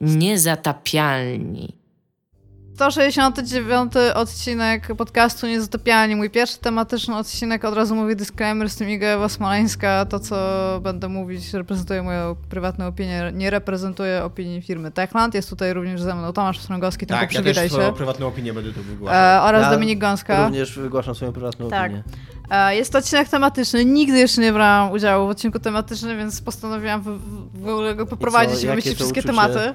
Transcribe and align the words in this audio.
Niezatapialni. 0.00 1.79
169 2.80 3.92
odcinek 4.14 4.94
podcastu 4.96 5.46
Niezatopialni. 5.46 6.16
Mój 6.16 6.30
pierwszy 6.30 6.58
tematyczny 6.58 7.16
odcinek, 7.16 7.64
od 7.64 7.74
razu 7.74 7.94
mówię 7.94 8.16
disclaimer 8.16 8.70
z 8.70 8.76
tym 8.76 8.90
Iga 8.90 9.06
Ewa 9.06 9.28
Smoleńska. 9.28 10.04
To, 10.04 10.20
co 10.20 10.36
będę 10.82 11.08
mówić, 11.08 11.52
reprezentuje 11.54 12.02
moją 12.02 12.36
prywatną 12.50 12.86
opinię, 12.86 13.30
nie 13.34 13.50
reprezentuje 13.50 14.24
opinii 14.24 14.62
firmy 14.62 14.90
Techland. 14.90 15.34
Jest 15.34 15.50
tutaj 15.50 15.72
również 15.74 16.02
ze 16.02 16.14
mną 16.14 16.32
Tomasz 16.32 16.58
Strągowski, 16.60 17.06
tylko 17.06 17.20
Tak, 17.20 17.32
ja 17.34 17.40
przywitaj 17.40 17.64
też 17.64 17.72
swoją 17.72 17.88
się. 17.88 17.96
prywatną 17.96 18.26
opinię 18.26 18.52
będę 18.52 18.72
tu 18.72 18.82
wygłaszał. 18.82 19.20
E, 19.38 19.42
oraz 19.42 19.62
Ja 19.62 19.70
Dominik 19.70 19.98
Gąska. 19.98 20.44
Również 20.44 20.78
wygłaszam 20.78 21.14
swoją 21.14 21.32
prywatną 21.32 21.70
Tak. 21.70 21.84
opinię. 21.86 22.02
E, 22.50 22.76
Jest 22.76 22.92
to 22.92 22.98
odcinek 22.98 23.28
tematyczny. 23.28 23.84
Nigdy 23.84 24.18
jeszcze 24.18 24.40
nie 24.40 24.52
brałam 24.52 24.92
udziału 24.92 25.26
w 25.26 25.30
odcinku 25.30 25.58
tematycznym, 25.58 26.18
więc 26.18 26.40
postanowiłam 26.42 27.02
w, 27.02 27.18
w 27.54 27.68
ogóle 27.68 27.94
go 27.94 28.06
poprowadzić 28.06 28.62
i, 28.62 28.66
wymyślić 28.66 28.94
to 28.94 28.98
wszystkie 28.98 29.20
uczucie? 29.20 29.34
tematy. 29.36 29.74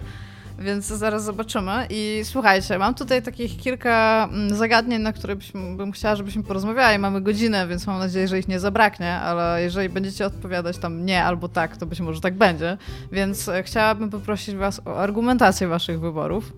Więc 0.59 0.85
zaraz 0.85 1.23
zobaczymy. 1.23 1.87
I 1.89 2.21
słuchajcie, 2.23 2.77
mam 2.77 2.95
tutaj 2.95 3.21
takich 3.21 3.57
kilka 3.57 4.27
mm, 4.31 4.55
zagadnień, 4.55 5.01
na 5.01 5.13
które 5.13 5.35
byśmy, 5.35 5.75
bym 5.77 5.91
chciała, 5.91 6.15
żebyśmy 6.15 6.43
porozmawiali. 6.43 6.99
Mamy 6.99 7.21
godzinę, 7.21 7.67
więc 7.67 7.87
mam 7.87 7.99
nadzieję, 7.99 8.27
że 8.27 8.39
ich 8.39 8.47
nie 8.47 8.59
zabraknie, 8.59 9.13
ale 9.13 9.61
jeżeli 9.61 9.89
będziecie 9.89 10.25
odpowiadać 10.25 10.77
tam 10.77 11.05
nie 11.05 11.23
albo 11.23 11.49
tak, 11.49 11.77
to 11.77 11.85
być 11.85 11.99
może 11.99 12.21
tak 12.21 12.33
będzie. 12.33 12.77
Więc 13.11 13.49
e, 13.49 13.63
chciałabym 13.63 14.09
poprosić 14.09 14.55
Was 14.55 14.81
o 14.85 14.97
argumentację 14.97 15.67
Waszych 15.67 15.99
wyborów. 15.99 16.53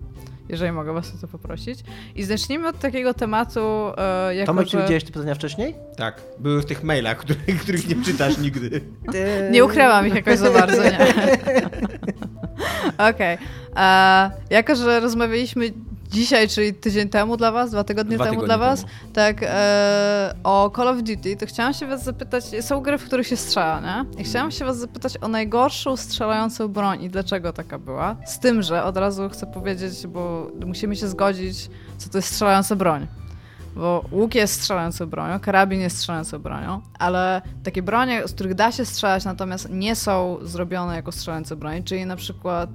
Jeżeli 0.48 0.72
mogę 0.72 0.92
Was 0.92 1.14
o 1.14 1.18
to 1.18 1.28
poprosić. 1.28 1.80
I 2.14 2.24
zacznijmy 2.24 2.68
od 2.68 2.78
takiego 2.78 3.14
tematu, 3.14 3.60
e, 3.96 4.34
jako 4.34 4.46
Tomek, 4.46 4.66
czy 4.66 4.76
że... 4.76 4.82
widziałeś 4.82 5.04
te 5.04 5.12
pytania 5.12 5.34
wcześniej? 5.34 5.74
Tak, 5.96 6.22
były 6.38 6.62
w 6.62 6.66
tych 6.66 6.82
mailach, 6.84 7.18
których, 7.24 7.62
których 7.62 7.88
nie 7.88 8.04
czytasz 8.04 8.38
nigdy. 8.38 8.80
Nie 9.50 9.64
ukryłam 9.64 10.06
ich 10.06 10.14
jakoś 10.14 10.38
za 10.38 10.50
bardzo, 10.50 10.82
nie. 10.82 10.98
Okej. 13.10 13.38
E, 13.76 14.30
Jako, 14.50 14.76
że 14.76 15.00
rozmawialiśmy 15.00 15.72
dzisiaj, 16.10 16.48
czyli 16.48 16.74
tydzień 16.74 17.08
temu 17.08 17.36
dla 17.36 17.52
was, 17.52 17.70
dwa 17.70 17.84
tygodnie 17.84 18.16
Dwa 18.16 18.24
temu 18.24 18.34
tygodnie 18.36 18.56
dla 18.56 18.66
was, 18.66 18.80
temu. 18.80 18.92
tak, 19.12 19.36
e, 19.42 20.34
o 20.44 20.70
Call 20.76 20.88
of 20.88 20.96
Duty, 21.02 21.36
to 21.36 21.46
chciałam 21.46 21.74
się 21.74 21.86
was 21.86 22.04
zapytać, 22.04 22.44
są 22.60 22.80
gry, 22.80 22.98
w 22.98 23.04
których 23.04 23.26
się 23.26 23.36
strzela, 23.36 23.80
nie? 23.80 24.20
I 24.20 24.24
chciałam 24.24 24.50
się 24.50 24.64
was 24.64 24.78
zapytać 24.78 25.16
o 25.20 25.28
najgorszą 25.28 25.96
strzelającą 25.96 26.68
broń 26.68 27.02
i 27.02 27.10
dlaczego 27.10 27.52
taka 27.52 27.78
była. 27.78 28.16
Z 28.26 28.38
tym, 28.38 28.62
że 28.62 28.84
od 28.84 28.96
razu 28.96 29.28
chcę 29.28 29.46
powiedzieć, 29.46 30.06
bo 30.06 30.50
musimy 30.66 30.96
się 30.96 31.08
zgodzić, 31.08 31.70
co 31.98 32.10
to 32.10 32.18
jest 32.18 32.28
strzelająca 32.34 32.76
broń. 32.76 33.06
Bo 33.76 34.04
łuk 34.12 34.34
jest 34.34 34.54
strzelającą 34.60 35.06
bronią, 35.06 35.40
karabin 35.40 35.80
jest 35.80 35.96
strzelającą 35.98 36.38
bronią, 36.38 36.80
ale 36.98 37.42
takie 37.64 37.82
bronie, 37.82 38.22
z 38.28 38.32
których 38.32 38.54
da 38.54 38.72
się 38.72 38.84
strzelać, 38.84 39.24
natomiast 39.24 39.70
nie 39.70 39.96
są 39.96 40.38
zrobione 40.42 40.96
jako 40.96 41.12
strzelające 41.12 41.56
broń, 41.56 41.82
czyli 41.82 42.06
na 42.06 42.16
przykład 42.16 42.70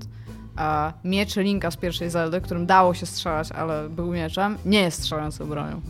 a, 0.55 0.93
miecz 1.03 1.35
Linka 1.35 1.71
z 1.71 1.75
pierwszej 1.77 2.09
Zeldy, 2.09 2.41
którym 2.41 2.65
dało 2.65 2.93
się 2.93 3.05
strzelać, 3.05 3.51
ale 3.51 3.89
był 3.89 4.11
mieczem, 4.11 4.57
nie 4.65 4.79
jest 4.81 4.99
strzelającą 4.99 5.45
bronią. 5.47 5.81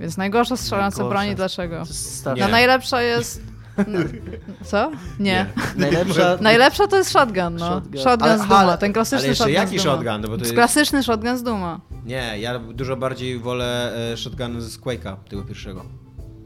Więc 0.00 0.16
najgorsza 0.16 0.56
strzelająca 0.56 0.98
Najgorsza. 0.98 1.20
broń 1.22 1.32
i 1.32 1.36
dlaczego? 1.36 1.74
To 1.76 1.86
jest 1.88 2.24
stara- 2.24 2.36
No 2.40 2.48
najlepsza 2.48 3.02
jest... 3.02 3.42
No, 3.78 3.84
co? 4.70 4.90
Nie. 5.20 5.46
Najlepsza... 5.76 6.36
Najlepsza 6.40 6.86
to 6.86 6.96
jest 6.96 7.10
shotgun, 7.12 7.54
no. 7.56 7.66
Shotgun. 7.68 8.00
Shotgun, 8.00 8.28
Ale- 8.28 8.38
z 8.38 8.42
Duma, 8.42 8.56
ale- 8.58 8.78
ten 8.78 8.92
klasyczny 8.92 9.18
Ale 9.18 9.28
jeszcze 9.28 9.44
shotgun 9.44 9.54
jaki 9.62 9.78
z 9.78 9.82
Duma. 9.82 9.94
shotgun? 9.94 10.20
No 10.20 10.28
bo 10.28 10.36
to 10.36 10.42
jest... 10.42 10.54
Klasyczny 10.54 11.02
shotgun 11.02 11.38
z 11.38 11.42
Duma. 11.42 11.80
Nie, 12.06 12.34
ja 12.38 12.58
dużo 12.58 12.96
bardziej 12.96 13.38
wolę 13.38 13.92
e, 14.12 14.16
shotgun 14.16 14.60
z 14.60 14.80
Quake'a, 14.80 15.16
tego 15.30 15.42
pierwszego. 15.42 15.84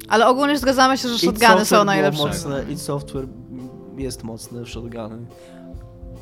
Ale 0.08 0.26
ogólnie 0.26 0.58
zgadzamy 0.58 0.98
się, 0.98 1.08
że 1.08 1.18
shotguny 1.18 1.64
są 1.64 1.84
najlepsze. 1.84 2.22
Mocne, 2.22 2.64
id 2.70 2.80
Software 2.80 3.26
jest 3.96 4.24
mocne 4.24 4.62
w 4.64 4.68
shotguny. 4.68 5.26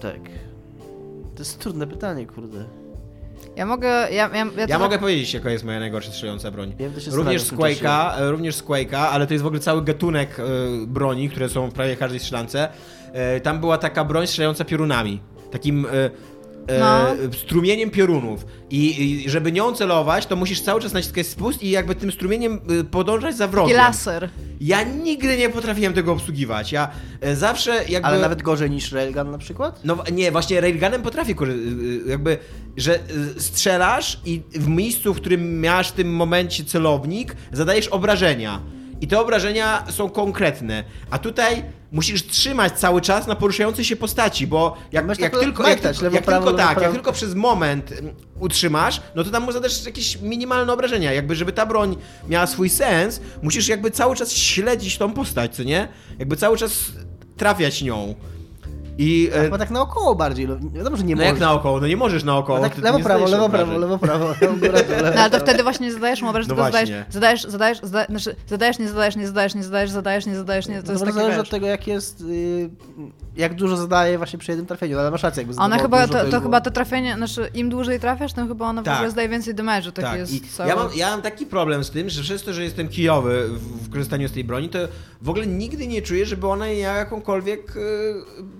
Tak. 0.00 0.20
To 1.36 1.42
jest 1.42 1.58
trudne 1.58 1.86
pytanie, 1.86 2.26
kurde. 2.26 2.64
Ja 3.56 3.66
mogę. 3.66 3.88
Ja, 3.88 4.08
ja, 4.10 4.46
ja, 4.56 4.66
Ja 4.68 4.78
mogę 4.78 4.98
powiedzieć, 4.98 5.34
jaka 5.34 5.50
jest 5.50 5.64
moja 5.64 5.80
najgorsza 5.80 6.12
strzelająca 6.12 6.50
broń. 6.50 6.74
Również 7.10 7.42
z 7.42 7.52
Quake'a, 7.52 8.20
e, 8.20 8.30
również 8.30 8.54
z 8.54 8.64
Quake'a, 8.64 8.96
ale 8.96 9.26
to 9.26 9.34
jest 9.34 9.44
w 9.44 9.46
ogóle 9.46 9.60
cały 9.60 9.84
gatunek 9.84 10.40
e, 10.40 10.42
broni, 10.86 11.30
które 11.30 11.48
są 11.48 11.70
w 11.70 11.74
prawie 11.74 11.96
każdej 11.96 12.20
strzelance. 12.20 12.68
E, 13.12 13.40
tam 13.40 13.60
była 13.60 13.78
taka 13.78 14.04
broń 14.04 14.26
strzelająca 14.26 14.64
piorunami. 14.64 15.20
Takim 15.50 15.86
e, 16.68 16.76
e, 16.76 16.78
No. 16.80 17.06
strumieniem 17.32 17.90
piorunów. 17.90 18.46
I, 18.70 19.02
I 19.24 19.30
żeby 19.30 19.52
nią 19.52 19.72
celować, 19.72 20.26
to 20.26 20.36
musisz 20.36 20.60
cały 20.62 20.80
czas 20.80 20.92
naciskać 20.92 21.26
spust 21.26 21.62
i 21.62 21.70
jakby 21.70 21.94
tym 21.94 22.12
strumieniem 22.12 22.60
e, 22.80 22.84
podążać 22.84 23.36
za 23.36 23.44
Taki 23.44 23.52
wrogiem. 23.52 23.76
laser. 23.76 24.28
Ja 24.60 24.82
nigdy 24.82 25.36
nie 25.36 25.48
potrafiłem 25.50 25.92
tego 25.94 26.12
obsługiwać. 26.12 26.72
Ja 26.72 26.88
e, 27.20 27.36
zawsze 27.36 27.84
jakby... 27.88 28.08
Ale 28.08 28.18
nawet 28.18 28.42
gorzej 28.42 28.70
niż 28.70 28.92
Railgun 28.92 29.30
na 29.30 29.38
przykład? 29.38 29.80
No 29.84 29.96
nie, 30.12 30.32
właśnie 30.32 30.60
railgunem 30.60 31.02
potrafię 31.02 31.34
jakby, 32.06 32.38
że 32.76 32.98
strzelasz 33.38 34.20
i 34.24 34.42
w 34.52 34.68
miejscu, 34.68 35.14
w 35.14 35.16
którym 35.20 35.60
miałeś 35.60 35.88
w 35.88 35.92
tym 35.92 36.14
momencie 36.14 36.64
celownik, 36.64 37.36
zadajesz 37.52 37.88
obrażenia. 37.88 38.60
I 39.00 39.06
te 39.06 39.20
obrażenia 39.20 39.84
są 39.90 40.10
konkretne. 40.10 40.84
A 41.10 41.18
tutaj 41.18 41.62
musisz 41.92 42.26
trzymać 42.26 42.72
cały 42.72 43.00
czas 43.00 43.26
na 43.26 43.36
poruszającej 43.36 43.84
się 43.84 43.96
postaci, 43.96 44.46
bo 44.46 44.76
jak, 44.92 45.06
Masz 45.06 45.18
jak 45.18 45.32
tak 45.32 45.40
tylko, 45.40 45.68
jak, 45.68 45.82
lewo, 46.02 46.16
jak 46.16 46.24
prawo, 46.24 46.46
tylko 46.46 46.56
lewo, 46.56 46.58
tak, 46.58 46.68
jak 46.68 46.78
prawo. 46.78 46.94
tylko 46.94 47.12
przez 47.12 47.34
moment 47.34 47.92
mm, 47.92 48.14
utrzymasz, 48.40 49.02
no 49.14 49.24
to 49.24 49.30
tam 49.30 49.42
mu 49.42 49.52
zadasz 49.52 49.86
jakieś 49.86 50.20
minimalne 50.20 50.72
obrażenia. 50.72 51.12
Jakby, 51.12 51.34
żeby 51.34 51.52
ta 51.52 51.66
broń 51.66 51.96
miała 52.28 52.46
swój 52.46 52.68
sens, 52.68 53.20
musisz 53.42 53.68
jakby 53.68 53.90
cały 53.90 54.16
czas 54.16 54.32
śledzić 54.32 54.98
tą 54.98 55.12
postać, 55.12 55.56
co 55.56 55.62
nie? 55.62 55.88
Jakby 56.18 56.36
cały 56.36 56.56
czas 56.56 56.72
trafiać 57.36 57.82
nią. 57.82 58.14
I 58.98 59.30
e, 59.34 59.42
Chyba 59.44 59.58
tak 59.58 59.70
naokoło 59.70 60.14
bardziej. 60.14 60.48
No, 60.48 60.56
wiadomo, 60.72 60.96
że 60.96 61.04
nie 61.04 61.14
no 61.14 61.18
możesz. 61.22 61.32
jak 61.32 61.40
naokoło? 61.40 61.80
No 61.80 61.86
nie 61.86 61.96
możesz 61.96 62.24
naokoło. 62.24 62.58
No 62.58 62.64
tak 62.68 62.78
lewo, 62.84 62.98
prawo, 63.00 63.26
lewo, 63.26 63.48
prawo, 63.48 63.78
lewo, 63.78 63.98
prawo, 63.98 64.28
lewo, 64.40 64.54
No 64.60 65.06
ale 65.06 65.14
to 65.14 65.30
prawo. 65.30 65.38
wtedy 65.38 65.62
właśnie 65.62 65.86
nie 65.86 65.92
zadajesz 65.92 66.22
mu 66.22 66.28
obrażeń, 66.28 66.48
No 66.48 66.54
tylko 66.54 66.64
zadajesz, 66.64 66.90
zadajesz, 67.10 67.42
zadajesz, 67.42 67.78
zada, 67.82 68.04
znaczy 68.06 68.36
zadajesz, 68.46 68.78
nie 68.78 68.88
zadajesz, 68.88 69.16
nie 69.16 69.26
zadajesz, 69.26 69.54
nie 69.54 69.62
zadajesz, 69.62 69.94
nie 69.94 69.94
zadajesz, 69.94 70.26
nie 70.26 70.36
zadajesz, 70.36 70.68
nie, 70.68 70.76
to 70.80 70.86
To 70.86 70.92
jest 70.92 71.04
takie, 71.04 71.14
zależy 71.16 71.40
od 71.40 71.50
tego, 71.50 71.66
jak 71.66 71.86
jest, 71.86 72.20
y, 72.20 72.70
jak 73.36 73.54
dużo 73.54 73.76
zadaje 73.76 74.18
właśnie 74.18 74.38
przy 74.38 74.50
jednym 74.52 74.66
trafieniu, 74.66 74.98
ale 74.98 75.10
masz 75.10 75.22
rację, 75.22 75.40
jakby 75.40 75.54
zadawał 75.54 75.78
chyba, 75.78 76.06
dużo, 76.06 76.24
to, 76.24 76.30
to 76.30 76.40
chyba 76.40 76.60
to 76.60 76.70
trafienie, 76.70 77.14
znaczy 77.16 77.50
im 77.54 77.68
dłużej 77.70 78.00
trafiasz, 78.00 78.32
tym 78.32 78.48
chyba 78.48 78.66
one 78.68 78.82
w 78.82 78.84
Tak. 78.84 78.94
ogóle 78.94 79.10
zdaje 79.10 79.28
więcej 79.28 79.54
damage'u, 79.54 79.92
taki 79.92 80.08
Tak, 80.08 80.18
jest 80.18 80.58
ja 80.58 80.76
mam, 80.76 80.88
ja 80.96 81.10
mam 81.10 81.22
taki 81.22 81.46
problem 81.46 81.84
z 81.84 81.90
tym, 81.90 82.10
że 82.10 82.22
przez 82.22 82.42
to, 82.42 82.52
że 82.52 82.64
jestem 82.64 82.88
kijowy 82.88 83.48
w, 83.48 83.86
w 83.86 83.90
korzystaniu 83.90 84.28
z 84.28 84.32
tej 84.32 84.44
broni, 84.44 84.68
to 84.68 84.78
w 85.22 85.28
ogóle 85.28 85.46
nigdy 85.46 85.86
nie 85.86 86.02
czuję, 86.02 86.26
żeby 86.26 86.48
ona 86.48 86.66
miała 86.80 86.96
jakąkolwiek 86.96 87.74
e, 87.76 88.56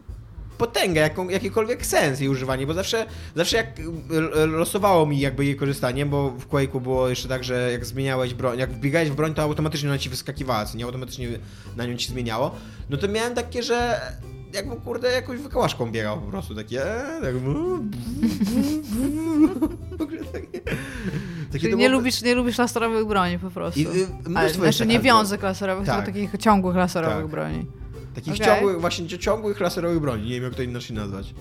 potęgę, 0.59 1.01
jaką, 1.01 1.29
jakikolwiek 1.29 1.87
sens 1.87 2.21
jej 2.21 2.29
używanie, 2.29 2.67
bo 2.67 2.75
zawsze, 2.75 3.07
zawsze 3.35 3.57
jak 3.57 3.67
e, 4.37 4.47
losowało 4.47 5.07
mi 5.07 5.21
jakby 5.21 5.45
jej 5.45 5.57
korzystanie, 5.57 6.07
bo 6.07 6.31
w 6.31 6.49
Quake'u 6.49 6.81
było 6.81 7.09
jeszcze 7.09 7.29
tak, 7.29 7.45
że 7.45 7.73
jak 7.73 7.85
zmieniałeś 7.85 8.35
broń, 8.35 8.59
jak 8.59 8.73
wbiegałeś 8.73 9.11
w 9.11 9.15
broń, 9.15 9.35
to 9.35 9.43
automatycznie 9.43 9.89
ona 9.89 9.99
ci 9.99 10.11
wyskakiwała, 10.11 10.65
co 10.67 10.79
nie 10.79 10.85
automatycznie 10.85 11.29
na 11.77 11.87
nią 11.87 11.97
ci 11.97 12.09
zmieniało, 12.09 12.55
no 12.91 12.97
to 12.97 13.09
miałem 13.09 13.35
takie, 13.35 13.63
że 13.63 14.01
jakbym 14.55 14.81
kurde 14.81 15.13
jakąś 15.13 15.41
wykołaszką 15.41 15.91
biegał 15.91 16.21
po 16.21 16.27
prostu, 16.31 16.55
takie 16.55 16.85
e, 16.85 17.21
tak, 17.21 17.35
takie, 20.33 20.61
takie 21.53 21.59
Czyli 21.61 21.77
nie 21.77 21.89
było- 21.89 21.99
lubisz, 21.99 22.23
nie 22.23 22.35
lubisz 22.35 22.59
laserowych 22.59 23.07
broni 23.07 23.39
po 23.39 23.51
prostu. 23.51 23.81
I, 23.81 23.87
y, 23.87 24.07
Ale, 24.37 24.51
znaczy 24.51 24.87
nie 24.87 25.01
wiązek 25.01 25.43
laserowych, 25.43 25.87
Tak. 25.87 26.05
tylko 26.05 26.19
takich 26.19 26.41
ciągłych 26.41 26.77
laserowych 26.77 27.17
Tak. 27.17 27.27
broni. 27.31 27.67
Takich 28.17 28.35
Okej. 28.35 28.47
ciągłych, 28.47 28.81
właśnie 28.81 29.19
ciągłych 29.19 29.61
laserowych 29.61 30.01
broni, 30.01 30.25
nie 30.25 30.35
wiem 30.35 30.45
jak 30.45 30.55
to 30.55 30.63
inaczej 30.63 30.97
nazwać. 30.97 31.35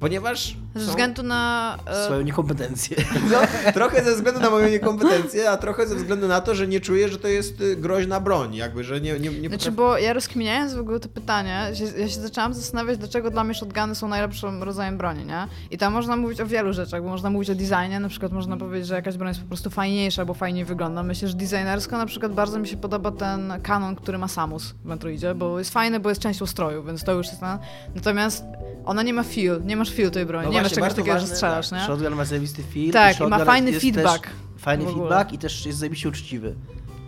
Ponieważ 0.00 0.56
Ze 0.80 0.86
względu 0.86 1.22
na... 1.22 1.76
e, 1.86 2.04
Swoją 2.04 2.20
niekompetencję. 2.22 2.96
no, 3.32 3.38
trochę 3.72 4.04
ze 4.04 4.14
względu 4.14 4.40
na 4.40 4.50
moją 4.50 4.68
niekompetencję, 4.68 5.50
a 5.50 5.56
trochę 5.56 5.86
ze 5.86 5.96
względu 5.96 6.28
na 6.28 6.40
to, 6.40 6.54
że 6.54 6.66
nie 6.68 6.80
czuję, 6.80 7.08
że 7.08 7.18
to 7.18 7.28
jest 7.28 7.60
y, 7.60 7.76
groźna 7.76 8.20
broń, 8.20 8.54
jakby, 8.54 8.84
że 8.84 9.00
nie, 9.00 9.12
nie, 9.12 9.30
nie 9.30 9.48
Znaczy, 9.48 9.50
potrafię... 9.50 9.70
bo 9.70 9.98
ja 9.98 10.12
rozkminiając 10.12 10.74
w 10.74 10.78
ogóle 10.80 11.00
to 11.00 11.08
pytanie, 11.08 11.70
ja 11.98 12.08
się 12.08 12.20
zaczęłam 12.20 12.54
zastanawiać, 12.54 12.98
dlaczego 12.98 13.30
dla 13.30 13.44
mnie 13.44 13.54
shotguny 13.54 13.94
są 13.94 14.08
najlepszym 14.08 14.62
rodzajem 14.62 14.98
broni, 14.98 15.24
nie? 15.24 15.46
I 15.70 15.78
tam 15.78 15.92
można 15.92 16.16
mówić 16.16 16.40
o 16.40 16.46
wielu 16.46 16.72
rzeczach, 16.72 17.02
bo 17.02 17.08
można 17.08 17.30
mówić 17.30 17.50
o 17.50 17.54
designie, 17.54 18.00
na 18.00 18.08
przykład 18.08 18.32
można 18.32 18.56
powiedzieć, 18.56 18.88
że 18.88 18.94
jakaś 18.94 19.16
broń 19.16 19.28
jest 19.28 19.40
po 19.40 19.46
prostu 19.46 19.70
fajniejsza, 19.70 20.24
bo 20.24 20.34
fajniej 20.34 20.64
wygląda. 20.64 21.02
Myślę, 21.02 21.28
że 21.28 21.34
designersko 21.34 21.98
na 21.98 22.06
przykład 22.06 22.32
bardzo 22.32 22.58
mi 22.58 22.68
się 22.68 22.76
podoba 22.76 23.10
ten 23.10 23.52
kanon, 23.62 23.96
który 23.96 24.18
ma 24.18 24.28
Samus 24.28 24.74
w 24.84 24.84
Metroidzie, 24.84 25.34
bo 25.34 25.58
jest 25.58 25.72
fajny, 25.72 26.00
bo 26.00 26.08
jest 26.08 26.20
częścią 26.20 26.46
stroju, 26.46 26.84
więc 26.84 27.04
to 27.04 27.12
już 27.12 27.26
jest 27.26 27.40
ten... 27.40 27.58
Natomiast 27.94 28.44
ona 28.84 29.02
nie 29.02 29.12
ma 29.12 29.22
feel, 29.22 29.62
nie 29.64 29.76
masz 29.76 29.92
feel 29.92 30.10
tej 30.10 30.26
broni, 30.26 30.46
No 30.46 30.52
nie 30.52 30.62
właśnie, 30.68 30.76
czegoś 30.76 30.94
takiego, 30.94 31.20
że 31.20 31.26
strzelasz, 31.26 31.72
nie? 31.72 31.80
Shotgun 31.80 32.14
ma 32.14 32.24
zajebisty 32.24 32.62
feel. 32.62 32.90
Tak, 32.90 33.14
i 33.14 33.18
shotgun 33.18 33.38
ma 33.38 33.44
fajny 33.44 33.80
feedback 33.80 34.22
Też 34.22 34.32
fajny 34.58 34.84
feedback 34.84 35.32
i 35.32 35.38
też 35.38 35.66
jest 35.66 35.78
zajebiście 35.78 36.08
uczciwy. 36.08 36.54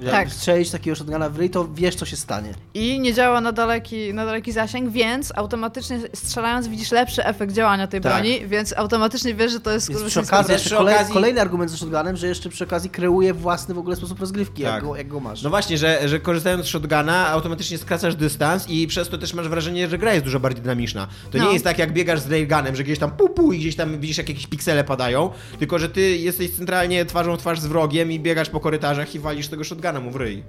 Tak. 0.05 0.13
jak 0.15 0.33
strzelić 0.33 0.71
takiego 0.71 0.97
shotguna 0.97 1.31
w 1.31 1.39
ryj, 1.39 1.51
to 1.51 1.69
wiesz, 1.75 1.95
co 1.95 2.07
się 2.07 2.17
stanie. 2.17 2.55
I 2.75 3.01
nie 3.01 3.15
działa 3.15 3.41
na 3.41 3.53
daleki, 3.53 4.15
na 4.15 4.25
daleki 4.27 4.53
zasięg, 4.53 4.91
więc 4.91 5.33
automatycznie 5.37 6.01
strzelając 6.15 6.69
widzisz 6.69 6.91
lepszy 6.93 7.25
efekt 7.25 7.53
działania 7.53 7.87
tej 7.87 8.01
Tak. 8.01 8.13
broni, 8.13 8.41
więc 8.47 8.75
automatycznie 8.77 9.35
wiesz, 9.35 9.53
że 9.53 9.61
to 9.61 9.71
jest 9.73 9.87
kurwa 9.93 10.07
przy 10.09 10.21
okazji, 10.21 10.57
przy 10.57 10.71
kolej, 10.75 10.95
okazji- 10.97 11.13
kolejny 11.13 11.41
argument 11.41 11.71
ze 11.71 11.77
shotgunem, 11.77 12.17
że 12.17 12.27
jeszcze 12.29 12.49
przy 12.49 12.65
okazji 12.65 12.91
kreuje 12.91 13.35
własny 13.35 13.75
w 13.75 13.79
ogóle 13.79 13.97
sposób 13.97 14.21
rozgrywki, 14.21 14.63
jak, 14.63 14.73
Tak. 14.73 14.85
go, 14.85 14.97
jak 14.97 15.09
go 15.09 15.21
masz. 15.21 15.43
No 15.43 15.51
właśnie, 15.51 15.79
że, 15.79 16.09
że 16.09 16.21
korzystając 16.21 16.65
z 16.65 16.69
shotguna 16.69 17.29
automatycznie 17.29 17.79
skracasz 17.79 18.15
dystans 18.15 18.69
i 18.69 18.87
przez 18.87 19.09
to 19.09 19.19
też 19.19 19.35
masz 19.35 19.49
wrażenie, 19.49 19.89
że 19.89 19.99
gra 19.99 20.13
jest 20.13 20.25
dużo 20.25 20.41
bardziej 20.41 20.63
dynamiczna. 20.63 21.07
To 21.31 21.39
No. 21.39 21.45
nie 21.47 21.53
jest 21.53 21.65
tak 21.65 21.79
jak 21.79 21.93
biegasz 21.93 22.21
z 22.21 22.31
railgunem, 22.31 22.77
że 22.77 22.85
gdzieś 22.85 22.99
tam 22.99 23.11
pu, 23.11 23.29
pu 23.29 23.53
i 23.53 23.59
gdzieś 23.59 23.77
tam 23.77 24.01
widzisz 24.01 24.19
jak 24.19 24.29
jakieś 24.29 24.47
piksele 24.47 24.85
padają, 24.85 25.31
tylko 25.59 25.79
że 25.79 25.89
ty 25.89 26.17
jesteś 26.17 26.51
centralnie 26.51 27.05
twarzą 27.05 27.37
w 27.37 27.39
twarz 27.39 27.61
z 27.61 27.67
wrogiem 27.67 28.13
i 28.13 28.21
biegasz 28.21 28.51
po 28.51 28.61
korytarzach 28.61 29.15
i 29.15 29.19
walisz 29.19 29.49
tego 29.49 29.65
shotguna 29.65 29.88
mu 30.01 30.11
w 30.11 30.17
ryj. 30.17 30.43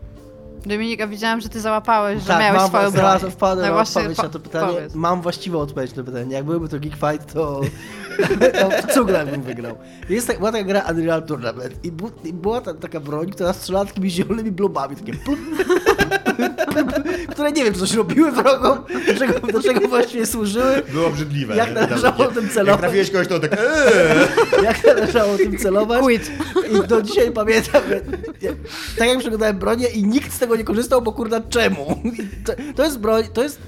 Dominika, 0.66 1.08
widziałem, 1.08 1.42
że 1.42 1.50
ty 1.50 1.60
załapałeś, 1.62 2.22
że 2.22 2.28
tak, 2.28 2.40
miałeś 2.40 2.60
mam, 2.60 2.68
swoją 2.68 2.84
broń. 2.84 2.92
znalazłem 3.02 3.32
wpadłem 3.38 3.70
No 3.70 3.76
na 3.76 3.82
odpowiedź 3.82 4.18
po- 4.18 4.24
na 4.24 4.30
to 4.30 4.40
pytanie. 4.40 4.74
powiedz. 4.74 4.96
Mam 4.96 5.22
właściwą 5.22 5.60
odpowiedź 5.60 5.92
na 5.96 5.96
to 5.96 6.12
pytanie. 6.12 6.36
Jak 6.36 6.46
byłby 6.46 6.70
to 6.70 6.80
Geek 6.80 6.94
Fight, 6.96 7.34
to, 7.34 7.62
to 8.88 8.94
Cugra 8.94 9.26
bym 9.26 9.42
wygrał. 9.42 9.76
Jest 10.10 10.28
tak, 10.28 10.38
była 10.38 10.52
taka 10.52 10.64
gra 10.64 10.82
Unreal 10.92 11.24
Tournament 11.24 11.86
i, 11.86 11.92
bu, 11.92 12.12
i 12.24 12.34
była 12.34 12.62
ta, 12.62 12.74
taka 12.74 13.00
broń, 13.00 13.32
która 13.32 13.54
strzelała 13.54 13.86
takimi 13.86 14.10
zielonymi 14.10 14.52
blobami, 14.52 14.96
takie 14.96 15.14
plum, 15.14 15.38
które 17.40 17.52
nie 17.52 17.64
wiem, 17.64 17.74
czy 17.74 17.80
coś 17.80 17.94
robiły 17.94 18.32
wrogom, 18.32 18.78
do 19.08 19.14
czego, 19.20 19.48
do 19.48 19.64
czego 19.64 19.88
właściwie 19.88 20.26
służyły, 20.26 20.82
Było 20.94 21.08
obrzydliwe. 21.08 21.56
Jak 21.56 21.74
należało 21.74 22.28
tym 22.28 22.50
celować? 22.50 22.68
Jak 22.68 22.80
trafiłeś 22.80 23.12
kogoś, 23.12 23.28
to 23.28 23.40
tak 23.40 23.54
eee. 23.54 24.64
jak 24.64 24.86
należało 24.86 25.38
tym 25.38 25.58
celować. 25.58 26.02
Quit. 26.04 26.32
I 26.72 26.88
do 26.88 27.02
dzisiaj 27.02 27.32
pamiętam, 27.32 27.82
tak 28.98 29.08
jak 29.08 29.20
przeglądałem 29.20 29.60
bronię 29.60 29.88
i 29.88 30.04
nikt 30.04 30.34
z 30.34 30.40
tego 30.40 30.56
nie 30.56 30.64
korzystał, 30.64 31.02
bo 31.02 31.12
kurna 31.12 31.42
czemu? 31.50 32.02
To, 32.46 32.54
to 32.76 32.84
jest 32.84 33.00
broń, 33.00 33.24
to 33.34 33.44
jest 33.44 33.60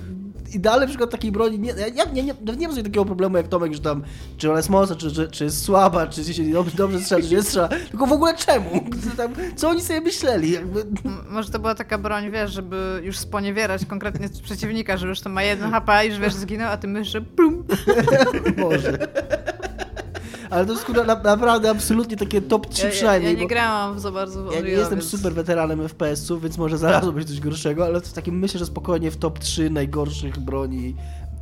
idealny 0.56 0.88
przykład 0.88 1.10
takiej 1.10 1.32
broni. 1.32 1.60
Nie, 1.60 1.74
ja 1.96 2.06
nie, 2.06 2.24
nie, 2.24 2.34
nie, 2.58 2.68
mam 2.68 2.72
sobie 2.72 2.84
takiego 2.84 3.06
problemu 3.06 3.38
jak 3.38 3.48
Tomek, 3.48 3.74
że 3.74 3.80
tam, 3.80 4.04
czy 4.38 4.50
ona 4.50 4.58
jest 4.58 4.70
mocna, 4.70 4.96
czy, 4.96 5.12
czy, 5.12 5.28
czy 5.28 5.44
jest 5.44 5.64
słaba, 5.64 6.08
czy 6.08 6.34
się 6.34 6.44
dobrze, 6.44 6.78
dobrze 6.78 7.00
strzela, 7.00 7.22
czy 7.22 7.36
nie 7.36 7.44
strzela, 7.44 7.70
tylko 7.92 8.08
w 8.08 8.12
ogóle 8.12 8.36
czemu? 8.36 8.70
Co 9.10 9.18
Tam, 9.18 9.34
co 9.56 9.70
oni 9.70 9.82
sobie 9.82 10.02
myśleli? 10.02 10.52
Jakby, 10.52 10.86
Może 11.30 11.50
to 11.50 11.60
była 11.60 11.76
taka 11.76 11.98
broń, 11.98 12.32
wiesz, 12.32 12.52
żeby 12.52 13.02
już 13.04 13.18
sponiewierać 13.18 13.86
konkretnie 13.86 14.30
przeciwnika, 14.44 14.98
że 14.98 15.08
już 15.08 15.22
tam 15.22 15.32
ma 15.32 15.44
jeden 15.44 15.72
HP 15.72 16.06
i 16.06 16.10
już 16.10 16.20
wiesz, 16.20 16.34
zginął, 16.34 16.72
a 16.72 16.78
ty 16.78 16.88
myślisz, 16.88 17.14
że 17.14 17.22
plum. 17.22 17.64
może. 18.58 19.08
Ale 20.52 20.66
to 20.66 20.74
jest 20.74 20.90
na, 20.90 21.16
naprawdę 21.16 21.70
absolutnie 21.70 22.18
takie 22.18 22.42
top 22.42 22.70
3 22.70 22.82
Ja, 22.82 22.88
ja, 22.88 22.94
przynajmniej. 22.96 23.34
ja 23.34 23.38
nie 23.40 23.44
bo- 23.46 23.50
grałam 23.50 24.00
za 24.00 24.12
bardzo 24.12 24.44
w 24.44 24.46
Ja 24.46 24.52
nie 24.52 24.58
Unreal, 24.60 24.80
jestem 24.80 25.00
więc... 25.00 25.12
super 25.12 25.34
weteranem 25.34 25.88
FPS-ów, 25.88 26.42
więc 26.42 26.58
może 26.58 26.78
znalazło 26.78 27.12
być 27.12 27.28
coś 27.28 27.40
gorszego, 27.40 27.86
ale 27.86 28.02
w 28.02 28.14
takim 28.14 28.40
myślę, 28.40 28.60
że 28.60 28.66
spokojnie 28.66 29.12
w 29.12 29.18
top 29.18 29.40
3 29.40 29.70
najgorszych 29.70 30.40
broni 30.40 30.96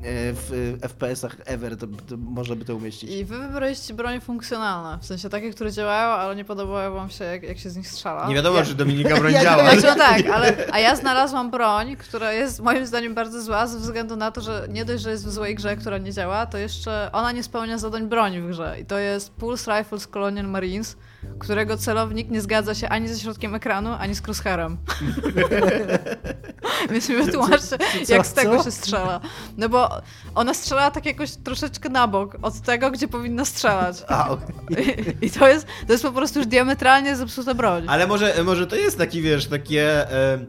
w 0.03 0.77
e, 0.83 0.87
FPS-ach 0.87 1.35
ever 1.45 1.77
to, 1.77 1.87
to 1.87 2.17
można 2.17 2.55
by 2.55 2.65
to 2.65 2.75
umieścić. 2.75 3.09
I 3.11 3.25
wy 3.25 3.37
wybraliście 3.37 3.93
broń 3.93 4.21
funkcjonalne, 4.21 4.97
w 5.01 5.05
sensie 5.05 5.29
takie, 5.29 5.51
które 5.51 5.71
działają, 5.71 6.07
ale 6.07 6.35
nie 6.35 6.45
podobało 6.45 6.95
wam 6.95 7.09
się, 7.09 7.25
jak, 7.25 7.43
jak 7.43 7.57
się 7.57 7.69
z 7.69 7.77
nich 7.77 7.87
strzela. 7.87 8.27
Nie 8.27 8.35
wiadomo, 8.35 8.63
czy 8.63 8.75
Dominika 8.75 9.17
broń 9.19 9.33
Ja- 9.33 9.43
działa. 9.43 9.63
Znaczy, 9.71 9.87
no 9.87 9.95
tak, 9.95 10.25
ale 10.25 10.53
a 10.71 10.79
ja 10.79 10.95
znalazłam 10.95 11.51
broń, 11.51 11.95
która 11.95 12.33
jest 12.33 12.59
moim 12.59 12.85
zdaniem 12.87 13.13
bardzo 13.13 13.41
zła 13.41 13.67
ze 13.67 13.79
względu 13.79 14.15
na 14.15 14.31
to, 14.31 14.41
że 14.41 14.67
nie 14.69 14.85
dość, 14.85 15.03
że 15.03 15.11
jest 15.11 15.25
w 15.25 15.31
złej 15.31 15.55
grze, 15.55 15.75
która 15.75 15.97
nie 15.97 16.13
działa, 16.13 16.45
to 16.45 16.57
jeszcze 16.57 17.09
ona 17.11 17.31
nie 17.31 17.43
spełnia 17.43 17.77
zadań 17.77 18.07
broni 18.07 18.41
w 18.41 18.47
grze. 18.47 18.75
I 18.81 18.85
to 18.85 18.97
jest 18.97 19.31
Pulse 19.31 19.77
Rifle 19.79 19.99
z 19.99 20.07
Colonial 20.07 20.47
Marines, 20.47 20.97
którego 21.39 21.77
celownik 21.77 22.29
nie 22.29 22.41
zgadza 22.41 22.75
się 22.75 22.89
ani 22.89 23.07
ze 23.07 23.19
środkiem 23.19 23.55
ekranu, 23.55 23.93
ani 23.99 24.15
z 24.15 24.21
crosshairem. 24.21 24.77
Więc 26.91 27.09
mi 27.09 27.15
wytłumaczcie, 27.15 27.77
jak 28.09 28.27
z 28.27 28.33
tego 28.33 28.57
co? 28.57 28.63
się 28.63 28.71
strzela. 28.71 29.19
No 29.57 29.69
bo 29.69 30.01
ona 30.35 30.53
strzela 30.53 30.91
tak 30.91 31.05
jakoś 31.05 31.31
troszeczkę 31.31 31.89
na 31.89 32.07
bok 32.07 32.37
od 32.41 32.61
tego, 32.61 32.91
gdzie 32.91 33.07
powinna 33.07 33.45
strzelać. 33.45 34.03
A, 34.07 34.29
okej. 34.29 34.55
I, 35.21 35.25
i 35.25 35.31
to, 35.31 35.47
jest, 35.47 35.67
to 35.87 35.93
jest 35.93 36.03
po 36.03 36.11
prostu 36.11 36.39
już 36.39 36.47
diametralnie 36.47 37.15
zepsuta 37.15 37.53
broń. 37.53 37.85
Ale 37.87 38.07
może, 38.07 38.43
może 38.43 38.67
to 38.67 38.75
jest 38.75 38.97
taki, 38.97 39.21
wiesz, 39.21 39.47
takie... 39.47 40.11
E, 40.11 40.39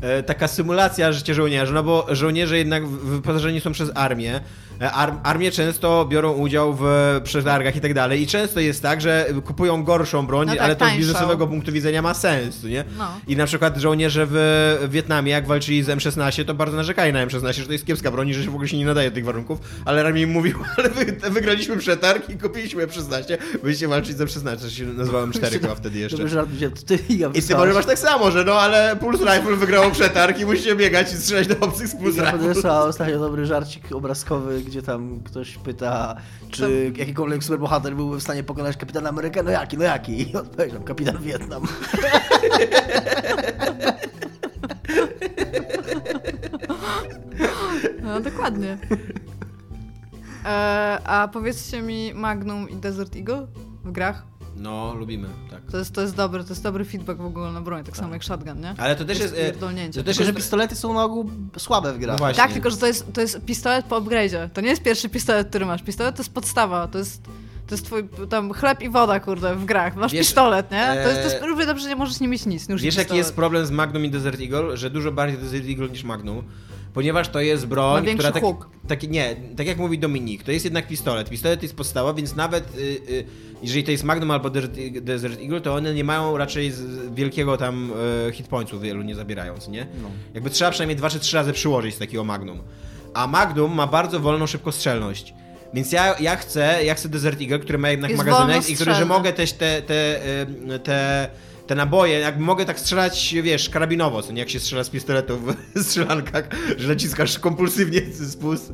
e, 0.00 0.22
taka 0.22 0.48
symulacja 0.48 1.12
życia 1.12 1.34
żołnierza, 1.34 1.72
no 1.72 1.82
bo 1.82 2.06
żołnierze 2.10 2.58
jednak 2.58 2.86
wyposażeni 2.88 3.60
są 3.60 3.72
przez 3.72 3.90
armię. 3.94 4.40
E, 4.82 4.92
Ar 4.92 5.12
armie 5.22 5.50
często 5.50 6.04
biorą 6.10 6.32
udział 6.32 6.74
w 6.80 6.84
przetargach 7.24 7.76
i 7.76 7.80
tak 7.80 7.94
dalej 7.94 8.22
i 8.22 8.26
często 8.26 8.60
jest 8.60 8.82
tak, 8.82 9.00
że 9.00 9.26
kupują 9.44 9.84
gorszą 9.84 10.26
broń, 10.26 10.46
No 10.46 10.52
tak, 10.52 10.62
ale 10.62 10.76
to 10.76 10.84
z 10.84 10.88
tańszą. 10.88 10.98
biznesowego 10.98 11.46
punktu 11.46 11.72
widzenia 11.72 12.02
ma 12.02 12.14
sens, 12.14 12.64
nie? 12.64 12.84
No. 12.98 13.08
I 13.28 13.36
na 13.36 13.46
przykład 13.46 13.76
żołnierze 13.76 14.26
w 14.30 14.88
Wietnamie, 14.90 15.32
jak 15.32 15.46
walczyli 15.46 15.82
z 15.82 15.88
M16, 15.88 16.44
to 16.44 16.54
bardzo 16.54 16.76
narzekali 16.76 17.12
na 17.12 17.26
M16, 17.26 17.52
że 17.52 17.66
to 17.66 17.72
jest 17.72 17.86
kiepska 17.86 18.10
broń 18.10 18.32
że 18.32 18.44
się 18.44 18.50
w 18.50 18.54
ogóle 18.54 18.68
się 18.68 18.78
nie 18.78 18.86
nadaje 18.86 19.10
do 19.10 19.14
tych 19.14 19.24
warunków, 19.24 19.58
ale 19.84 20.00
armia 20.06 20.22
im 20.22 20.30
mówił, 20.30 20.58
ale 20.78 20.88
wy, 20.90 21.30
wygraliśmy 21.30 21.76
przetarg 21.76 22.30
i 22.30 22.38
kupiliśmy 22.38 22.86
M16, 22.86 23.38
byliście 23.62 23.88
walczyć 23.88 24.16
z 24.16 24.20
M16, 24.20 24.56
to 24.60 24.70
się 24.70 24.84
nazywało 24.84 25.26
M4 25.26 25.60
chyba 25.60 25.74
wtedy 25.74 25.98
jeszcze. 25.98 26.28
Żart, 26.28 26.50
ty 26.86 26.98
I 27.34 27.42
ty 27.42 27.54
może 27.54 27.72
masz 27.72 27.86
tak 27.86 27.98
samo, 27.98 28.30
że 28.30 28.44
no 28.44 28.52
ale 28.52 28.96
Pulse 29.00 29.24
Rifle 29.24 29.56
wygrało 29.56 29.90
przetarg 29.90 30.40
i 30.40 30.44
musicie 30.46 30.76
biegać 30.76 31.12
i 31.12 31.16
strzelać 31.16 31.46
do 31.46 31.56
obcych 31.60 31.88
z 31.88 31.96
Pulse 31.96 32.22
Ja 32.22 32.30
Rifle. 32.30 32.48
podesłała 32.48 32.84
ostatnio 32.84 33.18
dobry 33.18 33.46
żarcik 33.46 33.92
obrazkowy, 33.92 34.62
gdzie 34.72 34.82
tam 34.82 35.20
ktoś 35.24 35.58
pyta, 35.58 36.16
czy 36.50 36.92
jakikolwiek 36.96 37.44
superbohater 37.44 37.96
byłby 37.96 38.16
w 38.16 38.22
stanie 38.22 38.42
pokonać 38.42 38.76
kapitana 38.76 39.08
Amerykę. 39.08 39.42
No 39.42 39.50
jaki, 39.50 39.78
no 39.78 39.84
jaki? 39.84 40.30
I 40.30 40.36
odpowiedział, 40.36 40.82
kapitan 40.82 41.18
Wietnam. 41.22 41.62
No 48.02 48.20
dokładnie. 48.20 48.78
E, 50.44 50.48
a 51.04 51.28
powiedzcie 51.28 51.82
mi 51.82 52.14
Magnum 52.14 52.70
i 52.70 52.76
Desert 52.76 53.16
Eagle 53.16 53.46
w 53.84 53.92
grach? 53.92 54.26
No, 54.62 54.94
lubimy, 54.94 55.28
tak. 55.50 55.60
To 55.70 55.78
jest, 55.78 55.94
to 55.94 56.00
jest 56.00 56.16
dobry, 56.16 56.44
to 56.44 56.50
jest 56.50 56.62
dobry 56.62 56.84
feedback 56.84 57.20
w 57.20 57.24
ogóle 57.24 57.52
na 57.52 57.60
broń, 57.60 57.84
tak 57.84 57.96
samo 57.96 58.12
jak 58.12 58.22
shotgun, 58.22 58.60
nie? 58.60 58.74
Ale 58.78 58.96
to 58.96 59.04
też 59.04 59.20
jest... 59.20 59.34
e, 59.34 59.36
pierdolnięcie. 59.36 60.00
To 60.00 60.04
też 60.04 60.16
Tylko, 60.16 60.24
że 60.24 60.30
jest... 60.32 60.44
pistolety 60.44 60.76
są 60.76 60.94
na 60.94 61.04
ogół 61.04 61.30
słabe 61.58 61.92
w 61.92 61.98
grach. 61.98 62.20
No. 62.20 62.32
Tak, 62.32 62.52
tylko 62.52 62.70
że 62.70 62.76
to 62.76 62.86
jest, 62.86 63.12
to 63.12 63.20
jest 63.20 63.44
pistolet 63.44 63.86
po 63.86 64.00
upgrade'zie. 64.00 64.48
To 64.52 64.60
nie 64.60 64.68
jest 64.68 64.82
pierwszy 64.82 65.08
pistolet, 65.08 65.48
który 65.48 65.66
masz. 65.66 65.82
Pistolet 65.82 66.16
to 66.16 66.22
jest 66.22 66.34
podstawa, 66.34 66.88
to 66.88 66.98
jest... 66.98 67.22
To 67.66 67.74
jest 67.74 67.84
twój 67.86 68.08
tam 68.30 68.52
chleb 68.52 68.82
i 68.82 68.88
woda, 68.88 69.20
kurde, 69.20 69.56
w 69.56 69.64
grach. 69.64 69.96
Masz 69.96 70.12
Wiesz, 70.12 70.26
pistolet, 70.26 70.70
nie? 70.70 70.86
To 70.86 71.08
jest, 71.08 71.22
to 71.22 71.28
e, 71.28 71.32
jest 71.32 71.44
równie 71.44 71.66
dobrze, 71.66 71.82
że 71.82 71.88
nie 71.88 71.96
możesz 71.96 72.20
nie 72.20 72.28
mieć 72.28 72.46
nic. 72.46 72.68
Już 72.68 72.82
Wiesz, 72.82 72.96
jaki 72.96 73.16
jest 73.16 73.34
problem 73.34 73.66
z 73.66 73.70
Magnum 73.70 74.04
i 74.04 74.10
Desert 74.10 74.40
Eagle? 74.40 74.76
Że 74.76 74.90
dużo 74.90 75.12
bardziej 75.12 75.38
Desert 75.38 75.68
Eagle 75.68 75.88
niż 75.88 76.04
Magnum. 76.04 76.44
Ponieważ 76.94 77.28
to 77.28 77.40
jest 77.40 77.66
broń, 77.66 78.06
Ma 78.06 78.12
która 78.12 78.32
tak, 78.32 78.42
tak, 78.88 79.02
nie, 79.02 79.36
tak 79.56 79.66
jak 79.66 79.78
mówi 79.78 79.98
Dominik, 79.98 80.42
to 80.42 80.52
jest 80.52 80.64
jednak 80.64 80.86
pistolet. 80.86 81.30
Pistolet 81.30 81.62
jest 81.62 81.76
podstawa, 81.76 82.14
więc 82.14 82.36
nawet 82.36 82.76
y, 82.76 82.80
y, 82.80 83.24
jeżeli 83.62 83.84
to 83.84 83.90
jest 83.90 84.04
Magnum 84.04 84.30
albo 84.30 84.50
Desert, 85.00 85.40
Eagle, 85.40 85.60
to 85.60 85.74
one 85.74 85.94
nie 85.94 86.04
mają 86.04 86.36
raczej 86.36 86.72
wielkiego 87.14 87.56
tam 87.56 87.92
y, 88.28 88.32
hitpointsu 88.32 88.80
wielu 88.80 89.02
nie 89.02 89.14
zabierając, 89.14 89.68
nie? 89.68 89.86
No. 90.02 90.10
Jakby 90.34 90.50
trzeba 90.50 90.70
przynajmniej 90.70 90.96
dwa 90.96 91.10
czy 91.10 91.20
trzy 91.20 91.36
razy 91.36 91.52
przyłożyć 91.52 91.94
z 91.94 91.98
takiego 91.98 92.24
Magnum. 92.24 92.62
A 93.14 93.26
Magnum 93.26 93.74
ma 93.74 93.86
bardzo 93.86 94.20
wolną 94.20 94.46
szybkostrzelność. 94.46 95.34
Więc 95.74 95.92
ja, 95.92 96.18
ja 96.20 96.36
chcę, 96.36 96.84
ja 96.84 96.94
chcę 96.94 97.08
Desert 97.08 97.40
Eagle, 97.40 97.58
który 97.58 97.78
ma 97.78 97.90
jednak 97.90 98.10
Jest 98.10 98.24
magazynek 98.24 98.70
i 98.70 98.74
który, 98.74 98.94
że 98.94 99.04
mogę 99.04 99.32
też 99.32 99.52
te, 99.52 99.82
te, 99.82 100.26
y, 100.74 100.78
te, 100.78 101.28
te 101.72 101.76
naboje, 101.76 102.18
jakby 102.18 102.44
mogę 102.44 102.64
tak 102.64 102.80
strzelać, 102.80 103.34
wiesz, 103.42 103.68
karabinowo, 103.68 104.22
co 104.22 104.32
nie 104.32 104.40
jak 104.40 104.50
się 104.50 104.60
strzela 104.60 104.84
z 104.84 104.90
pistoletu 104.90 105.38
w 105.38 105.54
strzelankach, 105.84 106.48
że 106.76 106.88
naciskasz 106.88 107.38
kompulsywnie 107.38 108.00
spust. 108.30 108.72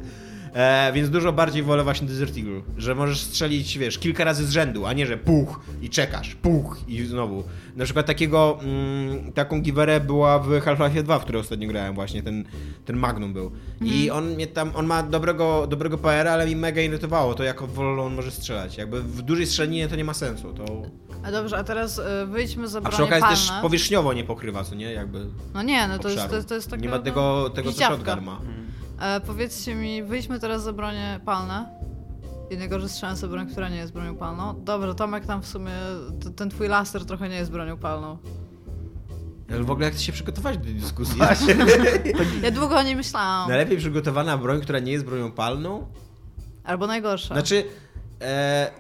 E, 0.55 0.93
więc 0.93 1.11
dużo 1.11 1.33
bardziej 1.33 1.63
wolę 1.63 1.85
właśnie 1.85 2.09
Desert 2.09 2.37
Eagle, 2.37 2.61
że 2.77 2.95
możesz 2.95 3.21
strzelić, 3.21 3.79
wiesz, 3.79 3.99
kilka 3.99 4.25
razy 4.25 4.47
z 4.47 4.51
rzędu, 4.51 4.87
a 4.87 4.93
nie, 4.93 5.07
że 5.07 5.17
puch 5.17 5.61
i 5.83 5.91
czekasz, 5.91 6.35
puch 6.35 6.77
i 6.89 7.05
znowu. 7.07 7.45
Na 7.77 7.85
przykład 7.85 8.07
takiego, 8.07 8.59
mm, 8.63 9.33
taką 9.33 9.61
giwerę 9.61 10.01
była 10.01 10.39
w 10.39 10.49
Half-Life 10.61 11.03
2, 11.03 11.19
w 11.19 11.23
której 11.23 11.41
ostatnio 11.41 11.69
grałem 11.69 11.95
właśnie, 11.95 12.23
ten, 12.23 12.45
ten 12.85 12.97
Magnum 12.97 13.33
był. 13.33 13.51
I 13.81 14.11
on 14.11 14.31
mnie 14.35 14.47
tam, 14.47 14.73
on 14.75 14.87
ma 14.87 15.03
dobrego, 15.03 15.67
dobrego 15.67 15.99
PR, 15.99 16.29
ale 16.29 16.47
mi 16.47 16.57
mega 16.57 16.83
irytowało 16.83 17.35
to, 17.35 17.43
jak 17.45 17.63
wolno 17.63 18.05
on 18.05 18.15
może 18.15 18.31
strzelać. 18.31 18.77
Jakby 18.77 19.03
w 19.03 19.23
dużej 19.23 19.47
strzelinie 19.47 19.89
to 19.89 19.97
nie 19.97 20.05
ma 20.05 20.15
sensu, 20.15 20.53
to... 20.53 20.83
A 21.23 21.33
dobrze, 21.33 21.59
a 21.59 21.65
teraz 21.65 21.99
y, 21.99 22.03
wyjdźmy 22.27 22.69
za 22.69 22.81
A 22.85 22.89
przy 22.89 23.05
okazji 23.05 23.29
też 23.29 23.53
powierzchniowo 23.63 24.13
nie 24.13 24.25
pokrywa, 24.25 24.65
co 24.65 24.75
nie? 24.75 24.93
Jakby 24.93 25.27
No 25.55 25.63
nie, 25.63 25.89
no 25.89 25.99
to 25.99 26.09
jest, 26.09 26.21
obszaru. 26.21 26.31
to, 26.31 26.37
jest- 26.37 26.49
to 26.49 26.55
jest 26.55 26.71
taka... 26.71 26.83
Nie 26.83 26.89
ma 26.89 26.97
no, 26.97 27.03
tego, 27.03 27.51
tego 27.51 27.73
co 27.73 27.85
shotgun 27.85 28.25
ma. 28.25 28.41
E, 29.01 29.21
powiedzcie 29.21 29.75
mi, 29.75 30.03
wyjdźmy 30.03 30.39
teraz 30.41 30.63
za 30.63 30.73
bronie 30.73 31.21
palne. 31.25 31.79
Jednego, 32.51 32.81
że 32.81 32.89
strzelam 32.89 33.17
sobie 33.17 33.31
broń, 33.31 33.47
która 33.47 33.69
nie 33.69 33.77
jest 33.77 33.93
bronią 33.93 34.17
palną. 34.17 34.65
Dobrze, 34.65 34.95
Tomek 34.95 35.27
tam 35.27 35.43
w 35.43 35.47
sumie, 35.47 35.71
t- 36.25 36.31
ten 36.31 36.51
twój 36.51 36.69
laser 36.69 37.05
trochę 37.05 37.29
nie 37.29 37.37
jest 37.37 37.51
bronią 37.51 37.77
palną. 37.77 38.19
Ale 39.51 39.63
w 39.65 39.71
ogóle 39.71 39.87
jak 39.89 39.99
się 39.99 40.13
przygotować 40.13 40.59
do 40.59 40.65
tej 40.65 40.75
dyskusji? 40.75 41.21
Ja 42.43 42.51
długo 42.51 42.77
o 42.77 42.83
niej 42.83 42.97
myślałam. 42.97 43.49
Najlepiej 43.49 43.77
przygotowana 43.79 44.39
broń, 44.39 44.61
która 44.61 44.79
nie 44.79 44.93
jest 44.93 45.05
bronią 45.05 45.33
palną? 45.33 45.87
Albo 46.65 46.87
najgorsza. 46.87 47.35
Znaczy, 47.35 47.65
e, 48.23 48.71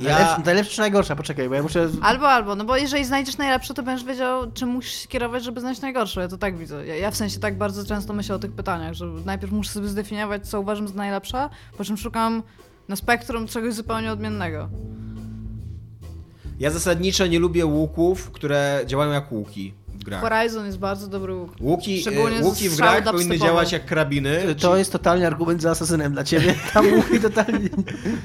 Ja- 0.00 0.08
Najlepsza, 0.10 0.42
najlepsza 0.44 0.72
czy 0.72 0.80
najgorsza? 0.80 1.16
Poczekaj, 1.16 1.48
bo 1.48 1.54
ja 1.54 1.62
muszę... 1.62 1.88
Albo, 2.02 2.28
albo, 2.28 2.54
no 2.54 2.64
bo 2.64 2.76
jeżeli 2.76 3.04
znajdziesz 3.04 3.38
najlepsze, 3.38 3.74
to 3.74 3.82
będziesz 3.82 4.06
wiedział, 4.06 4.52
czym 4.52 4.68
musisz 4.68 4.92
się 4.94 5.08
kierować, 5.08 5.44
żeby 5.44 5.60
znaleźć 5.60 5.80
najgorsze. 5.80 6.20
Ja 6.20 6.28
to 6.28 6.38
tak 6.38 6.56
widzę. 6.58 6.86
Ja, 6.86 6.96
ja 6.96 7.10
w 7.10 7.16
sensie 7.16 7.40
tak 7.40 7.58
bardzo 7.58 7.84
często 7.86 8.12
myślę 8.12 8.34
o 8.34 8.38
tych 8.38 8.52
pytaniach, 8.52 8.94
że 8.94 9.06
najpierw 9.06 9.52
muszę 9.52 9.70
sobie 9.70 9.88
zdefiniować, 9.88 10.48
co 10.48 10.60
uważam 10.60 10.88
za 10.88 10.94
najlepsze, 10.94 11.48
po 11.78 11.84
czym 11.84 11.96
szukam 11.96 12.42
na 12.88 12.96
spektrum 12.96 13.46
czegoś 13.46 13.74
zupełnie 13.74 14.12
odmiennego. 14.12 14.68
Ja 16.60 16.70
zasadniczo 16.70 17.26
nie 17.26 17.38
lubię 17.38 17.66
łuków, 17.66 18.30
które 18.30 18.80
działają 18.86 19.12
jak 19.12 19.32
łuki 19.32 19.74
grach. 20.04 20.20
Horizon 20.20 20.66
jest 20.66 20.78
bardzo 20.78 21.06
dobry 21.08 21.34
łuk. 21.34 21.50
Łuki, 21.60 22.00
Szczególnie 22.00 22.36
e, 22.38 22.42
łuki 22.42 22.68
w 22.68 22.76
grach 22.76 23.04
powinny 23.04 23.38
działać 23.38 23.72
jak 23.72 23.86
karabiny. 23.86 24.54
To 24.60 24.76
jest 24.76 24.92
totalnie 24.92 25.26
argument 25.26 25.62
za 25.62 25.70
asasynem 25.70 26.12
dla 26.12 26.24
ciebie. 26.24 26.54
Tam 26.74 26.92
łuki 26.92 27.20
totalnie... 27.20 27.68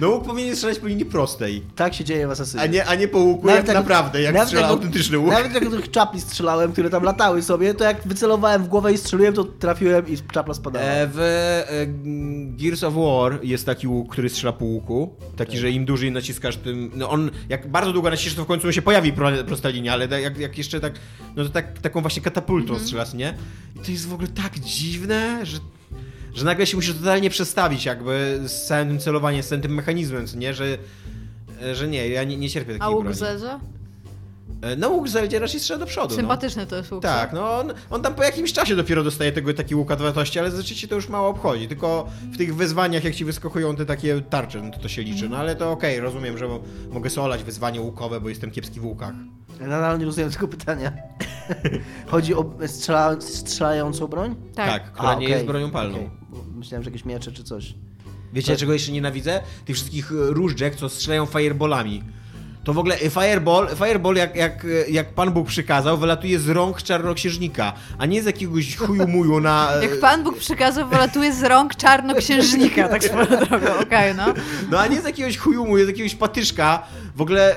No 0.01 0.09
łuk 0.09 0.25
powinien 0.25 0.55
strzelać 0.55 0.79
po 0.79 0.87
linii 0.87 1.05
prostej, 1.05 1.61
Tak 1.75 1.93
się 1.93 2.03
dzieje 2.03 2.27
w 2.27 2.31
asasynie. 2.31 2.63
a 2.63 2.65
nie, 2.67 2.85
a 2.85 2.95
nie 2.95 3.07
po 3.07 3.19
łuku 3.19 3.47
Nawet 3.47 3.57
jak 3.67 3.67
jak- 3.67 3.77
naprawdę, 3.83 4.21
jak 4.21 4.33
nawet 4.33 4.47
strzela 4.47 4.67
jak- 4.67 4.71
autentyczny 4.77 5.19
łuk. 5.19 5.31
Nawet 5.31 5.53
jak 5.53 5.69
do 5.69 5.77
tych 5.77 5.91
czapli 5.91 6.21
strzelałem, 6.21 6.71
które 6.71 6.89
tam 6.89 7.03
latały 7.03 7.41
sobie, 7.41 7.73
to 7.73 7.83
jak 7.83 8.07
wycelowałem 8.07 8.63
w 8.63 8.67
głowę 8.67 8.93
i 8.93 8.97
strzeliłem, 8.97 9.33
to 9.33 9.43
trafiłem 9.43 10.07
i 10.07 10.17
czapla 10.33 10.53
spadała. 10.53 10.85
E, 10.85 11.07
w 11.13 11.19
e, 11.19 11.65
Gears 12.57 12.83
of 12.83 12.93
War 12.93 13.39
jest 13.43 13.65
taki 13.65 13.87
łuk, 13.87 14.11
który 14.11 14.29
strzela 14.29 14.53
po 14.53 14.65
łuku. 14.65 15.15
Taki, 15.35 15.57
że 15.57 15.71
im 15.71 15.85
dłużej 15.85 16.11
naciskasz 16.11 16.57
tym. 16.57 16.91
No 16.95 17.09
on, 17.09 17.31
jak 17.49 17.67
bardzo 17.71 17.91
długo 17.93 18.09
naciskasz, 18.09 18.33
to 18.35 18.43
w 18.43 18.47
końcu 18.47 18.71
się 18.73 18.81
pojawi 18.81 19.13
pro, 19.13 19.29
prosta 19.47 19.69
linia, 19.69 19.93
ale 19.93 20.21
jak, 20.21 20.37
jak 20.37 20.57
jeszcze 20.57 20.79
tak. 20.79 20.93
No 21.35 21.43
to 21.43 21.49
tak, 21.49 21.64
taką 21.65 22.01
właśnie 22.01 22.21
katapultą 22.21 22.67
Mhm. 22.69 22.83
strzelasz, 22.83 23.13
nie? 23.13 23.33
I 23.75 23.79
to 23.79 23.91
jest 23.91 24.07
w 24.07 24.13
ogóle 24.13 24.27
tak 24.27 24.59
dziwne, 24.59 25.45
że. 25.45 25.57
Że 26.33 26.45
nagle 26.45 26.65
się 26.65 26.77
musisz 26.77 26.95
totalnie 26.95 27.29
przestawić, 27.29 27.85
jakby 27.85 28.41
z 28.47 28.65
całym 28.67 28.87
tym 28.87 28.99
celowaniem, 28.99 29.43
z 29.43 29.47
całym 29.47 29.61
tym 29.61 29.73
mechanizmem, 29.73 30.27
co 30.27 30.37
nie? 30.37 30.53
Że. 30.53 30.77
Że 31.73 31.87
nie, 31.87 32.07
ja 32.09 32.23
nie, 32.23 32.37
nie 32.37 32.49
cierpię 32.49 32.75
A 32.75 32.79
takiej 32.79 32.93
łuk 32.95 33.03
broni. 33.03 33.17
Zeldzie? 33.19 33.59
E, 34.61 34.75
No 34.75 34.89
łuk 34.89 35.07
Zeldzie 35.09 35.39
raczej 35.39 35.59
strzela 35.59 35.79
do 35.79 35.85
przodu. 35.85 36.09
no. 36.09 36.15
Sympatyczny 36.15 36.65
to 36.65 36.75
jest 36.75 36.91
łuk. 36.91 37.01
Tak, 37.01 37.33
no 37.33 37.57
on, 37.59 37.73
on 37.89 38.01
tam 38.01 38.15
po 38.15 38.23
jakimś 38.23 38.53
czasie 38.53 38.75
dopiero 38.75 39.03
dostaje 39.03 39.31
tego 39.31 39.53
taki 39.53 39.75
łuk 39.75 39.87
wartości, 39.87 40.39
ale 40.39 40.51
rzeczywiście 40.51 40.87
to 40.87 40.95
już 40.95 41.09
mało 41.09 41.29
obchodzi. 41.29 41.67
Tylko 41.67 42.09
w 42.33 42.37
tych 42.37 42.55
wyzwaniach, 42.55 43.03
jak 43.03 43.15
ci 43.15 43.25
wyskakują 43.25 43.75
te 43.75 43.85
takie 43.85 44.21
tarcze, 44.21 44.61
no 44.61 44.71
to 44.71 44.79
to 44.79 44.89
się 44.89 45.01
liczy. 45.01 45.29
No 45.29 45.37
ale 45.37 45.55
to 45.55 45.71
okej, 45.71 45.99
rozumiem, 45.99 46.37
że 46.37 46.47
mo- 46.47 46.59
mogę 46.91 47.09
solać 47.09 47.43
wyzwanie 47.43 47.81
łukowe, 47.81 48.21
bo 48.21 48.29
jestem 48.29 48.51
kiepski 48.51 48.79
w 48.79 48.85
łukach. 48.85 49.13
Ja 49.61 49.67
nadal 49.67 49.99
nie 49.99 50.05
rozumiem 50.05 50.31
tego 50.31 50.47
pytania. 50.47 50.91
Chodzi 52.07 52.35
o 52.35 52.51
strzela, 52.67 53.21
strzelającą 53.21 54.07
broń? 54.07 54.35
Tak. 54.55 54.91
która 54.91 55.09
A, 55.09 55.13
nie 55.13 55.17
okej, 55.17 55.31
jest 55.31 55.45
bronią 55.45 55.71
palną. 55.71 56.09
Bo 56.29 56.37
Myślałem, 56.55 56.83
że 56.83 56.89
jakieś 56.89 57.05
miecze 57.05 57.31
czy 57.31 57.43
coś. 57.43 57.73
Wiecie, 58.33 58.57
czego 58.57 58.73
jeszcze 58.73 58.91
nienawidzę? 58.91 59.41
Tych 59.65 59.75
wszystkich 59.75 60.11
e, 60.11 60.15
różdżek, 60.15 60.75
co 60.75 60.89
strzelają 60.89 61.25
fireballami. 61.25 62.03
To 62.63 62.73
w 62.73 62.79
ogóle 62.79 62.95
e, 62.95 63.09
fireball, 63.09 63.67
fireball 63.75 64.15
jak, 64.15 64.35
jak, 64.35 64.65
e, 64.65 64.89
jak 64.89 65.13
Pan 65.13 65.31
Bóg 65.31 65.47
przykazał, 65.47 65.97
wylatuje 65.97 66.39
z 66.39 66.49
rąk 66.49 66.81
czarnoksiężnika, 66.81 67.73
a 67.97 68.05
nie 68.05 68.23
z 68.23 68.25
jakiegoś 68.25 68.75
chuju 68.75 69.07
muju 69.07 69.39
na... 69.39 69.69
Jak 69.81 69.99
Pan 69.99 70.23
Bóg 70.23 70.37
przykazał, 70.37 70.87
wylatuje 70.89 71.33
z 71.33 71.43
rąk 71.43 71.75
czarnoksiężnika, 71.75 72.87
tak 72.87 73.03
swoją 73.03 73.25
drogą, 73.25 73.67
okej, 73.81 74.15
no. 74.15 74.33
No 74.71 74.79
a 74.79 74.87
nie 74.87 75.01
z 75.01 75.05
jakiegoś 75.05 75.37
chujumu, 75.37 75.77
z 75.77 75.87
jakiegoś 75.87 76.15
patyszka. 76.15 76.83
W 77.15 77.21
ogóle 77.21 77.55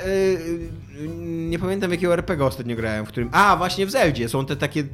nie 1.48 1.58
pamiętam 1.58 1.90
jakiego 1.90 2.12
RPG 2.12 2.46
ostatnio 2.46 2.76
grałem, 2.76 3.06
w 3.06 3.08
którym... 3.08 3.28
A, 3.32 3.56
właśnie 3.56 3.86
w 3.86 3.90
Zeldzie 3.90 4.28
są 4.28 4.46
te 4.46 4.56
takie 4.56 4.84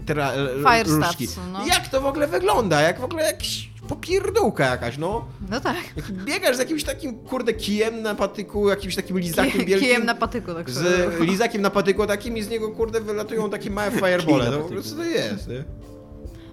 różdżki. 0.86 1.26
stats, 1.26 1.46
no. 1.52 1.66
Jak 1.66 1.88
to 1.88 2.00
w 2.00 2.06
ogóle 2.06 2.26
wygląda? 2.26 2.80
Jak 2.80 3.00
w 3.00 3.04
ogóle 3.04 3.22
jakiś 3.22 3.70
popierdółka 3.88 4.66
jakaś, 4.66 4.98
no. 4.98 5.24
No 5.50 5.60
tak. 5.60 5.76
Jak 5.96 6.12
biegasz 6.12 6.56
z 6.56 6.58
jakimś 6.58 6.84
takim, 6.84 7.18
kurde, 7.18 7.52
kijem 7.54 8.02
na 8.02 8.14
patyku, 8.14 8.68
jakimś 8.68 8.96
takim 8.96 9.18
lizakiem 9.18 9.52
Kij, 9.52 9.64
wielkim. 9.66 9.88
kijem 9.88 10.04
na 10.06 10.14
patyku, 10.14 10.54
tak 10.54 10.70
Z 10.70 10.82
drogą. 10.82 11.24
lizakiem 11.32 11.62
na 11.62 11.70
patyku 11.70 12.06
takim 12.06 12.36
i 12.36 12.42
z 12.42 12.48
niego, 12.48 12.68
kurde, 12.70 13.00
wylatują 13.00 13.50
takie 13.50 13.70
małe 13.70 13.90
firebole. 13.90 14.50
No, 14.50 14.58
prostu 14.58 14.96
to 14.96 15.04
jest, 15.04 15.48
nie? 15.48 15.64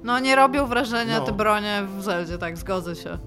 No 0.03 0.19
nie 0.19 0.35
robią 0.35 0.67
wrażenia 0.67 1.19
No. 1.19 1.25
te 1.25 1.31
bronie 1.31 1.83
w 1.97 2.03
Zeldzie, 2.03 2.37
tak, 2.37 2.57
zgodzę 2.57 2.95
się. 2.95 3.17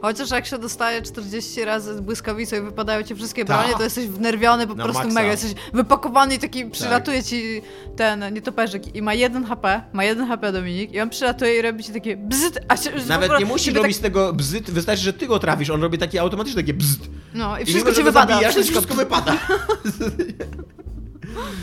Chociaż 0.00 0.30
jak 0.30 0.46
się 0.46 0.58
dostaje 0.58 1.02
40 1.02 1.64
razy 1.64 1.96
z 1.96 2.00
błyskawicą 2.00 2.56
i 2.56 2.60
wypadają 2.60 3.02
ci 3.02 3.14
wszystkie 3.14 3.44
Tak. 3.44 3.58
bronie, 3.58 3.74
to 3.76 3.82
jesteś 3.82 4.06
wnerwiony 4.06 4.66
po 4.66 4.74
Na 4.74 4.84
prostu 4.84 5.02
maksa. 5.02 5.14
Tak. 5.14 5.22
mega. 5.24 5.30
Jesteś 5.32 5.54
wypakowany 5.72 6.34
i 6.34 6.38
taki 6.38 6.66
przylatuje 6.66 7.22
ci 7.22 7.62
ten 7.96 8.34
nietoperzyk 8.34 8.96
i 8.96 9.02
ma 9.02 9.14
jeden 9.14 9.44
HP, 9.44 9.82
ma 9.92 10.04
jeden 10.04 10.26
HP 10.28 10.52
Dominik 10.52 10.92
i 10.92 11.00
on 11.00 11.10
przylatuje 11.10 11.58
i 11.58 11.62
robi 11.62 11.84
ci 11.84 11.92
takie 11.92 12.16
bzd, 12.16 12.60
a 12.68 12.76
się, 12.76 12.90
Nawet 13.08 13.38
nie 13.38 13.44
musisz 13.46 13.66
ciebie 13.66 13.80
robić 13.80 13.96
tak, 13.96 14.02
tego 14.02 14.32
bzyt, 14.32 14.70
wystarczy, 14.70 15.02
że 15.02 15.12
ty 15.12 15.26
go 15.26 15.38
trafisz, 15.38 15.70
on 15.70 15.82
robi 15.82 15.98
takie 15.98 16.20
automatyczne 16.20 16.62
takie 16.62 16.74
bzyt. 16.74 17.00
No 17.34 17.58
i 17.58 17.62
I 17.62 17.66
wszystko 17.66 17.90
mimo, 17.90 17.98
ci 17.98 18.04
wypada. 18.04 18.32
Zabijasz, 18.34 18.54
wszystko. 18.54 18.72
wszystko 18.72 18.94
wypada. 18.94 19.36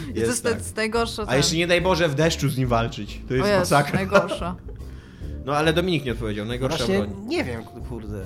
I 0.09 0.13
to 0.13 0.19
jest, 0.19 0.43
tak. 0.43 0.55
jest 0.55 0.75
najgorsze. 0.75 1.23
A 1.27 1.35
jeszcze 1.35 1.55
nie 1.55 1.67
daj 1.67 1.81
Boże 1.81 2.09
w 2.09 2.15
deszczu 2.15 2.49
z 2.49 2.57
nim 2.57 2.67
walczyć. 2.67 3.19
To 3.27 3.33
o 3.33 3.37
jest 3.37 3.49
jest, 3.49 3.59
masakra. 3.71 3.95
najgorsza. 3.95 4.55
No 5.45 5.53
ale 5.55 5.73
Dominik 5.73 6.05
nie 6.05 6.11
odpowiedział, 6.11 6.45
najgorsza 6.45 6.77
Właśnie 6.77 6.97
broń. 6.99 7.13
nie 7.25 7.43
wiem, 7.43 7.63
kurde. 7.89 8.23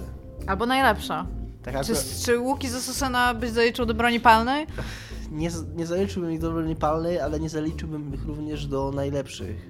Albo 0.48 0.66
najlepsza. 0.66 1.26
Tak 1.64 1.74
Czy, 1.74 1.80
akurat 1.80 2.06
czy 2.26 2.40
łuki 2.40 2.70
z 2.70 2.76
Asasyna 2.76 3.34
byś 3.34 3.50
zaliczył 3.50 3.86
do 3.86 3.94
broni 3.94 4.20
palnej? 4.20 4.68
nie, 5.32 5.50
nie 5.76 5.86
zaliczyłbym 5.86 6.32
ich 6.32 6.40
do 6.40 6.52
broni 6.52 6.76
palnej, 6.76 7.20
ale 7.20 7.40
nie 7.40 7.50
zaliczyłbym 7.50 8.14
ich 8.14 8.26
również 8.26 8.66
do 8.68 8.92
najlepszych. 8.96 9.70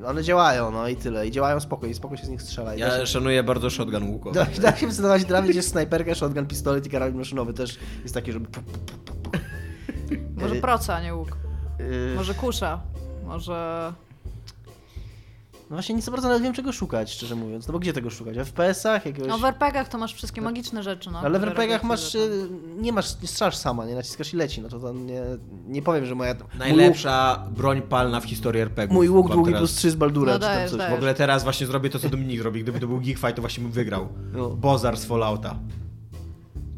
Yy, 0.00 0.06
One 0.06 0.22
działają, 0.22 0.70
no 0.70 0.88
i 0.88 0.96
tyle. 0.96 1.26
I 1.26 1.30
działają 1.30 1.60
spoko, 1.60 1.86
i 1.86 1.94
spoko 1.94 2.16
się 2.16 2.26
z 2.26 2.28
nich 2.28 2.42
strzela. 2.42 2.74
I 2.74 2.78
Ja 2.80 3.00
się, 3.00 3.06
szanuję 3.06 3.42
bardzo 3.42 3.70
shotgun 3.70 4.10
łukowy. 4.10 4.34
da, 4.34 4.46
da 4.62 4.76
się 4.76 4.86
wycelować 4.86 5.24
trafić, 5.24 5.56
jest 5.56 5.68
snajperka, 5.70 6.14
shotgun, 6.14 6.46
pistolet 6.46 6.86
i 6.86 6.90
karabin 6.90 7.18
maszynowy 7.18 7.52
też 7.54 7.78
jest 8.02 8.14
taki, 8.14 8.32
żeby... 8.32 8.46
Może 10.36 10.54
Yy, 10.54 10.60
proca, 10.60 10.94
a 10.94 11.02
nie 11.02 11.14
łuk. 11.14 11.36
yy, 11.78 12.14
Może 12.16 12.34
kusza. 12.34 12.80
Może... 13.26 13.92
No 15.70 15.76
właśnie 15.76 15.94
nie 15.94 16.02
za 16.02 16.10
bardzo 16.10 16.28
nawet 16.28 16.42
wiem 16.42 16.52
czego 16.52 16.72
szukać, 16.72 17.12
szczerze 17.12 17.34
mówiąc. 17.36 17.66
No 17.68 17.72
bo 17.72 17.78
gdzie 17.78 17.92
tego 17.92 18.10
szukać? 18.10 18.36
W 18.38 18.40
FPS-ach? 18.40 19.06
Jakiegoś... 19.06 19.28
No 19.28 19.38
w 19.38 19.44
RPGach 19.44 19.88
to 19.88 19.98
masz 19.98 20.14
wszystkie 20.14 20.40
magiczne 20.40 20.82
rzeczy, 20.82 21.10
no. 21.10 21.18
Ale 21.18 21.38
w 21.38 21.42
RPGach 21.44 21.84
masz, 21.84 22.14
y, 22.14 22.48
nie 22.76 22.92
masz, 22.92 23.22
nie 23.22 23.28
strzelasz 23.28 23.56
sama, 23.56 23.86
nie 23.86 23.94
naciskasz 23.94 24.34
i 24.34 24.36
leci, 24.36 24.60
no 24.60 24.68
to, 24.68 24.80
to 24.80 24.92
nie, 24.92 25.22
nie 25.66 25.82
powiem, 25.82 26.06
że 26.06 26.14
moja... 26.14 26.34
Najlepsza 26.58 27.44
broń 27.56 27.82
palna 27.82 28.20
w 28.20 28.24
historii 28.24 28.60
RPG. 28.60 28.94
Mój 28.94 29.08
łuk, 29.08 29.26
łuk 29.26 29.32
długi 29.34 29.52
plus 29.52 29.74
3 29.74 29.90
z 29.90 29.94
Baldura, 29.94 30.32
No 30.32 30.38
czy 30.38 30.44
tam 30.44 30.54
dajesz, 30.54 30.70
coś. 30.70 30.78
dajesz. 30.78 30.94
W 30.94 30.96
ogóle 30.96 31.14
teraz 31.14 31.44
właśnie 31.44 31.66
zrobię 31.66 31.90
to, 31.90 31.98
co 31.98 32.08
Dominik 32.08 32.42
robi. 32.42 32.62
Gdyby 32.62 32.80
to 32.80 32.86
był 32.86 33.00
Geekfight, 33.00 33.34
to 33.36 33.42
właśnie 33.42 33.62
bym 33.62 33.72
wygrał. 33.72 34.08
No. 34.32 34.48
Bozar 34.50 34.96
z 34.96 35.04
Fallouta. 35.04 35.56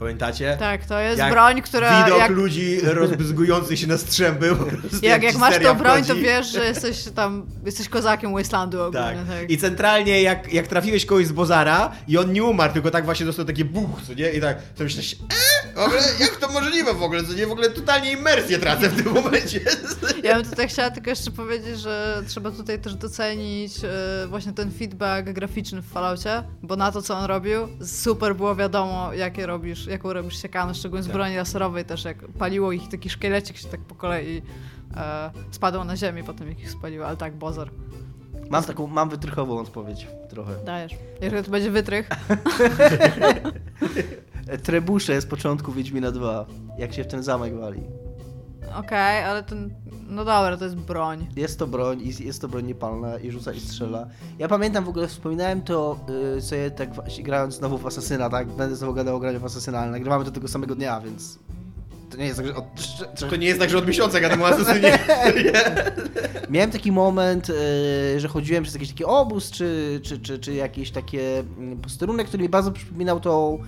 Pamiętacie? 0.00 0.56
Tak, 0.58 0.84
to 0.86 1.00
jest 1.00 1.18
Jak 1.18 1.32
broń, 1.32 1.62
która... 1.62 2.04
Widok 2.04 2.18
Jak, 2.18 2.30
ludzi 2.30 2.80
rozbryzgujących 2.82 3.78
się 3.78 3.86
na 3.86 3.98
strzęby. 3.98 4.50
jak, 5.02 5.22
jak 5.22 5.36
masz 5.36 5.58
tą 5.58 5.74
broń, 5.74 5.98
to 6.00 6.04
wchodzi. 6.04 6.22
wiesz, 6.22 6.52
że 6.52 6.64
jesteś 6.64 7.04
tam... 7.14 7.46
Jesteś 7.66 7.88
kozakiem 7.88 8.32
Wastelandu 8.32 8.82
ogólnie, 8.82 9.06
Tak. 9.06 9.16
tak. 9.40 9.50
I 9.50 9.58
centralnie 9.58 10.22
jak, 10.22 10.52
jak 10.52 10.66
trafiłeś 10.66 11.06
kogoś 11.06 11.26
z 11.26 11.32
Bozara 11.32 11.92
i 12.08 12.18
on 12.18 12.32
nie 12.32 12.44
umarł, 12.44 12.72
tylko 12.72 12.90
tak 12.90 13.04
właśnie 13.04 13.26
dostał 13.26 13.44
takie 13.44 13.64
buch, 13.64 14.02
co 14.06 14.14
nie? 14.14 14.30
I 14.30 14.40
tak 14.40 14.58
to 14.76 14.84
myślisz, 14.84 15.12
e, 15.12 15.16
w 15.80 15.86
ogóle 15.86 16.02
jak 16.20 16.36
to 16.36 16.48
możliwe 16.52 16.94
w 16.94 17.02
ogóle, 17.02 17.24
co 17.24 17.32
nie? 17.32 17.46
W 17.46 17.52
ogóle 17.52 17.70
totalnie 17.70 18.12
imersję 18.12 18.58
tracę 18.58 18.88
w 18.88 19.02
tym 19.02 19.12
momencie. 19.14 19.60
Ja 20.22 20.34
bym 20.36 20.44
tutaj 20.50 20.68
chciała 20.68 20.90
tylko 20.90 21.10
jeszcze 21.10 21.30
powiedzieć, 21.30 21.78
że 21.80 22.22
trzeba 22.28 22.50
tutaj 22.50 22.78
też 22.80 22.94
docenić 22.94 23.72
e, 23.84 24.26
właśnie 24.28 24.52
ten 24.52 24.70
feedback 24.72 25.28
graficzny 25.30 25.82
w 25.82 25.86
Falloutie, 25.86 26.42
bo 26.62 26.76
na 26.76 26.92
to, 26.92 27.02
co 27.02 27.14
on 27.16 27.24
robił, 27.24 27.68
super 27.86 28.36
było 28.36 28.56
wiadomo, 28.56 29.12
jakie 29.14 29.46
robisz, 29.46 29.86
jaką 29.86 30.12
robisz 30.12 30.42
siekanę, 30.42 30.74
szczególnie 30.74 31.02
z 31.02 31.06
Tak. 31.06 31.14
broni 31.16 31.36
laserowej 31.36 31.84
też, 31.84 32.04
jak 32.04 32.16
paliło 32.38 32.72
ich, 32.72 32.88
taki 32.88 33.10
szkielecik 33.10 33.56
się 33.56 33.68
tak 33.68 33.80
po 33.80 33.94
kolei 33.94 34.42
e, 34.96 35.30
spadał 35.50 35.84
na 35.84 35.96
ziemię 35.96 36.24
potem, 36.24 36.48
jak 36.48 36.60
ich 36.60 36.70
spaliło, 36.70 37.06
ale 37.06 37.16
tak, 37.16 37.36
bozor. 37.36 37.70
Mam 38.50 38.64
taką, 38.64 38.86
mam 38.86 39.08
wytrychową 39.10 39.58
odpowiedź 39.58 40.06
trochę. 40.28 40.52
Dajesz. 40.64 40.92
Jeżeli 41.20 41.44
to 41.44 41.50
będzie 41.50 41.70
wytrych, 41.70 42.08
Trebusze 44.62 45.20
z 45.20 45.26
początku 45.26 45.72
Wiedźmina 45.72 46.12
2, 46.12 46.46
jak 46.78 46.92
się 46.92 47.04
w 47.04 47.06
ten 47.06 47.22
zamek 47.22 47.54
wali. 47.58 47.82
okej, 48.76 49.24
ale 49.24 49.42
ten, 49.42 49.74
no 50.08 50.24
dobra, 50.24 50.56
to 50.56 50.64
jest 50.64 50.76
broń. 50.76 51.26
Jest 51.36 51.58
to 51.58 51.66
broń 51.66 52.00
i 52.00 52.24
jest 52.24 52.40
to 52.40 52.48
broń 52.48 52.66
niepalna 52.66 53.18
i 53.18 53.30
rzuca 53.30 53.52
i 53.52 53.60
strzela. 53.60 54.06
Ja 54.38 54.48
pamiętam 54.48 54.84
w 54.84 54.88
ogóle, 54.88 55.08
wspominałem 55.08 55.62
to 55.62 56.00
y, 56.36 56.40
sobie 56.40 56.70
tak 56.70 56.90
grając 57.22 57.54
znowu 57.54 57.78
w 57.78 57.86
Asasyna, 57.86 58.30
tak? 58.30 58.48
Będę 58.48 58.76
znowu 58.76 58.94
gadał 58.94 59.16
o 59.16 59.20
graniu 59.20 59.40
w 59.40 59.44
Asasyna, 59.44 59.78
ale 59.78 59.90
nagrywamy 59.90 60.24
to 60.24 60.30
tego 60.30 60.48
samego 60.48 60.74
dnia, 60.74 61.00
więc... 61.00 61.38
To 62.10 62.16
nie 62.16 62.24
jest 62.24 62.36
tak, 62.36 62.46
że 62.46 62.56
od... 62.56 62.64
To 63.30 63.36
nie 63.36 63.46
jest 63.46 63.60
tak, 63.60 63.70
że 63.70 63.78
od 63.78 63.86
miesiąca 63.86 64.20
gadam 64.20 64.42
o 64.42 64.46
asesynie. 64.46 64.98
Miałem 66.50 66.70
taki 66.70 66.92
moment, 66.92 67.50
y, 67.50 68.20
że 68.20 68.28
chodziłem 68.28 68.62
przez 68.62 68.74
jakiś 68.74 68.88
taki 68.88 69.04
obóz, 69.04 69.50
czy, 69.50 70.00
czy, 70.02 70.18
czy, 70.18 70.38
czy 70.38 70.54
jakiś 70.54 70.90
takie 70.90 71.38
mm, 71.38 71.78
posterunek, 71.78 72.26
który 72.28 72.42
mi 72.42 72.48
bardzo 72.48 72.72
przypominał 72.72 73.20
tą, 73.20 73.58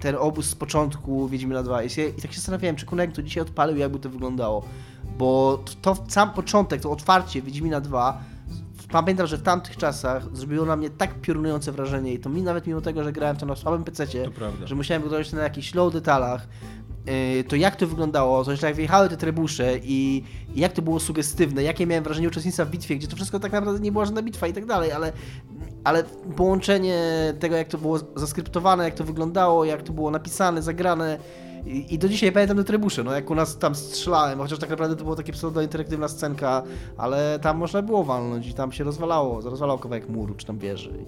ten 0.00 0.16
obóz 0.18 0.46
z 0.46 0.54
początku 0.54 1.28
Wiedźmina 1.28 1.62
2 1.62 1.82
i, 1.82 1.90
się, 1.90 2.08
i 2.08 2.22
tak 2.22 2.32
się 2.32 2.36
zastanawiałem, 2.36 2.76
czy 2.76 2.86
Kunek 2.86 3.12
to 3.12 3.22
dzisiaj 3.22 3.42
odpalił 3.42 3.76
i 3.76 3.80
jakby 3.80 3.98
to 3.98 4.10
wyglądało. 4.10 4.64
Bo 5.18 5.62
to, 5.82 5.94
to 5.94 6.04
sam 6.08 6.30
początek, 6.30 6.80
to 6.80 6.90
otwarcie 6.90 7.42
Wiedźmina 7.42 7.80
2 7.80 8.24
w 8.76 8.86
pamiętam, 8.86 9.26
że 9.26 9.36
w 9.36 9.42
tamtych 9.42 9.76
czasach 9.76 10.36
zrobiło 10.36 10.66
na 10.66 10.76
mnie 10.76 10.90
tak 10.90 11.20
piorunujące 11.20 11.72
wrażenie 11.72 12.12
i 12.12 12.18
to 12.18 12.30
mi 12.30 12.42
nawet 12.42 12.66
mimo 12.66 12.80
tego, 12.80 13.04
że 13.04 13.12
grałem 13.12 13.36
to 13.36 13.46
na 13.46 13.56
słabym 13.56 13.84
pececie, 13.84 14.30
że 14.64 14.74
musiałem 14.74 15.02
budować 15.02 15.32
na 15.32 15.42
jakichś 15.42 15.74
low 15.74 15.92
detalach, 15.92 16.48
to 17.48 17.56
jak 17.56 17.76
to 17.76 17.86
wyglądało, 17.86 18.44
to 18.44 18.50
jeszcze 18.50 18.66
jak 18.66 18.76
wjechały 18.76 19.08
te 19.08 19.16
trebusze 19.16 19.78
i, 19.82 20.24
jak 20.54 20.72
to 20.72 20.82
było 20.82 21.00
sugestywne, 21.00 21.62
jakie 21.62 21.86
miałem 21.86 22.04
wrażenie 22.04 22.28
uczestnictwa 22.28 22.64
w 22.64 22.70
bitwie, 22.70 22.96
gdzie 22.96 23.08
to 23.08 23.16
wszystko 23.16 23.40
tak 23.40 23.52
naprawdę 23.52 23.80
nie 23.80 23.92
była 23.92 24.04
żadna 24.04 24.22
bitwa 24.22 24.46
i 24.46 24.52
tak 24.52 24.66
dalej, 24.66 24.92
ale, 24.92 25.12
ale 25.84 26.04
połączenie 26.36 27.02
tego, 27.38 27.56
jak 27.56 27.68
to 27.68 27.78
było 27.78 27.98
zaskryptowane, 28.16 28.84
jak 28.84 28.94
to 28.94 29.04
wyglądało, 29.04 29.64
jak 29.64 29.82
to 29.82 29.92
było 29.92 30.10
napisane, 30.10 30.62
zagrane 30.62 31.18
i, 31.66 31.98
do 31.98 32.08
dzisiaj 32.08 32.32
pamiętam 32.32 32.56
te 32.56 32.64
trebusze, 32.64 33.04
no 33.04 33.12
jak 33.12 33.30
u 33.30 33.34
nas 33.34 33.58
tam 33.58 33.74
strzelałem, 33.74 34.38
chociaż 34.38 34.58
tak 34.58 34.70
naprawdę 34.70 34.96
to 34.96 35.04
była 35.04 35.16
taka 35.16 35.32
pseudo-interaktywna 35.32 36.08
scenka, 36.08 36.62
ale 36.96 37.38
tam 37.42 37.58
można 37.58 37.82
było 37.82 38.04
walnąć 38.04 38.46
i 38.46 38.54
tam 38.54 38.72
się 38.72 38.84
rozwalało, 38.84 39.40
rozwalał 39.40 39.78
kawałek 39.78 40.08
muru 40.08 40.34
czy 40.34 40.46
tam 40.46 40.58
wieży. 40.58 41.06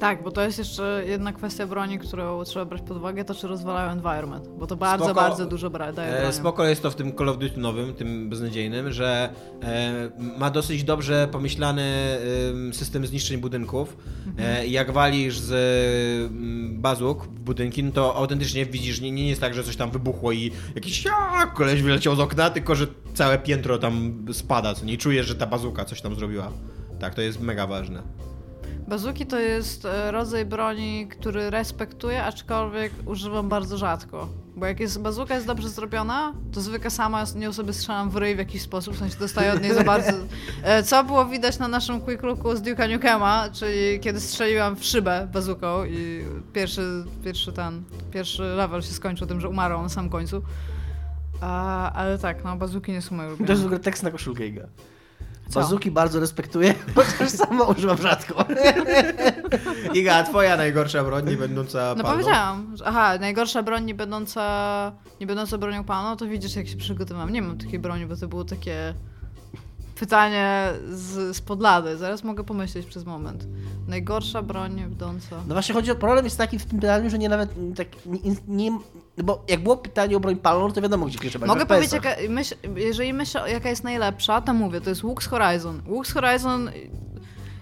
Tak, 0.00 0.22
bo 0.22 0.30
to 0.30 0.42
jest 0.42 0.58
jeszcze 0.58 1.02
jedna 1.06 1.32
kwestia 1.32 1.66
broni, 1.66 1.98
którą 1.98 2.44
trzeba 2.44 2.64
brać 2.64 2.82
pod 2.82 2.96
uwagę, 2.96 3.24
to 3.24 3.34
czy 3.34 3.46
rozwalają 3.48 3.90
environment, 3.90 4.48
bo 4.48 4.66
to 4.66 4.76
bardzo, 4.76 5.04
Spoko. 5.04 5.20
bardzo 5.20 5.46
dużo 5.46 5.70
bra- 5.70 5.92
daje 5.92 6.12
E, 6.12 6.18
bronią. 6.18 6.32
spoko 6.32 6.64
jest 6.64 6.82
to 6.82 6.90
w 6.90 6.94
tym 6.94 7.12
Call 7.16 7.28
of 7.28 7.38
Duty 7.38 7.60
nowym, 7.60 7.94
tym 7.94 8.28
beznadziejnym, 8.30 8.92
że 8.92 9.30
e, 9.62 10.10
ma 10.38 10.50
dosyć 10.50 10.84
dobrze 10.84 11.28
pomyślany 11.32 11.82
em, 12.50 12.74
system 12.74 13.06
zniszczeń 13.06 13.38
budynków. 13.38 13.96
E, 14.38 14.66
i 14.66 14.72
jak 14.72 14.92
walisz 14.92 15.38
z 15.38 15.52
mm, 16.32 16.80
bazuk 16.80 17.24
w 17.24 17.28
budynki, 17.40 17.84
no 17.84 17.92
to 17.92 18.16
autentycznie 18.16 18.66
widzisz, 18.66 19.00
nie, 19.00 19.10
nie 19.12 19.28
jest 19.28 19.40
tak, 19.40 19.54
że 19.54 19.64
coś 19.64 19.76
tam 19.76 19.90
wybuchło 19.90 20.32
i 20.32 20.50
jakiś 20.74 21.04
a, 21.06 21.46
koleś 21.46 21.82
wyleciał 21.82 22.16
z 22.16 22.20
okna, 22.20 22.50
tylko 22.50 22.74
że 22.74 22.86
całe 23.14 23.38
piętro 23.38 23.78
tam 23.78 24.24
spada, 24.32 24.74
co 24.74 24.84
nie 24.84 24.96
czujesz, 24.98 25.26
że 25.26 25.34
ta 25.34 25.46
bazuka 25.46 25.84
coś 25.84 26.00
tam 26.00 26.14
zrobiła. 26.14 26.52
Tak, 27.00 27.14
to 27.14 27.20
jest 27.20 27.40
mega 27.40 27.66
ważne. 27.66 28.02
Bazuki 28.90 29.26
to 29.26 29.38
jest 29.38 29.84
e, 29.84 30.10
rodzaj 30.10 30.44
broni, 30.46 31.08
który 31.08 31.50
respektuję, 31.50 32.24
aczkolwiek 32.24 32.92
używam 33.06 33.48
bardzo 33.48 33.78
rzadko. 33.78 34.28
Bo 34.56 34.66
jak 34.66 34.80
jest 34.80 35.00
bazuka 35.02 35.34
jest 35.34 35.46
dobrze 35.46 35.68
zrobiona, 35.68 36.32
to 36.52 36.60
zwykle 36.60 36.90
sama 36.90 37.24
nią 37.36 37.52
sobie 37.52 37.72
strzelam 37.72 38.10
w 38.10 38.16
ryj 38.16 38.34
w 38.34 38.38
jakiś 38.38 38.62
sposób, 38.62 38.94
w 38.94 38.98
sensie 38.98 39.18
dostaję 39.18 39.52
od 39.52 39.62
niej 39.62 39.74
za 39.74 39.84
bardzo. 39.84 40.12
E, 40.62 40.82
Co 40.82 41.04
było 41.04 41.26
widać 41.26 41.58
na 41.58 41.68
naszym 41.68 42.00
quick 42.00 42.22
looku 42.22 42.56
z 42.56 42.62
Duke'a 42.62 42.92
Nukema, 42.92 43.48
czyli 43.52 44.00
kiedy 44.00 44.20
strzeliłam 44.20 44.76
w 44.76 44.84
szybę 44.84 45.28
bazuką 45.32 45.84
i 45.84 46.24
pierwszy, 46.52 47.04
pierwszy 47.24 47.52
ten, 47.52 47.82
pierwszy 48.12 48.42
level 48.42 48.82
się 48.82 48.92
skończył 48.92 49.26
tym, 49.26 49.40
że 49.40 49.48
umarłam 49.48 49.82
na 49.82 49.88
samym 49.88 50.10
końcu. 50.10 50.42
A, 51.40 51.92
ale 51.92 52.18
tak, 52.18 52.44
no 52.44 52.56
bazuki 52.56 52.92
nie 52.92 53.02
są 53.02 53.16
moje 53.16 53.28
To 53.28 53.34
ulubione. 53.34 53.50
jest 53.52 53.62
w 53.62 53.66
ogóle 53.66 53.80
tekst 53.80 54.02
na 54.02 54.10
koszulkę 54.10 54.46
Iga. 54.46 54.66
Co? 55.50 55.60
Bazuki 55.60 55.90
bardzo 55.90 56.20
respektuję, 56.20 56.74
chociaż 56.94 57.30
sama 57.30 57.64
używam 57.64 57.96
rzadko. 57.98 58.44
Iga, 59.94 60.14
a 60.16 60.22
twoja 60.22 60.56
najgorsza 60.56 61.04
broń, 61.04 61.28
nie 61.30 61.36
będąca 61.36 61.94
No 61.96 62.02
palną? 62.04 62.18
powiedziałam. 62.18 62.76
że- 62.76 62.86
Aha, 62.86 63.18
najgorsza 63.20 63.62
broń 63.62 63.84
nie 63.84 63.94
będąca, 63.94 64.92
nie 65.20 65.26
będąca 65.26 65.58
bronią 65.58 65.84
palną, 65.84 66.16
to 66.16 66.26
widzisz 66.26 66.56
jak 66.56 66.68
się 66.68 66.76
przygotowałam. 66.76 67.30
Nie 67.30 67.42
mam 67.42 67.58
takiej 67.58 67.78
broni, 67.78 68.06
bo 68.06 68.16
to 68.16 68.28
było 68.28 68.44
takie 68.44 68.94
pytanie 70.00 70.72
z, 70.90 71.36
z 71.36 71.40
podlady. 71.40 71.96
Zaraz 71.96 72.24
mogę 72.24 72.44
pomyśleć 72.44 72.86
przez 72.86 73.04
moment. 73.04 73.46
Najgorsza 73.88 74.42
broń 74.42 74.74
nie 74.74 74.82
będąca... 74.82 75.36
No 75.48 75.54
właśnie 75.54 75.74
chodzi 75.74 75.90
o 75.90 75.94
problem 75.94 76.24
jest 76.24 76.38
taki 76.38 76.58
w 76.58 76.64
tym 76.64 76.80
pytaniu, 76.80 77.10
że 77.10 77.18
nie 77.18 77.28
nawet 77.28 77.50
tak 77.76 77.88
nie, 78.06 78.34
nie 78.48 78.70
no 79.16 79.24
bo 79.24 79.44
jak 79.48 79.62
było 79.62 79.76
pytanie 79.76 80.16
o 80.16 80.20
broń 80.20 80.36
palną, 80.36 80.72
to 80.72 80.80
wiadomo 80.80 81.06
gdzie 81.06 81.30
trzeba 81.30 81.46
Mogę 81.46 81.64
w 81.64 81.68
powiedzieć, 81.68 81.92
jaka, 81.92 82.10
myśl, 82.28 82.54
jeżeli 82.76 83.12
myślę, 83.12 83.50
jaka 83.52 83.68
jest 83.68 83.84
najlepsza, 83.84 84.40
to 84.40 84.54
mówię, 84.54 84.80
to 84.80 84.90
jest 84.90 85.02
z 85.20 85.26
Horizon. 85.26 85.82
Z 86.04 86.12
Horizon... 86.12 86.70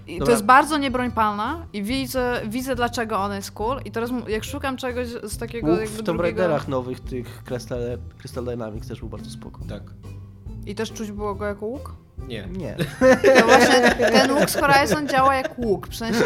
I 0.07 0.19
to 0.19 0.31
jest 0.31 0.45
bardzo 0.45 0.79
niebroń 0.79 1.11
palna 1.13 1.67
i 1.73 1.83
widzę, 1.83 2.41
widzę 2.47 2.77
dlaczego 2.77 3.19
ona 3.19 3.37
jest 3.37 3.51
cool 3.51 3.81
i 3.85 3.91
teraz 3.91 4.11
jak 4.29 4.45
szukam 4.45 4.77
czegoś 4.77 5.09
z 5.09 5.39
takiego 5.39 5.71
Łuk 5.71 5.81
jakby 5.81 5.95
w 5.95 6.03
Tomb 6.03 6.19
drugiego... 6.19 6.23
Raiderach 6.23 6.69
nowych, 6.69 7.01
tych 7.01 7.45
Crystal, 7.45 7.79
Crystal 8.19 8.45
Dynamics 8.45 8.89
też 8.89 9.01
był 9.01 9.09
bardzo 9.09 9.31
spoko. 9.31 9.61
Tak. 9.69 9.83
I 10.69 10.75
też 10.75 10.93
czuć 10.93 11.13
było 11.13 11.35
go 11.35 11.45
jako 11.45 11.67
łuk? 11.67 11.95
Nie. 12.29 12.49
Nie. 12.59 12.77
No 13.41 13.47
właśnie, 13.47 13.91
ten 13.91 14.33
łuk 14.33 14.51
z 14.51 14.57
Horizon 14.57 15.09
działa 15.09 15.35
jak 15.35 15.59
łuk, 15.59 15.89
w 15.89 15.97
sensie 15.97 16.25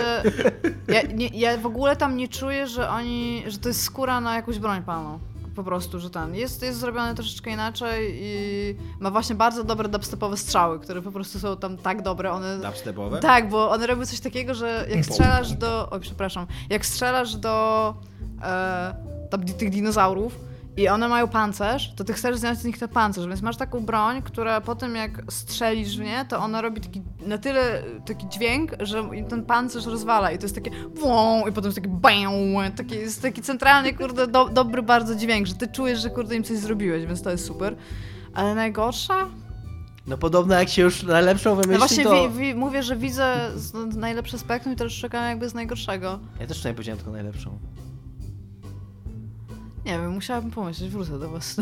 ja, 0.88 1.02
nie, 1.02 1.26
ja 1.28 1.56
w 1.56 1.66
ogóle 1.66 1.96
tam 1.96 2.16
nie 2.16 2.28
czuję, 2.28 2.66
że 2.66 2.90
oni, 2.90 3.42
że 3.46 3.58
to 3.58 3.68
jest 3.68 3.82
skóra 3.82 4.20
na 4.20 4.36
jakąś 4.36 4.58
broń 4.58 4.82
palną. 4.82 5.18
Po 5.56 5.64
prostu, 5.64 6.00
że 6.00 6.10
ten 6.10 6.34
jest, 6.34 6.62
jest 6.62 6.78
zrobiony 6.78 7.14
troszeczkę 7.14 7.50
inaczej 7.50 8.18
i 8.22 8.74
ma 9.00 9.10
właśnie 9.10 9.36
bardzo 9.36 9.64
dobre 9.64 9.88
dubstepowe 9.88 10.36
strzały, 10.36 10.80
które 10.80 11.02
po 11.02 11.12
prostu 11.12 11.38
są 11.38 11.56
tam 11.56 11.76
tak 11.76 12.02
dobre, 12.02 12.32
one... 12.32 12.58
Dubstepowe? 12.58 13.20
Tak, 13.20 13.48
bo 13.48 13.70
one 13.70 13.86
robią 13.86 14.06
coś 14.06 14.20
takiego, 14.20 14.54
że 14.54 14.86
jak 14.94 15.04
strzelasz 15.04 15.52
do... 15.52 15.90
Oj, 15.90 16.00
przepraszam. 16.00 16.46
Jak 16.70 16.86
strzelasz 16.86 17.36
do 17.36 17.94
e, 18.42 18.94
tam, 19.30 19.44
tych 19.44 19.70
dinozaurów 19.70 20.51
i 20.76 20.88
one 20.88 21.08
mają 21.08 21.28
pancerz, 21.28 21.94
to 21.94 22.04
ty 22.04 22.12
chcesz 22.12 22.36
zdjąć 22.36 22.58
z 22.58 22.64
nich 22.64 22.78
ten 22.78 22.88
pancerz, 22.88 23.26
więc 23.26 23.42
masz 23.42 23.56
taką 23.56 23.86
broń, 23.86 24.22
która 24.22 24.60
po 24.60 24.74
tym 24.74 24.94
jak 24.94 25.22
strzelisz 25.32 25.98
w 25.98 26.00
nie, 26.00 26.24
to 26.28 26.38
ona 26.38 26.60
robi 26.60 26.80
taki, 26.80 27.02
na 27.26 27.38
tyle 27.38 27.82
taki 28.06 28.28
dźwięk, 28.28 28.72
że 28.80 29.10
ten 29.28 29.44
pancerz 29.44 29.86
rozwala 29.86 30.30
i 30.30 30.38
to 30.38 30.44
jest 30.44 30.54
takie 30.54 30.70
wą, 30.94 31.46
i 31.46 31.52
potem 31.52 31.64
jest 31.64 31.76
taki 31.76 31.88
bam, 31.88 32.72
taki, 32.76 32.94
jest 32.94 33.22
taki 33.22 33.42
centralny, 33.42 33.94
kurde, 33.94 34.26
do, 34.26 34.48
dobry 34.48 34.82
bardzo 34.82 35.14
dźwięk, 35.14 35.46
że 35.46 35.54
ty 35.54 35.68
czujesz, 35.68 36.00
że 36.00 36.10
kurde 36.10 36.36
im 36.36 36.44
coś 36.44 36.58
zrobiłeś, 36.58 37.06
więc 37.06 37.22
to 37.22 37.30
jest 37.30 37.44
super. 37.44 37.76
Ale 38.34 38.54
najgorsza? 38.54 39.26
No 40.06 40.18
podobno 40.18 40.54
jak 40.54 40.68
się 40.68 40.82
już 40.82 41.02
najlepszą 41.02 41.50
No 41.50 41.62
wymyśli, 41.62 41.78
właśnie 41.78 42.04
to... 42.04 42.30
wi, 42.30 42.38
wi, 42.38 42.54
mówię, 42.54 42.82
że 42.82 42.96
widzę 42.96 43.50
najlepsze 43.96 44.38
spektrum 44.38 44.74
i 44.74 44.76
teraz 44.76 44.92
szukam 44.92 45.24
jakby 45.24 45.48
z 45.48 45.54
najgorszego. 45.54 46.18
Ja 46.40 46.46
też 46.46 46.64
nie 46.64 46.74
powiedziałem 46.74 46.98
tylko 46.98 47.12
najlepszą. 47.12 47.58
Nie 49.86 49.92
wiem, 49.92 50.10
musiałabym 50.10 50.50
pomyśleć, 50.50 50.90
wrócę 50.90 51.18
do 51.18 51.30
was. 51.30 51.56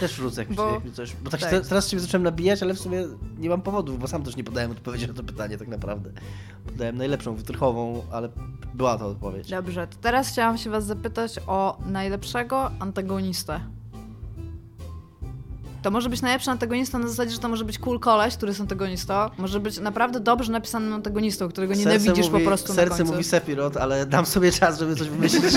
Też 0.00 0.16
wrócę, 0.20 0.40
jak 0.40 0.52
Bo- 0.52 0.82
coś... 0.92 1.16
Bo 1.16 1.30
tak, 1.30 1.40
tak. 1.40 1.50
się- 1.50 1.60
teraz 1.60 1.88
się 1.88 2.00
zacząłem 2.00 2.22
nabijać, 2.22 2.62
ale 2.62 2.74
w 2.74 2.78
sumie 2.78 3.04
nie 3.38 3.48
mam 3.48 3.62
powodów, 3.62 3.98
bo 3.98 4.08
sam 4.08 4.22
też 4.22 4.36
nie 4.36 4.44
podałem 4.44 4.70
odpowiedzi 4.70 5.08
na 5.08 5.14
to 5.14 5.22
pytanie 5.22 5.58
tak 5.58 5.68
naprawdę. 5.68 6.10
Podałem 6.66 6.96
najlepszą, 6.96 7.34
wytrychową, 7.34 8.02
ale 8.12 8.28
była 8.74 8.98
to 8.98 9.06
odpowiedź. 9.06 9.50
Dobrze, 9.50 9.86
to 9.86 9.96
teraz 10.00 10.28
chciałam 10.28 10.58
się 10.58 10.70
was 10.70 10.86
zapytać 10.86 11.38
o 11.46 11.78
najlepszego 11.86 12.70
antagonistę. 12.80 13.60
To 15.82 15.90
może 15.90 16.08
być 16.08 16.22
najlepszy 16.22 16.50
antagonista 16.50 16.98
na 16.98 17.08
zasadzie, 17.08 17.30
że 17.32 17.38
to 17.38 17.48
może 17.48 17.64
być 17.64 17.78
cool 17.78 18.00
koleś, 18.00 18.36
który 18.36 18.50
jest 18.50 18.60
antagonistą. 18.60 19.14
Może 19.38 19.60
być 19.60 19.80
naprawdę 19.80 20.20
dobrze 20.20 20.52
napisanym 20.52 20.92
antagonistą, 20.92 21.48
którego 21.48 21.74
nienawidzisz 21.74 22.30
mówi, 22.30 22.44
po 22.44 22.48
prostu 22.48 22.68
na 22.68 22.74
Serce 22.74 22.96
końcu. 22.96 23.12
mówi 23.12 23.24
Sephiroth, 23.24 23.76
ale 23.76 24.06
dam 24.06 24.26
sobie 24.26 24.52
czas, 24.52 24.78
żeby 24.78 24.96
coś 24.96 25.08
wymyślić. 25.08 25.42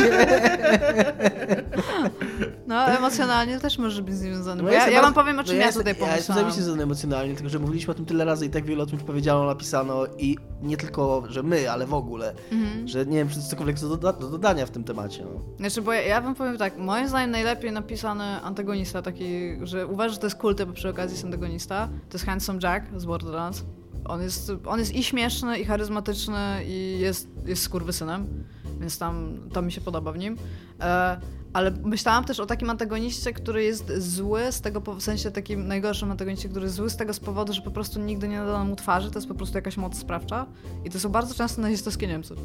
No, 2.67 2.85
emocjonalnie 2.85 3.59
też 3.59 3.77
może 3.77 4.01
być 4.01 4.15
związany. 4.15 4.61
No 4.61 4.67
Bo 4.67 4.69
ja, 4.69 4.75
jestem 4.75 4.93
ja 4.93 5.01
wam 5.01 5.13
powiem, 5.13 5.39
o 5.39 5.43
czym 5.43 5.53
no 5.55 5.59
ja, 5.59 5.65
jestem- 5.65 5.83
tutaj 5.83 5.93
Ja 5.93 5.99
jestem 5.99 6.09
pomyślałam. 6.15 6.39
zajebiście 6.43 6.63
zdany 6.63 6.83
emocjonalnie, 6.83 7.35
tylko 7.35 7.49
że 7.49 7.59
mówiliśmy 7.59 7.91
o 7.91 7.95
tym 7.95 8.05
tyle 8.05 8.25
razy 8.25 8.45
i 8.45 8.49
tak 8.49 8.65
wiele 8.65 8.83
o 8.83 8.85
tym 8.85 8.99
powiedziano, 8.99 9.45
napisano 9.45 10.05
i 10.17 10.37
nie 10.61 10.77
tylko, 10.77 11.23
że 11.29 11.43
my, 11.43 11.71
ale 11.71 11.85
w 11.85 11.93
ogóle. 11.93 12.33
Mhm. 12.51 12.87
Że 12.87 13.05
nie 13.05 13.17
wiem, 13.17 13.29
czy 13.29 13.35
to 13.35 13.41
cokolwiek 13.41 13.79
do, 13.79 13.89
doda- 13.89 14.19
do 14.19 14.29
dodania 14.29 14.65
w 14.65 14.69
tym 14.71 14.83
temacie. 14.83 15.23
No. 15.23 15.41
Znaczy, 15.57 15.81
bo 15.81 15.93
ja, 15.93 16.01
ja 16.01 16.21
wam 16.21 16.35
powiem 16.35 16.57
tak, 16.57 16.77
moim 16.77 17.07
zdaniem 17.07 17.31
najlepiej 17.31 17.71
napisany 17.71 18.23
antagonista, 18.41 19.01
taki, 19.01 19.25
że 19.63 19.87
uważasz, 19.87 20.13
że 20.13 20.19
to 20.19 20.25
jest 20.27 20.37
kulty, 20.37 20.65
bo 20.65 20.73
przy 20.73 20.89
okazji 20.89 21.13
jest 21.15 21.25
antagonista, 21.25 21.87
to 22.09 22.15
jest 22.17 22.25
Handsome 22.25 22.59
Jack 22.63 22.85
z 22.97 23.05
Borderlands. 23.05 23.63
On 24.05 24.21
jest, 24.21 24.51
on 24.65 24.79
jest 24.79 24.95
i 24.95 25.03
śmieszny, 25.03 25.59
i 25.59 25.65
charyzmatyczny, 25.65 26.37
i 26.67 26.97
jest, 26.99 27.27
jest 27.45 27.63
skurwysynem, 27.63 28.43
więc 28.79 28.97
tam, 28.97 29.37
to 29.53 29.61
mi 29.61 29.71
się 29.71 29.81
podoba 29.81 30.11
w 30.11 30.17
nim. 30.17 30.37
E, 30.81 31.17
ale 31.55 31.71
myślałam 31.71 32.25
też 32.25 32.39
o 32.39 32.45
takim 32.45 32.69
antagoniście, 32.69 33.33
który 33.33 33.63
jest 33.63 33.91
zły 33.97 34.51
z 34.51 34.61
tego, 34.61 34.81
w 34.81 35.01
sensie 35.01 35.31
takim 35.31 35.67
najgorszym 35.67 36.11
antagoniście, 36.11 36.49
który 36.49 36.65
jest 36.65 36.75
zły 36.75 36.89
z 36.89 36.97
tego 36.97 37.13
z 37.13 37.19
powodu, 37.19 37.53
że 37.53 37.61
po 37.61 37.71
prostu 37.71 37.99
nigdy 37.99 38.27
nie 38.27 38.37
nadano 38.37 38.65
mu 38.65 38.75
twarzy, 38.75 39.11
to 39.11 39.19
jest 39.19 39.27
po 39.27 39.35
prostu 39.35 39.57
jakaś 39.57 39.77
moc 39.77 39.97
sprawcza. 39.97 40.45
I 40.85 40.89
to 40.89 40.99
są 40.99 41.09
bardzo 41.09 41.33
często 41.33 41.61
nazistowskie 41.61 42.07
Niemcy. 42.07 42.35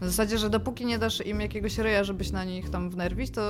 Na 0.00 0.06
zasadzie, 0.06 0.38
że 0.38 0.50
dopóki 0.50 0.86
nie 0.86 0.98
dasz 0.98 1.26
im 1.26 1.40
jakiegoś 1.40 1.78
ryja, 1.78 2.04
żebyś 2.04 2.30
na 2.30 2.44
nich 2.44 2.70
tam 2.70 2.90
wnerwić, 2.90 3.30
to 3.30 3.42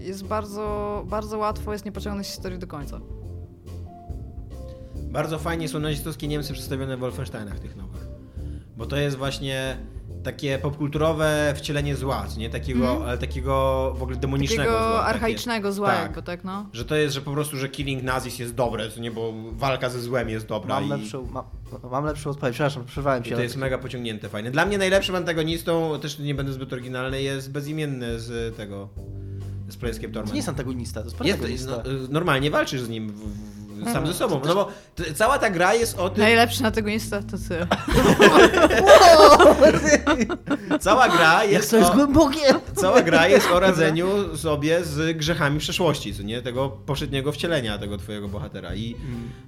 jest 0.00 0.24
bardzo, 0.24 1.04
bardzo 1.06 1.38
łatwo 1.38 1.72
jest 1.72 1.84
nie 1.84 1.92
pociągnąć 1.92 2.26
historii 2.26 2.58
do 2.58 2.66
końca. 2.66 3.00
Bardzo 4.96 5.38
fajnie 5.38 5.68
są 5.68 5.78
nazistowskie 5.78 6.28
Niemcy 6.28 6.52
przedstawione 6.52 6.96
w 6.96 7.00
Wolfensteinach 7.00 7.58
tych 7.58 7.76
nowych. 7.76 8.06
Bo 8.76 8.86
to 8.86 8.96
jest 8.96 9.16
właśnie 9.16 9.76
takie 10.24 10.58
popkulturowe 10.58 11.54
wcielenie 11.56 11.96
zła, 11.96 12.26
nie? 12.38 12.50
Takiego, 12.50 13.04
ale 13.06 13.18
takiego 13.18 13.52
w 13.98 14.02
ogóle 14.02 14.16
demonicznego. 14.16 14.62
Takiego 14.72 14.88
zła. 14.88 14.98
takie. 14.98 15.08
archaicznego 15.08 15.72
zła 15.72 15.88
Tak. 15.88 16.02
jakby, 16.02 16.22
tak 16.22 16.44
no. 16.44 16.66
Że 16.72 16.84
to 16.84 16.94
jest, 16.94 17.14
że 17.14 17.20
po 17.20 17.32
prostu, 17.32 17.56
że 17.56 17.68
killing 17.68 18.02
nazis 18.02 18.38
jest 18.38 18.54
dobre, 18.54 18.88
nie? 19.00 19.10
Bo 19.10 19.32
walka 19.52 19.90
ze 19.90 20.00
złem 20.00 20.28
jest 20.28 20.46
dobra 20.46 20.74
Mam, 20.74 20.84
i, 20.84 20.88
lepszą, 20.88 21.26
mam, 21.32 21.44
mam 21.90 22.04
lepszą 22.04 22.30
odpowiedź, 22.30 22.54
przepraszam, 22.54 22.84
przerwałem 22.84 23.24
i 23.24 23.28
się. 23.28 23.36
to 23.36 23.42
jest 23.42 23.56
mega 23.56 23.78
pociągnięte, 23.78 24.28
fajne. 24.28 24.50
Dla 24.50 24.66
mnie 24.66 24.78
najlepszym 24.78 25.14
antagonistą, 25.14 25.98
też 26.02 26.18
nie 26.18 26.34
będę 26.34 26.52
zbyt 26.52 26.72
oryginalny, 26.72 27.22
jest 27.22 27.52
bezimienny 27.52 28.20
z 28.20 28.56
tego, 28.56 28.88
z 29.68 29.76
Planescape 29.76 30.08
To 30.08 30.14
Torment. 30.14 30.32
nie 30.32 30.38
jest 30.38 30.48
antagonista, 30.48 31.00
to 31.02 31.06
jest 31.06 31.20
Jest, 31.24 31.38
protagonista. 31.38 31.82
no, 31.84 32.04
y, 32.04 32.08
normalnie 32.08 32.50
walczysz 32.50 32.80
z 32.80 32.88
nim 32.88 33.08
w, 33.08 33.14
w, 33.14 33.57
sam 33.84 34.06
ze 34.06 34.14
sobą. 34.14 34.40
No 34.46 34.54
bo 34.54 34.68
cała 35.14 35.38
ta 35.38 35.50
gra 35.50 35.74
jest 35.74 35.98
o 35.98 36.10
tym, 36.10 36.20
Najlepszy 36.20 36.64
antagonista 36.64 37.22
to 37.22 37.36
ty. 37.48 37.66
cała 40.80 41.08
gra 41.08 41.44
Jak 41.44 41.52
jest 41.52 41.70
to 41.70 41.76
jest 41.76 41.90
o, 41.90 41.94
głębokie! 41.94 42.54
cała 42.74 43.02
gra 43.02 43.28
jest 43.28 43.46
o 43.50 43.60
radzeniu 43.60 44.36
sobie 44.36 44.84
z 44.84 45.16
grzechami 45.16 45.58
przeszłości, 45.58 46.14
co 46.14 46.22
nie? 46.22 46.42
Tego 46.42 46.68
poprzedniego 46.68 47.32
wcielenia 47.32 47.78
tego 47.78 47.98
twojego 47.98 48.28
bohatera. 48.28 48.74
I, 48.74 48.96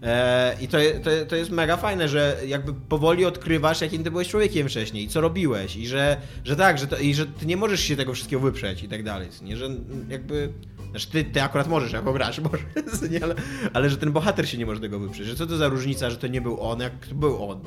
e, 0.03 0.57
i 0.61 0.69
to, 0.69 0.79
to, 1.05 1.11
to 1.29 1.37
jest 1.37 1.51
mega 1.51 1.77
fajne, 1.77 2.09
że 2.09 2.37
jakby 2.47 2.75
powoli 2.75 3.25
odkrywasz, 3.25 3.81
jakim 3.81 4.05
ty 4.05 4.11
byłeś 4.11 4.29
człowiekiem 4.29 4.69
wcześniej, 4.69 5.05
i 5.05 5.09
co 5.09 5.21
robiłeś, 5.21 5.77
i 5.77 5.89
że, 5.89 6.17
że 6.45 6.57
tak, 6.57 6.79
że 6.79 6.87
to, 6.87 6.97
i 6.97 7.15
że 7.15 7.27
ty 7.27 7.47
nie 7.47 7.57
możesz 7.57 7.81
się 7.81 7.97
tego 7.97 8.15
wszystkiego 8.15 8.43
wyprzeć 8.43 8.83
i 8.83 8.89
tak 8.89 9.03
dalej, 9.03 9.29
nie? 9.43 9.57
Że 9.57 9.69
jakby... 10.09 10.53
Znaczy 10.91 11.11
ty, 11.11 11.25
ty 11.25 11.43
akurat 11.43 11.69
możesz 11.69 11.93
jako 11.93 12.13
gracz, 12.13 12.41
możesz, 12.51 13.11
nie? 13.11 13.25
Ale, 13.25 13.35
ale 13.73 13.91
że 13.91 13.97
ten 13.97 14.13
bohater 14.13 14.49
się 14.49 14.59
nie 14.59 14.67
może 14.67 14.81
tego 14.81 14.99
wyprzeć. 14.99 15.27
Że 15.27 15.37
co 15.37 15.47
to 15.47 15.57
za 15.57 15.69
różnica, 15.69 16.11
że 16.11 16.17
to 16.17 16.27
nie 16.27 16.41
był 16.41 16.61
on, 16.61 16.81
jak 16.81 17.07
to 17.07 17.15
był 17.15 17.51
on. 17.51 17.61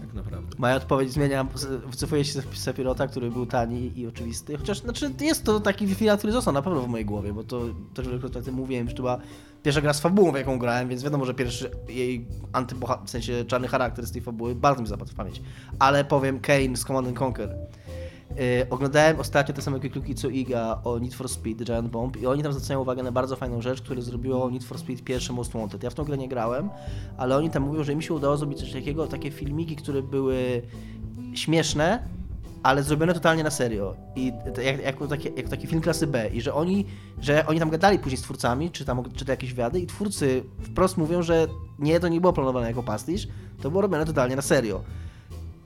Tak 0.00 0.14
naprawdę. 0.14 0.56
Moja 0.58 0.76
odpowiedź 0.76 1.12
zmienia, 1.12 1.46
wycofuje 1.86 2.24
się 2.24 2.32
z 2.32 2.58
Sepirota, 2.58 3.06
który 3.06 3.30
był 3.30 3.46
tani 3.46 3.98
i 3.98 4.06
oczywisty. 4.06 4.56
Chociaż 4.56 4.80
znaczy, 4.80 5.10
jest 5.20 5.44
to 5.44 5.60
taki 5.60 5.94
final, 5.94 6.18
który 6.18 6.32
został 6.32 6.54
na 6.54 6.62
pewno 6.62 6.80
w 6.80 6.88
mojej 6.88 7.06
głowie, 7.06 7.32
bo 7.32 7.44
to 7.44 7.60
też 7.94 8.06
wielokrotnie 8.06 8.40
o 8.40 8.44
tym 8.44 8.54
mówiłem, 8.54 8.88
że 8.88 8.94
to 8.94 9.02
była 9.02 9.18
pierwsza 9.62 9.80
gra 9.80 9.92
z 9.92 10.00
fabułą, 10.00 10.32
w 10.32 10.36
jaką 10.36 10.58
grałem, 10.58 10.88
więc 10.88 11.02
wiadomo, 11.04 11.24
że 11.24 11.34
pierwszy 11.34 11.70
jej 11.88 12.26
antybohater, 12.52 13.06
w 13.06 13.10
sensie 13.10 13.44
czarny 13.44 13.68
charakter 13.68 14.06
z 14.06 14.12
tej 14.12 14.22
fabuły 14.22 14.54
bardzo 14.54 14.82
mi 14.82 14.88
zapadł 14.88 15.10
w 15.10 15.14
pamięć. 15.14 15.42
Ale 15.78 16.04
powiem 16.04 16.40
Kane 16.40 16.76
z 16.76 16.84
Command 16.84 17.08
and 17.08 17.22
Conquer. 17.22 17.56
Yy, 18.36 18.66
oglądałem 18.70 19.20
ostatnio 19.20 19.54
te 19.54 19.62
same 19.62 19.80
klikluki 19.80 20.14
co 20.14 20.28
Iga 20.28 20.80
o 20.84 20.98
Need 20.98 21.14
for 21.14 21.28
Speed 21.28 21.64
Giant 21.64 21.90
Bomb 21.90 22.16
i 22.16 22.26
oni 22.26 22.42
tam 22.42 22.52
zwracają 22.52 22.80
uwagę 22.80 23.02
na 23.02 23.12
bardzo 23.12 23.36
fajną 23.36 23.62
rzecz, 23.62 23.82
którą 23.82 24.00
zrobiło 24.00 24.50
Need 24.50 24.64
for 24.64 24.78
Speed 24.78 25.04
pierwszy 25.04 25.32
Most 25.32 25.52
Wanted. 25.52 25.82
Ja 25.82 25.90
w 25.90 25.94
tą 25.94 26.04
grę 26.04 26.18
nie 26.18 26.28
grałem, 26.28 26.70
ale 27.16 27.36
oni 27.36 27.50
tam 27.50 27.62
mówią, 27.62 27.84
że 27.84 27.92
im 27.92 28.02
się 28.02 28.14
udało 28.14 28.36
zrobić 28.36 28.58
coś 28.58 28.72
takiego, 28.72 29.06
takie 29.06 29.30
filmiki, 29.30 29.76
które 29.76 30.02
były 30.02 30.62
śmieszne, 31.34 32.08
ale 32.62 32.82
zrobione 32.82 33.14
totalnie 33.14 33.44
na 33.44 33.50
serio. 33.50 33.94
I 34.16 34.32
jak, 34.84 34.96
taki, 35.08 35.30
taki 35.30 35.66
film 35.66 35.80
klasy 35.82 36.06
B. 36.06 36.28
I 36.28 36.40
że 36.40 36.54
oni, 36.54 36.86
że 37.20 37.46
oni 37.46 37.58
tam 37.58 37.70
gadali 37.70 37.98
później 37.98 38.18
z 38.18 38.22
twórcami, 38.22 38.70
czy 38.70 38.84
tam 38.84 39.02
czy 39.14 39.24
to 39.24 39.32
jakieś 39.32 39.50
wywiady, 39.50 39.80
i 39.80 39.86
twórcy 39.86 40.44
wprost 40.62 40.96
mówią, 40.96 41.22
że 41.22 41.46
nie, 41.78 42.00
to 42.00 42.08
nie 42.08 42.20
było 42.20 42.32
planowane 42.32 42.66
jako 42.66 42.82
pastisz, 42.82 43.28
to 43.62 43.70
było 43.70 43.82
robione 43.82 44.04
totalnie 44.04 44.36
na 44.36 44.42
serio. 44.42 44.80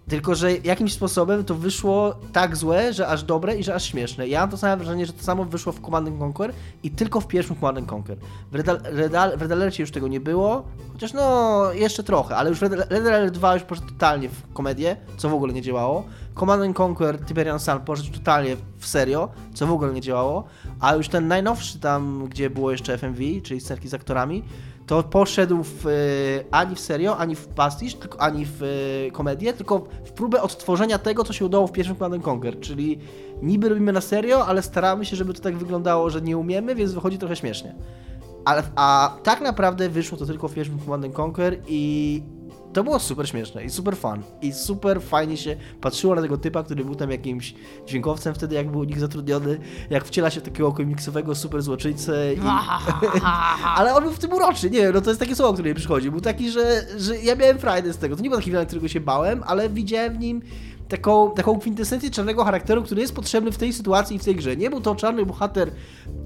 Tylko, 0.08 0.34
że 0.34 0.52
jakimś 0.56 0.92
sposobem 0.92 1.44
to 1.44 1.54
wyszło 1.54 2.14
tak 2.32 2.56
złe, 2.56 2.92
że 2.92 3.08
aż 3.08 3.22
dobre 3.22 3.56
i 3.56 3.64
że 3.64 3.74
aż 3.74 3.84
śmieszne. 3.84 4.28
Ja 4.28 4.40
mam 4.40 4.50
to 4.50 4.56
samo 4.56 4.76
wrażenie, 4.76 5.06
że 5.06 5.12
to 5.12 5.24
samo 5.24 5.44
wyszło 5.44 5.72
w 5.72 5.80
Command 5.80 6.08
and 6.08 6.22
Conquer 6.22 6.52
i 6.82 6.90
tylko 6.90 7.20
w 7.20 7.26
pierwszym 7.26 7.56
Command 7.56 7.78
and 7.78 7.92
Conquer. 7.92 8.16
W 8.50 8.54
Red, 8.54 8.68
Al- 8.68 8.80
Red, 8.84 9.14
Al- 9.14 9.36
w 9.38 9.42
Red 9.42 9.52
Alercie 9.52 9.82
już 9.82 9.90
tego 9.90 10.08
nie 10.08 10.20
było, 10.20 10.64
chociaż 10.92 11.12
no 11.12 11.62
jeszcze 11.72 12.02
trochę, 12.02 12.36
ale 12.36 12.50
już 12.50 12.60
Red, 12.60 12.72
Red 12.72 13.06
Alert 13.06 13.34
2 13.34 13.54
już 13.54 13.62
poszedł 13.62 13.88
totalnie 13.88 14.28
w 14.28 14.52
komedię, 14.52 14.96
co 15.16 15.28
w 15.28 15.34
ogóle 15.34 15.52
nie 15.52 15.62
działało. 15.62 16.04
Command 16.38 16.62
and 16.62 16.80
Conquer 16.80 17.24
Tiberian 17.26 17.60
Sun 17.60 17.80
poszedł 17.80 18.10
totalnie 18.18 18.56
w 18.78 18.86
serio, 18.86 19.28
co 19.54 19.66
w 19.66 19.72
ogóle 19.72 19.92
nie 19.92 20.00
działało. 20.00 20.44
A 20.80 20.94
już 20.94 21.08
ten 21.08 21.28
najnowszy 21.28 21.78
tam, 21.78 22.26
gdzie 22.28 22.50
było 22.50 22.70
jeszcze 22.70 22.98
FMV, 22.98 23.20
czyli 23.42 23.60
scenki 23.60 23.88
z 23.88 23.94
aktorami, 23.94 24.42
to 24.92 25.02
poszedł 25.02 25.62
w, 25.62 25.86
e, 25.86 25.90
ani 26.50 26.74
w 26.74 26.80
serio, 26.80 27.16
ani 27.16 27.34
w 27.34 27.46
pastisz, 27.46 27.94
tylko, 27.94 28.20
ani 28.20 28.46
w 28.46 28.62
e, 28.62 29.10
komedię, 29.10 29.52
tylko 29.52 29.86
w 30.04 30.12
próbę 30.12 30.42
odtworzenia 30.42 30.98
tego, 30.98 31.24
co 31.24 31.32
się 31.32 31.44
udało 31.44 31.66
w 31.66 31.72
pierwszym 31.72 31.96
and 32.00 32.28
Conquer, 32.28 32.60
czyli 32.60 32.98
niby 33.42 33.68
robimy 33.68 33.92
na 33.92 34.00
serio, 34.00 34.46
ale 34.46 34.62
staramy 34.62 35.04
się, 35.04 35.16
żeby 35.16 35.34
to 35.34 35.40
tak 35.40 35.56
wyglądało, 35.56 36.10
że 36.10 36.20
nie 36.20 36.38
umiemy, 36.38 36.74
więc 36.74 36.92
wychodzi 36.92 37.18
trochę 37.18 37.36
śmiesznie. 37.36 37.74
Ale, 38.44 38.62
a 38.76 39.16
tak 39.22 39.40
naprawdę 39.40 39.88
wyszło 39.88 40.18
to 40.18 40.26
tylko 40.26 40.48
w 40.48 40.54
pierwszym 40.54 40.78
Command 40.78 41.04
and 41.04 41.18
Conquer 41.18 41.58
i 41.66 42.22
to 42.72 42.84
było 42.84 42.98
super 42.98 43.28
śmieszne 43.28 43.64
i 43.64 43.70
super 43.70 43.96
fun. 43.96 44.22
I 44.42 44.52
super 44.52 45.02
fajnie 45.02 45.36
się 45.36 45.56
patrzyło 45.80 46.14
na 46.14 46.22
tego 46.22 46.38
typa, 46.38 46.62
który 46.62 46.84
był 46.84 46.94
tam 46.94 47.10
jakimś 47.10 47.54
dźwiękowcem 47.86 48.34
wtedy, 48.34 48.54
jak 48.54 48.70
był 48.70 48.80
u 48.80 48.84
nich 48.84 49.00
zatrudniony, 49.00 49.58
jak 49.90 50.04
wciela 50.04 50.30
się 50.30 50.40
w 50.40 50.44
takiego 50.44 50.72
komiksowego 50.72 51.34
super 51.34 51.62
złoczyńcę. 51.62 52.34
I... 52.34 52.40
Ale 53.76 53.94
on 53.94 54.02
był 54.02 54.12
w 54.12 54.18
tym 54.18 54.32
uroczy, 54.32 54.70
nie 54.70 54.78
wiem, 54.78 54.94
no 54.94 55.00
to 55.00 55.10
jest 55.10 55.20
takie 55.20 55.36
słowo, 55.36 55.52
które 55.52 55.68
mi 55.68 55.74
przychodzi. 55.74 56.10
Był 56.10 56.20
taki, 56.20 56.50
że, 56.50 56.82
że 56.98 57.18
ja 57.18 57.36
miałem 57.36 57.58
frajdę 57.58 57.92
z 57.92 57.98
tego. 57.98 58.16
To 58.16 58.22
nie 58.22 58.30
był 58.30 58.38
taki 58.38 58.50
film, 58.50 58.66
którego 58.66 58.88
się 58.88 59.00
bałem, 59.00 59.42
ale 59.46 59.68
widziałem 59.68 60.14
w 60.14 60.18
nim 60.18 60.42
taką, 60.96 61.34
taką 61.34 61.58
kwintesencję 61.60 62.10
czarnego 62.10 62.44
charakteru, 62.44 62.82
który 62.82 63.00
jest 63.00 63.14
potrzebny 63.14 63.52
w 63.52 63.58
tej 63.58 63.72
sytuacji 63.72 64.16
i 64.16 64.18
w 64.18 64.24
tej 64.24 64.36
grze. 64.36 64.56
Nie 64.56 64.70
był 64.70 64.80
to 64.80 64.94
czarny 64.94 65.26
bohater, 65.26 65.70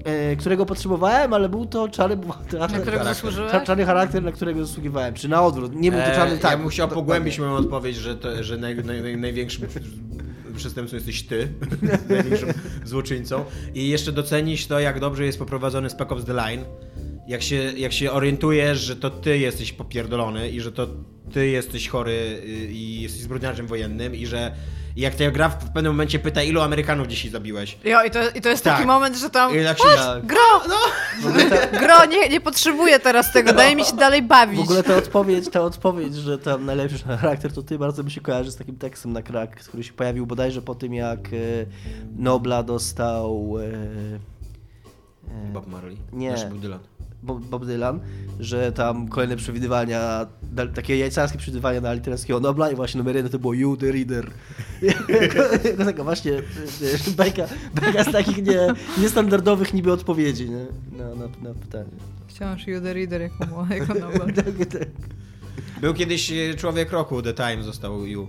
e, 0.05 0.35
którego 0.35 0.65
potrzebowałem, 0.65 1.33
ale 1.33 1.49
był 1.49 1.65
to 1.65 1.87
czarny 1.89 2.17
bohater. 2.17 2.59
Na 2.59 2.67
którego? 2.67 3.03
Cza- 3.03 3.63
Czarny 3.63 3.85
charakter, 3.85 4.23
na 4.23 4.31
którego 4.31 4.65
zasługiwałem. 4.65 5.13
Czy 5.13 5.27
na 5.29 5.43
odwrót. 5.43 5.75
Nie 5.75 5.91
był 5.91 5.99
to 6.01 6.05
czarny 6.15 6.33
Eee, 6.35 6.39
tak. 6.39 6.51
Ja 6.51 6.57
bym 6.57 6.69
chciał 6.69 6.87
pogłębić 6.87 7.33
dokładnie. 7.37 7.55
moją 7.55 7.65
odpowiedź, 7.65 7.95
że, 7.95 8.15
to, 8.15 8.43
że 8.43 8.57
naj, 8.57 8.75
naj, 8.75 9.01
naj, 9.01 9.17
największym 9.17 9.67
przestępcą 10.55 10.95
jesteś 10.95 11.23
ty, 11.23 11.47
największym 12.09 12.49
złoczyńcą. 12.85 13.45
I 13.73 13.89
jeszcze 13.89 14.11
docenić 14.11 14.67
to, 14.67 14.79
jak 14.79 14.99
dobrze 14.99 15.25
jest 15.25 15.39
poprowadzony 15.39 15.89
Spec 15.89 16.11
Ops 16.11 16.25
The 16.25 16.33
Line. 16.33 16.63
Jak 17.27 17.41
się, 17.43 17.55
jak 17.55 17.93
się 17.93 18.11
orientujesz, 18.11 18.79
że 18.79 18.95
to 18.95 19.09
ty 19.09 19.37
jesteś 19.37 19.73
popierdolony 19.73 20.49
i 20.49 20.61
że 20.61 20.71
to 20.71 20.87
ty 21.33 21.47
jesteś 21.47 21.87
chory 21.89 22.11
y, 22.43 22.47
i 22.71 23.01
jesteś 23.01 23.21
zbrodniarzem 23.21 23.67
wojennym 23.67 24.15
i 24.15 24.25
że 24.25 24.51
i 24.95 25.01
jak 25.01 25.15
ta 25.15 25.31
gra 25.31 25.49
w 25.49 25.71
pewnym 25.73 25.91
momencie 25.91 26.19
pyta, 26.19 26.43
ilu 26.43 26.61
Amerykanów 26.61 27.07
dzisiaj 27.07 27.31
zabiłeś? 27.31 27.77
Jo, 27.83 28.03
i 28.03 28.11
to, 28.11 28.19
i 28.35 28.41
to 28.41 28.49
jest 28.49 28.63
taki 28.63 28.77
Tak. 28.77 28.87
moment, 28.87 29.17
że 29.17 29.29
tam. 29.29 29.59
I 29.59 29.63
tak 29.63 29.77
się- 29.77 29.83
Chodź, 29.83 30.25
gro! 30.25 30.61
Gro, 31.79 32.05
nie, 32.05 32.29
nie 32.29 32.41
potrzebuję 32.41 32.99
teraz 32.99 33.33
tego, 33.33 33.53
daj 33.53 33.75
mi 33.75 33.85
się 33.85 33.95
dalej 33.95 34.21
bawić. 34.21 34.59
W 34.59 34.63
ogóle 34.63 34.83
ta 34.83 34.95
odpowiedź, 34.95 35.49
ta 35.49 35.61
odpowiedź, 35.61 36.15
że 36.15 36.37
tam 36.37 36.65
najlepszy 36.65 37.03
charakter 37.03 37.53
to 37.53 37.63
ty, 37.63 37.77
bardzo 37.77 38.03
mi 38.03 38.11
się 38.11 38.21
kojarzy 38.21 38.51
z 38.51 38.55
takim 38.55 38.75
tekstem 38.75 39.13
na 39.13 39.21
krak, 39.21 39.55
który 39.55 39.83
się 39.83 39.93
pojawił 39.93 40.25
bodajże 40.25 40.61
po 40.61 40.75
tym, 40.75 40.93
jak 40.93 41.19
e, 41.19 41.29
Nobla 42.15 42.63
dostał 42.63 43.53
e, 43.59 43.63
e, 43.65 45.51
Bob 45.53 45.67
Marley? 45.67 45.97
Nie. 46.13 46.29
Znaczy 46.37 46.49
Bob 46.49 46.59
Dylan. 46.59 46.79
Bob, 47.23 47.65
Dylan, 47.65 47.99
że 48.39 48.71
tam 48.71 49.07
kolejne 49.07 49.35
przewidywania, 49.35 50.27
takie 50.75 50.97
jajcarskie 50.97 51.37
przewidywania 51.37 51.81
na 51.81 51.93
literackiego 51.93 52.39
Nobla 52.39 52.71
i 52.71 52.75
właśnie 52.75 52.97
numer 52.97 53.15
jeden 53.15 53.31
to 53.31 53.39
było 53.39 53.53
You 53.53 53.77
the 53.77 53.91
Reader. 53.91 54.31
no 55.77 55.85
taka 55.85 56.03
właśnie 56.03 56.31
bajka, 57.17 57.43
bajka 57.81 58.03
z 58.03 58.11
takich 58.11 58.43
nie, 58.43 58.67
niestandardowych 58.97 59.73
niby 59.73 59.91
odpowiedzi 59.91 60.49
nie? 60.49 60.65
Na, 60.97 61.15
na, 61.15 61.25
na 61.41 61.53
pytanie. 61.61 61.89
Wciąż 62.27 62.67
You 62.67 62.81
the 62.81 62.93
Reader 62.93 63.21
jako, 63.21 63.45
jako 63.79 63.93
Nobel. 63.93 64.33
Tak, 64.35 64.65
tak. 64.69 64.87
Był 65.81 65.93
kiedyś 65.93 66.31
e, 66.31 66.53
Człowiek 66.55 66.91
Roku, 66.91 67.21
The 67.21 67.33
Time 67.33 67.63
został 67.63 68.05
You. 68.05 68.27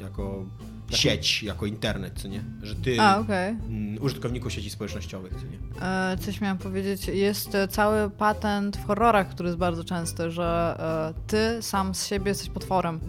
Jako 0.00 0.44
sieć, 0.90 1.42
jako 1.42 1.66
internet, 1.66 2.12
co 2.22 2.28
nie? 2.28 2.44
Że 2.62 2.74
ty, 2.74 3.00
A, 3.00 3.18
okej. 3.18 3.48
mm, 3.48 4.02
użytkowników 4.02 4.52
sieci 4.52 4.70
społecznościowych, 4.70 5.32
co 5.34 5.46
nie? 5.46 5.86
E, 5.86 6.16
Coś 6.16 6.40
miałam 6.40 6.58
powiedzieć. 6.58 7.08
Jest 7.08 7.54
e, 7.54 7.68
cały 7.68 8.10
patent 8.10 8.76
w 8.76 8.86
horrorach, 8.86 9.28
który 9.28 9.46
jest 9.48 9.58
bardzo 9.58 9.84
częsty, 9.84 10.30
że 10.30 10.76
e, 11.16 11.26
ty 11.26 11.62
sam 11.62 11.94
z 11.94 12.06
siebie 12.06 12.28
jesteś 12.28 12.48
potworem. 12.48 13.00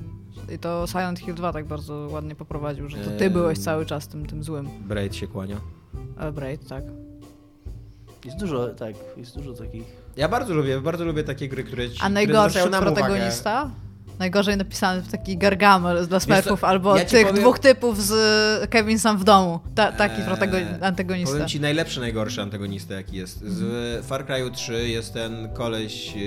I 0.55 0.59
to 0.59 0.87
Silent 0.87 1.19
Hill 1.19 1.35
2 1.35 1.53
tak 1.53 1.65
bardzo 1.65 2.07
ładnie 2.11 2.35
poprowadził, 2.35 2.89
że 2.89 2.97
to 2.97 3.11
ty 3.11 3.25
Em. 3.25 3.33
byłeś 3.33 3.59
cały 3.59 3.85
czas 3.85 4.07
tym, 4.07 4.25
tym 4.25 4.43
złym. 4.43 4.69
Braid 4.81 5.15
się 5.15 5.27
kłania. 5.27 5.57
E, 6.19 6.31
Braid, 6.31 6.67
tak. 6.67 6.83
Jest 8.25 8.37
dużo, 8.37 8.67
tak, 8.67 8.95
jest 9.17 9.35
dużo 9.37 9.53
takich. 9.53 9.83
Ja 10.17 10.29
bardzo 10.29 10.53
lubię, 10.53 10.81
bardzo 10.81 11.05
lubię 11.05 11.23
takie 11.23 11.47
gry, 11.49 11.63
które 11.63 11.89
ci 11.89 12.01
A 12.01 12.09
najgorszy 12.09 12.69
protagonista? 12.69 13.71
Najgorzej 14.19 14.57
napisany 14.57 15.01
w 15.01 15.11
taki 15.11 15.37
gargamel 15.37 16.07
dla 16.07 16.19
smerfów, 16.19 16.61
co, 16.61 16.67
albo 16.67 16.97
ja 16.97 17.05
tych 17.05 17.27
powiem- 17.27 17.41
dwóch 17.41 17.59
typów 17.59 18.03
z 18.03 18.11
e, 18.63 18.67
Kevin 18.67 18.99
sam 18.99 19.17
w 19.17 19.23
domu. 19.23 19.59
Ta, 19.75 19.91
taki 19.91 20.21
Eee, 20.21 20.27
antagonista. 20.81 21.33
Powiem 21.33 21.47
ci 21.47 21.59
najlepszy, 21.59 21.99
najgorszy 21.99 22.41
antagonista 22.41 22.93
jaki 22.93 23.17
jest. 23.17 23.39
Z 23.45 24.05
Far 24.05 24.25
Cry'u 24.25 24.51
3 24.51 24.89
jest 24.89 25.13
ten 25.13 25.49
koleś, 25.53 26.13
e, 26.17 26.19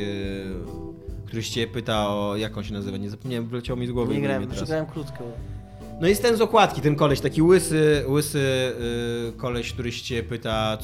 który 1.26 1.42
się 1.42 1.52
ciebie 1.52 1.72
pyta 1.72 2.08
o, 2.08 2.36
jak 2.36 2.58
on 2.58 2.64
się 2.64 2.72
nazywa, 2.72 2.96
nie 2.96 3.10
zapomniałem, 3.10 3.48
wyleciało 3.48 3.80
mi 3.80 3.86
z 3.86 3.90
głowy. 3.90 4.14
Nie 4.14 4.20
grałem, 4.20 4.48
przegrałem 4.48 4.86
krótko. 4.86 5.24
No 6.00 6.08
jest 6.08 6.22
ten 6.22 6.36
z 6.36 6.40
okładki, 6.40 6.80
ten 6.80 6.96
koleś, 6.96 7.20
taki 7.20 7.42
łysy, 7.42 8.04
łysy 8.08 8.38
y, 9.28 9.32
koleś, 9.36 9.72
który 9.72 9.92
się 9.92 10.04
cię 10.04 10.22
pyta, 10.22 10.78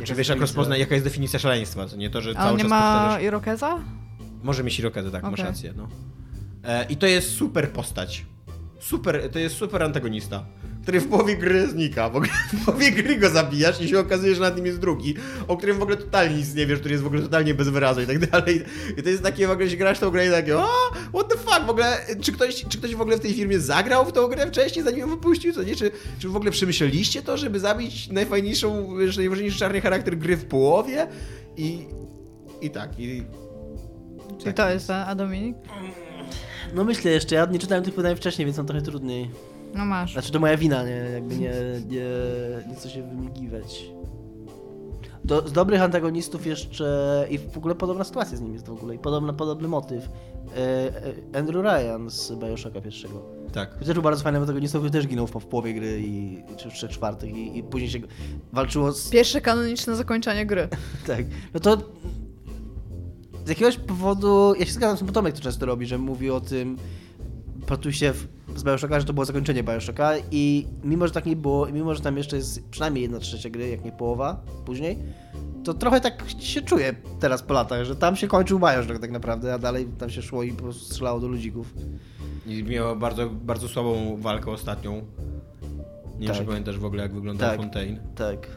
y, 0.00 0.04
czy 0.04 0.14
wiesz 0.14 0.28
jak 0.28 0.40
rozpoznać, 0.40 0.78
jaka 0.78 0.94
jest 0.94 1.06
definicja 1.06 1.38
szaleństwa, 1.38 1.86
to 1.86 1.96
nie 1.96 2.10
to, 2.10 2.20
że 2.20 2.30
A 2.30 2.34
cały 2.34 2.50
on 2.50 2.56
nie 2.56 2.62
czas 2.62 2.70
ma 2.70 2.80
powtarzasz. 2.80 3.22
Irokeza? 3.22 3.78
Może 4.42 4.64
mieć 4.64 4.78
Irokezę, 4.78 5.10
tak, 5.10 5.22
masz 5.22 5.32
Okej. 5.32 5.44
rację, 5.44 5.74
no. 5.76 5.88
E, 6.64 6.86
I 6.88 6.96
to 6.96 7.06
jest 7.06 7.30
super 7.30 7.70
postać. 7.70 8.24
Super, 8.80 9.30
to 9.32 9.38
jest 9.38 9.56
super 9.56 9.82
antagonista, 9.82 10.44
który 10.82 11.00
w 11.00 11.08
połowie 11.08 11.36
gry 11.36 11.68
znika. 11.68 12.10
W, 12.10 12.16
ogóle, 12.16 12.32
w 12.52 12.64
połowie 12.64 12.90
gry 12.92 13.16
go 13.16 13.30
zabijasz 13.30 13.80
i 13.80 13.88
się 13.88 13.98
okazuje, 13.98 14.34
że 14.34 14.40
nad 14.40 14.56
nim 14.56 14.66
jest 14.66 14.78
drugi, 14.78 15.14
o 15.48 15.56
którym 15.56 15.78
w 15.78 15.82
ogóle 15.82 15.96
totalnie 15.96 16.36
nic 16.36 16.54
nie 16.54 16.66
wiesz, 16.66 16.78
który 16.78 16.92
jest 16.92 17.04
w 17.04 17.06
ogóle 17.06 17.22
totalnie 17.22 17.54
bez 17.54 17.68
wyrazu 17.68 18.00
i 18.00 18.06
tak 18.06 18.18
dalej. 18.30 18.64
I 18.98 19.02
to 19.02 19.08
jest 19.08 19.22
takie 19.22 19.46
w 19.46 19.50
ogóle, 19.50 19.68
że 19.68 19.76
grasz 19.76 19.98
tą 19.98 20.10
grę 20.10 20.26
i 20.26 20.30
takie, 20.30 20.58
o, 20.58 20.68
what 21.14 21.28
the 21.28 21.38
fuck, 21.38 21.66
w 21.66 21.70
ogóle, 21.70 21.98
czy 22.20 22.32
ktoś, 22.32 22.64
czy 22.68 22.78
ktoś 22.78 22.94
w 22.94 23.00
ogóle 23.00 23.16
w 23.16 23.20
tej 23.20 23.34
firmie 23.34 23.60
zagrał 23.60 24.06
w 24.06 24.12
tą 24.12 24.26
grę 24.28 24.46
wcześniej, 24.46 24.84
zanim 24.84 25.00
ją 25.00 25.08
wypuścił, 25.10 25.52
co 25.52 25.62
nie? 25.62 25.76
Czy, 25.76 25.90
czy 26.18 26.28
w 26.28 26.36
ogóle 26.36 26.50
przemyśleliście 26.50 27.22
to, 27.22 27.36
żeby 27.36 27.60
zabić 27.60 28.08
najfajniejszą, 28.08 28.96
najważniejszy 29.16 29.58
czarny 29.58 29.80
charakter 29.80 30.18
gry 30.18 30.36
w 30.36 30.44
połowie? 30.44 31.06
I 31.56 31.86
I 32.60 32.70
tak, 32.70 32.98
i... 32.98 33.22
Czyli 34.40 34.54
tak 34.54 34.66
to 34.66 34.72
jest 34.72 34.90
a 34.90 35.14
Dominik? 35.14 35.56
No 36.74 36.84
myślę 36.84 37.10
jeszcze, 37.10 37.34
ja 37.34 37.46
nie 37.46 37.58
czytałem 37.58 37.84
tych 37.84 37.94
pytań 37.94 38.16
wcześniej, 38.16 38.46
więc 38.46 38.56
mam 38.56 38.66
trochę 38.66 38.82
trudniej. 38.82 39.30
No 39.74 39.84
masz. 39.84 40.12
Znaczy 40.12 40.32
to 40.32 40.40
moja 40.40 40.56
wina, 40.56 40.84
nie, 40.84 40.90
jakby 40.90 41.36
nie, 41.36 41.52
nie, 41.88 42.04
nie 42.68 42.74
chcę 42.74 42.90
się 42.90 43.02
wymigiwać. 43.02 43.84
Do, 45.24 45.48
z 45.48 45.52
dobrych 45.52 45.82
antagonistów 45.82 46.46
jeszcze 46.46 47.26
i 47.30 47.38
w 47.38 47.56
ogóle 47.56 47.74
podobna 47.74 48.04
sytuacja 48.04 48.36
z 48.36 48.40
nim 48.40 48.52
jest 48.52 48.66
w 48.66 48.72
ogóle 48.72 48.94
i 48.94 48.98
podobny, 48.98 49.32
podobny 49.32 49.68
motyw. 49.68 50.08
E, 50.56 50.58
e, 51.34 51.38
Andrew 51.38 51.64
Ryan 51.64 52.10
z 52.10 52.32
Bioshocka 52.32 52.80
pierwszego. 52.80 53.22
Tak. 53.52 53.70
Który 53.70 53.86
też 53.86 53.94
był 53.94 54.02
bardzo 54.02 54.22
fajnym 54.24 54.42
antagonistą, 54.42 54.78
który 54.78 54.90
też 54.90 55.06
ginął 55.06 55.26
w, 55.26 55.30
w 55.30 55.46
połowie 55.46 55.74
gry 55.74 56.00
i, 56.00 56.42
czy 56.56 56.70
w 56.70 56.72
trzech 56.72 56.90
czwartych 56.90 57.30
i, 57.30 57.58
i 57.58 57.62
później 57.62 57.90
się 57.90 57.98
walczyło 58.52 58.92
z... 58.92 59.10
Pierwsze 59.10 59.40
kanoniczne 59.40 59.96
zakończenie 59.96 60.46
gry. 60.46 60.68
Tak. 61.06 61.24
No 61.54 61.60
to 61.60 61.76
z 63.44 63.48
jakiegoś 63.48 63.76
powodu, 63.76 64.54
ja 64.58 64.66
się 64.66 64.72
zgadzam 64.72 64.96
z 64.96 64.98
tym, 64.98 65.06
bo 65.06 65.12
Tomek 65.12 65.34
to 65.34 65.40
często 65.40 65.66
robi, 65.66 65.86
że 65.86 65.98
mówi 65.98 66.30
o 66.30 66.40
tym, 66.40 66.76
się 67.90 68.12
z 68.56 68.64
Bioshocka, 68.64 69.00
że 69.00 69.06
to 69.06 69.12
było 69.12 69.24
zakończenie 69.24 69.62
Bioshocka 69.62 70.12
i 70.30 70.66
mimo, 70.84 71.06
że 71.06 71.12
tak 71.12 71.26
nie 71.26 71.36
było, 71.36 71.66
i 71.66 71.72
mimo, 71.72 71.94
że 71.94 72.00
tam 72.00 72.16
jeszcze 72.16 72.36
jest 72.36 72.68
przynajmniej 72.70 73.02
jedna 73.02 73.18
trzecia 73.18 73.50
gry, 73.50 73.68
jak 73.68 73.84
nie 73.84 73.92
połowa 73.92 74.40
później, 74.64 74.98
to 75.64 75.74
trochę 75.74 76.00
tak 76.00 76.24
się 76.38 76.62
czuję 76.62 76.94
teraz 77.20 77.42
po 77.42 77.54
latach, 77.54 77.84
że 77.84 77.96
tam 77.96 78.16
się 78.16 78.28
kończył 78.28 78.58
Bioshock 78.58 79.00
tak 79.00 79.10
naprawdę, 79.10 79.54
a 79.54 79.58
dalej 79.58 79.86
tam 79.98 80.10
się 80.10 80.22
szło 80.22 80.42
i 80.42 80.52
po 80.52 80.62
prostu 80.62 80.84
strzelało 80.84 81.20
do 81.20 81.28
ludzików. 81.28 81.74
I 82.46 82.64
miała 82.64 82.94
bardzo, 82.94 83.30
bardzo 83.30 83.68
słabą 83.68 84.16
walkę 84.20 84.50
ostatnią. 84.50 84.92
Nie 84.94 86.26
wiem, 86.26 86.28
Tak. 86.28 86.36
czy 86.36 86.44
pamiętasz 86.44 86.78
w 86.78 86.84
ogóle, 86.84 87.02
jak 87.02 87.14
wyglądał 87.14 87.50
Tak. 87.50 87.58
Fontaine. 87.60 88.00
Tak. 88.14 88.56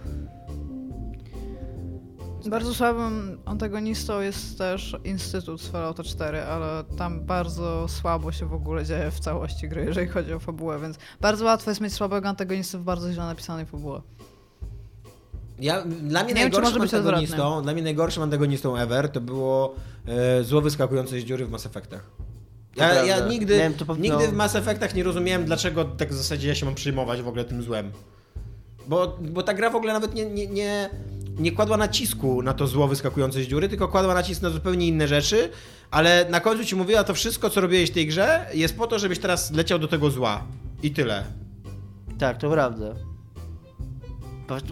Bardzo 2.50 2.74
słabym 2.74 3.38
antagonistą 3.46 4.22
jest 4.22 4.58
też 4.58 4.96
Instytut 5.04 5.62
z 5.62 5.68
Fallouta 5.68 6.04
4, 6.04 6.42
ale 6.42 6.84
tam 6.98 7.26
bardzo 7.26 7.88
słabo 7.88 8.32
się 8.32 8.46
w 8.46 8.54
ogóle 8.54 8.86
dzieje 8.86 9.12
w 9.12 9.20
całości 9.20 9.70
gry, 9.70 9.86
jeżeli 9.86 10.08
chodzi 10.08 10.34
o 10.34 10.40
fabułę, 10.40 10.80
więc 10.80 10.98
bardzo 11.22 11.46
łatwo 11.46 11.72
jest 11.72 11.82
mieć 11.82 11.94
słabego 11.94 12.30
antagonistę 12.30 12.78
w 12.78 12.84
bardzo 12.84 13.14
źle 13.14 13.24
napisanej 13.24 13.66
fabule. 13.66 14.02
Ja, 15.60 15.82
dla 15.82 16.24
mnie 16.24 16.34
Nie 16.34 16.40
wiem, 16.40 16.52
najgorszym 16.52 16.82
być 16.82 16.94
antagonistą, 16.94 17.62
dla 17.62 17.74
mnie 17.74 17.84
najgorszym 17.84 18.24
antagonistą 18.24 18.78
ever 18.78 19.10
to 19.10 19.22
było 19.22 19.76
e, 20.08 20.44
zło 20.44 20.62
wyskakujące 20.62 21.20
z 21.20 21.24
dziury 21.24 21.46
w 21.46 21.52
Mass 21.52 21.66
Effectach. 21.66 22.10
Ja, 22.76 23.06
ja 23.06 23.28
nigdy, 23.28 23.72
nigdy 24.00 24.28
w 24.28 24.34
Mass 24.34 24.56
Effectach 24.56 24.96
nie 24.96 25.04
rozumiałem, 25.04 25.46
dlaczego 25.46 25.86
tak 25.86 26.10
w 26.10 26.14
zasadzie 26.14 26.48
ja 26.48 26.56
się 26.56 26.66
mam 26.66 26.76
przyjmować 26.76 27.22
w 27.22 27.28
ogóle 27.28 27.46
tym 27.46 27.64
złem. 27.64 27.92
Bo, 28.88 29.18
bo 29.22 29.44
ta 29.44 29.54
gra 29.54 29.70
w 29.70 29.76
ogóle 29.76 29.94
nawet 29.94 30.16
nie, 30.16 30.26
nie, 30.26 30.48
nie, 30.48 30.90
nie 31.38 31.52
kładła 31.52 31.78
nacisku 31.78 32.42
na 32.42 32.54
to 32.54 32.68
zło 32.68 32.88
wyskakujące 32.88 33.44
z 33.44 33.48
dziury, 33.48 33.70
tylko 33.70 33.88
kładła 33.88 34.14
nacisk 34.14 34.42
na 34.42 34.50
zupełnie 34.50 34.88
inne 34.88 35.08
rzeczy, 35.08 35.50
ale 35.92 36.26
na 36.30 36.40
końcu 36.40 36.66
ci 36.66 36.76
mówiła, 36.76 37.04
to 37.04 37.14
wszystko, 37.14 37.50
co 37.50 37.62
robiłeś 37.62 37.90
w 37.90 37.94
tej 37.94 38.08
grze, 38.08 38.46
jest 38.54 38.78
po 38.78 38.88
to, 38.88 39.00
żebyś 39.00 39.20
teraz 39.20 39.52
leciał 39.52 39.80
do 39.80 39.88
tego 39.88 40.10
zła. 40.12 40.44
I 40.84 40.92
tyle. 40.92 41.24
Tak, 42.20 42.38
to 42.38 42.50
prawda. 42.52 42.86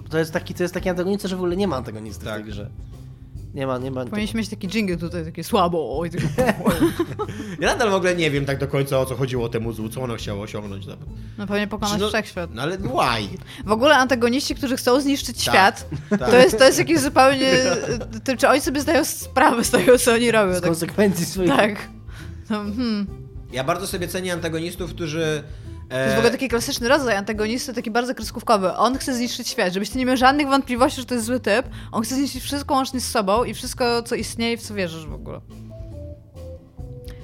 To- 0.09 0.17
jest 0.17 0.33
taki, 0.33 0.53
to 0.53 0.63
jest 0.63 0.73
taki 0.73 0.89
antagonista, 0.89 1.27
że 1.27 1.35
w 1.35 1.39
ogóle 1.39 1.55
nie 1.57 1.67
ma 1.67 1.75
antagonisty 1.75 2.25
Tak. 2.25 2.33
w 2.33 2.43
tej 2.43 2.51
grze. 2.51 2.69
Nie 3.53 3.67
ma, 3.67 3.77
nie 3.77 3.91
ma. 3.91 4.05
Powinniśmy 4.05 4.37
mieć 4.37 4.49
taki 4.49 4.67
jingle 4.67 4.97
tutaj, 4.97 5.25
takie 5.25 5.43
słabo, 5.43 5.99
oj, 5.99 6.09
tylko... 6.09 6.27
Ja 7.59 7.67
nadal 7.67 7.89
w 7.89 7.93
ogóle 7.93 8.15
nie 8.15 8.31
wiem 8.31 8.45
tak 8.45 8.59
do 8.59 8.67
końca, 8.67 8.99
o 8.99 9.05
co 9.05 9.15
chodziło 9.15 9.49
temu 9.49 9.73
złu, 9.73 9.89
co 9.89 10.01
ono 10.01 10.15
chciało 10.15 10.41
osiągnąć. 10.41 10.85
No 11.37 11.47
pewnie 11.47 11.67
pokonać 11.67 11.99
no, 11.99 12.07
wszechświat. 12.07 12.49
No 12.53 12.61
ale 12.61 12.77
why? 12.77 13.37
W 13.65 13.71
ogóle 13.71 13.95
antagoniści, 13.97 14.55
którzy 14.55 14.77
chcą 14.77 15.01
zniszczyć 15.01 15.45
Tak, 15.45 15.53
świat, 15.55 15.89
tak. 16.09 16.29
to 16.29 16.37
jest, 16.37 16.57
to 16.57 16.65
jest 16.65 16.79
jakieś 16.79 16.99
zupełnie... 16.99 17.51
To, 18.23 18.37
czy 18.37 18.49
oni 18.49 18.61
sobie 18.61 18.81
zdają 18.81 19.05
sprawę 19.05 19.63
z 19.63 19.69
tego, 19.69 19.97
co 19.97 20.13
oni 20.13 20.31
robią? 20.31 20.53
Z 20.53 20.61
Tak, 20.61 20.69
konsekwencji 20.69 21.25
swoich. 21.25 21.49
tak. 21.49 21.89
No, 22.49 22.57
hmm. 22.57 23.07
Ja 23.51 23.63
bardzo 23.63 23.87
sobie 23.87 24.07
cenię 24.07 24.33
antagonistów, 24.33 24.93
którzy... 24.93 25.43
To 25.91 25.97
jest 25.97 26.11
w 26.11 26.15
E, 26.15 26.17
ogóle 26.17 26.31
taki 26.31 26.49
klasyczny 26.49 26.89
rodzaj 26.89 27.15
antagonisty, 27.15 27.73
taki 27.73 27.91
bardzo 27.91 28.15
kreskówkowy. 28.15 28.73
On 28.73 28.97
chce 28.97 29.15
zniszczyć 29.15 29.47
świat, 29.47 29.73
żebyś 29.73 29.89
ty 29.89 29.97
nie 29.97 30.05
miał 30.05 30.17
żadnych 30.17 30.47
wątpliwości, 30.47 31.01
że 31.01 31.07
to 31.07 31.13
jest 31.13 31.25
zły 31.25 31.39
typ. 31.39 31.65
On 31.91 32.03
chce 32.03 32.15
zniszczyć 32.15 32.43
wszystko 32.43 32.73
łącznie 32.73 33.01
z 33.01 33.09
sobą 33.09 33.43
i 33.43 33.53
wszystko, 33.53 34.03
co 34.03 34.15
istnieje 34.15 34.53
i 34.53 34.57
w 34.57 34.61
co 34.61 34.73
wierzysz 34.73 35.05
w 35.05 35.13
ogóle. 35.13 35.41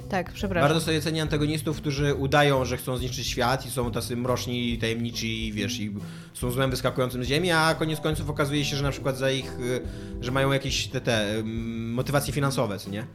Tak, 0.08 0.32
przepraszam. 0.32 0.68
bardzo 0.68 0.86
sobie 0.86 1.00
cenię 1.00 1.22
antagonistów, 1.22 1.76
którzy 1.76 2.14
udają, 2.14 2.64
że 2.64 2.76
chcą 2.76 2.96
zniszczyć 2.96 3.26
świat 3.26 3.66
i 3.66 3.70
są 3.70 3.92
tacy 3.92 4.16
mroczni 4.16 4.72
i 4.72 4.78
tajemniczy 4.78 5.26
i 5.26 5.52
wiesz, 5.52 5.80
i 5.80 5.94
są 6.34 6.50
złem 6.50 6.70
wyskakującym 6.70 7.24
z 7.24 7.26
ziemi, 7.26 7.50
a 7.50 7.74
koniec 7.78 8.00
końców 8.00 8.30
okazuje 8.30 8.64
się, 8.64 8.76
że 8.76 8.82
na 8.82 8.90
przykład 8.90 9.16
za 9.16 9.30
ich, 9.30 9.60
y, 9.60 9.80
że 10.20 10.30
mają 10.30 10.52
jakieś 10.52 10.86
te, 10.86 11.00
te 11.00 11.38
ym, 11.38 11.92
motywacje 11.92 12.32
finansowe, 12.32 12.78
co 12.78 12.90
nie? 12.90 13.06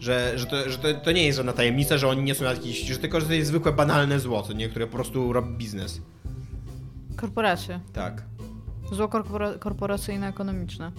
Że, 0.00 0.32
że, 0.38 0.46
to, 0.46 0.70
że 0.70 0.78
to, 0.78 0.94
to 0.94 1.12
nie 1.12 1.24
jest 1.26 1.36
żadna 1.36 1.52
tajemnica, 1.52 1.98
że 1.98 2.08
oni 2.08 2.22
nie 2.22 2.34
są 2.34 2.44
jakieś, 2.44 2.80
że 2.80 2.98
tylko, 2.98 3.20
że 3.20 3.26
to 3.26 3.32
jest 3.32 3.48
zwykłe, 3.48 3.72
banalne 3.72 4.20
zło, 4.20 4.42
co 4.42 4.52
nie? 4.52 4.68
Które 4.68 4.86
po 4.86 4.92
prostu 4.92 5.32
robi 5.32 5.56
biznes. 5.58 6.00
Korporacje. 7.16 7.80
Tak. 7.92 8.22
Zło 8.92 9.08
korpora- 9.08 9.58
korporacyjno-ekonomiczne. 9.58 10.92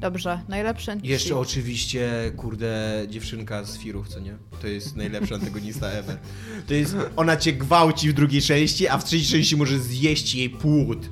Dobrze, 0.00 0.40
najlepszy 0.48 0.98
I 1.02 1.08
Jeszcze 1.08 1.36
oczywiście, 1.38 2.32
kurde, 2.36 3.02
dziewczynka 3.08 3.64
z 3.64 3.78
Firów, 3.78 4.08
co 4.08 4.20
nie? 4.20 4.36
To 4.60 4.66
jest 4.66 4.96
najlepsza 5.02 5.34
antagonista 5.34 5.86
ever. 5.90 6.18
To 6.66 6.74
jest, 6.74 6.96
ona 7.16 7.36
cię 7.36 7.52
gwałci 7.52 8.08
w 8.08 8.12
drugiej 8.12 8.42
części, 8.42 8.88
a 8.88 8.98
w 8.98 9.04
trzeciej 9.04 9.26
części 9.26 9.56
może 9.56 9.78
zjeść 9.78 10.34
jej 10.34 10.50
płód. 10.50 11.08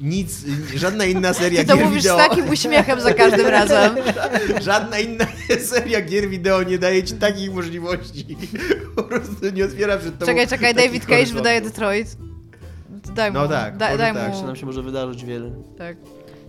Nic, 0.00 0.44
żadna 0.74 1.04
inna 1.04 1.34
seria 1.34 1.60
Ty 1.60 1.66
to 1.66 1.76
gier 1.76 1.84
mówisz 1.86 2.02
wideo, 2.02 2.16
z 2.16 2.28
takim 2.28 2.48
uśmiechem 2.48 3.00
za 3.00 3.14
każdym 3.14 3.46
razem. 3.58 3.96
żadna 4.60 4.98
inna 4.98 5.26
seria 5.72 6.00
gier 6.00 6.28
wideo 6.28 6.62
nie 6.62 6.78
daje 6.78 7.02
ci 7.04 7.14
takich 7.14 7.54
możliwości. 7.54 8.36
Po 8.96 9.02
prostu 9.02 9.50
nie 9.54 9.64
otwiera 9.64 9.96
przed 9.96 10.18
tobą 10.18 10.26
Czekaj, 10.26 10.48
czekaj, 10.48 10.74
David 10.74 11.02
Cage 11.02 11.06
horyzontów. 11.14 11.34
wydaje 11.36 11.60
Detroit. 11.60 12.16
Daj 13.14 13.30
mu, 13.32 13.38
No 13.38 13.48
tak, 13.48 13.74
może 13.74 13.78
daj 13.98 14.14
tak, 14.14 14.32
mu. 14.32 14.40
Czy 14.40 14.46
nam 14.46 14.56
się 14.56 14.66
może 14.66 14.82
wydarzyć 14.82 15.24
wiele. 15.24 15.50
Tak. 15.78 15.96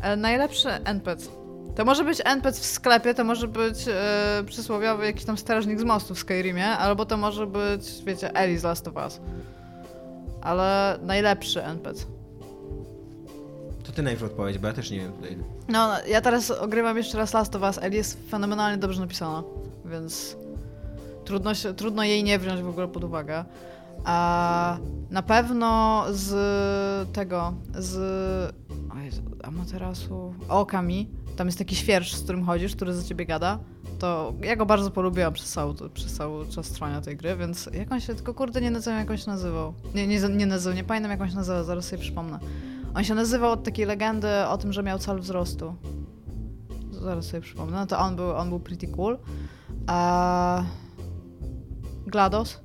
E, 0.02 0.16
najlepszy 0.16 0.70
NPC. 0.70 1.28
To 1.76 1.86
może 1.86 2.04
być 2.04 2.22
NPC 2.26 2.62
w 2.62 2.66
sklepie, 2.66 3.14
to 3.14 3.24
może 3.24 3.48
być 3.48 3.78
e, 3.88 4.44
przysłowiowy 4.48 5.06
jakiś 5.06 5.26
tam 5.26 5.38
strażnik 5.38 5.80
z 5.80 5.84
mostu 5.84 6.16
w 6.16 6.20
Skyrimie, 6.20 6.66
albo 6.68 7.06
to 7.06 7.18
może 7.18 7.48
być, 7.48 7.82
wiecie, 8.06 8.36
Ellie 8.36 8.60
z 8.60 8.64
Last 8.64 8.88
of 8.88 8.96
Us. 8.96 9.20
Ale 10.42 11.00
najlepszy 11.02 11.64
NPC. 11.64 12.06
Ty 13.96 14.04
najpierw 14.04 14.24
odpowiedź, 14.24 14.58
bo 14.58 14.68
ja 14.68 14.74
też 14.74 14.92
nie 14.92 15.00
wiem 15.00 15.14
tutaj. 15.14 15.38
No, 15.68 15.90
ja 16.08 16.22
teraz 16.22 16.52
ogrywam 16.52 16.98
jeszcze 16.98 17.18
raz 17.18 17.34
Last 17.34 17.56
of 17.56 17.62
Us. 17.62 17.78
Ellie 17.82 17.98
jest 17.98 18.30
fenomenalnie 18.30 18.78
dobrze 18.78 19.02
napisana, 19.02 19.44
więc 19.86 20.38
trudno, 21.26 21.52
trudno 21.76 22.04
jej 22.04 22.24
nie 22.24 22.40
wziąć 22.40 22.62
w 22.62 22.70
ogóle 22.70 22.88
pod 22.88 23.04
uwagę. 23.04 23.46
A 24.06 24.78
na 25.12 25.22
pewno 25.24 26.04
z 26.12 26.34
tego, 27.14 27.54
z 27.76 27.96
Jezu, 29.04 29.22
Amaterasu, 29.44 30.34
Okami, 30.50 31.10
tam 31.36 31.48
jest 31.48 31.60
taki 31.60 31.76
świerszcz, 31.76 32.16
z 32.16 32.24
którym 32.24 32.46
chodzisz, 32.46 32.76
który 32.76 32.94
za 32.94 33.04
ciebie 33.04 33.26
gada, 33.26 33.60
to 34.00 34.34
ja 34.42 34.56
go 34.56 34.66
bardzo 34.66 34.92
polubiłam 34.92 35.34
przez 35.34 35.52
cały, 35.52 35.90
przez 35.94 36.14
cały 36.14 36.48
czas 36.48 36.70
trwania 36.70 37.02
tej 37.02 37.18
gry, 37.18 37.36
więc 37.36 37.70
jak 37.74 37.92
on 37.92 38.00
się, 38.00 38.16
tylko 38.16 38.34
kurde 38.34 38.62
nie 38.62 38.72
nazywał, 38.72 39.00
jak 39.00 39.12
on 39.12 39.18
się 39.18 39.28
nazywał. 39.28 39.74
Nie, 39.96 40.08
nie, 40.08 40.20
nie 40.30 40.46
nazywał, 40.46 40.76
nie 40.76 40.84
pamiętam 40.84 41.12
jak 41.12 41.22
on 41.22 41.30
się 41.30 41.36
nazywał, 41.36 41.64
zaraz 41.64 41.86
sobie 41.86 42.02
przypomnę. 42.02 42.40
On 42.96 43.04
się 43.04 43.16
nazywał 43.16 43.52
od 43.52 43.64
takiej 43.64 43.86
legendy 43.86 44.28
o 44.48 44.58
tym, 44.58 44.74
że 44.74 44.84
miał 44.84 45.00
cel 45.00 45.20
wzrostu. 45.20 45.76
Zaraz 46.92 47.26
sobie 47.26 47.42
przypomnę. 47.42 47.78
No 47.78 47.86
to 47.86 48.00
on 48.00 48.16
był, 48.16 48.32
on 48.32 48.50
był 48.50 48.60
pretty 48.60 48.88
cool. 48.88 49.18
A... 49.88 50.64
GLaDOS? 52.08 52.60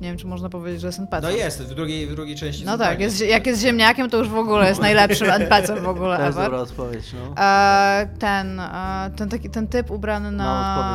Nie 0.00 0.08
wiem, 0.08 0.16
czy 0.18 0.26
można 0.26 0.48
powiedzieć, 0.48 0.80
że 0.80 0.86
jest 0.86 0.98
NPC. 0.98 1.22
No 1.22 1.30
jest, 1.30 1.62
w 1.62 1.74
drugiej, 1.74 2.06
w 2.06 2.14
drugiej 2.14 2.36
części. 2.36 2.64
No 2.64 2.78
tak, 2.78 3.00
jest, 3.00 3.20
jak 3.20 3.46
jest 3.46 3.62
ziemniakiem, 3.62 4.10
to 4.10 4.16
już 4.18 4.28
w 4.28 4.36
ogóle 4.36 4.68
jest 4.68 4.80
najlepszym 4.80 5.30
NPC 5.30 5.80
w 5.80 5.88
ogóle 5.94 6.16
To 6.16 6.22
jest 6.24 6.38
ever. 6.38 6.44
dobra 6.50 6.60
odpowiedź, 6.62 7.12
no. 7.12 7.42
E, 7.42 8.08
ten, 8.18 8.60
e, 8.60 9.10
ten, 9.16 9.28
taki, 9.28 9.50
ten 9.50 9.68
typ 9.68 9.90
ubrany 9.90 10.28
odpowiedź. 10.28 10.46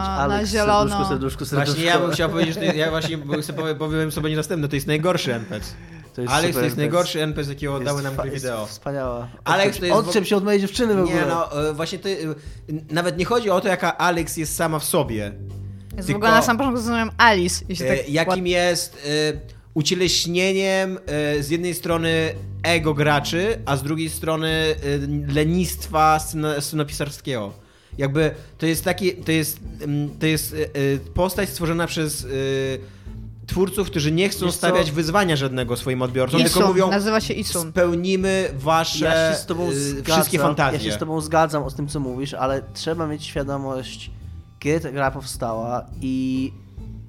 na, 0.08 0.18
Alex, 0.18 0.42
na 0.42 0.46
zielono. 0.60 0.90
Serduszku, 0.90 1.10
serduszku, 1.10 1.46
serduszku. 1.46 1.72
Właśnie 1.76 1.86
ja 1.90 2.00
bym 2.00 2.12
chciał 2.12 2.30
powiedzieć, 2.30 2.54
że 2.56 2.62
to, 2.62 2.74
ja 2.78 2.90
właśnie 2.90 3.18
chcę 3.42 3.54
powie- 3.54 3.76
powiem 3.76 4.12
sobie 4.12 4.36
następne, 4.36 4.68
to 4.68 4.76
jest 4.76 4.88
najgorszy 4.88 5.34
NPC. 5.36 5.74
To 6.20 6.24
jest 6.24 6.34
Alex 6.34 6.48
super 6.48 6.62
to 6.62 6.66
jest 6.66 6.74
NPC. 6.78 6.82
najgorszy 6.82 7.24
NPC, 7.24 7.50
jakiego 7.50 7.74
Jest 7.74 7.86
dały 7.86 8.02
nam 8.02 8.16
gry 8.16 8.32
wideo. 8.32 8.66
Wspaniała. 8.66 9.28
Alex 9.44 9.80
to 9.80 9.86
jest 9.86 9.98
Odczep 9.98 10.26
się 10.26 10.36
od 10.38 10.44
mojej 10.44 10.62
dziewczyny 10.62 10.96
w 10.96 11.00
ogóle. 11.00 11.16
Nie 11.16 11.26
no, 11.26 11.70
e, 11.70 11.74
właśnie 11.74 12.00
ty, 12.00 12.18
e, 12.70 12.74
nawet 12.94 13.18
nie 13.18 13.26
chodzi 13.26 13.50
o 13.50 13.62
to, 13.62 13.68
jaka 13.68 13.98
Alex 13.98 14.38
jest 14.38 14.56
sama 14.56 14.80
w 14.80 14.84
sobie. 14.84 15.32
Jest 15.98 16.08
tylko- 16.08 16.20
w 16.20 16.24
ogóle 16.24 16.32
na 16.32 16.42
sam 16.42 16.58
początku 16.58 16.78
zastanawiam 16.78 17.12
Alice. 17.18 17.66
Jeśli 17.70 17.86
E, 17.86 17.98
tak 17.98 18.10
Jakim 18.10 18.48
jest 18.48 18.98
e, 19.34 19.34
ucieleśnieniem 19.74 20.98
e, 21.06 21.44
z 21.44 21.50
jednej 21.50 21.74
strony 21.74 22.34
ego 22.64 22.94
graczy, 22.94 23.60
a 23.66 23.78
z 23.78 23.84
drugiej 23.84 24.10
strony 24.10 24.50
e, 25.30 25.34
lenistwa 25.34 26.20
scenopisarskiego. 26.60 27.54
Jakby 27.98 28.32
to 28.58 28.66
jest 28.66 28.84
taki, 28.84 29.14
to 29.16 29.32
jest, 29.32 29.60
mm, 29.82 30.10
to 30.20 30.26
jest 30.26 30.56
postać 31.14 31.50
stworzona 31.50 31.88
przez 31.88 32.26
e, 32.26 32.28
twórców, 33.50 33.88
którzy 33.88 34.12
nie 34.12 34.30
chcą 34.30 34.46
Wiesz 34.46 34.56
co? 34.56 34.58
stawiać 34.58 34.92
wyzwania 34.92 35.36
żadnego 35.36 35.78
swoim 35.78 36.02
odbiorcom, 36.02 36.42
tylko 36.42 36.60
Isun, 36.60 36.70
mówią 36.70 36.92
nazywa 36.92 37.22
się 37.22 37.34
Isun. 37.34 37.72
spełnimy 37.72 38.50
wasze 38.58 39.06
Ja 39.06 39.32
się 39.32 39.38
z 39.38 39.46
tobą 39.46 39.70
y, 39.70 39.76
zgadzam, 39.76 40.16
wszystkie 40.16 40.40
fantazje. 40.40 40.80
Ja 40.80 40.86
się 40.86 40.92
z 40.92 40.98
tobą 40.98 41.22
zgadzam 41.22 41.70
z 41.70 41.76
tym, 41.76 41.88
co 41.88 42.00
mówisz, 42.00 42.34
ale 42.34 42.62
trzeba 42.74 43.08
mieć 43.08 43.26
świadomość, 43.26 44.12
kiedy 44.60 44.80
ta 44.80 44.92
gra 44.92 45.12
powstała 45.12 45.86
i 46.02 46.52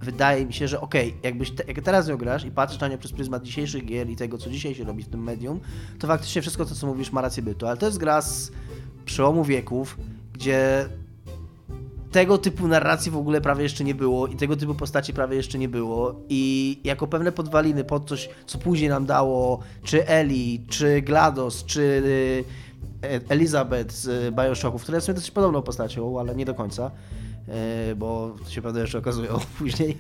wydaje 0.00 0.46
mi 0.46 0.52
się, 0.52 0.68
że 0.68 0.80
okej, 0.80 1.14
jakbyś 1.22 1.50
te, 1.50 1.64
jak 1.68 1.80
teraz 1.80 2.08
ją 2.08 2.16
grasz 2.16 2.44
i 2.44 2.50
patrzysz 2.50 2.80
na 2.80 2.88
nią 2.88 2.98
przez 2.98 3.12
pryzmat 3.12 3.42
dzisiejszych 3.42 3.84
gier 3.84 4.10
i 4.10 4.16
tego, 4.16 4.38
co 4.38 4.50
dzisiaj 4.50 4.74
się 4.74 4.84
robi 4.84 5.02
w 5.02 5.08
tym 5.08 5.22
medium, 5.22 5.60
to 5.98 6.06
faktycznie 6.06 6.42
wszystko 6.42 6.64
to, 6.64 6.74
co 6.74 6.86
mówisz, 6.86 7.12
ma 7.12 7.20
rację 7.20 7.42
bytu, 7.42 7.66
ale 7.66 7.76
to 7.76 7.86
jest 7.86 7.98
gra 7.98 8.22
z 8.22 8.52
przełomu 9.04 9.44
wieków, 9.44 9.98
gdzie 10.32 10.88
tego 12.12 12.38
typu 12.38 12.68
narracji 12.68 13.10
w 13.10 13.16
ogóle 13.16 13.40
prawie 13.40 13.62
jeszcze 13.62 13.84
nie 13.84 13.94
było 13.94 14.26
i 14.26 14.36
tego 14.36 14.56
typu 14.56 14.74
postaci 14.74 15.12
prawie 15.12 15.36
jeszcze 15.36 15.58
nie 15.58 15.68
było 15.68 16.20
i 16.28 16.80
jako 16.84 17.06
pewne 17.06 17.32
podwaliny 17.32 17.84
pod 17.84 18.08
coś, 18.08 18.28
co 18.46 18.58
później 18.58 18.90
nam 18.90 19.06
dało 19.06 19.60
czy 19.84 20.06
Eli, 20.08 20.64
czy 20.68 21.02
GLaDOS, 21.02 21.64
czy 21.64 21.80
y, 21.80 22.44
Elizabeth 23.28 23.92
z 23.92 24.34
Bioshocków, 24.34 24.82
które 24.82 25.00
są 25.00 25.14
dosyć 25.14 25.30
podobną 25.30 25.62
postacią, 25.62 26.20
ale 26.20 26.36
nie 26.36 26.44
do 26.44 26.54
końca. 26.54 26.90
Bo 27.96 28.36
to 28.44 28.50
się 28.50 28.62
pewnie 28.62 28.80
jeszcze 28.80 28.98
okazują 28.98 29.38
później. 29.58 29.98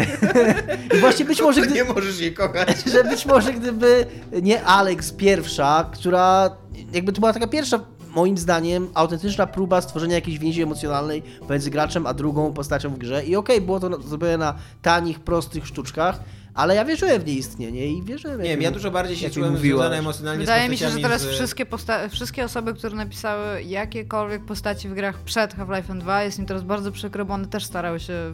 I 0.96 0.98
właśnie 0.98 1.24
być 1.24 1.42
może, 1.42 1.60
gdy, 1.66 1.74
Nie 1.74 1.84
możesz 1.84 2.20
jej 2.20 2.34
kochać. 2.34 2.84
że 2.92 3.04
być 3.04 3.26
może 3.26 3.52
gdyby 3.52 4.06
nie 4.42 4.64
Alex 4.64 5.12
pierwsza, 5.12 5.90
która 5.92 6.56
jakby 6.92 7.12
to 7.12 7.20
była 7.20 7.32
taka 7.32 7.46
pierwsza 7.46 7.80
moim 8.14 8.38
zdaniem 8.38 8.88
autentyczna 8.94 9.46
próba 9.46 9.80
stworzenia 9.80 10.14
jakiejś 10.14 10.38
więzi 10.38 10.62
emocjonalnej 10.62 11.22
pomiędzy 11.22 11.70
graczem 11.70 12.06
a 12.06 12.14
drugą 12.14 12.52
postacią 12.52 12.90
w 12.94 12.98
grze 12.98 13.24
i 13.24 13.36
okej, 13.36 13.60
było 13.60 13.80
to 13.80 14.02
zrobione 14.02 14.36
na 14.38 14.54
tanich, 14.82 15.20
prostych 15.20 15.66
sztuczkach, 15.66 16.20
ale 16.54 16.74
ja 16.74 16.84
wierzyłem 16.84 17.22
w 17.22 17.26
jej 17.26 17.36
istnienie 17.38 17.86
i 17.86 18.02
wierzyłem. 18.02 18.42
Nie 18.42 18.48
wiem, 18.48 18.62
ja 18.62 18.70
dużo 18.70 18.90
bardziej 18.90 19.16
się 19.16 19.30
czułem 19.30 19.56
związany 19.56 19.96
emocjonalnie 19.96 20.40
Wydaje 20.40 20.68
z 20.68 20.70
mi 20.70 20.76
się, 20.78 20.90
że 20.90 20.98
teraz 20.98 21.22
z... 21.22 21.26
wszystkie, 21.28 21.66
posta- 21.66 22.08
wszystkie 22.08 22.44
osoby, 22.44 22.74
które 22.74 22.96
napisały 22.96 23.62
jakiekolwiek 23.62 24.44
postaci 24.44 24.88
w 24.88 24.94
grach 24.94 25.18
przed 25.18 25.54
Half-Life 25.54 25.94
2, 25.94 26.22
jest 26.22 26.38
im 26.38 26.46
teraz 26.46 26.62
bardzo 26.62 26.92
przykro, 26.92 27.24
bo 27.24 27.34
one 27.34 27.46
też 27.46 27.64
starały 27.64 28.00
się 28.00 28.32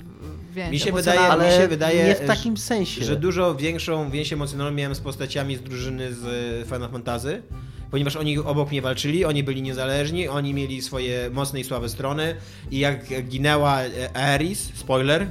więź 0.54 0.70
Mi 0.72 0.78
się 0.78 0.92
wydaje- 0.92 1.20
ale 1.20 1.46
mi 1.46 1.52
się 1.62 1.68
wydaje, 1.68 2.04
nie 2.04 2.14
w 2.14 2.26
takim 2.26 2.56
sensie. 2.56 3.04
że 3.04 3.16
dużo 3.16 3.54
większą 3.54 4.10
więź 4.10 4.32
emocjonalną 4.32 4.72
miałem 4.76 4.94
z 4.94 5.00
postaciami 5.00 5.56
z 5.56 5.60
drużyny 5.62 6.14
z 6.14 6.24
Final 6.66 6.90
Fantasy, 6.90 7.42
ponieważ 7.90 8.16
oni 8.16 8.38
obok 8.38 8.70
mnie 8.70 8.82
walczyli, 8.82 9.24
oni 9.24 9.42
byli 9.42 9.62
niezależni, 9.62 10.28
oni 10.28 10.54
mieli 10.54 10.82
swoje 10.82 11.30
mocne 11.30 11.60
i 11.60 11.64
słabe 11.64 11.88
strony 11.88 12.36
i 12.70 12.78
jak 12.78 13.22
ginęła 13.22 13.80
e, 13.80 14.16
Aeris, 14.16 14.70
spoiler, 14.74 15.26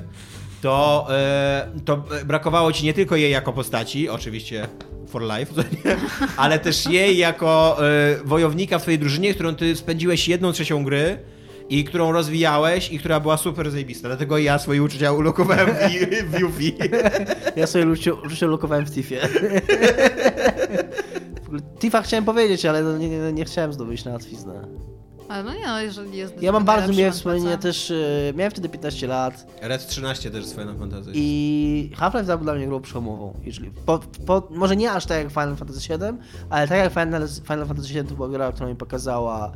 to, 0.61 1.07
e, 1.09 1.71
to 1.85 2.03
brakowało 2.25 2.71
ci 2.71 2.85
nie 2.85 2.93
tylko 2.93 3.15
jej 3.15 3.31
jako 3.31 3.53
postaci, 3.53 4.09
oczywiście 4.09 4.67
for 5.07 5.21
life, 5.21 5.63
ale 6.37 6.59
też 6.59 6.85
jej 6.85 7.17
jako 7.17 7.77
e, 7.87 8.15
wojownika 8.23 8.79
w 8.79 8.81
twojej 8.81 8.99
drużynie, 8.99 9.33
którą 9.33 9.55
ty 9.55 9.75
spędziłeś 9.75 10.27
jedną 10.27 10.51
trzecią 10.51 10.83
gry 10.83 11.17
i 11.69 11.83
którą 11.83 12.11
rozwijałeś 12.11 12.91
i 12.91 12.99
która 12.99 13.19
była 13.19 13.37
super 13.37 13.71
zajebista. 13.71 14.07
Dlatego 14.07 14.37
ja 14.37 14.59
swoje 14.59 14.83
uczucia 14.83 15.11
ulokowałem 15.11 15.69
w, 15.75 15.79
w 16.31 16.39
Yuffie. 16.39 16.71
Ja 17.55 17.67
sobie 17.67 17.85
lucie, 17.85 18.11
lucie 18.23 18.47
lokowałem 18.47 18.85
w 18.85 18.91
Tiffie. 18.91 19.19
Ogóle 21.57 21.79
Tifa 21.79 22.01
chciałem 22.01 22.25
powiedzieć, 22.25 22.65
ale 22.65 22.83
no 22.83 22.97
nie, 22.97 23.09
nie, 23.09 23.33
nie 23.33 23.45
chciałem 23.45 23.73
zdobyć 23.73 24.05
na 24.05 24.11
łatwiznę. 24.11 24.67
Ale 25.29 25.43
no 25.43 25.53
nie, 25.53 25.67
no 25.67 25.81
jeżeli 25.81 26.17
jest 26.17 26.41
Ja 26.41 26.51
mam 26.51 26.65
bardzo 26.65 26.91
miłe 26.91 27.03
NPC. 27.03 27.17
wspomnienie 27.17 27.57
też, 27.57 27.91
e, 27.91 28.33
miałem 28.35 28.51
wtedy 28.51 28.69
15 28.69 29.07
lat 29.07 29.47
Red 29.61 29.87
13 29.87 30.31
też 30.31 30.45
z 30.45 30.51
Final 30.53 30.77
Fantasy. 30.77 31.11
i 31.13 31.91
Half-Life 31.95 32.23
2 32.23 32.37
był 32.37 32.43
dla 32.43 32.53
mnie 32.55 32.67
grą 32.67 32.81
przełomową. 32.81 33.33
Jeżeli, 33.43 33.71
po, 33.85 33.99
po, 34.25 34.47
może 34.49 34.75
nie 34.75 34.91
aż 34.91 35.05
tak 35.05 35.17
jak 35.17 35.29
Final 35.29 35.55
Fantasy 35.55 35.79
VII, 35.89 36.17
ale 36.49 36.67
tak 36.67 36.77
jak 36.77 36.93
Final, 36.93 37.27
Final 37.47 37.65
Fantasy 37.67 37.93
VII 37.93 38.03
to 38.03 38.15
była 38.15 38.29
gra, 38.29 38.51
która 38.51 38.69
mi 38.69 38.75
pokazała, 38.75 39.51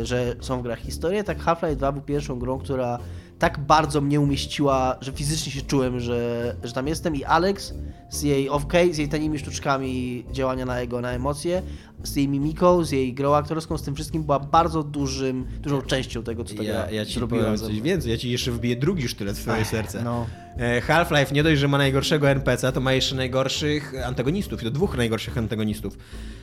e, 0.00 0.06
że 0.06 0.34
są 0.40 0.60
w 0.60 0.62
grach 0.62 0.78
historie, 0.78 1.24
tak 1.24 1.38
Half-Life 1.38 1.76
2 1.76 1.92
był 1.92 2.02
pierwszą 2.02 2.38
grą, 2.38 2.58
która 2.58 2.98
tak 3.38 3.58
bardzo 3.58 4.00
mnie 4.00 4.20
umieściła, 4.20 4.96
że 5.00 5.12
fizycznie 5.12 5.52
się 5.52 5.62
czułem, 5.62 6.00
że, 6.00 6.56
że 6.62 6.72
tam 6.72 6.88
jestem 6.88 7.16
i 7.16 7.24
Alex 7.24 7.74
z 8.10 8.22
jej 8.22 8.50
off-key, 8.50 8.92
z 8.92 8.98
jej 8.98 9.08
tanimi 9.08 9.38
sztuczkami 9.38 10.24
działania 10.32 10.66
na 10.66 10.80
ego, 10.80 11.00
na 11.00 11.10
emocje, 11.10 11.62
z 12.04 12.16
jej 12.16 12.28
mimiką, 12.28 12.84
z 12.84 12.90
jej 12.90 13.14
grą 13.14 13.34
aktorską, 13.34 13.78
z 13.78 13.82
tym 13.82 13.94
wszystkim 13.94 14.24
była 14.24 14.38
bardzo 14.38 14.82
dużym, 14.82 15.46
dużą 15.60 15.82
częścią 15.82 16.22
tego, 16.22 16.44
co 16.44 16.54
ta 16.54 16.62
ja, 16.62 16.90
ja 16.90 17.06
ci 17.06 17.20
ze 17.54 17.58
coś 17.58 17.80
więcej, 17.80 18.10
ja 18.10 18.18
ci 18.18 18.30
jeszcze 18.30 18.50
wbiję 18.50 18.76
drugi 18.76 19.08
sztylet 19.08 19.36
w 19.36 19.42
twoje 19.42 19.64
serce. 19.64 20.02
No. 20.02 20.26
E, 20.58 20.80
Half-Life 20.80 21.34
nie 21.34 21.42
dość, 21.42 21.60
że 21.60 21.68
ma 21.68 21.78
najgorszego 21.78 22.30
NPC, 22.30 22.72
to 22.72 22.80
ma 22.80 22.92
jeszcze 22.92 23.14
najgorszych 23.14 23.94
antagonistów, 24.06 24.62
i 24.62 24.64
to 24.64 24.70
dwóch 24.70 24.96
najgorszych 24.96 25.38
antagonistów. 25.38 25.98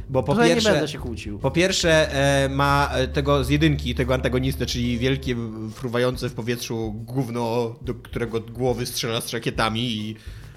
Bo 0.09 0.23
po 0.23 0.35
ja 0.35 0.41
nie 0.41 0.53
pierwsze, 0.53 0.71
będę 0.71 0.87
się 0.87 0.99
kłócił. 0.99 1.39
po 1.39 1.51
pierwsze 1.51 2.13
e, 2.13 2.49
ma 2.49 2.89
e, 2.93 3.07
tego 3.07 3.43
z 3.43 3.49
jedynki, 3.49 3.95
tego 3.95 4.13
antagonistę, 4.13 4.65
czyli 4.65 4.97
wielkie, 4.97 5.35
fruwające 5.73 6.29
w 6.29 6.33
powietrzu 6.33 6.93
gówno, 6.93 7.75
do 7.81 7.93
którego 7.93 8.39
głowy 8.39 8.85
strzela 8.85 9.21
z 9.21 9.33
rakietami 9.33 9.81
i 9.81 10.15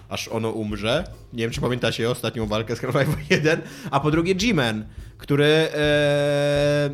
aż 0.08 0.28
ono 0.28 0.50
umrze. 0.50 1.04
Nie 1.32 1.44
wiem, 1.44 1.50
czy 1.50 1.60
pamiętacie 1.60 2.10
ostatnią 2.10 2.46
walkę 2.46 2.76
z 2.76 2.80
Half-Life 2.80 3.16
1. 3.30 3.62
A 3.90 4.00
po 4.00 4.10
drugie 4.10 4.34
G-Man, 4.34 4.84
który... 5.18 5.68
E, 5.74 6.90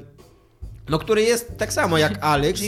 no, 0.89 0.99
który 0.99 1.23
jest 1.23 1.59
tak 1.59 1.73
samo 1.73 1.99
jak 1.99 2.19
Alex, 2.25 2.63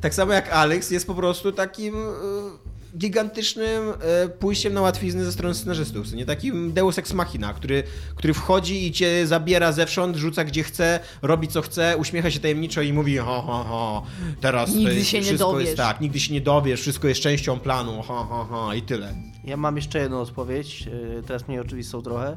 tak 0.00 0.14
samo 0.14 0.32
jak 0.32 0.48
Alex, 0.48 0.90
jest 0.90 1.06
po 1.06 1.14
prostu 1.14 1.52
takim 1.52 1.94
e, 1.94 2.75
gigantycznym 2.98 3.82
e, 4.00 4.28
pójściem 4.28 4.74
na 4.74 4.80
łatwizny 4.80 5.24
ze 5.24 5.32
strony 5.32 5.54
scenarzystów. 5.54 6.12
Nie 6.12 6.26
takim 6.26 6.72
Deus 6.72 6.98
Ex 6.98 7.12
Machina, 7.12 7.52
który, 7.54 7.82
który 8.14 8.34
wchodzi 8.34 8.86
i 8.86 8.92
cię 8.92 9.26
zabiera 9.26 9.72
zewsząd, 9.72 10.16
rzuca 10.16 10.44
gdzie 10.44 10.62
chce, 10.62 11.00
robi 11.22 11.48
co 11.48 11.62
chce, 11.62 11.96
uśmiecha 11.96 12.30
się 12.30 12.40
tajemniczo 12.40 12.82
i 12.82 12.92
mówi 12.92 13.16
ho, 13.16 13.42
ho, 13.42 13.64
ho, 13.64 14.02
teraz 14.40 14.70
to 14.72 14.76
Nigdy 14.76 14.94
jest, 14.94 15.08
się 15.08 15.18
nie 15.18 15.24
wszystko 15.24 15.52
dowiesz. 15.52 15.64
jest 15.66 15.76
tak, 15.76 16.00
nigdy 16.00 16.20
się 16.20 16.34
nie 16.34 16.40
dowiesz, 16.40 16.80
wszystko 16.80 17.08
jest 17.08 17.20
częścią 17.20 17.58
planu, 17.58 18.02
ho, 18.02 18.24
ho, 18.24 18.44
ho 18.44 18.74
i 18.74 18.82
tyle. 18.82 19.14
Ja 19.44 19.56
mam 19.56 19.76
jeszcze 19.76 19.98
jedną 19.98 20.20
odpowiedź, 20.20 20.86
yy, 20.86 21.22
teraz 21.26 21.48
mniej 21.48 21.60
oczywistą 21.60 22.02
trochę, 22.02 22.36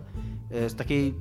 yy, 0.51 0.69
z 0.69 0.75
takiej 0.75 1.13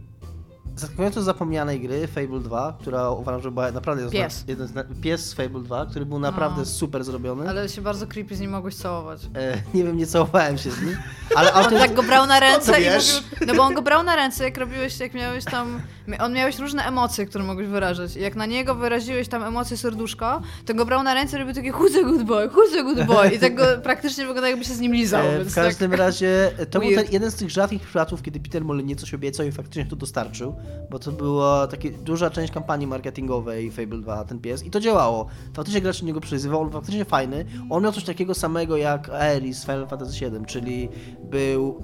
zaskakująco 0.78 1.22
zapomnianej 1.22 1.80
gry 1.80 2.06
Fable 2.06 2.40
2, 2.40 2.76
która 2.80 3.10
uważam, 3.10 3.42
że 3.42 3.50
była 3.50 3.72
naprawdę 3.72 4.10
Pies. 4.10 4.44
jeden 4.48 4.66
z 4.68 4.74
na- 4.74 4.84
pies 5.02 5.24
z 5.26 5.34
Fable 5.34 5.60
2, 5.62 5.86
który 5.86 6.06
był 6.06 6.18
naprawdę 6.18 6.60
No. 6.60 6.66
super 6.66 7.04
zrobiony. 7.04 7.48
Ale 7.48 7.68
się 7.68 7.82
bardzo 7.82 8.06
creepy 8.06 8.36
z 8.36 8.40
nim 8.40 8.50
mogłeś 8.50 8.74
całować. 8.74 9.20
E, 9.34 9.62
nie 9.74 9.84
wiem, 9.84 9.96
nie 9.96 10.06
całowałem 10.06 10.58
się 10.58 10.70
z 10.70 10.82
nim, 10.82 10.96
ale 11.36 11.52
On 11.54 11.64
tak 11.70 11.94
go 11.94 12.02
brał 12.02 12.26
na 12.26 12.40
ręce 12.40 12.80
i 12.80 12.84
wiesz? 12.84 13.22
mówił, 13.30 13.46
no 13.46 13.54
bo 13.54 13.62
on 13.62 13.74
go 13.74 13.82
brał 13.82 14.02
na 14.02 14.16
ręce, 14.16 14.44
jak 14.44 14.56
robiłeś, 14.58 15.00
jak 15.00 15.14
miałeś 15.14 15.44
tam, 15.44 15.80
on 16.20 16.32
miałeś 16.32 16.58
różne 16.58 16.84
emocje, 16.84 17.26
które 17.26 17.44
mogłeś 17.44 17.66
wyrażać. 17.68 18.16
I 18.16 18.20
jak 18.20 18.36
na 18.36 18.46
niego 18.46 18.74
wyraziłeś 18.74 19.28
tam 19.28 19.42
emocję 19.44 19.76
serduszko, 19.76 20.42
to 20.66 20.74
go 20.74 20.84
brał 20.86 21.02
na 21.02 21.14
ręce 21.14 21.36
i 21.36 21.40
robił 21.40 21.54
takie 21.54 21.72
who's 21.72 21.98
a 22.00 22.02
good 22.04 22.22
boy, 22.22 22.48
who's 22.48 22.78
a 22.80 22.82
good 22.82 23.06
boy 23.06 23.28
i 23.28 23.38
tak 23.38 23.54
go 23.54 23.64
praktycznie 23.82 24.26
wygląda 24.26 24.48
jakby 24.48 24.64
się 24.64 24.74
z 24.74 24.80
nim 24.80 24.92
lizał, 24.92 25.26
E, 25.26 25.44
w 25.44 25.54
każdym 25.54 25.90
tak... 25.90 26.00
razie 26.00 26.50
e, 26.58 26.66
to 26.66 26.78
był 26.80 26.88
Weird. 26.88 27.04
ten, 27.04 27.12
jeden 27.12 27.30
z 27.30 27.34
tych 27.34 27.50
rzadkich 27.50 27.82
przypadków, 27.82 28.22
kiedy 28.22 28.40
Peter 28.40 28.64
Molyneux 28.64 29.00
coś 29.00 29.14
obiecał 29.14 29.46
i 29.46 29.52
faktycznie 29.52 29.86
to 29.86 29.96
dostarczył, 29.96 30.54
bo 30.90 30.98
to 30.98 31.12
była 31.12 31.66
taka 31.66 31.88
duża 32.04 32.31
część 32.31 32.52
kampanii 32.52 32.87
marketingowej 32.87 33.70
Fable 33.70 33.98
2, 33.98 34.24
ten 34.24 34.38
pies 34.40 34.64
i 34.64 34.70
to 34.70 34.81
działało. 34.81 35.26
Faktycznie 35.54 35.81
gracz 35.81 35.96
się 36.00 36.07
niego 36.07 36.20
przyzywał, 36.20 36.61
on 36.61 36.70
faktycznie 36.70 37.04
fajny. 37.04 37.44
On 37.70 37.83
miał 37.83 37.92
coś 37.92 38.04
takiego 38.04 38.35
samego 38.35 38.76
jak 38.76 39.09
Aeris 39.09 39.59
z 39.59 39.62
Final 39.64 39.87
Fantasy 39.88 40.31
VII, 40.31 40.46
czyli 40.46 40.88
był, 41.31 41.83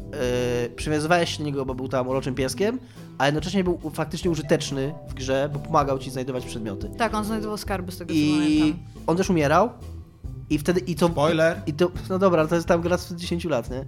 e, 0.65 0.69
przywiązywałeś 0.69 1.31
się 1.31 1.39
do 1.39 1.45
niego, 1.45 1.65
bo 1.67 1.75
był 1.75 1.89
tam 1.89 2.09
uroczym 2.09 2.35
pieskiem, 2.35 2.79
a 3.19 3.27
jednocześnie 3.27 3.65
był 3.65 3.79
faktycznie 3.95 4.31
użyteczny 4.31 4.95
w 5.09 5.15
grze, 5.15 5.51
bo 5.53 5.59
pomagał 5.59 5.99
ci 5.99 6.11
znajdować 6.11 6.45
przedmioty. 6.45 6.91
Tak, 6.99 7.15
on 7.15 7.25
znajdował 7.25 7.57
skarby 7.57 7.93
z 7.93 7.99
tego 7.99 8.09
co 8.09 8.15
I 8.19 8.61
pamiętam. 8.61 8.85
on 9.07 9.17
też 9.17 9.31
umierał 9.31 9.71
i 10.51 10.59
wtedy 10.59 10.81
i 10.81 10.95
to 10.95 11.09
Spoiler. 11.09 11.61
i 11.67 11.73
to, 11.73 11.91
no 12.11 12.19
dobra, 12.19 12.47
to 12.47 12.55
jest 12.55 12.67
tam 12.67 12.81
gra 12.81 12.99
sprzed 12.99 13.19
10 13.19 13.45
lat, 13.45 13.71
nie? 13.71 13.85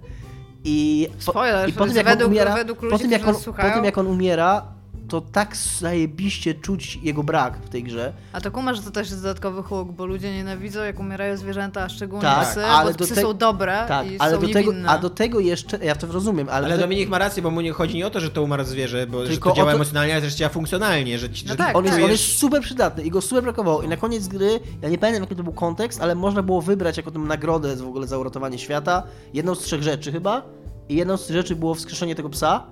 I, 0.63 1.07
po, 1.25 1.31
Spoiler, 1.31 1.69
i 1.69 1.73
po 1.73 1.85
tym, 1.85 1.95
jak 1.95 2.07
on 2.07 2.13
według- 2.13 2.31
umiera, 2.31 2.55
według 2.55 2.81
ludzi, 2.81 2.91
po, 2.91 2.99
tym, 2.99 3.11
jak 3.11 3.27
on, 3.27 3.35
po 3.35 3.53
tym 3.75 3.85
jak 3.85 3.97
on 3.97 4.07
umiera, 4.07 4.76
to 5.09 5.21
tak 5.21 5.55
zajebiście 5.57 6.53
czuć 6.53 6.99
jego 7.03 7.23
brak 7.23 7.57
w 7.57 7.69
tej 7.69 7.83
grze. 7.83 8.13
A 8.33 8.41
to 8.41 8.51
kumasz, 8.51 8.77
że 8.77 8.83
to 8.83 8.91
też 8.91 9.09
jest 9.09 9.21
dodatkowy 9.21 9.63
huk, 9.63 9.91
bo 9.91 10.05
ludzie 10.05 10.33
nienawidzą, 10.33 10.83
jak 10.83 10.99
umierają 10.99 11.37
zwierzęta, 11.37 11.81
a 11.83 11.89
szczególnie 11.89 12.21
Tak, 12.23 12.47
psy, 12.51 12.65
ale 12.65 12.91
bo 12.91 12.97
do 12.97 13.05
psy 13.05 13.15
te- 13.15 13.21
są 13.21 13.33
dobre 13.33 13.85
Tak, 13.87 14.07
i 14.11 14.19
ale 14.19 14.35
są 14.35 14.41
do 14.41 14.47
tego, 14.47 14.71
a 14.87 14.97
do 14.97 15.09
tego 15.09 15.39
jeszcze, 15.39 15.77
ja 15.85 15.95
to 15.95 16.07
rozumiem, 16.07 16.47
ale, 16.51 16.65
Ale 16.67 16.75
do, 16.75 16.81
Dominik 16.81 17.09
ma 17.09 17.17
rację, 17.17 17.43
bo 17.43 17.51
mu 17.51 17.61
nie 17.61 17.71
chodzi 17.71 17.97
nie 17.97 18.07
o 18.07 18.09
to, 18.09 18.19
że 18.19 18.29
to 18.31 18.43
umarł 18.43 18.63
zwierzę, 18.63 19.07
bo 19.07 19.25
że 19.25 19.31
Tylko 19.31 19.49
to 19.49 19.55
działa 19.55 19.67
o 19.69 19.71
to- 19.71 19.75
emocjonalnie, 19.75 20.13
ale 20.13 20.21
też 20.21 20.33
działa 20.35 20.49
funkcjonalnie, 20.49 21.19
że, 21.19 21.27
No 21.27 21.33
że 21.49 21.55
tak, 21.55 21.75
on, 21.75 21.85
jest, 21.85 21.95
on 21.97 22.01
czujesz- 22.03 22.11
jest 22.11 22.37
super 22.39 22.61
przydatny 22.61 23.03
i 23.03 23.09
go 23.09 23.21
super 23.21 23.43
brakowało. 23.43 23.81
I 23.81 23.87
na 23.87 23.97
koniec 23.97 24.27
gry, 24.27 24.59
ja 24.81 24.89
nie 24.89 24.97
pamiętam 24.97 25.23
jaki 25.23 25.35
to 25.35 25.43
był 25.43 25.53
kontekst, 25.53 26.01
ale 26.01 26.15
można 26.15 26.43
było 26.43 26.61
wybrać 26.61 26.97
jako 26.97 27.11
tę 27.11 27.19
nagrodę 27.19 27.75
w 27.75 27.87
ogóle 27.87 28.07
za 28.07 28.17
uratowanie 28.17 28.57
świata. 28.59 29.03
Jedną 29.33 29.55
z 29.55 29.59
trzech 29.59 29.83
rzeczy 29.83 30.11
chyba. 30.11 30.41
I 30.89 30.95
jedną 30.95 31.17
z 31.17 31.25
tych 31.27 31.35
rzeczy 31.35 31.55
było 31.55 31.75
wskrzeszenie 31.75 32.15
tego 32.15 32.29
psa. 32.29 32.63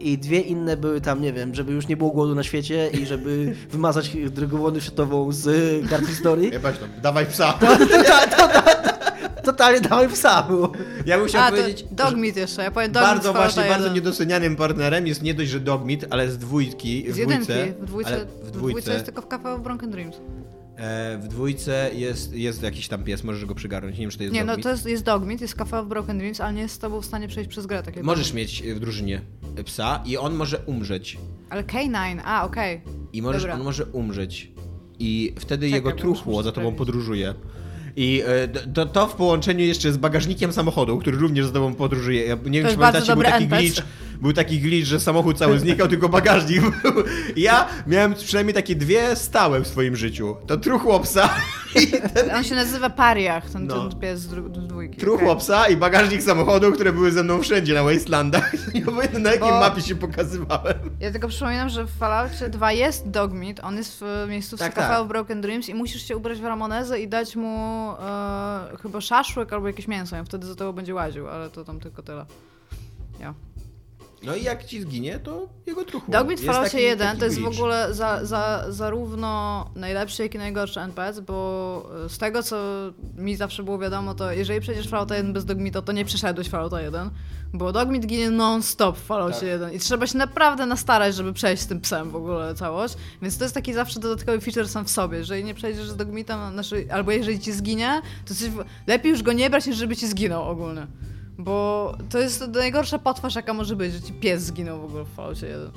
I 0.00 0.18
dwie 0.18 0.40
inne 0.40 0.76
były 0.76 1.00
tam, 1.00 1.22
nie 1.22 1.32
wiem, 1.32 1.54
żeby 1.54 1.72
już 1.72 1.88
nie 1.88 1.96
było 1.96 2.10
głodu 2.10 2.34
na 2.34 2.42
świecie 2.42 2.90
i 3.00 3.06
żeby 3.06 3.54
wymazać 3.72 4.16
drogą 4.30 4.80
światową 4.80 5.32
z 5.32 5.48
kart 5.90 6.06
historii. 6.06 6.50
Jebać 6.52 6.78
tam, 6.78 6.88
dawaj 7.02 7.26
psa. 7.26 7.58
totalnie 9.44 9.80
dawaj 9.80 10.08
psa 10.08 10.42
był. 10.42 10.72
Ja 11.06 11.18
bym 11.18 11.26
chciał 11.26 11.42
A, 11.42 11.50
to 11.50 11.56
powiedzieć, 11.56 11.78
że 11.78 11.94
Dogmeat 11.94 12.36
jeszcze, 12.36 12.62
ja 12.62 12.70
powiem 12.70 12.92
Dogmeat 12.92 13.14
bardzo 13.14 13.32
właśnie, 13.32 13.62
bardzo 13.62 13.84
1. 13.84 13.94
niedocenianym 13.94 14.56
partnerem 14.56 15.06
jest 15.06 15.22
nie 15.22 15.34
dość, 15.34 15.50
że 15.50 15.60
Dogmeat, 15.60 16.00
ale 16.10 16.30
z 16.30 16.38
dwójki, 16.38 17.04
Z 17.08 17.14
w 17.14 17.16
jedynki, 17.16 17.44
dwójce, 17.44 17.72
w 17.80 17.86
dwójce, 17.86 18.10
ale 18.10 18.24
w 18.42 18.50
dwójce 18.50 18.92
jest 18.92 19.04
tylko 19.04 19.22
w 19.22 19.46
of 19.46 19.60
Broken 19.60 19.90
Dreams. 19.90 20.16
E, 20.80 21.18
w 21.18 21.28
dwójce 21.28 21.90
jest, 21.94 22.34
jest 22.34 22.62
jakiś 22.62 22.88
tam 22.88 23.04
pies, 23.04 23.24
możesz 23.24 23.44
go 23.44 23.54
przygarnąć, 23.54 23.96
nie 23.96 24.00
wiem, 24.00 24.10
czy 24.10 24.18
to 24.18 24.22
jest 24.24 24.34
Nie, 24.34 24.40
no 24.44 24.46
Dogmeat. 24.46 24.62
to 24.62 24.70
jest, 24.70 24.86
jest 24.86 25.04
Dogmeat, 25.04 25.40
jest 25.40 25.54
Cafe 25.54 25.78
of 25.78 25.86
Broken 25.86 26.18
Dreams, 26.18 26.40
ale 26.40 26.52
nie 26.52 26.62
jest 26.62 26.74
z 26.74 26.78
tobą 26.78 27.00
w 27.00 27.06
stanie 27.06 27.28
przejść 27.28 27.50
przez 27.50 27.66
grę. 27.66 27.82
Tak 27.82 27.96
jak 27.96 28.04
Możesz 28.04 28.32
mieć 28.32 28.62
w 28.62 28.80
drużynie 28.80 29.20
psa 29.64 30.02
i 30.06 30.16
on 30.16 30.34
może 30.34 30.58
umrzeć. 30.58 31.18
Ale 31.50 31.64
K9, 31.64 32.20
a 32.24 32.44
okej. 32.44 32.80
I 33.12 33.22
możesz, 33.22 33.42
Dobra. 33.42 33.54
on 33.54 33.62
może 33.62 33.84
umrzeć. 33.84 34.52
I 34.98 35.34
wtedy 35.38 35.66
Czekaj, 35.66 35.78
jego 35.78 35.92
truchło 35.92 36.42
za 36.42 36.52
tobą 36.52 36.74
podróżuje. 36.74 37.34
I 37.96 38.22
e, 38.26 38.48
to, 38.48 38.86
to 38.86 39.06
w 39.06 39.14
połączeniu 39.14 39.64
jeszcze 39.64 39.92
z 39.92 39.96
bagażnikiem 39.96 40.52
samochodu, 40.52 40.98
który 40.98 41.18
również 41.18 41.46
za 41.46 41.52
tobą 41.52 41.74
podróżuje. 41.74 42.26
Ja 42.26 42.34
nie 42.34 42.42
wiem, 42.42 42.54
jest 42.54 42.70
czy 42.70 42.80
pamiętacie, 42.80 43.14
był 43.14 43.22
taki 43.22 43.46
glitch, 43.46 43.82
był 44.20 44.32
taki 44.32 44.60
glitch, 44.60 44.86
że 44.88 45.00
samochód 45.00 45.38
cały 45.38 45.58
znikał, 45.58 45.88
tylko 45.88 46.08
bagażnik 46.08 46.82
był. 46.82 46.92
Ja 47.36 47.68
miałem 47.86 48.14
przynajmniej 48.14 48.54
takie 48.54 48.76
dwie 48.76 49.16
stałe 49.16 49.60
w 49.60 49.66
swoim 49.66 49.96
życiu. 49.96 50.36
To 50.46 50.56
truchło 50.56 51.00
psa 51.00 51.30
i 51.82 51.86
ten 51.86 52.30
On 52.36 52.44
się 52.44 52.54
nazywa 52.54 52.90
Pariach, 52.90 53.50
ten, 53.50 53.66
No. 53.66 53.88
ten 53.88 54.00
pies 54.00 54.20
z, 54.20 54.28
dru- 54.34 54.64
z 54.64 54.66
dwójki. 54.66 54.96
truchło 54.96 55.30
okej. 55.32 55.40
psa 55.40 55.68
i 55.68 55.76
bagażnik 55.76 56.22
samochodu, 56.22 56.72
które 56.72 56.92
były 56.92 57.12
ze 57.12 57.22
mną 57.22 57.42
wszędzie 57.42 57.74
na 57.74 57.82
Wastelandach. 57.82 58.52
Nie 58.74 58.86
obojętnie 58.86 59.18
na 59.20 59.30
jakiej 59.32 59.48
Bo- 59.48 59.60
mapie 59.60 59.80
się 59.82 59.94
pokazywałem. 59.96 60.74
Ja 61.00 61.10
tylko 61.10 61.28
przypominam, 61.28 61.68
że 61.68 61.84
w 61.84 61.90
Falloutie 61.90 62.48
2 62.48 62.72
jest 62.72 63.08
Dogmeat, 63.10 63.60
on 63.62 63.76
jest 63.76 64.00
w 64.00 64.26
miejscówce 64.28 64.64
Tak, 64.64 64.74
tak. 64.74 65.00
of 65.00 65.08
Broken 65.08 65.40
Dreams 65.40 65.68
i 65.68 65.74
musisz 65.74 66.02
się 66.08 66.16
ubrać 66.16 66.40
w 66.40 66.44
Ramonezę 66.44 67.00
i 67.00 67.08
dać 67.08 67.36
mu 67.36 67.90
e, 68.00 68.76
chyba 68.82 69.00
szaszłyk 69.00 69.52
albo 69.52 69.66
jakieś 69.66 69.88
mięso, 69.88 70.20
i 70.22 70.24
wtedy 70.24 70.46
za 70.46 70.54
tobą 70.54 70.72
będzie 70.72 70.94
łaził, 70.94 71.28
ale 71.28 71.50
to 71.50 71.64
tam 71.64 71.80
tylko 71.80 72.02
tyle. 72.02 72.26
Ja. 73.20 73.34
No 74.22 74.34
i 74.36 74.42
jak 74.42 74.64
ci 74.64 74.80
zginie, 74.80 75.18
to 75.18 75.48
jego 75.66 75.84
truchło. 75.84 76.12
Dogmeat 76.12 76.40
taki- 76.40 76.82
1 76.82 77.06
taki 77.08 77.18
to 77.18 77.24
jest 77.24 77.40
w 77.40 77.46
ogóle 77.46 77.94
za, 77.94 78.24
za, 78.24 78.64
zarówno 78.68 79.64
najlepszy, 79.76 80.22
jak 80.22 80.34
i 80.34 80.38
najgorszy 80.38 80.80
NPC, 80.80 81.22
bo 81.22 81.90
z 82.08 82.18
tego, 82.18 82.42
co 82.42 82.56
mi 83.16 83.36
zawsze 83.36 83.62
było 83.62 83.78
wiadomo, 83.78 84.14
to 84.14 84.32
jeżeli 84.32 84.60
przejdziesz 84.60 84.88
Fallouta 84.88 85.16
1 85.16 85.32
bez 85.32 85.44
Dogmeata, 85.44 85.82
to 85.82 85.92
nie 85.92 86.04
przeszedłeś 86.04 86.48
Fallouta 86.48 86.80
1, 86.80 87.10
bo 87.52 87.72
Dogmeat 87.72 88.06
ginie 88.06 88.30
non-stop 88.30 88.96
w 88.98 89.02
Falloutie 89.02 89.34
Tak. 89.40 89.48
1 89.48 89.72
i 89.72 89.78
trzeba 89.78 90.06
się 90.06 90.18
naprawdę 90.18 90.66
nastarać, 90.66 91.14
żeby 91.14 91.32
przejść 91.32 91.62
z 91.62 91.66
tym 91.66 91.80
psem 91.80 92.10
w 92.10 92.16
ogóle 92.16 92.54
całość, 92.54 92.94
więc 93.22 93.38
to 93.38 93.44
jest 93.44 93.54
taki 93.54 93.74
zawsze 93.74 94.00
dodatkowy 94.00 94.40
feature 94.40 94.68
sam 94.68 94.84
w 94.84 94.90
sobie, 94.90 95.18
jeżeli 95.18 95.44
nie 95.44 95.54
przejdziesz 95.54 95.88
z 95.90 95.96
Dogmeatem, 95.96 96.52
znaczy, 96.52 96.86
albo 96.92 97.12
jeżeli 97.12 97.40
ci 97.40 97.52
zginie, 97.52 98.02
to 98.24 98.34
coś, 98.34 98.48
lepiej 98.86 99.10
już 99.10 99.22
go 99.22 99.32
nie 99.32 99.50
brać, 99.50 99.66
niż 99.66 99.76
żeby 99.76 99.96
ci 99.96 100.06
zginął 100.08 100.48
ogólnie. 100.48 100.86
Bo 101.44 101.94
to 102.10 102.18
jest 102.18 102.48
najgorsza 102.48 102.98
potwarz, 102.98 103.34
jaka 103.34 103.54
może 103.54 103.76
być, 103.76 103.92
że 103.92 104.00
ci 104.00 104.12
pies 104.12 104.42
zginął 104.42 104.80
w 104.80 104.84
ogóle 104.84 105.04
w 105.04 105.08
Falloutie 105.08 105.46
1. 105.46 105.70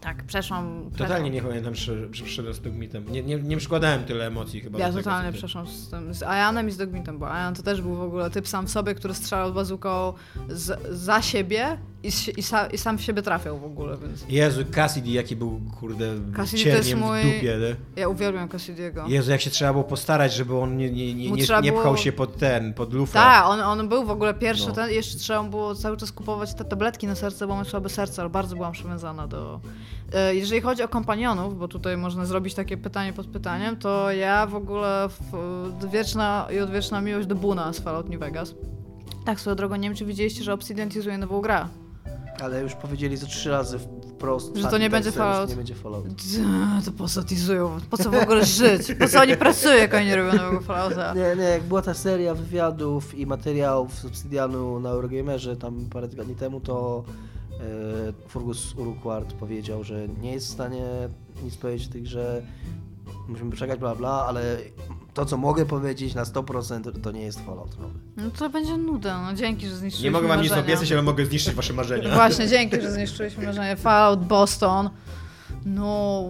Tak, 0.00 0.24
przeszłam. 0.24 0.90
Totalnie 0.96 1.30
nie 1.30 1.42
pamiętam, 1.42 1.74
że 1.74 2.08
przyszedłem 2.08 2.54
z 2.54 2.60
Dogmitem. 2.60 3.12
Nie, 3.12 3.22
nie, 3.22 3.36
nie 3.36 3.56
przykładałem 3.56 4.04
tyle 4.04 4.26
emocji 4.26 4.60
chyba 4.60 4.78
Ja 4.78 4.92
totalnie 4.92 5.32
przeszłam 5.32 5.66
z 5.66 5.90
tym. 5.90 6.14
Z 6.14 6.22
Ayanem 6.22 6.68
i 6.68 6.72
z 6.72 6.76
Dogmitem, 6.76 7.18
bo 7.18 7.30
Ayan 7.30 7.54
to 7.54 7.62
też 7.62 7.82
był 7.82 7.96
w 7.96 8.00
ogóle 8.00 8.30
typ 8.30 8.48
sam 8.48 8.66
w 8.66 8.70
sobie, 8.70 8.94
który 8.94 9.14
strzelał 9.14 9.52
bazuką 9.52 10.12
z, 10.48 10.96
za 10.96 11.22
siebie 11.22 11.78
i, 12.04 12.06
i, 12.40 12.42
sa, 12.42 12.66
i 12.66 12.78
sam 12.78 12.98
w 12.98 13.02
siebie 13.02 13.22
trafiał 13.22 13.58
w 13.58 13.64
ogóle, 13.64 13.96
więc. 13.96 14.24
Jezu, 14.28 14.60
Cassidy, 14.74 15.10
jaki 15.10 15.36
był, 15.36 15.60
kurde, 15.80 16.14
Cassidy 16.36 16.62
to 16.70 16.76
jest 16.76 16.94
mój- 16.94 17.20
w 17.22 17.34
dupie. 17.34 17.58
Nie? 17.96 18.02
Ja 18.02 18.08
uwielbiam 18.08 18.48
Cassidy'ego. 18.48 19.08
Jezu, 19.08 19.30
jak 19.30 19.40
się 19.40 19.50
trzeba 19.50 19.72
było 19.72 19.84
postarać, 19.84 20.34
żeby 20.34 20.58
on 20.58 20.76
nie, 20.76 20.90
nie, 20.90 21.14
nie, 21.14 21.30
nie, 21.30 21.46
nie 21.62 21.72
pchał 21.72 21.82
było- 21.84 21.96
się 21.96 22.12
pod 22.12 22.36
ten, 22.36 22.74
pod 22.74 22.92
lufę. 22.92 23.12
Tak, 23.12 23.44
on, 23.46 23.60
on 23.60 23.88
był 23.88 24.04
w 24.04 24.10
ogóle 24.10 24.34
pierwszy, 24.34 24.66
No. 24.68 24.74
ten, 24.74 24.90
jeszcze 24.90 25.18
trzeba 25.18 25.42
było 25.42 25.74
cały 25.74 25.96
czas 25.96 26.12
kupować 26.12 26.54
te 26.54 26.64
tabletki 26.64 27.06
na 27.06 27.14
serce, 27.14 27.46
bo 27.46 27.54
mam 27.56 27.64
słabe 27.64 27.88
serce, 27.88 28.22
ale 28.22 28.30
bardzo 28.30 28.56
byłam 28.56 28.72
przywiązana 28.72 29.26
do... 29.26 29.60
E, 30.12 30.34
Jeżeli 30.34 30.60
chodzi 30.60 30.82
o 30.82 30.88
kompanionów, 30.88 31.58
bo 31.58 31.68
tutaj 31.68 31.96
można 31.96 32.24
zrobić 32.26 32.54
takie 32.54 32.76
pytanie 32.76 33.12
pod 33.12 33.26
pytaniem, 33.26 33.76
to 33.76 34.12
ja 34.12 34.46
w 34.46 34.54
ogóle 34.54 35.08
w, 35.08 35.90
wieczna 35.92 36.46
i 36.54 36.58
odwieczna 36.60 37.00
miłość 37.00 37.26
do 37.26 37.34
Buna 37.34 37.72
z 37.72 37.78
Fallout 37.80 38.08
New 38.08 38.20
Vegas. 38.20 38.54
Tak, 39.24 39.40
swoją 39.40 39.56
drogą, 39.56 39.76
nie 39.76 39.88
wiem 39.88 39.96
czy 39.96 40.04
widzieliście, 40.04 40.44
że 40.44 40.52
Obsidian 40.52 40.88
teasuje 40.90 41.18
nową 41.18 41.40
grę. 41.40 41.66
Ale 42.40 42.62
już 42.62 42.74
powiedzieli 42.74 43.16
ze 43.16 43.26
trzy 43.26 43.50
razy 43.50 43.78
wprost. 43.78 44.56
Że 44.56 44.68
to 44.68 44.78
nie 44.78 44.90
będzie 44.90 45.10
że 45.10 45.18
Fallout. 45.18 45.50
Nie 45.50 45.56
będzie 45.56 45.74
Fallout. 45.74 46.04
To 46.84 46.92
po 46.92 47.08
co 47.08 47.22
teasują? 47.22 47.80
Po 47.90 47.96
co 47.96 48.10
w 48.10 48.14
ogóle 48.14 48.44
żyć? 48.44 48.94
Po 48.98 49.08
co 49.08 49.20
oni 49.20 49.36
pracują, 49.36 49.74
jak 49.74 49.94
oni 49.94 50.06
nie 50.06 50.16
robią 50.16 50.38
nowego 50.38 50.60
Fallouta? 50.60 51.14
Nie, 51.14 51.36
nie, 51.36 51.48
jak 51.48 51.62
była 51.62 51.82
ta 51.82 51.94
seria 51.94 52.34
wywiadów 52.34 53.14
i 53.14 53.26
materiałów 53.26 53.94
z 53.94 54.04
Obsidianu 54.04 54.80
na 54.80 54.90
Eurogamerze 54.90 55.56
tam 55.56 55.86
parę 55.92 56.08
tygodni 56.08 56.34
temu, 56.34 56.60
to 56.60 57.04
e, 57.50 58.28
Fergus 58.28 58.74
Urquhart 58.74 59.32
powiedział, 59.32 59.84
że 59.84 60.08
nie 60.08 60.32
jest 60.32 60.46
w 60.46 60.50
stanie 60.50 60.84
nic 61.44 61.56
powiedzieć 61.56 61.88
o 61.88 61.92
tej 61.92 62.02
grze, 62.02 62.42
musimy 63.28 63.50
poczekać, 63.50 63.80
bla 63.80 63.94
bla, 63.94 64.24
ale 64.28 64.58
to 65.14 65.24
co 65.24 65.36
mogę 65.36 65.66
powiedzieć 65.66 66.14
na 66.14 66.24
100% 66.24 67.00
to 67.02 67.10
nie 67.12 67.22
jest 67.22 67.40
Fallout 67.40 67.78
nowy. 67.78 67.98
No 68.16 68.30
to 68.30 68.50
będzie 68.50 68.76
nuda, 68.76 69.22
no 69.22 69.34
dzięki, 69.34 69.68
że 69.68 69.76
zniszczyliśmy 69.76 70.04
Nie 70.04 70.10
mogę 70.10 70.28
wam 70.28 70.42
nic 70.42 70.50
marzenia. 70.50 70.66
obiecać, 70.66 70.92
ale 70.92 71.02
mogę 71.02 71.26
zniszczyć 71.26 71.54
wasze 71.54 71.72
marzenia. 71.72 72.14
Właśnie, 72.14 72.48
dzięki, 72.48 72.80
że 72.80 72.92
zniszczyliśmy 72.92 73.46
marzenie. 73.46 73.76
Fallout, 73.76 74.24
Boston. 74.24 74.90
No. 75.66 76.24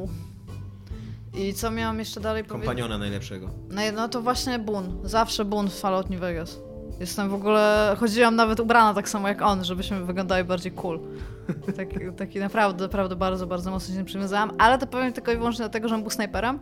I 1.35 1.55
co 1.55 1.71
miałam 1.71 1.99
jeszcze 1.99 2.21
dalej 2.21 2.45
powiedzieć? 2.45 2.67
Kompaniona 2.67 2.99
najlepszego. 2.99 3.51
No, 3.71 3.83
no 3.95 4.09
to 4.09 4.23
właśnie 4.23 4.59
Boon. 4.59 4.99
Zawsze 5.05 5.45
Boon 5.45 5.71
w 5.71 5.75
Fallout 5.75 6.11
New 6.11 6.21
Vegas. 6.21 6.59
Jestem 7.01 7.29
w 7.31 7.35
ogóle... 7.35 7.97
Chodziłam 8.01 8.37
nawet 8.37 8.61
ubrana 8.61 8.95
tak 8.95 9.09
samo 9.09 9.29
jak 9.29 9.43
on, 9.43 9.65
żebyśmy 9.65 10.05
wyglądali 10.05 10.45
bardziej 10.45 10.73
cool. 10.73 11.01
Taki, 11.77 11.97
taki 12.17 12.39
naprawdę, 12.39 12.85
naprawdę 12.85 13.17
bardzo, 13.17 13.47
bardzo 13.47 13.71
mocno 13.71 13.93
się 13.93 13.97
tym 13.97 14.07
przywiązałam. 14.07 14.53
Ale 14.59 14.79
to 14.79 14.87
powiem 14.87 15.13
tylko 15.13 15.33
i 15.33 15.37
wyłącznie 15.37 15.63
dlatego, 15.63 15.89
że 15.89 15.95
on 15.95 16.01
był 16.01 16.11
snajperem. 16.11 16.59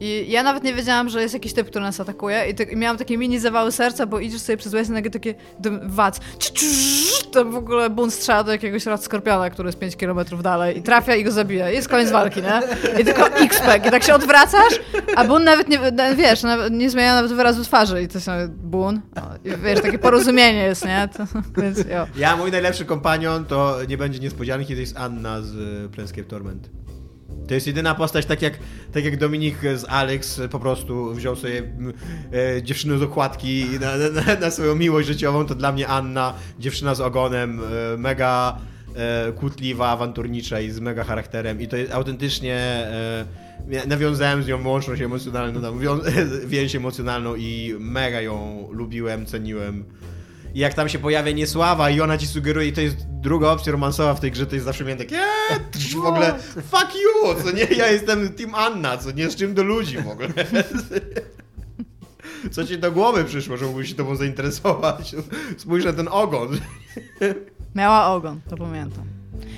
I 0.00 0.26
ja 0.28 0.42
nawet 0.42 0.64
nie 0.64 0.74
wiedziałam, 0.74 1.08
że 1.08 1.22
jest 1.22 1.34
jakiś 1.34 1.52
typ, 1.52 1.66
który 1.66 1.84
nas 1.84 2.00
atakuje 2.00 2.46
i, 2.50 2.54
ty, 2.54 2.64
i 2.64 2.76
miałam 2.76 2.98
takie 2.98 3.18
mini 3.18 3.38
zawały 3.38 3.72
serca, 3.72 4.06
bo 4.06 4.20
idziesz 4.20 4.40
sobie 4.40 4.56
przez 4.56 4.72
West 4.72 4.90
i 4.90 4.92
nagle 4.92 5.10
takie 5.10 5.34
wac. 5.82 6.20
Tam 7.32 7.52
w 7.52 7.56
ogóle 7.56 7.90
bun 7.90 8.10
strzela 8.10 8.44
do 8.44 8.52
jakiegoś 8.52 8.86
rad 8.86 9.04
skorpiona, 9.04 9.50
który 9.50 9.68
jest 9.68 9.78
5 9.78 9.96
km 9.96 10.18
dalej 10.42 10.78
i 10.78 10.82
trafia 10.82 11.16
i 11.16 11.24
go 11.24 11.32
zabija. 11.32 11.70
I 11.70 11.74
jest 11.74 11.88
koniec 11.88 12.10
walki, 12.10 12.40
nie? 12.42 12.62
I 13.00 13.04
tylko 13.04 13.28
x-peg. 13.28 13.86
I 13.86 13.90
tak 13.90 14.02
się 14.02 14.14
odwracasz, 14.14 14.80
a 15.16 15.24
bun 15.24 15.44
nawet 15.44 15.68
nie, 15.68 15.78
wiesz, 16.16 16.42
nie 16.70 16.90
zmienia 16.90 17.14
nawet 17.14 17.32
wyrazu 17.32 17.64
twarzy 17.64 18.02
i 18.02 18.08
to 18.08 18.20
się 18.20 18.32
bun. 18.48 19.00
I 19.44 19.50
wiesz, 19.64 19.80
takie 19.80 19.98
porozumienie 19.98 20.62
jest, 20.62 20.84
nie? 20.84 21.08
To, 21.16 21.24
więc 21.62 21.78
jo. 21.78 22.06
Ja, 22.16 22.36
mój 22.36 22.50
najlepszy 22.50 22.84
kompanion 22.84 23.44
to 23.44 23.76
nie 23.88 23.98
będzie 23.98 24.18
niespodzianki, 24.18 24.74
to 24.74 24.80
jest 24.80 24.96
Anna 24.96 25.40
z 25.40 25.54
y, 25.54 25.88
Planescape 25.88 26.24
Torment. 26.24 26.81
To 27.48 27.54
jest 27.54 27.66
jedyna 27.66 27.94
postać, 27.94 28.26
tak 28.26 28.42
jak, 28.42 28.58
tak 28.92 29.04
jak 29.04 29.16
Dominik 29.16 29.56
z 29.76 29.84
Alex 29.88 30.40
po 30.50 30.58
prostu 30.58 31.14
wziął 31.14 31.36
sobie 31.36 31.58
m, 31.58 31.92
e, 32.32 32.62
dziewczynę 32.62 32.98
z 32.98 33.02
okładki 33.02 33.66
na, 33.80 33.96
na, 34.22 34.40
na 34.40 34.50
swoją 34.50 34.74
miłość 34.74 35.08
życiową, 35.08 35.46
to 35.46 35.54
dla 35.54 35.72
mnie 35.72 35.88
Anna, 35.88 36.34
dziewczyna 36.58 36.94
z 36.94 37.00
ogonem, 37.00 37.60
e, 37.60 37.96
mega 37.96 38.58
e, 38.96 39.32
kłótliwa, 39.32 39.88
awanturnicza 39.88 40.60
i 40.60 40.70
z 40.70 40.80
mega 40.80 41.04
charakterem 41.04 41.60
i 41.60 41.68
to 41.68 41.76
jest 41.76 41.92
autentycznie... 41.92 42.54
E, 42.54 43.52
nawiązałem 43.86 44.42
z 44.42 44.46
nią 44.46 44.68
łączność 44.68 45.02
emocjonalną, 45.02 45.78
więź 46.46 46.76
emocjonalną 46.76 47.34
i 47.34 47.76
mega 47.78 48.20
ją 48.20 48.68
lubiłem, 48.72 49.26
ceniłem. 49.26 49.84
I 50.54 50.58
jak 50.58 50.74
tam 50.74 50.88
się 50.88 50.98
pojawia 50.98 51.32
niesława 51.32 51.90
i 51.90 52.00
ona 52.00 52.18
ci 52.18 52.26
sugeruje, 52.26 52.68
i 52.68 52.72
to 52.72 52.80
jest 52.80 52.96
druga 53.08 53.48
opcja 53.50 53.72
romansowa 53.72 54.14
w 54.14 54.20
tej 54.20 54.30
grze, 54.30 54.46
to 54.46 54.54
jest 54.54 54.64
zawsze 54.64 54.84
miałem 54.84 54.98
takie 54.98 55.16
eee, 55.16 55.94
w 56.02 56.04
ogóle 56.04 56.34
fuck 56.70 56.94
you, 56.94 57.42
co 57.44 57.50
nie, 57.52 57.64
ja 57.64 57.86
jestem 57.90 58.28
team 58.32 58.54
Anna, 58.54 58.96
co 58.98 59.10
nie, 59.10 59.30
z 59.30 59.36
czym 59.36 59.54
do 59.54 59.62
ludzi 59.62 59.98
w 59.98 60.08
ogóle. 60.08 60.28
Co 62.50 62.64
ci 62.66 62.78
do 62.78 62.92
głowy 62.92 63.24
przyszło, 63.24 63.56
że 63.56 63.66
mógłbyś 63.66 63.88
się 63.88 63.94
tobą 63.94 64.16
zainteresować? 64.16 65.14
Spójrz 65.58 65.84
na 65.84 65.92
ten 65.92 66.08
ogon. 66.10 66.48
Miała 67.74 68.06
ogon, 68.06 68.40
to 68.50 68.56
pamiętam. 68.56 69.04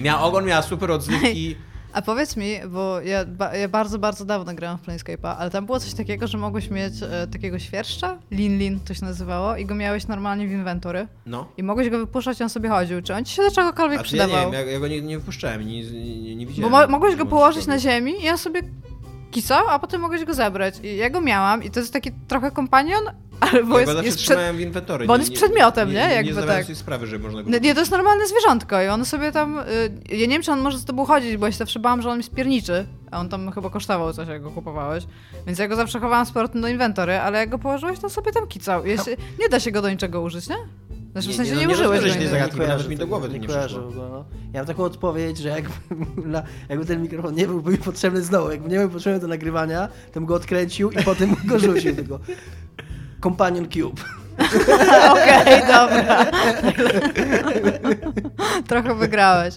Miała 0.01 0.22
ogon, 0.22 0.45
miała 0.45 0.62
super 0.62 0.90
odzywki. 0.90 1.57
A 1.95 2.03
powiedz 2.03 2.36
mi, 2.36 2.57
bo 2.68 3.01
ja, 3.01 3.24
ba, 3.24 3.57
ja 3.57 3.68
bardzo, 3.68 3.99
bardzo 3.99 4.24
dawno 4.24 4.55
grałam 4.55 4.78
w 4.78 4.82
Planescape'a, 4.82 5.34
ale 5.38 5.51
tam 5.51 5.66
było 5.66 5.80
coś 5.80 5.95
takiego, 5.95 6.26
że 6.26 6.38
mogłeś 6.38 6.70
mieć 6.70 6.95
e, 7.03 7.26
takiego 7.26 7.59
świerszcza, 7.59 8.18
Lin 8.30 8.59
Lin 8.59 8.80
to 8.80 8.95
się 8.95 9.05
nazywało, 9.05 9.57
i 9.57 9.66
go 9.66 9.74
miałeś 9.74 10.07
normalnie 10.07 10.49
w 10.49 10.51
inwentory. 10.53 11.07
No. 11.26 11.47
I 11.57 11.62
mogłeś 11.62 11.88
go 11.90 11.99
wypuszczać, 11.99 12.42
on 12.42 12.49
sobie 12.49 12.68
chodził. 12.68 13.03
Czy 13.03 13.14
on 13.14 13.24
ci 13.24 13.34
się 13.34 13.42
do 13.42 13.51
czegokolwiek 13.51 14.01
A 14.01 14.03
czy 14.05 14.16
ja 14.16 14.22
nie 14.24 14.28
przydawał? 14.28 14.53
wiem, 14.53 14.66
ja, 14.66 14.72
ja 14.72 14.80
go 14.80 14.88
nie, 14.88 15.03
nie 15.03 15.20
wpuszczałem, 15.20 15.66
nie, 15.66 15.82
nie, 15.90 16.36
nie 16.36 16.47
Bo 16.47 16.53
widziałem. 16.53 16.72
mo 16.72 16.86
mogłeś 16.88 17.16
go 17.16 17.26
położyć 17.26 17.66
na 17.66 17.78
ziemi 17.78 18.12
i 18.24 18.28
on 18.30 18.38
sobie 18.38 18.61
kisał, 19.35 19.68
a 19.68 19.78
potem 19.78 20.01
mogłeś 20.01 20.24
go 20.24 20.35
zabrać. 20.35 20.74
I 20.82 20.97
ja 20.97 21.11
go 21.11 21.20
miałam 21.20 21.62
i 21.62 21.70
to 21.70 21.80
jest 21.80 21.93
taki 21.93 22.11
trochę 22.28 22.51
kompanion, 22.51 23.05
ale 23.41 23.64
bo 23.64 23.80
Ja 23.80 23.93
jest, 23.93 24.05
jest 24.05 24.18
przed... 24.18 24.57
w 24.57 24.61
inwentory. 24.61 25.07
bo 25.07 25.12
on 25.12 25.20
jest 25.20 25.32
przedmiotem, 25.32 25.89
nie? 25.89 25.95
Nie, 25.95 26.01
Jakby 26.14 26.24
nie 26.24 26.32
zdawałem 26.32 26.57
tak. 26.57 26.64
sobie 26.64 26.76
sprawy, 26.76 27.07
że 27.07 27.18
można 27.18 27.43
go 27.43 27.51
Nie, 27.51 27.74
to 27.74 27.80
jest 27.80 27.93
normalne 27.93 28.26
zwierzątko 28.26 28.82
i 28.82 28.87
on 28.89 29.05
sobie 29.05 29.32
tam... 29.32 29.59
Y, 29.59 29.62
ja 30.11 30.26
nie 30.26 30.28
wiem, 30.28 30.43
czy 30.43 30.53
on 30.53 30.61
może 30.61 30.78
z 30.78 30.85
tobą 30.85 31.05
chodzić, 31.05 31.37
bo 31.37 31.47
ja 31.47 31.53
się 31.53 31.59
zawsze 31.59 31.80
bałam, 31.80 32.03
że 32.03 32.11
on 32.11 32.18
mi 32.18 32.24
spierniczy, 32.24 32.87
a 33.11 33.20
on 33.20 33.28
tam 33.28 33.53
chyba 33.53 33.70
kosztował 33.70 34.12
coś, 34.12 34.28
jak 34.28 34.43
go 34.43 34.51
kupowałeś. 34.51 35.05
Więc 35.47 35.59
ja 35.59 35.68
go 35.68 35.76
zawsze 35.76 36.01
chowałam 36.01 36.26
z 36.26 36.30
powrotem 36.30 36.61
do 36.61 36.68
inwentory, 36.68 37.18
ale 37.18 37.39
jak 37.39 37.51
go 37.51 37.59
położyłeś, 37.59 37.99
to 37.99 38.11
sobie 38.11 38.32
tam 38.32 38.47
kicał. 38.47 38.82
Nie 39.41 39.49
da 39.49 39.61
się 39.61 39.70
go 39.70 39.82
do 39.82 39.91
niczego 39.91 40.22
użyć, 40.22 40.49
nie? 40.49 40.57
Znaczy, 41.15 41.29
w 41.29 41.31
Nie, 41.31 41.37
sensie 41.37 41.53
nie, 41.53 41.59
nie, 41.61 41.67
no 41.67 41.73
nie 41.73 41.75
użyłeś 41.79 42.01
tej 42.01 42.11
nigdy. 42.11 42.29
zagadki. 42.29 42.61
mi 42.89 42.97
do 42.97 43.05
tego, 43.05 43.07
głowy 43.07 43.29
nie 43.29 43.49
w 43.49 43.77
ogóle, 43.89 44.09
no. 44.11 44.25
Ja 44.53 44.61
mam 44.61 44.67
taką 44.67 44.83
odpowiedź, 44.85 45.39
że 45.39 45.49
jakby, 45.49 45.73
na, 46.29 46.43
jakby 46.69 46.85
ten 46.87 47.03
mikrofon 47.03 47.35
nie 47.35 47.47
byłby 47.47 47.71
mi 47.71 47.79
potrzebny 47.79 48.23
znowu, 48.23 48.51
jakby 48.51 48.69
nie 48.69 48.79
był 48.79 48.89
potrzebny 48.91 49.21
do 49.21 49.29
nagrywania, 49.29 49.89
to 49.89 50.15
bym 50.15 50.27
go 50.27 50.35
odkręcił 50.35 50.91
i 50.91 51.03
potem 51.03 51.37
go 51.49 51.59
rzucił 51.59 51.97
tylko. 51.97 52.21
Companion 53.23 53.69
Cube. 53.69 54.01
Okej, 55.12 55.62
dobra. 55.69 56.27
Trochę 58.69 58.95
wygrałeś. 58.95 59.55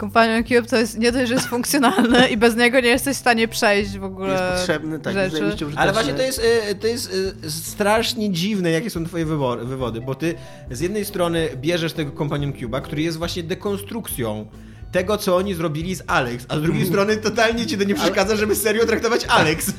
Companion 0.00 0.44
Cube 0.44 0.68
to 0.68 0.76
jest 0.76 0.98
nie 0.98 1.12
dość, 1.12 1.28
że 1.28 1.34
jest 1.34 1.46
funkcjonalny 1.46 2.28
i 2.28 2.36
bez 2.36 2.56
niego 2.56 2.80
nie 2.80 2.88
jesteś 2.88 3.16
w 3.16 3.20
stanie 3.20 3.48
przejść 3.48 3.98
w 3.98 4.04
ogóle 4.04 4.32
Jest 4.32 4.44
potrzebny, 4.44 4.98
tak, 4.98 5.14
rzeczy. 5.14 5.66
Ale 5.76 5.92
właśnie 5.92 6.14
to 6.14 6.22
jest, 6.22 6.42
y, 6.70 6.74
to 6.74 6.86
jest 6.86 7.14
y, 7.44 7.50
strasznie 7.50 8.32
dziwne, 8.32 8.70
jakie 8.70 8.90
są 8.90 9.04
twoje 9.04 9.24
wybory, 9.24 9.64
wywody, 9.64 10.00
bo 10.00 10.14
ty 10.14 10.34
z 10.70 10.80
jednej 10.80 11.04
strony 11.04 11.48
bierzesz 11.56 11.92
tego 11.92 12.12
Companion 12.18 12.52
Cube'a, 12.52 12.82
który 12.82 13.02
jest 13.02 13.18
właśnie 13.18 13.42
dekonstrukcją 13.42 14.46
tego, 14.92 15.18
co 15.18 15.36
oni 15.36 15.54
zrobili 15.54 15.94
z 15.94 16.02
Alex, 16.06 16.44
a 16.48 16.58
z 16.58 16.62
drugiej 16.62 16.86
strony 16.86 17.16
totalnie 17.16 17.66
ci 17.66 17.78
to 17.78 17.84
nie 17.84 17.94
przeszkadza, 17.94 18.36
żeby 18.36 18.56
serio 18.56 18.86
traktować 18.86 19.24
Alex. 19.24 19.70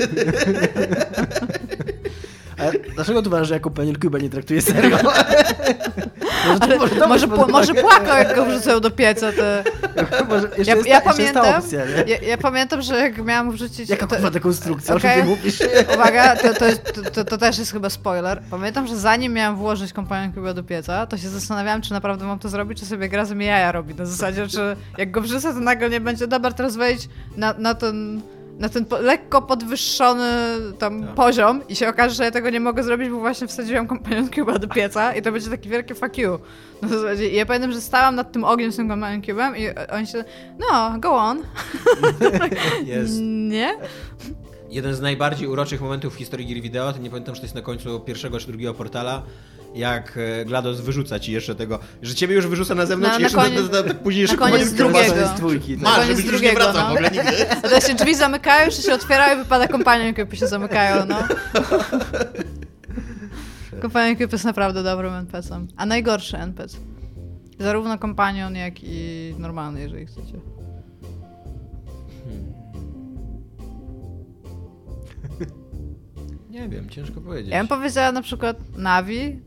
Ale 2.58 2.72
dlaczego 2.96 3.22
tu 3.22 3.30
uważasz, 3.30 3.48
że 3.48 3.54
ja 3.54 3.60
Companion 3.60 3.96
Cube 3.96 4.20
nie 4.22 4.30
traktuję 4.30 4.62
serio? 4.62 4.98
może, 6.48 6.60
to- 6.60 6.78
może, 6.78 6.96
to 6.96 7.08
może, 7.08 7.28
pod 7.28 7.52
może 7.52 7.74
płakał, 7.74 8.18
jak 8.18 8.36
go 8.36 8.46
wrzucają 8.46 8.80
do 8.80 8.92
pieca. 8.92 9.28
Ja, 10.66 10.76
jest, 10.76 10.88
ja, 10.88 11.02
pamiętam, 11.02 11.56
opcja, 11.56 11.86
ja, 12.08 12.18
ja 12.18 12.38
pamiętam, 12.38 12.82
że 12.82 13.00
jak 13.00 13.26
miałam 13.26 13.52
wrzucić... 13.52 13.90
Jaka 13.90 14.08
to- 14.08 14.32
dekonstrukcja? 14.32 14.96
O 14.96 15.00
czym 15.00 15.10
Okej. 15.10 15.22
ty 15.24 15.30
mówisz? 15.30 15.60
Uwaga, 15.96 16.36
to, 16.36 16.54
to, 16.54 16.66
to, 17.14 17.26
to, 17.26 17.38
też 17.38 17.60
jest 17.60 17.72
chyba 17.72 17.90
spoiler. 17.90 18.42
Pamiętam, 18.52 18.88
że 18.88 18.96
zanim 18.98 19.34
miałam 19.34 19.56
włożyć 19.56 19.94
kompanion 19.94 20.54
do 20.56 20.64
pieca, 20.64 21.06
to 21.06 21.18
się 21.18 21.30
zastanawiałam, 21.30 21.82
czy 21.82 21.92
naprawdę 21.92 22.26
mam 22.26 22.40
to 22.40 22.50
zrobić, 22.50 22.80
czy 22.80 22.86
sobie 22.86 23.10
gra 23.10 23.26
mnie 23.26 23.46
jaja 23.46 23.72
robi. 23.72 23.96
Na 23.96 24.06
zasadzie, 24.06 24.48
czy 24.48 24.76
jak 24.98 25.12
go 25.12 25.22
wrzucę, 25.22 25.54
to 25.54 25.60
nagle 25.60 25.90
nie 25.90 26.02
będzie, 26.02 26.28
dobra, 26.28 26.52
teraz 26.52 26.76
wejdź 26.76 27.10
na, 27.38 27.54
na 27.54 27.76
ten... 27.76 28.22
Na 28.60 28.70
ten 28.70 28.86
po, 28.86 28.98
lekko 28.98 29.42
podwyższony 29.42 30.28
tam 30.80 31.02
Tak. 31.04 31.14
poziom 31.16 31.62
i 31.70 31.76
się 31.76 31.90
okaże, 31.90 32.16
że 32.16 32.24
ja 32.24 32.32
tego 32.32 32.50
nie 32.50 32.60
mogę 32.60 32.84
zrobić, 32.84 33.10
bo 33.10 33.20
właśnie 33.20 33.48
wsadziłam 33.48 33.88
kompanion 33.88 34.28
Cube'a 34.28 34.60
do 34.60 34.68
pieca 34.68 35.16
i 35.16 35.22
to 35.22 35.32
będzie 35.32 35.50
takie 35.50 35.70
wielkie 35.70 35.96
fuck 35.96 36.18
you. 36.18 36.40
Zasadzie. 36.84 37.30
I 37.30 37.36
ja 37.36 37.46
pamiętam, 37.46 37.72
że 37.72 37.82
stałam 37.82 38.16
nad 38.16 38.32
tym 38.32 38.44
ogniem 38.44 38.72
z 38.72 38.76
tym 38.76 38.90
kompanion 38.90 39.22
Cube'em 39.22 39.58
i 39.58 39.92
oni 39.92 40.08
się, 40.08 40.24
no, 40.60 41.00
go 41.00 41.12
on. 41.16 41.44
Jest. 42.86 43.20
Nie? 43.52 43.74
Jeden 44.70 44.96
z 44.96 45.02
najbardziej 45.02 45.48
uroczych 45.48 45.82
momentów 45.82 46.14
w 46.14 46.18
historii 46.18 46.48
gier 46.48 46.62
wideo, 46.62 46.94
to 46.94 47.00
nie 47.00 47.10
pamiętam, 47.10 47.36
czy 47.36 47.42
to 47.42 47.46
jest 47.46 47.56
na 47.56 47.62
końcu 47.62 48.00
pierwszego 48.00 48.40
czy 48.40 48.48
drugiego 48.48 48.74
portala, 48.74 49.24
jak 49.76 50.18
e, 50.42 50.46
GLaDOS 50.46 50.82
wyrzuca 50.82 51.20
ci 51.20 51.32
jeszcze 51.32 51.56
tego, 51.56 51.80
że 52.02 52.16
ciebie 52.16 52.36
już 52.36 52.48
wyrzuca 52.48 52.76
na 52.76 52.86
zewnątrz 52.86 53.14
Na- 53.14 53.20
i 53.20 53.22
na 53.22 53.26
jeszcze 53.26 53.38
koniec- 53.38 53.72
na, 53.72 53.82
na, 53.82 53.88
na, 53.88 53.94
później 53.94 54.20
na 54.20 54.22
jeszcze 54.24 54.38
koniec 54.38 54.54
koniec 54.58 54.74
drugiego. 54.74 55.06
drugiego. 55.06 55.28
z 55.28 55.34
dwójki. 55.34 55.74
Tak. 55.74 55.84
Na 55.84 55.90
Masz, 55.90 56.00
koniec 56.00 56.10
żebyś 56.18 56.26
już 56.26 56.42
nie 56.42 56.50
drugiego, 56.50 56.64
wracał 56.64 56.82
no. 56.84 56.88
w 56.90 56.92
ogóle 56.92 57.10
nigdy. 57.12 57.50
A 57.64 57.70
to 57.70 57.82
się 57.82 57.96
drzwi 57.96 58.16
zamykają, 58.16 58.66
jeszcze 58.66 58.82
się 58.82 58.94
otwierają 58.94 59.36
i 59.36 59.44
wypada 59.44 59.68
kompanion 59.68 60.14
i 60.34 60.38
się 60.38 60.48
zamykają, 60.48 61.06
no. 61.06 61.24
Kompanion 63.82 64.16
Cube 64.18 64.32
jest 64.32 64.46
naprawdę 64.46 64.84
dobrym 64.84 65.14
NPC-em. 65.14 65.68
A 65.78 65.86
najgorszy 65.86 66.38
NPC. 66.38 66.78
Zarówno 67.60 67.98
kompanion, 67.98 68.56
jak 68.56 68.74
i 68.84 69.36
normalny, 69.38 69.82
jeżeli 69.82 70.06
chcecie. 70.06 70.40
Nie 76.50 76.70
wiem, 76.70 76.90
ciężko 76.90 77.22
powiedzieć. 77.22 77.52
Ja 77.52 77.58
bym 77.60 77.68
powiedziała 77.68 78.12
na 78.12 78.22
przykład 78.22 78.58
Navi, 78.78 79.42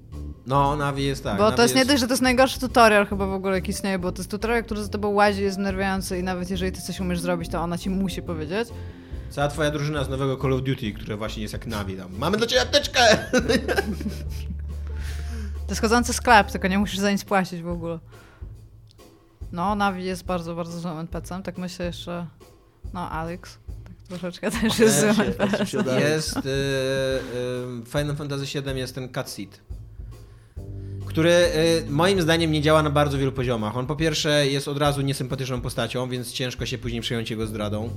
No, 0.47 0.77
Navi 0.77 1.05
jest 1.05 1.25
tak. 1.25 1.37
bo 1.39 1.45
Navi 1.45 1.57
to 1.57 1.63
jest 1.63 1.75
nie 1.75 1.85
dość, 1.87 2.01
że 2.01 2.07
to 2.07 2.13
jest 2.13 2.23
najgorszy 2.23 2.61
tutorial 2.61 3.07
chyba 3.07 3.27
w 3.27 3.33
ogóle 3.33 3.55
jaki 3.55 3.71
istnieje, 3.71 3.99
bo 3.99 4.13
to 4.13 4.19
jest 4.19 4.31
tutorial, 4.31 4.65
który 4.65 4.83
za 4.83 4.89
tobą 4.89 5.09
łazi, 5.09 5.43
jest 5.43 5.59
nerwiający 5.59 6.19
i 6.19 6.23
nawet 6.23 6.51
jeżeli 6.51 6.73
ty 6.73 6.83
coś 6.83 7.01
umiesz 7.01 7.21
zrobić, 7.21 7.51
to 7.51 7.61
ona 7.61 7.79
ci 7.79 7.91
musi 7.91 8.23
powiedzieć. 8.23 8.69
Cała 9.31 9.49
twoja 9.49 9.71
drużyna 9.71 10.05
z 10.05 10.09
nowego 10.09 10.37
Call 10.37 10.53
of 10.53 10.63
Duty, 10.63 10.93
które 10.93 11.17
właśnie 11.17 11.43
jest 11.43 11.53
jak 11.53 11.67
Navi 11.67 11.97
tam. 11.97 12.17
Mamy 12.19 12.37
dla 12.37 12.47
ciebie 12.47 12.63
apteczkę! 12.63 13.01
To 15.67 15.73
jest 15.73 15.81
chodzący 15.81 16.13
sklep, 16.13 16.51
tylko 16.51 16.69
nie 16.69 16.79
musisz 16.79 16.99
za 16.99 17.11
nic 17.13 17.25
płacić 17.25 17.63
w 17.63 17.69
ogóle. 17.69 17.99
No, 19.53 19.75
Navi 19.75 20.05
jest 20.05 20.25
bardzo, 20.25 20.55
bardzo 20.55 20.81
złym 20.81 20.99
NPC-em. 20.99 21.43
Tak 21.43 21.59
myślę 21.59 21.87
jeszcze... 21.87 22.27
No, 22.93 23.11
Alex. 23.11 23.59
Tak 23.85 23.95
troszeczkę 24.09 24.51
też 24.51 24.79
jest 24.79 25.01
złym 25.01 25.15
się- 25.15 25.25
też 25.25 25.41
NPC. 25.41 25.67
się 25.67 25.79
udaje. 25.79 26.09
Jest 26.09 26.37
y, 26.37 26.41
y, 26.41 27.21
Final 27.87 28.17
Fantasy 28.17 28.45
VII 28.63 28.79
jest 28.79 28.95
ten 28.95 29.09
cutscene, 29.15 29.49
który 31.11 31.31
y, 31.31 31.91
moim 31.91 32.23
zdaniem 32.23 32.53
nie 32.53 32.61
działa 32.63 32.83
na 32.83 32.91
bardzo 32.91 33.19
wielu 33.19 33.33
poziomach. 33.33 33.77
On 33.77 33.87
po 33.87 33.97
pierwsze 33.97 34.47
jest 34.47 34.69
od 34.69 34.79
razu 34.79 35.01
niesympatyczną 35.01 35.61
postacią, 35.61 36.09
więc 36.09 36.33
ciężko 36.33 36.67
się 36.67 36.79
później 36.79 37.01
przejąć 37.01 37.31
jego 37.31 37.47
zdradą. 37.47 37.91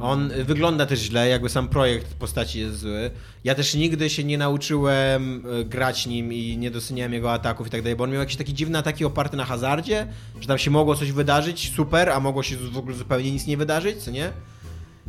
On 0.00 0.30
y, 0.30 0.44
wygląda 0.44 0.86
też 0.86 1.00
źle, 1.00 1.28
jakby 1.28 1.48
sam 1.48 1.68
projekt 1.68 2.14
postaci 2.14 2.60
jest 2.60 2.78
zły. 2.78 3.10
Ja 3.44 3.54
też 3.54 3.74
nigdy 3.74 4.10
się 4.10 4.24
nie 4.24 4.38
nauczyłem 4.38 5.46
y, 5.60 5.64
grać 5.64 6.06
nim 6.06 6.32
i 6.32 6.56
nie 6.58 6.70
doceniałem 6.70 7.12
jego 7.12 7.32
ataków 7.32 7.66
i 7.66 7.70
tak 7.70 7.82
dalej, 7.82 7.96
bo 7.96 8.04
on 8.04 8.10
miał 8.10 8.20
jakieś 8.20 8.36
takie 8.36 8.52
dziwne 8.52 8.78
ataki 8.78 9.04
oparte 9.04 9.36
na 9.36 9.44
hazardzie, 9.44 10.06
że 10.40 10.48
tam 10.48 10.58
się 10.58 10.70
mogło 10.70 10.94
coś 10.94 11.12
wydarzyć, 11.12 11.72
super, 11.76 12.10
a 12.10 12.20
mogło 12.20 12.42
się 12.42 12.56
w 12.56 12.78
ogóle 12.78 12.96
zupełnie 12.96 13.32
nic 13.32 13.46
nie 13.46 13.56
wydarzyć, 13.56 13.96
co 14.02 14.10
nie? 14.10 14.30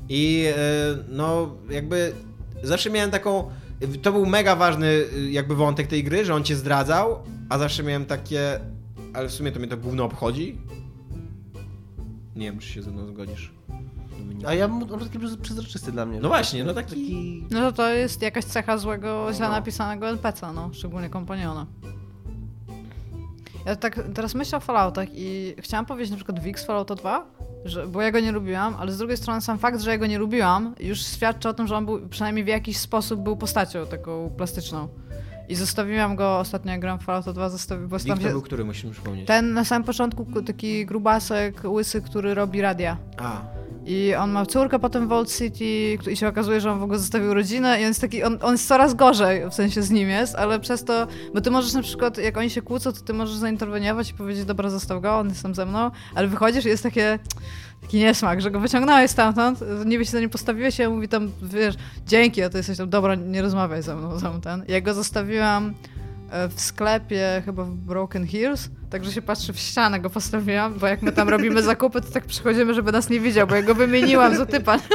I 0.09 0.45
e, 0.47 0.57
no, 1.09 1.55
jakby 1.69 2.13
zawsze 2.63 2.89
miałem 2.89 3.11
taką. 3.11 3.51
To 4.01 4.11
był 4.11 4.25
mega 4.25 4.55
ważny 4.55 4.87
y, 4.87 5.31
jakby 5.31 5.55
wątek 5.55 5.87
tej 5.87 6.03
gry, 6.03 6.25
że 6.25 6.35
on 6.35 6.43
cię 6.43 6.55
zdradzał, 6.55 7.23
a 7.49 7.57
zawsze 7.57 7.83
miałem 7.83 8.05
takie. 8.05 8.59
Ale 9.13 9.27
w 9.29 9.31
sumie 9.31 9.51
to 9.51 9.59
mnie 9.59 9.67
to 9.67 9.77
gówno 9.77 10.03
obchodzi. 10.03 10.57
Nie 12.35 12.45
wiem, 12.51 12.59
czy 12.59 12.67
się 12.67 12.81
ze 12.83 12.91
mną 12.91 13.07
zgodzisz. 13.07 13.53
A 14.47 14.53
ja 14.53 14.65
on 14.65 14.85
był 14.85 14.99
taki 14.99 15.19
przez- 15.19 15.37
przezroczysty 15.37 15.91
dla 15.91 16.05
mnie. 16.05 16.19
No 16.19 16.27
właśnie, 16.27 16.63
no 16.63 16.73
taki. 16.73 16.89
Taki... 16.89 17.45
No 17.51 17.59
to 17.61 17.71
to 17.71 17.89
jest 17.89 18.21
jakaś 18.21 18.45
cecha 18.45 18.77
złego, 18.77 19.27
źle 19.33 19.45
No. 19.45 19.51
napisanego 19.51 20.09
NPC-a, 20.09 20.53
no. 20.53 20.69
Szczególnie 20.73 21.09
kompaniona. 21.09 21.65
Ja 23.65 23.75
tak 23.75 23.99
teraz 24.13 24.35
myślę 24.35 24.57
o 24.57 24.61
Falloutach 24.61 25.07
i 25.13 25.55
chciałam 25.59 25.85
powiedzieć 25.85 26.11
na 26.11 26.15
przykład 26.17 26.39
Vix 26.43 26.65
Fallouta 26.65 26.95
2, 26.95 27.25
że, 27.65 27.87
bo 27.87 28.01
ja 28.01 28.11
go 28.11 28.19
nie 28.19 28.31
lubiłam, 28.31 28.75
ale 28.79 28.91
z 28.91 28.97
drugiej 28.97 29.17
strony 29.17 29.41
sam 29.41 29.59
fakt, 29.59 29.81
że 29.81 29.91
ja 29.91 29.97
go 29.97 30.07
nie 30.07 30.17
lubiłam, 30.17 30.75
już 30.79 31.05
świadczy 31.05 31.49
o 31.49 31.53
tym, 31.53 31.67
że 31.67 31.75
on 31.75 31.85
był, 31.85 32.09
przynajmniej 32.09 32.45
w 32.45 32.47
jakiś 32.47 32.77
sposób 32.77 33.21
był 33.21 33.37
postacią 33.37 33.85
taką 33.85 34.29
plastyczną. 34.37 34.87
I 35.49 35.55
zostawiłam 35.55 36.15
go 36.15 36.39
ostatnio, 36.39 36.71
jak 36.71 36.81
grałem 36.81 36.99
w 36.99 37.03
Fallouta 37.03 37.33
2, 37.33 37.49
zostawi, 37.49 37.87
bo 37.87 37.97
Wiktor 37.97 38.21
się... 38.21 38.29
był 38.29 38.41
który, 38.41 38.65
musimy 38.65 38.93
przypomnieć. 38.93 39.27
Ten 39.27 39.53
na 39.53 39.65
samym 39.65 39.83
początku 39.83 40.25
ku- 40.25 40.41
taki 40.41 40.85
grubasek, 40.85 41.63
łysy, 41.65 42.01
który 42.01 42.33
robi 42.33 42.61
radia. 42.61 42.97
A, 43.17 43.41
I 43.85 44.15
on 44.15 44.31
ma 44.31 44.45
córkę 44.45 44.79
potem 44.79 45.05
w 45.05 45.09
Vault 45.09 45.37
City 45.37 45.97
i 46.11 46.17
się 46.17 46.27
okazuje, 46.27 46.61
że 46.61 46.71
on 46.71 46.79
w 46.79 46.83
ogóle 46.83 46.99
zostawił 46.99 47.33
rodzinę 47.33 47.81
i 47.81 47.81
on 47.81 47.87
jest 47.87 48.01
taki, 48.01 48.23
on, 48.23 48.37
on 48.41 48.51
jest 48.51 48.67
coraz 48.67 48.93
gorzej, 48.93 49.49
w 49.49 49.53
sensie 49.53 49.81
z 49.81 49.91
nim 49.91 50.09
jest, 50.09 50.35
ale 50.35 50.59
przez 50.59 50.83
to, 50.83 51.07
bo 51.33 51.41
ty 51.41 51.51
możesz 51.51 51.73
na 51.73 51.81
przykład, 51.81 52.17
jak 52.17 52.37
oni 52.37 52.49
się 52.49 52.61
kłócą, 52.61 52.93
to 52.93 53.01
ty 53.01 53.13
możesz 53.13 53.35
zainterweniować 53.35 54.09
i 54.09 54.13
powiedzieć, 54.13 54.45
dobra, 54.45 54.69
zostaw 54.69 55.01
go, 55.01 55.19
on 55.19 55.29
jest 55.29 55.43
tam 55.43 55.55
ze 55.55 55.65
mną, 55.65 55.91
ale 56.15 56.27
wychodzisz 56.27 56.65
i 56.65 56.67
jest 56.67 56.83
takie, 56.83 57.19
taki 57.81 57.97
niesmak, 57.97 58.41
że 58.41 58.51
go 58.51 58.59
wyciągnąłeś 58.59 59.11
stamtąd, 59.11 59.59
nie 59.85 59.99
wiesz, 59.99 60.07
za 60.07 60.19
nim 60.19 60.29
postawiłeś 60.29 60.75
się, 60.75 60.89
mówi 60.89 61.07
tam, 61.07 61.31
wiesz, 61.41 61.75
dzięki, 62.07 62.43
a 62.43 62.49
ty 62.49 62.57
jesteś 62.57 62.77
tam, 62.77 62.89
dobra, 62.89 63.15
nie 63.15 63.41
rozmawiaj 63.41 63.81
ze 63.83 63.95
mną, 63.95 64.19
za 64.19 64.29
ten. 64.29 64.65
Ja 64.67 64.81
go 64.81 64.93
zostawiłam 64.93 65.73
w 66.49 66.61
sklepie, 66.61 67.41
chyba 67.45 67.63
w 67.63 67.69
Broken 67.69 68.27
Hills, 68.27 68.69
także 68.89 69.11
się 69.11 69.21
patrzy 69.21 69.53
w 69.53 69.59
ścianę, 69.59 69.99
go 69.99 70.09
postawiłam, 70.09 70.79
bo 70.79 70.87
jak 70.87 71.01
my 71.01 71.11
tam 71.11 71.29
robimy 71.29 71.63
zakupy, 71.73 72.01
to 72.01 72.11
tak 72.11 72.25
przychodzimy, 72.25 72.73
żeby 72.73 72.91
nas 72.91 73.09
nie 73.09 73.19
widział, 73.19 73.47
bo 73.47 73.55
ja 73.55 73.61
go 73.61 73.75
wymieniłam 73.75 74.35
za 74.35 74.45
typa. 74.45 74.79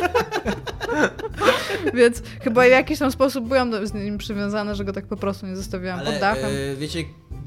Więc 1.94 2.22
chyba 2.42 2.62
w 2.62 2.70
jakiś 2.70 2.98
tam 2.98 3.12
sposób 3.12 3.48
byłam 3.48 3.86
z 3.86 3.94
nim 3.94 4.18
przywiązana, 4.18 4.74
że 4.74 4.84
go 4.84 4.92
tak 4.92 5.06
po 5.06 5.16
prostu 5.16 5.46
nie 5.46 5.56
zostawiłam 5.56 5.98
ale 5.98 6.10
pod 6.10 6.20
dachem. 6.20 6.50
e, 6.72 6.76
wiecie, 6.76 7.04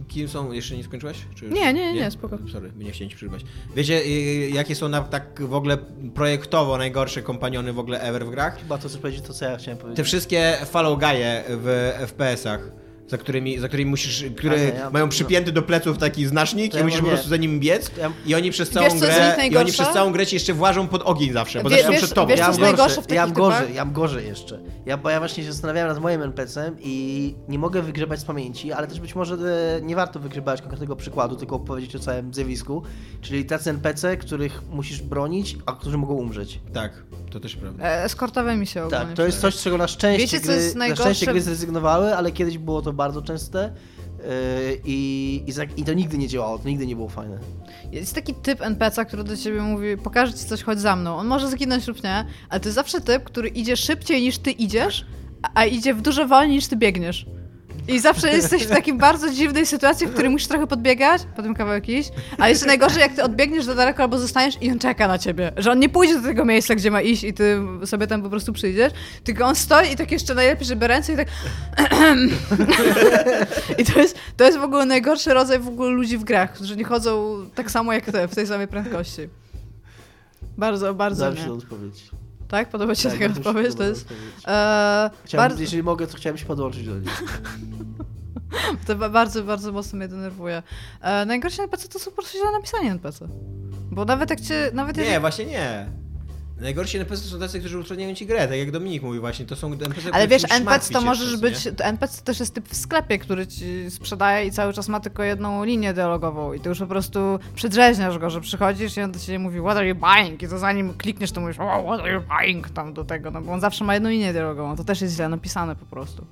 kim 0.07 0.27
są. 0.27 0.51
Jeszcze 0.51 0.77
nie 0.77 0.83
skończyłaś? 0.83 1.17
Czy 1.35 1.45
już? 1.45 1.53
Nie, 1.53 1.73
nie, 1.73 1.93
nie, 1.93 2.11
spoko. 2.11 2.37
Sorry, 2.51 2.71
nie 2.77 2.91
chciałem 2.91 3.09
ci 3.09 3.15
przerwać. 3.15 3.41
Wiecie, 3.75 3.93
e, 3.93 4.09
jakie 4.49 4.75
są 4.75 4.89
na, 4.89 5.01
tak 5.01 5.41
w 5.41 5.53
ogóle 5.53 5.77
projektowo 6.15 6.77
najgorsze 6.77 7.21
kompaniony 7.21 7.73
w 7.73 7.79
ogóle 7.79 8.01
ever 8.01 8.25
w 8.25 8.29
grach? 8.29 8.59
Chyba 8.59 8.77
to, 8.77 8.89
co 8.89 8.97
powiedzieć, 8.97 9.21
to 9.27 9.33
co 9.33 9.45
ja 9.45 9.57
chciałem 9.57 9.77
powiedzieć. 9.77 9.97
Te 9.97 10.03
wszystkie 10.03 10.57
follow 10.65 10.99
guy'e 10.99 11.41
w 11.47 11.93
FPS-ach. 12.07 12.82
Za 13.07 13.17
którymi, 13.17 13.59
za 13.59 13.67
którymi 13.67 13.89
musisz, 13.91 14.25
które 14.37 14.63
ja- 14.63 14.89
mają 14.89 15.09
przypięty 15.09 15.51
do 15.51 15.61
pleców 15.61 15.97
taki 15.97 16.25
znacznik 16.25 16.71
To 16.71 16.77
i 16.77 16.79
ja 16.79 16.85
musisz 16.85 16.99
po 16.99 17.05
nie. 17.05 17.11
prostu 17.11 17.29
za 17.29 17.37
nim 17.37 17.59
biec 17.59 17.91
Ja- 17.97 18.11
i 18.25 18.35
oni 18.35 18.51
przez 18.51 18.69
Wiesz, 18.69 18.73
całą 18.73 18.99
co 18.99 19.05
jest 19.05 19.17
w 19.19 19.21
nich 19.21 19.35
grę 19.35 19.47
i 19.47 19.57
oni 19.57 19.71
przez 19.71 19.89
całą 19.89 20.11
grę 20.11 20.25
ci 20.25 20.35
jeszcze 20.35 20.53
włażą 20.53 20.87
pod 20.87 21.01
ogień 21.01 21.33
zawsze, 21.33 21.63
bo 21.63 21.69
wiesz- 21.69 21.97
przed 21.97 22.13
tobą. 22.13 22.27
wiesz, 22.29 22.39
Ja 22.39 22.51
mam 22.51 22.75
gorsze, 22.75 23.01
w 23.01 23.11
ja 23.11 23.25
mam 23.25 23.33
gorzej, 23.33 23.73
ja 23.75 23.85
mam 23.85 23.93
gorzej 23.93 24.27
jeszcze. 24.27 24.59
Ja, 24.85 24.97
bo 24.97 25.09
ja 25.09 25.19
właśnie 25.19 25.43
się 25.43 25.51
zastanawiałem 25.51 25.89
nad 25.93 26.01
moim 26.01 26.21
NPC-em 26.21 26.75
i 26.79 27.35
nie 27.49 27.59
mogę 27.59 27.81
wygrzebać 27.81 28.19
z 28.19 28.25
pamięci, 28.25 28.71
ale 28.71 28.87
też 28.87 28.99
być 28.99 29.15
może 29.15 29.35
e, 29.35 29.81
nie 29.81 29.95
warto 29.95 30.19
wygrzebać 30.19 30.61
konkretnego 30.61 30.95
przykładu, 30.95 31.35
tylko 31.35 31.59
powiedzieć 31.59 31.95
o 31.95 31.99
całym 31.99 32.33
zjawisku. 32.33 32.83
Czyli 33.21 33.45
tacy 33.45 33.69
NPC, 33.69 34.17
których 34.17 34.61
musisz 34.69 35.01
bronić, 35.01 35.57
a 35.65 35.71
którzy 35.71 35.97
mogą 35.97 36.13
umrzeć. 36.13 36.59
Tak, 36.73 37.03
to 37.31 37.39
też 37.39 37.55
prawda. 37.55 37.83
E, 37.83 38.03
Eskortowymi 38.03 38.67
się 38.67 38.83
ogólnie. 38.83 39.05
Tak, 39.05 39.13
to 39.13 39.25
jest 39.25 39.41
coś, 39.41 39.55
z 39.55 39.63
czego 39.63 39.77
na 39.77 39.87
szczęście, 39.87 40.21
Wiecie, 40.23 40.39
co 40.39 40.47
gry, 40.53 40.71
na 40.73 40.79
najgorsze? 40.79 41.03
szczęście 41.03 41.25
gry 41.25 41.41
zrezygnowały, 41.41 42.15
ale 42.15 42.31
kiedyś 42.31 42.57
było 42.57 42.81
to 42.81 42.92
bardzo 42.93 43.21
częste. 43.21 43.73
yy, 44.17 44.23
I, 44.85 45.43
i, 45.47 45.51
za- 45.51 45.63
I 45.63 45.83
to 45.83 45.93
nigdy 45.93 46.17
nie 46.17 46.27
działało, 46.27 46.59
to 46.59 46.67
nigdy 46.69 46.87
nie 46.87 46.95
było 46.95 47.09
fajne. 47.09 47.39
Jest 47.91 48.15
taki 48.15 48.33
typ 48.33 48.61
NPC, 48.61 49.05
który 49.05 49.23
do 49.23 49.37
ciebie 49.37 49.61
mówi, 49.61 49.97
pokażę 49.97 50.33
ci 50.33 50.45
coś, 50.45 50.63
chodź 50.63 50.79
za 50.79 50.95
mną. 50.95 51.15
On 51.17 51.27
może 51.27 51.49
zginąć 51.49 51.87
lub 51.87 52.03
nie, 52.03 52.25
ale 52.49 52.59
to 52.59 52.67
jest 52.67 52.75
zawsze 52.75 53.01
typ, 53.01 53.23
który 53.23 53.49
idzie 53.49 53.77
szybciej 53.77 54.21
niż 54.21 54.37
ty 54.37 54.51
idziesz, 54.51 55.05
a 55.55 55.65
idzie 55.65 55.93
w 55.93 56.01
dużo 56.01 56.27
wolniej 56.27 56.55
niż 56.55 56.67
ty 56.67 56.75
biegniesz. 56.75 57.25
I 57.87 57.99
zawsze 57.99 58.29
jesteś 58.29 58.63
w 58.63 58.69
takiej 58.69 58.93
bardzo 58.93 59.29
dziwnej 59.29 59.65
sytuacji, 59.65 60.07
w 60.07 60.13
której 60.13 60.31
musisz 60.31 60.47
trochę 60.47 60.67
podbiegać, 60.67 61.21
potem 61.35 61.53
kawałek 61.53 61.89
iść, 61.89 62.09
a 62.37 62.49
jeszcze 62.49 62.65
najgorzej, 62.65 63.01
jak 63.01 63.13
ty 63.13 63.23
odbiegniesz 63.23 63.65
za 63.65 63.75
daleko 63.75 64.03
albo 64.03 64.19
zostaniesz 64.19 64.55
i 64.61 64.71
on 64.71 64.79
czeka 64.79 65.07
na 65.07 65.17
ciebie. 65.17 65.51
Że 65.57 65.71
on 65.71 65.79
nie 65.79 65.89
pójdzie 65.89 66.15
do 66.15 66.27
tego 66.27 66.45
miejsca, 66.45 66.75
gdzie 66.75 66.91
ma 66.91 67.01
iść 67.01 67.23
i 67.23 67.33
ty 67.33 67.61
sobie 67.85 68.07
tam 68.07 68.21
po 68.21 68.29
prostu 68.29 68.53
przyjdziesz, 68.53 68.93
tylko 69.23 69.45
on 69.45 69.55
stoi 69.55 69.91
i 69.91 69.95
tak 69.95 70.11
jeszcze 70.11 70.35
najlepiej, 70.35 70.65
żeby 70.65 70.87
ręce 70.87 71.13
i 71.13 71.15
tak... 71.15 71.27
I 73.79 73.85
to 73.85 73.99
jest, 73.99 74.17
to 74.37 74.43
jest 74.43 74.57
w 74.57 74.63
ogóle 74.63 74.85
najgorszy 74.85 75.33
rodzaj 75.33 75.59
w 75.59 75.67
ogóle 75.67 75.89
ludzi 75.89 76.17
w 76.17 76.23
grach, 76.23 76.53
którzy 76.53 76.77
nie 76.77 76.83
chodzą 76.83 77.45
tak 77.55 77.71
samo 77.71 77.93
jak 77.93 78.05
ty, 78.05 78.27
w 78.27 78.35
tej 78.35 78.47
samej 78.47 78.67
prędkości. 78.67 79.21
Bardzo, 80.57 80.93
bardzo 80.93 81.19
Zawsze 81.19 81.47
nie. 81.47 81.53
odpowiedź. 81.53 82.09
Tak? 82.53 82.69
Podoba 82.69 82.95
ci 82.95 83.01
się 83.01 83.09
Tak, 83.09 83.19
taka 83.19 83.33
odpowiedź? 83.33 83.75
To 83.75 83.83
jest... 83.83 84.07
E, 84.47 85.09
Chciałem, 85.25 85.49
bardzo, 85.49 85.61
Jeżeli 85.61 85.83
mogę, 85.83 86.07
to 86.07 86.17
chciałem 86.17 86.37
się 86.37 86.45
podłączyć 86.45 86.85
do 86.87 86.99
nich. 86.99 87.23
to 88.87 88.95
ba- 88.95 89.09
bardzo, 89.09 89.43
bardzo 89.43 89.71
mocno 89.71 89.97
mnie 89.97 90.07
denerwuje. 90.07 90.63
E, 91.01 91.25
najgorsze 91.25 91.63
NPC 91.63 91.87
to 91.87 91.99
są 91.99 92.11
po 92.11 92.17
prostu 92.17 92.37
źle 92.37 92.51
napisani 92.51 92.87
NPC. 92.89 93.27
Bo 93.91 94.05
nawet 94.05 94.29
jak 94.29 94.41
cię... 94.41 94.71
Nawet 94.73 94.97
Nie, 94.97 95.03
jeżeli... 95.03 95.19
właśnie 95.21 95.45
nie. 95.45 95.87
Najgorsi 96.63 96.97
NPC 96.97 97.23
są 97.23 97.39
tacy, 97.39 97.59
którzy 97.59 97.79
utrudniają 97.79 98.15
ci 98.15 98.25
grę, 98.25 98.47
tak 98.47 98.57
jak 98.57 98.71
Dominik 98.71 99.03
mówi 99.03 99.19
właśnie, 99.19 99.45
to 99.45 99.55
są 99.55 99.73
NPC, 99.73 100.09
Ale 100.11 100.27
wiesz, 100.27 100.43
NPC 100.49 100.93
to 100.93 101.01
możesz 101.01 101.37
być. 101.37 101.65
nie? 101.65 101.71
to 101.71 101.83
NPC 101.83 102.17
to 102.17 102.23
też 102.23 102.39
jest 102.39 102.53
typ 102.53 102.69
w 102.69 102.75
sklepie, 102.75 103.19
który 103.19 103.47
ci 103.47 103.91
sprzedaje 103.91 104.47
i 104.47 104.51
cały 104.51 104.73
czas 104.73 104.89
ma 104.89 104.99
tylko 104.99 105.23
jedną 105.23 105.63
linię 105.63 105.93
dialogową. 105.93 106.53
I 106.53 106.59
ty 106.59 106.69
już 106.69 106.79
po 106.79 106.87
prostu 106.87 107.39
przedrzeźniasz 107.55 108.17
go, 108.17 108.29
że 108.29 108.41
przychodzisz 108.41 108.97
i 108.97 109.01
on 109.01 109.11
do 109.11 109.19
ciebie 109.19 109.39
mówi, 109.39 109.59
What 109.59 109.77
are 109.77 109.87
you 109.87 109.95
buying? 109.95 110.43
I 110.43 110.47
to 110.47 110.57
zanim 110.59 110.93
klikniesz, 110.93 111.31
to 111.31 111.41
mówisz, 111.41 111.59
oh, 111.59 111.83
What 111.83 111.99
are 111.99 112.13
you 112.13 112.21
buying? 112.39 112.69
tam 112.69 112.93
do 112.93 113.03
tego. 113.03 113.31
No 113.31 113.41
bo 113.41 113.51
on 113.51 113.59
zawsze 113.59 113.85
ma 113.85 113.93
jedną 113.93 114.09
linię 114.09 114.33
dialogową. 114.33 114.75
To 114.75 114.83
też 114.83 115.01
jest 115.01 115.15
źle 115.15 115.29
napisane 115.29 115.75
po 115.75 115.85
prostu. 115.85 116.25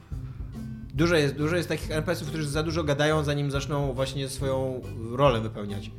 Dużo 0.93 1.15
jest, 1.15 1.35
dużo 1.35 1.55
jest 1.55 1.69
takich 1.69 1.91
NPC-ów, 1.91 2.27
którzy 2.29 2.49
za 2.49 2.63
dużo 2.63 2.83
gadają, 2.83 3.23
zanim 3.23 3.51
zaczną 3.51 3.93
właśnie 3.93 4.29
swoją 4.29 4.81
rolę 5.11 5.41
wypełniać. 5.41 5.91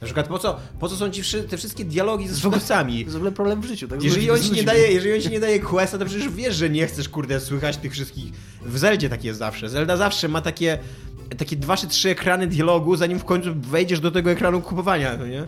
Na 0.00 0.04
przykład 0.04 0.28
po 0.28 0.38
co, 0.38 0.56
po 0.78 0.88
co 0.88 0.96
są 0.96 1.10
ci 1.10 1.22
wszy- 1.22 1.42
te 1.42 1.56
wszystkie 1.56 1.84
dialogi 1.84 2.28
ze 2.28 2.34
sprzedawcami? 2.36 2.92
To 2.94 2.98
jest 3.00 3.12
w 3.12 3.16
ogóle 3.16 3.32
problem 3.32 3.60
w 3.60 3.64
życiu. 3.64 3.88
Tak? 3.88 4.02
Jeżeli 4.02 4.30
on, 4.30 4.40
ci 4.40 4.52
nie 4.52 4.62
daje, 4.62 4.92
jeżeli 4.92 5.14
on 5.14 5.20
ci 5.20 5.30
nie 5.30 5.40
daje 5.40 5.60
questa, 5.60 5.98
to 5.98 6.04
przecież 6.04 6.28
wiesz, 6.28 6.56
że 6.56 6.70
nie 6.70 6.86
chcesz, 6.86 7.08
kurde, 7.08 7.40
słychać 7.40 7.76
tych 7.76 7.92
wszystkich. 7.92 8.32
W 8.62 8.78
Zeldzie 8.78 9.08
tak 9.08 9.24
jest 9.24 9.38
zawsze. 9.38 9.68
Zelda 9.68 9.96
zawsze 9.96 10.28
ma 10.28 10.40
takie, 10.40 10.78
takie 11.38 11.56
dwa 11.56 11.76
czy 11.76 11.86
trzy 11.86 12.10
ekrany 12.10 12.46
dialogu, 12.46 12.96
zanim 12.96 13.18
w 13.18 13.24
końcu 13.24 13.50
wejdziesz 13.54 14.00
do 14.00 14.10
tego 14.10 14.30
ekranu 14.30 14.60
kupowania, 14.60 15.16
no 15.16 15.26
nie? 15.26 15.44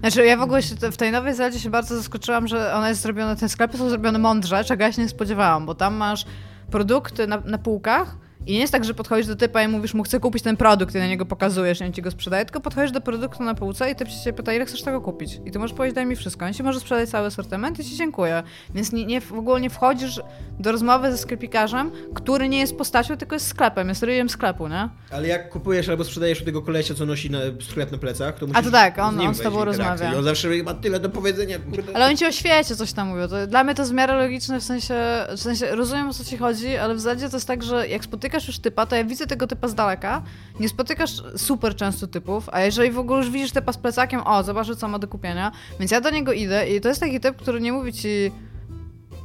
Znaczy, 0.00 0.24
ja 0.26 0.36
w 0.36 0.42
ogóle 0.42 0.62
się, 0.62 0.74
w 0.92 0.96
tej 0.96 1.12
nowej 1.12 1.34
Zeldzie 1.34 1.60
się 1.60 1.70
bardzo 1.70 1.96
zaskoczyłam, 1.96 2.48
że 2.48 2.74
ona 2.74 2.88
jest 2.88 3.02
zrobiona, 3.02 3.36
te 3.36 3.48
sklepy 3.48 3.78
są 3.78 3.88
zrobione 3.90 4.18
mądrze, 4.18 4.64
czego 4.64 4.84
ja 4.84 4.92
się 4.92 5.02
nie 5.02 5.08
spodziewałam, 5.08 5.66
bo 5.66 5.74
tam 5.74 5.94
masz 5.94 6.24
produkty 6.70 7.26
na, 7.26 7.40
na 7.40 7.58
półkach 7.58 8.16
i 8.46 8.52
nie 8.52 8.58
jest 8.60 8.72
tak, 8.72 8.84
że 8.84 8.94
podchodzisz 8.94 9.26
do 9.26 9.36
typa 9.36 9.62
i 9.62 9.68
mówisz 9.68 9.94
mu, 9.94 10.02
chcę 10.02 10.20
kupić 10.20 10.42
ten 10.42 10.56
produkt 10.56 10.94
i 10.94 10.98
na 10.98 11.06
niego 11.06 11.26
pokazujesz 11.26 11.80
i 11.80 11.84
on 11.84 11.92
ci 11.92 12.02
go 12.02 12.10
sprzedaje, 12.10 12.44
tylko 12.44 12.60
podchodzisz 12.60 12.92
do 12.92 13.00
produktu 13.00 13.42
na 13.42 13.54
półce 13.54 13.90
i 13.90 13.94
typ 13.94 14.08
się 14.24 14.32
pyta, 14.32 14.52
ile 14.52 14.66
chcesz 14.66 14.82
tego 14.82 15.00
kupić? 15.00 15.40
I 15.46 15.50
ty 15.50 15.58
możesz 15.58 15.76
powiedzieć, 15.76 15.94
daj 15.94 16.06
mi 16.06 16.16
wszystko. 16.16 16.44
On 16.46 16.52
ci 16.54 16.62
może 16.62 16.80
sprzedać 16.80 17.08
cały 17.08 17.26
asortyment 17.26 17.80
i 17.80 17.84
ci 17.84 17.96
dziękuję. 17.96 18.42
Więc 18.74 18.92
nie, 18.92 19.06
nie, 19.06 19.20
w 19.20 19.32
ogóle 19.32 19.60
nie 19.60 19.70
wchodzisz 19.70 20.20
do 20.60 20.72
rozmowy 20.72 21.12
ze 21.12 21.18
sklepikarzem, 21.18 21.90
który 22.14 22.48
nie 22.48 22.58
jest 22.58 22.76
postacią, 22.76 23.16
tylko 23.16 23.34
jest 23.36 23.46
sklepem, 23.46 23.88
jest 23.88 24.02
ryjem 24.02 24.28
sklepu, 24.28 24.68
nie? 24.68 24.88
Ale 25.10 25.28
jak 25.28 25.50
kupujesz 25.50 25.88
albo 25.88 26.04
sprzedajesz 26.04 26.42
u 26.42 26.44
tego 26.44 26.62
kolesia, 26.62 26.94
co 26.94 27.06
nosi 27.06 27.30
na, 27.30 27.38
sklep 27.70 27.92
na 27.92 27.98
plecach, 27.98 28.38
to 28.38 28.46
musisz 28.46 28.64
to 28.64 28.70
tak, 28.70 28.98
on- 28.98 29.14
z 29.14 29.18
nim 29.18 29.28
on 29.28 29.34
z 29.34 29.40
tobą 29.40 29.64
rozmawia. 29.64 30.12
I 30.12 30.16
on 30.16 30.24
zawsze 30.24 30.48
ma 30.64 30.74
tyle 30.74 31.00
do 31.00 31.08
powiedzenia. 31.10 31.58
Ale 31.94 32.06
oni 32.06 32.16
ci 32.16 32.26
o 32.26 32.32
świecie 32.32 32.76
coś 32.76 32.92
tam 32.92 33.08
mówią. 33.08 33.28
To, 33.28 33.46
dla 33.46 33.64
mnie 33.64 33.74
to 33.74 33.82
jest 33.82 33.92
w 33.92 33.94
miarę 33.94 34.14
logiczne, 34.14 34.60
w 34.60 34.64
sensie, 34.64 34.94
w 35.36 35.40
sensie 35.40 35.66
rozumiem 35.76 36.08
o 36.08 36.12
co 36.12 36.24
ci 36.24 36.36
chodzi, 36.36 36.76
ale 36.76 36.94
w 36.94 37.00
zasadzie 37.00 37.28
to 37.30 37.36
jest 37.36 37.46
tak, 37.46 37.62
że 37.62 37.88
jak 37.88 38.04
spotykasz 38.04 38.33
już 38.46 38.58
typa, 38.58 38.86
to 38.86 38.96
ja 38.96 39.04
widzę 39.04 39.26
tego 39.26 39.46
typa 39.46 39.68
z 39.68 39.74
daleka, 39.74 40.22
nie 40.60 40.68
spotykasz 40.68 41.10
super 41.36 41.76
często 41.76 42.06
typów, 42.06 42.48
a 42.52 42.60
jeżeli 42.60 42.90
w 42.90 42.98
ogóle 42.98 43.18
już 43.18 43.30
widzisz 43.30 43.52
typa 43.52 43.72
z 43.72 43.78
plecakiem, 43.78 44.20
o, 44.26 44.42
zobaczę 44.42 44.76
co 44.76 44.88
ma 44.88 44.98
do 44.98 45.08
kupienia, 45.08 45.52
więc 45.80 45.90
ja 45.90 46.00
do 46.00 46.10
niego 46.10 46.32
idę 46.32 46.68
i 46.68 46.80
to 46.80 46.88
jest 46.88 47.00
taki 47.00 47.20
typ, 47.20 47.36
który 47.36 47.60
nie 47.60 47.72
mówi 47.72 47.92
ci 47.92 48.32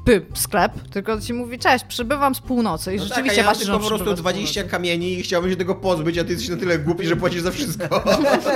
py, 0.05 0.25
sklep, 0.33 0.71
tylko 0.91 1.21
ci 1.21 1.33
mówi, 1.33 1.59
cześć, 1.59 1.85
przybywam 1.85 2.35
z 2.35 2.39
północy 2.39 2.93
i 2.93 2.97
No 2.97 3.01
tak, 3.03 3.09
rzeczywiście 3.09 3.37
ja 3.41 3.43
mam 3.45 3.53
patrzysz, 3.53 3.69
po 3.69 3.77
prostu 3.79 3.95
przybywa 3.95 4.15
z 4.15 4.19
20 4.19 4.53
północy. 4.61 4.71
kamieni 4.71 5.13
i 5.13 5.23
chciałbym 5.23 5.51
się 5.51 5.57
tego 5.57 5.75
pozbyć, 5.75 6.17
a 6.17 6.23
ty 6.23 6.29
jesteś 6.31 6.49
na 6.49 6.57
tyle 6.57 6.79
głupi, 6.79 7.07
że 7.07 7.15
płacisz 7.15 7.41
za 7.41 7.51
wszystko. 7.51 8.03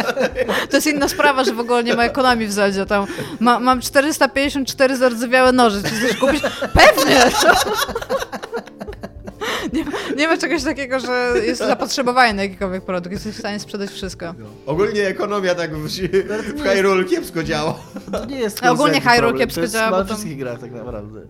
To 0.69 0.77
jest 0.77 0.87
inna 0.87 1.07
sprawa, 1.09 1.43
że 1.43 1.53
w 1.53 1.59
ogóle 1.59 1.83
nie 1.83 1.93
ma 1.93 2.03
ekonomii 2.03 2.47
w 2.47 2.51
Zeldzie. 2.51 2.85
Tam 2.85 3.05
ma, 3.39 3.59
mam 3.59 3.81
454 3.81 4.97
zardzewiałe 4.97 5.51
noże. 5.51 5.83
Czy 5.83 5.89
chcesz 5.89 6.17
kupić? 6.17 6.41
Pewnie! 6.73 7.21
Nie, 9.73 9.85
nie 10.17 10.27
ma 10.27 10.37
czegoś 10.37 10.63
takiego, 10.63 10.99
że 10.99 11.33
jest 11.45 11.61
zapotrzebowanie 11.61 12.33
na 12.33 12.43
jakikolwiek 12.43 12.85
produkt. 12.85 13.13
Jesteś 13.13 13.35
w 13.35 13.39
stanie 13.39 13.59
sprzedać 13.59 13.89
wszystko. 13.89 14.33
Ogólnie 14.65 15.07
ekonomia 15.07 15.55
tak 15.55 15.75
w, 15.75 15.87
w 16.57 16.61
Hyrule 16.63 17.03
kiepsko 17.03 17.43
działa. 17.43 17.79
To 18.11 18.25
nie 18.25 18.39
jest 18.39 18.63
A 18.63 18.71
ogólnie 18.71 19.01
Hyrule 19.01 19.37
kiepsko 19.37 19.55
to 19.55 19.61
jest 19.61 19.73
działa, 19.73 19.97
tam- 19.97 20.07
wszystkich 20.07 20.37
grach 20.37 20.59
tak 20.59 20.71
naprawdę. 20.71 21.21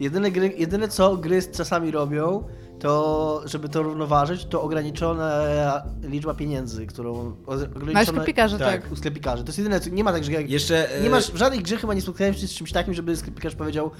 Jedyne, 0.00 0.30
gry, 0.30 0.54
jedyne 0.56 0.88
co 0.88 1.16
gry 1.16 1.42
czasami 1.42 1.90
robią, 1.90 2.44
to 2.78 3.42
żeby 3.44 3.68
to 3.68 3.82
równoważyć, 3.82 4.44
to 4.44 4.62
ograniczona 4.62 5.42
liczba 6.02 6.34
pieniędzy, 6.34 6.86
którą... 6.86 7.36
Masz 7.46 7.62
Ograniczone... 7.76 8.04
sklepikarzy, 8.06 8.58
tak. 8.58 8.82
tak. 8.82 8.92
U 8.92 8.96
sklepikarzy. 8.96 9.44
To 9.44 9.48
jest 9.48 9.58
jedyne, 9.58 9.80
co 9.80 9.90
nie 9.90 10.04
ma 10.04 10.12
tak, 10.12 10.24
że 10.24 10.32
jak 10.32 10.50
Jeszcze... 10.50 10.88
Nie 11.00 11.06
e, 11.06 11.10
masz 11.10 11.32
w 11.32 11.36
żadnej 11.36 11.62
grze 11.62 11.76
chyba 11.76 11.94
nie 11.94 12.00
spotkałem 12.00 12.34
się 12.34 12.46
z 12.46 12.52
czymś 12.52 12.72
takim, 12.72 12.94
żeby 12.94 13.16
sklepikarz 13.16 13.54
powiedział, 13.54 13.90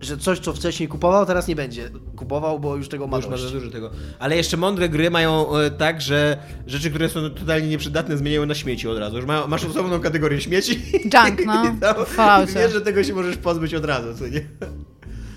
że 0.00 0.18
coś, 0.18 0.38
co 0.38 0.52
wcześniej 0.52 0.88
kupował, 0.88 1.26
teraz 1.26 1.48
nie 1.48 1.56
będzie 1.56 1.90
kupował, 2.16 2.60
bo 2.60 2.76
już 2.76 2.88
tego 2.88 3.06
ma 3.06 3.16
Już 3.16 3.28
ma 3.28 3.36
za 3.36 3.50
dużo 3.50 3.70
tego. 3.70 3.90
Ale 4.18 4.36
jeszcze 4.36 4.56
mądre 4.56 4.88
gry 4.88 5.10
mają 5.10 5.56
e, 5.56 5.70
tak, 5.70 6.00
że 6.00 6.36
rzeczy, 6.66 6.90
które 6.90 7.08
są 7.08 7.30
totalnie 7.30 7.68
nieprzydatne, 7.68 8.16
zmieniają 8.16 8.46
na 8.46 8.54
śmieci 8.54 8.88
od 8.88 8.98
razu. 8.98 9.16
Już 9.16 9.26
ma, 9.26 9.46
masz 9.46 9.64
osobną 9.64 10.00
kategorię 10.00 10.40
śmieci. 10.40 10.82
Junk, 11.14 11.40
no, 11.46 11.64
I 11.64 11.80
tam- 12.16 12.44
i 12.44 12.46
Wiesz, 12.54 12.72
że 12.72 12.80
tego 12.80 13.04
się 13.04 13.14
możesz 13.14 13.36
pozbyć 13.36 13.74
od 13.74 13.84
razu, 13.84 14.18
co 14.18 14.28
nie? 14.28 14.40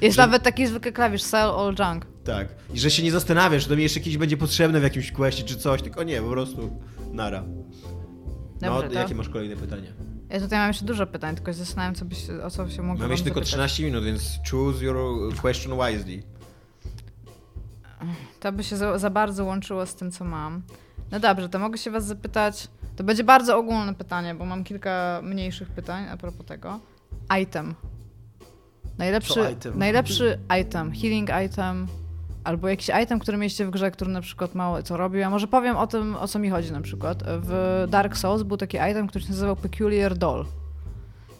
Jest 0.01 0.15
Że- 0.15 0.21
nawet 0.21 0.43
taki 0.43 0.67
zwykły 0.67 0.91
klawisz, 0.91 1.21
sell 1.21 1.49
all 1.49 1.75
junk. 1.79 2.05
Tak. 2.23 2.47
I 2.73 2.79
że 2.79 2.91
się 2.91 3.03
nie 3.03 3.11
zastanawiasz, 3.11 3.63
że 3.63 3.69
to 3.69 3.75
mi 3.75 3.83
jeszcze 3.83 3.99
kiedyś 3.99 4.17
będzie 4.17 4.37
potrzebne 4.37 4.79
w 4.79 4.83
jakimś 4.83 5.11
questie 5.11 5.43
czy 5.43 5.55
coś, 5.55 5.81
tylko 5.81 6.03
nie, 6.03 6.21
po 6.21 6.29
prostu 6.29 6.79
nara. 7.11 7.43
No, 8.61 8.73
Dobrze, 8.73 8.89
to- 8.89 8.93
jakie 8.93 9.15
masz 9.15 9.29
kolejne 9.29 9.55
pytanie? 9.55 9.93
Ja 10.29 10.39
tutaj 10.39 10.59
mam 10.59 10.67
jeszcze 10.67 10.85
dużo 10.85 11.07
pytań, 11.07 11.35
tylko 11.35 11.51
się 11.51 11.57
zastanawiam, 11.57 11.95
co 11.95 12.05
byś, 12.05 12.29
o 12.43 12.49
co 12.49 12.69
się 12.69 12.81
mogło 12.81 12.93
Mamy 12.93 12.99
wam 12.99 13.11
jeszcze 13.11 13.23
tylko 13.23 13.39
zapytać. 13.39 13.47
13 13.49 13.83
minut, 13.83 14.03
więc 14.03 14.39
choose 14.51 14.85
your 14.85 14.97
question 15.41 15.73
wisely. 15.77 16.23
To 18.39 18.51
by 18.51 18.63
się 18.63 18.77
za, 18.77 18.97
za 18.97 19.09
bardzo 19.09 19.45
łączyło 19.45 19.85
z 19.85 19.95
tym, 19.95 20.11
co 20.11 20.25
mam. 20.25 20.61
No 21.11 21.19
dobrze, 21.19 21.49
to 21.49 21.59
mogę 21.59 21.77
się 21.77 21.91
was 21.91 22.05
zapytać. 22.05 22.67
To 22.95 23.03
będzie 23.03 23.23
bardzo 23.23 23.57
ogólne 23.57 23.95
pytanie, 23.95 24.35
bo 24.35 24.45
mam 24.45 24.63
kilka 24.63 25.21
mniejszych 25.23 25.69
pytań 25.69 26.07
a 26.09 26.17
propos 26.17 26.45
tego. 26.45 26.79
Item. 27.41 27.75
Najlepszy, 28.97 29.33
Co 29.33 29.49
item? 29.49 29.79
najlepszy 29.79 30.39
item, 30.61 30.91
healing 30.91 31.29
item, 31.45 31.87
albo 32.43 32.67
jakiś 32.67 32.89
item, 33.03 33.19
który 33.19 33.37
mieliście 33.37 33.65
w 33.65 33.69
grze, 33.69 33.91
który 33.91 34.11
na 34.11 34.21
przykład 34.21 34.55
mało 34.55 34.83
co 34.83 34.97
robił. 34.97 35.19
Ja 35.19 35.29
może 35.29 35.47
powiem 35.47 35.77
o 35.77 35.87
tym, 35.87 36.15
o 36.15 36.27
co 36.27 36.39
mi 36.39 36.49
chodzi 36.49 36.71
na 36.71 36.81
przykład. 36.81 37.23
W 37.27 37.85
Dark 37.89 38.17
Souls 38.17 38.43
był 38.43 38.57
taki 38.57 38.77
item, 38.91 39.07
który 39.07 39.25
się 39.25 39.29
nazywał 39.29 39.55
Peculiar 39.55 40.17
Doll. 40.17 40.45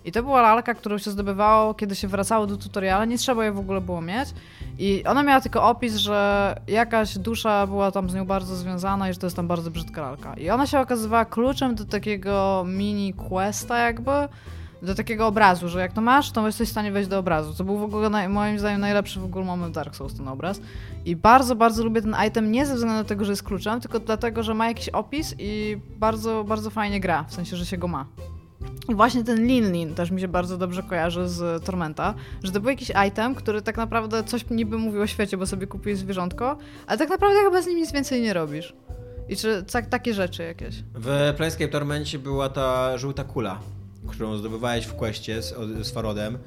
I 0.05 0.11
to 0.11 0.23
była 0.23 0.41
lalka, 0.41 0.73
którą 0.73 0.97
się 0.97 1.11
zdobywało, 1.11 1.73
kiedy 1.73 1.95
się 1.95 2.07
wracało 2.07 2.47
do 2.47 2.57
tutoriala. 2.57 3.05
Nie 3.05 3.17
trzeba 3.17 3.43
jej 3.43 3.53
w 3.53 3.59
ogóle 3.59 3.81
było 3.81 4.01
mieć. 4.01 4.29
I 4.77 5.03
ona 5.05 5.23
miała 5.23 5.41
tylko 5.41 5.69
opis, 5.69 5.95
że 5.95 6.55
jakaś 6.67 7.17
dusza 7.17 7.67
była 7.67 7.91
tam 7.91 8.09
z 8.09 8.15
nią 8.15 8.25
bardzo 8.25 8.55
związana 8.55 9.09
i 9.09 9.13
że 9.13 9.19
to 9.19 9.25
jest 9.25 9.35
tam 9.35 9.47
bardzo 9.47 9.71
brzydka 9.71 10.01
lalka. 10.01 10.33
I 10.33 10.49
ona 10.49 10.67
się 10.67 10.79
okazywała 10.79 11.25
kluczem 11.25 11.75
do 11.75 11.85
takiego 11.85 12.63
mini 12.67 13.13
questa 13.13 13.77
jakby, 13.77 14.11
do 14.81 14.95
takiego 14.95 15.27
obrazu, 15.27 15.69
że 15.69 15.79
jak 15.79 15.93
to 15.93 16.01
masz, 16.01 16.31
to 16.31 16.45
jesteś 16.45 16.67
w 16.67 16.71
stanie 16.71 16.91
wejść 16.91 17.09
do 17.09 17.19
obrazu. 17.19 17.53
To 17.53 17.63
był 17.63 17.77
w 17.77 17.83
ogóle 17.83 18.09
naj, 18.09 18.29
moim 18.29 18.59
zdaniem 18.59 18.81
najlepszy 18.81 19.19
w 19.19 19.25
ogóle 19.25 19.45
moment 19.45 19.75
Dark 19.75 19.95
Souls 19.95 20.15
ten 20.15 20.27
obraz. 20.27 20.61
I 21.05 21.15
bardzo, 21.15 21.55
bardzo 21.55 21.83
lubię 21.83 22.01
ten 22.01 22.15
item 22.27 22.51
nie 22.51 22.65
ze 22.65 22.75
względu 22.75 22.97
na 22.97 23.03
tego, 23.03 23.25
że 23.25 23.31
jest 23.31 23.43
kluczem, 23.43 23.81
tylko 23.81 23.99
dlatego, 23.99 24.43
że 24.43 24.53
ma 24.53 24.67
jakiś 24.67 24.89
opis 24.89 25.35
i 25.39 25.77
bardzo, 25.97 26.43
bardzo 26.43 26.69
fajnie 26.69 26.99
gra, 26.99 27.23
w 27.23 27.33
sensie, 27.33 27.57
że 27.57 27.65
się 27.65 27.77
go 27.77 27.87
ma. 27.87 28.05
I 28.89 28.95
właśnie 28.95 29.23
ten 29.23 29.47
Lin 29.47 29.71
Lin 29.71 29.95
też 29.95 30.11
mi 30.11 30.21
się 30.21 30.27
bardzo 30.27 30.57
dobrze 30.57 30.83
kojarzy 30.83 31.29
z 31.29 31.65
Tormenta, 31.65 32.13
że 32.43 32.51
to 32.51 32.59
był 32.59 32.69
jakiś 32.69 32.91
item, 33.07 33.35
który 33.35 33.61
tak 33.61 33.77
naprawdę 33.77 34.23
coś 34.23 34.49
niby 34.49 34.77
mówił 34.77 35.01
o 35.01 35.07
świecie, 35.07 35.37
bo 35.37 35.45
sobie 35.45 35.67
kupiłeś 35.67 35.99
zwierzątko, 35.99 36.57
ale 36.87 36.97
tak 36.97 37.09
naprawdę 37.09 37.39
chyba 37.43 37.61
z 37.61 37.67
nim 37.67 37.77
nic 37.77 37.91
więcej 37.91 38.21
nie 38.21 38.33
robisz. 38.33 38.73
I 39.29 39.35
czy 39.35 39.63
tak, 39.71 39.85
takie 39.85 40.13
rzeczy 40.13 40.43
jakieś? 40.43 40.75
W 40.95 41.33
Planescape 41.37 41.71
Tormencie 41.71 42.19
była 42.19 42.49
ta 42.49 42.97
żółta 42.97 43.23
kula, 43.23 43.59
którą 44.07 44.37
zdobywałeś 44.37 44.85
w 44.85 44.93
questie 44.93 45.41
z, 45.41 45.55
z 45.87 45.91
Farodem. 45.91 46.37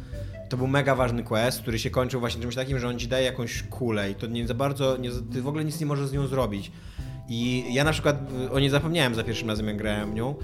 To 0.48 0.56
był 0.56 0.66
mega 0.66 0.94
ważny 0.94 1.22
quest, 1.22 1.62
który 1.62 1.78
się 1.78 1.90
kończył 1.90 2.20
właśnie 2.20 2.42
czymś 2.42 2.54
takim, 2.54 2.78
że 2.78 2.88
on 2.88 2.98
ci 2.98 3.08
daje 3.08 3.24
jakąś 3.24 3.62
kulę 3.62 4.10
i 4.10 4.14
to 4.14 4.26
nie 4.26 4.46
za 4.46 4.54
bardzo, 4.54 4.96
nie, 4.96 5.10
ty 5.32 5.42
w 5.42 5.48
ogóle 5.48 5.64
nic 5.64 5.80
nie 5.80 5.86
możesz 5.86 6.08
z 6.08 6.12
nią 6.12 6.26
zrobić. 6.26 6.72
I 7.28 7.64
ja 7.74 7.84
na 7.84 7.92
przykład 7.92 8.16
o 8.52 8.60
niej 8.60 8.70
zapomniałem 8.70 9.14
za 9.14 9.24
pierwszym 9.24 9.48
razem, 9.48 9.66
jak 9.66 9.76
grałem 9.76 10.14
nią. 10.14 10.34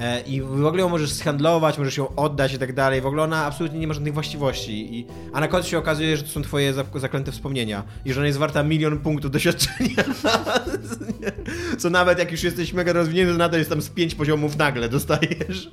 E, 0.00 0.20
I 0.20 0.42
w 0.42 0.66
ogóle 0.66 0.82
ją 0.82 0.88
możesz 0.88 1.12
shandlować, 1.12 1.78
możesz 1.78 1.96
ją 1.96 2.14
oddać 2.14 2.54
i 2.54 2.58
tak 2.58 2.72
dalej. 2.72 3.00
W 3.00 3.06
ogóle 3.06 3.22
ona 3.22 3.44
absolutnie 3.44 3.78
nie 3.78 3.86
ma 3.86 3.94
żadnych 3.94 4.14
właściwości. 4.14 4.98
I, 4.98 5.06
a 5.32 5.40
na 5.40 5.48
końcu 5.48 5.68
się 5.68 5.78
okazuje, 5.78 6.16
że 6.16 6.22
to 6.22 6.28
są 6.28 6.42
twoje 6.42 6.74
zaklęte 6.94 7.32
wspomnienia. 7.32 7.82
I 8.04 8.12
że 8.12 8.20
ona 8.20 8.26
jest 8.26 8.38
warta 8.38 8.62
milion 8.62 8.98
punktów 8.98 9.30
doświadczenia. 9.30 10.04
Co 11.78 11.90
nawet 11.90 12.18
jak 12.18 12.32
już 12.32 12.42
jesteś 12.42 12.72
mega 12.72 12.92
rozwinięty, 12.92 13.32
to 13.32 13.38
nadal 13.38 13.58
jest 13.58 13.70
tam 13.70 13.82
z 13.82 13.88
pięć 13.88 14.14
poziomów 14.14 14.56
nagle 14.56 14.88
dostajesz. 14.88 15.70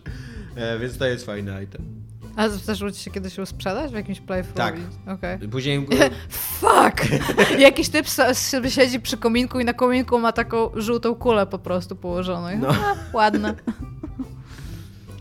E, 0.55 0.79
więc 0.79 0.97
to 0.97 1.05
jest 1.05 1.25
fajny 1.25 1.63
item. 1.63 2.09
A 2.35 2.49
zdarzyło 2.49 2.91
ci 2.91 3.03
się 3.03 3.11
kiedyś 3.11 3.37
ją 3.37 3.45
sprzedać 3.45 3.91
w 3.91 3.95
jakimś 3.95 4.19
playthrough? 4.19 4.57
Tak. 4.57 4.75
Okay. 5.17 5.49
Później... 5.49 5.87
Fuck! 6.59 7.07
Jakiś 7.59 7.89
typ 7.89 8.05
sobie 8.33 8.71
siedzi 8.71 8.99
przy 8.99 9.17
kominku 9.17 9.59
i 9.59 9.65
na 9.65 9.73
kominku 9.73 10.19
ma 10.19 10.31
taką 10.31 10.71
żółtą 10.75 11.15
kulę 11.15 11.45
po 11.45 11.59
prostu 11.59 11.95
położoną. 11.95 12.47
No. 12.59 12.75
ładne. 13.13 13.55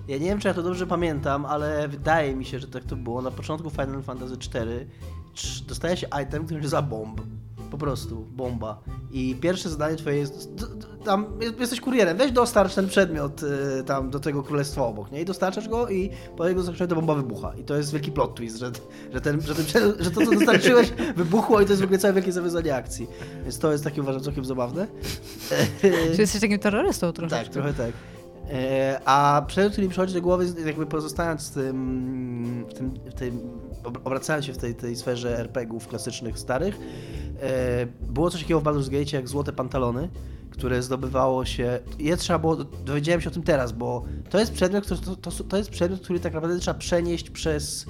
Ja 0.08 0.18
nie 0.18 0.26
wiem, 0.26 0.38
czy 0.38 0.48
ja 0.48 0.54
to 0.54 0.62
dobrze 0.62 0.86
pamiętam, 0.86 1.46
ale 1.46 1.88
wydaje 1.88 2.36
mi 2.36 2.44
się, 2.44 2.58
że 2.58 2.66
tak 2.66 2.84
to 2.84 2.96
było. 2.96 3.22
Na 3.22 3.30
początku 3.30 3.70
Final 3.70 4.02
Fantasy 4.02 4.34
IV 4.34 4.86
dostaje 5.66 5.96
się 5.96 6.06
item, 6.22 6.44
który 6.44 6.60
nazywa 6.60 6.82
bomb. 6.82 7.20
Po 7.70 7.78
prostu, 7.78 8.16
bomba. 8.16 8.82
I 9.10 9.36
pierwsze 9.40 9.68
zadanie 9.68 9.96
twoje 9.96 10.16
jest, 10.16 10.48
tam 11.04 11.26
jesteś 11.60 11.80
kurierem, 11.80 12.16
weź 12.16 12.32
dostarcz 12.32 12.74
ten 12.74 12.88
przedmiot 12.88 13.42
y, 13.42 13.84
tam 13.84 14.10
do 14.10 14.20
tego 14.20 14.42
królestwa 14.42 14.82
obok, 14.82 15.12
nie? 15.12 15.20
I 15.20 15.24
dostarczasz 15.24 15.68
go 15.68 15.88
i 15.88 16.10
po 16.36 16.48
jego 16.48 16.62
zakończeniu 16.62 16.88
to 16.88 16.94
bomba 16.94 17.14
wybucha. 17.14 17.54
I 17.54 17.64
to 17.64 17.76
jest 17.76 17.92
wielki 17.92 18.12
plot 18.12 18.34
twist, 18.34 18.58
że, 18.58 18.70
że, 19.12 19.20
ten, 19.20 19.40
że, 19.40 19.54
ten, 19.54 19.94
że 19.98 20.10
to, 20.10 20.24
co 20.24 20.30
dostarczyłeś, 20.30 20.90
wybuchło 21.16 21.60
i 21.60 21.64
to 21.64 21.72
jest 21.72 21.82
w 21.82 21.84
ogóle 21.84 21.98
całe 21.98 22.14
wielkie 22.14 22.32
zawiązanie 22.32 22.74
akcji. 22.74 23.06
Więc 23.42 23.58
to 23.58 23.72
jest 23.72 23.84
takie, 23.84 24.02
uważam, 24.02 24.22
całkiem 24.22 24.44
zabawne. 24.44 24.86
Czy 26.14 26.20
jesteś 26.20 26.40
takim 26.40 26.58
terrorystą 26.58 27.12
trochę? 27.12 27.30
Tak, 27.30 27.48
trochę 27.48 27.74
tak. 27.74 27.92
E, 28.52 29.00
a 29.04 29.46
który 29.48 29.82
mi 29.82 29.88
przychodzi 29.88 30.14
do 30.14 30.22
głowy, 30.22 30.46
jakby 30.66 30.86
pozostając 30.86 31.50
w 31.50 31.54
tym, 31.54 32.66
w 32.68 32.74
tym, 32.74 32.90
w 33.10 33.14
tym 33.14 33.40
obracając 34.04 34.46
się 34.46 34.52
w 34.52 34.58
tej, 34.58 34.74
tej 34.74 34.96
sferze 34.96 35.38
RPGów 35.38 35.88
klasycznych, 35.88 36.38
starych, 36.38 36.78
e, 37.42 37.86
było 37.86 38.30
coś 38.30 38.42
takiego 38.42 38.60
w 38.60 38.64
Baldur's 38.64 38.90
Gate 38.90 39.16
jak 39.16 39.28
złote 39.28 39.52
pantalony, 39.52 40.08
które 40.50 40.82
zdobywało 40.82 41.44
się. 41.44 41.78
Je 41.98 42.16
trzeba 42.16 42.38
było. 42.38 42.56
Dowiedziałem 42.84 43.20
się 43.20 43.30
o 43.30 43.32
tym 43.32 43.42
teraz, 43.42 43.72
bo 43.72 44.04
to 44.30 44.38
jest 44.38 44.52
przedmiot, 44.52 44.86
to, 44.86 45.16
to, 45.16 45.44
to 45.44 45.56
jest 45.56 45.70
przedmiot, 45.70 46.00
który 46.00 46.20
tak 46.20 46.34
naprawdę 46.34 46.58
trzeba 46.58 46.78
przenieść 46.78 47.30
przez 47.30 47.86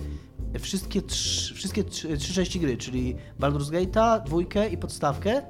wszystkie, 0.59 1.03
trzy, 1.03 1.55
wszystkie 1.55 1.85
trzy, 1.85 2.19
trzy 2.19 2.35
części 2.35 2.61
gry, 2.61 2.77
czyli 2.77 3.17
Baldur's 3.41 3.71
Gate'a, 3.71 4.23
dwójkę 4.25 4.69
i 4.69 4.79
podstawkę 4.79 5.43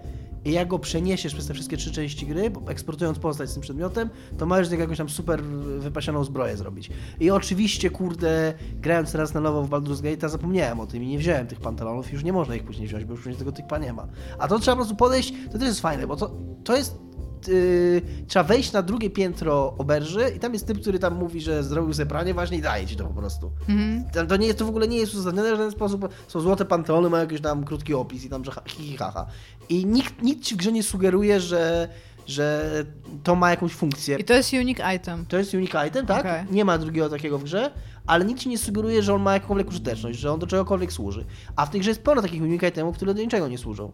i 0.44 0.52
jak 0.52 0.68
go 0.68 0.78
przeniesiesz 0.78 1.34
przez 1.34 1.46
te 1.46 1.54
wszystkie 1.54 1.76
trzy 1.76 1.92
części 1.92 2.26
gry, 2.26 2.50
eksportując 2.68 3.18
postać 3.18 3.50
z 3.50 3.52
tym 3.52 3.62
przedmiotem, 3.62 4.10
to 4.38 4.46
możesz 4.46 4.70
niego 4.70 4.82
jakąś 4.82 4.98
tam 4.98 5.08
super 5.08 5.42
wypasioną 5.78 6.24
zbroję 6.24 6.56
zrobić. 6.56 6.90
I 7.20 7.30
oczywiście, 7.30 7.90
kurde, 7.90 8.54
grając 8.74 9.12
teraz 9.12 9.34
na 9.34 9.40
nowo 9.40 9.62
w 9.62 9.70
Baldur's 9.70 10.02
Gate, 10.02 10.28
zapomniałem 10.28 10.80
o 10.80 10.86
tym 10.86 11.02
i 11.02 11.06
nie 11.06 11.18
wziąłem 11.18 11.46
tych 11.46 11.60
pantalonów, 11.60 12.12
już 12.12 12.24
nie 12.24 12.32
można 12.32 12.54
ich 12.54 12.64
później 12.64 12.88
wziąć, 12.88 13.04
bo 13.04 13.12
już 13.12 13.20
później 13.20 13.38
tego 13.38 13.52
typa 13.52 13.78
nie 13.78 13.92
ma. 13.92 14.06
A 14.38 14.48
to 14.48 14.58
trzeba 14.58 14.74
po 14.74 14.80
prostu 14.80 14.96
podejść, 14.96 15.34
to 15.52 15.58
też 15.58 15.68
jest 15.68 15.80
fajne, 15.80 16.06
bo 16.06 16.16
to, 16.16 16.30
to 16.64 16.76
jest 16.76 17.07
Yy, 17.46 18.02
trzeba 18.26 18.42
wejść 18.42 18.72
na 18.72 18.82
drugie 18.82 19.10
piętro 19.10 19.74
oberży 19.78 20.32
i 20.36 20.38
tam 20.38 20.52
jest 20.52 20.66
typ, 20.66 20.80
który 20.80 20.98
tam 20.98 21.14
mówi, 21.14 21.40
że 21.40 21.62
zrobił 21.62 21.92
zebranie, 21.92 22.34
właśnie 22.34 22.58
i 22.58 22.62
daje 22.62 22.86
ci 22.86 22.96
to 22.96 23.04
po 23.04 23.14
prostu. 23.14 23.50
Mm-hmm. 23.68 24.26
To, 24.28 24.36
nie 24.36 24.46
jest, 24.46 24.58
to 24.58 24.64
w 24.64 24.68
ogóle 24.68 24.88
nie 24.88 24.98
jest 24.98 25.14
uzasadnione 25.14 25.48
w 25.48 25.56
żaden 25.56 25.70
sposób. 25.70 26.08
Są 26.28 26.40
złote 26.40 26.64
panteony, 26.64 27.10
mają 27.10 27.24
jakiś 27.24 27.40
tam 27.40 27.64
krótki 27.64 27.94
opis 27.94 28.24
i 28.24 28.28
tam, 28.28 28.44
że 28.44 28.52
hi, 28.66 28.82
hi, 28.82 28.96
ha, 28.96 29.10
ha. 29.14 29.26
I 29.68 29.86
nikt, 29.86 30.22
nikt 30.22 30.42
ci 30.42 30.54
w 30.54 30.58
grze 30.58 30.72
nie 30.72 30.82
sugeruje, 30.82 31.40
że 31.40 31.88
że 32.28 32.84
to 33.22 33.36
ma 33.36 33.50
jakąś 33.50 33.72
funkcję. 33.72 34.16
I 34.18 34.24
to 34.24 34.34
jest 34.34 34.52
unique 34.52 34.94
item. 34.96 35.26
To 35.26 35.38
jest 35.38 35.54
unique 35.54 35.86
item, 35.88 36.06
tak? 36.06 36.20
Okay. 36.20 36.46
Nie 36.50 36.64
ma 36.64 36.78
drugiego 36.78 37.08
takiego 37.08 37.38
w 37.38 37.44
grze, 37.44 37.70
ale 38.06 38.24
nikt 38.24 38.40
ci 38.40 38.48
nie 38.48 38.58
sugeruje, 38.58 39.02
że 39.02 39.14
on 39.14 39.22
ma 39.22 39.32
jakąkolwiek 39.32 39.68
użyteczność, 39.68 40.18
że 40.18 40.32
on 40.32 40.40
do 40.40 40.46
czegokolwiek 40.46 40.92
służy. 40.92 41.24
A 41.56 41.66
w 41.66 41.70
tej 41.70 41.80
grze 41.80 41.90
jest 41.90 42.02
pełno 42.02 42.22
takich 42.22 42.42
unique 42.42 42.68
itemów, 42.68 42.96
które 42.96 43.14
do 43.14 43.22
niczego 43.22 43.48
nie 43.48 43.58
służą. 43.58 43.92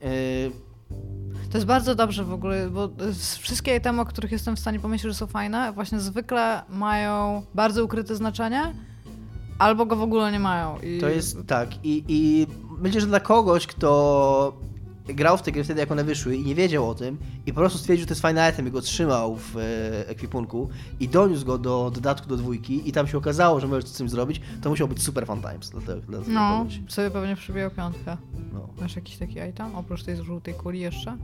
Yy, 0.00 0.08
to 1.50 1.58
jest 1.58 1.66
bardzo 1.66 1.94
dobrze 1.94 2.24
w 2.24 2.32
ogóle, 2.32 2.70
bo 2.70 2.88
wszystkie 3.38 3.76
itemy, 3.76 4.00
o 4.00 4.04
których 4.04 4.32
jestem 4.32 4.56
w 4.56 4.60
stanie 4.60 4.80
pomyśleć, 4.80 5.12
że 5.12 5.18
są 5.18 5.26
fajne, 5.26 5.72
właśnie 5.72 6.00
zwykle 6.00 6.62
mają 6.68 7.42
bardzo 7.54 7.84
ukryte 7.84 8.16
znaczenie, 8.16 8.74
albo 9.58 9.86
go 9.86 9.96
w 9.96 10.02
ogóle 10.02 10.32
nie 10.32 10.40
mają. 10.40 10.78
I... 10.78 10.98
To 11.00 11.08
jest 11.08 11.46
tak. 11.46 11.84
I, 11.84 12.04
I 12.08 12.46
myślę, 12.78 13.00
że 13.00 13.06
dla 13.06 13.20
kogoś, 13.20 13.66
kto 13.66 14.52
grał 15.08 15.36
w 15.38 15.42
te 15.42 15.52
gry 15.52 15.64
wtedy, 15.64 15.80
jak 15.80 15.92
one 15.92 16.04
wyszły 16.04 16.36
i 16.36 16.44
nie 16.44 16.54
wiedział 16.54 16.90
o 16.90 16.94
tym 16.94 17.18
i 17.46 17.52
po 17.52 17.60
prostu 17.60 17.78
stwierdził, 17.78 18.02
że 18.02 18.06
to 18.06 18.12
jest 18.12 18.22
fajny 18.22 18.50
item 18.50 18.68
i 18.68 18.70
go 18.70 18.80
trzymał 18.80 19.36
w 19.36 19.56
e, 19.56 20.08
ekwipunku 20.08 20.68
i 21.00 21.08
doniósł 21.08 21.46
go 21.46 21.58
do 21.58 21.90
dodatku 21.94 22.28
do 22.28 22.36
dwójki 22.36 22.88
i 22.88 22.92
tam 22.92 23.06
się 23.06 23.18
okazało, 23.18 23.60
że 23.60 23.66
możesz 23.66 23.84
coś 23.84 23.94
z 23.94 23.98
tym 23.98 24.08
zrobić, 24.08 24.40
to 24.62 24.70
musiał 24.70 24.88
być 24.88 25.02
super 25.02 25.26
fun 25.26 25.40
times 25.40 25.70
dla, 25.70 25.80
tego, 25.80 26.00
dla 26.00 26.20
No, 26.28 26.66
sobie 26.88 27.10
pewnie 27.10 27.36
przybijał 27.36 27.70
piątkę. 27.70 28.16
No. 28.52 28.68
Masz 28.80 28.96
jakiś 28.96 29.16
taki 29.16 29.38
item, 29.50 29.74
oprócz 29.74 30.02
tej 30.02 30.16
żółtej 30.16 30.54
kuli 30.54 30.80
jeszcze? 30.80 31.16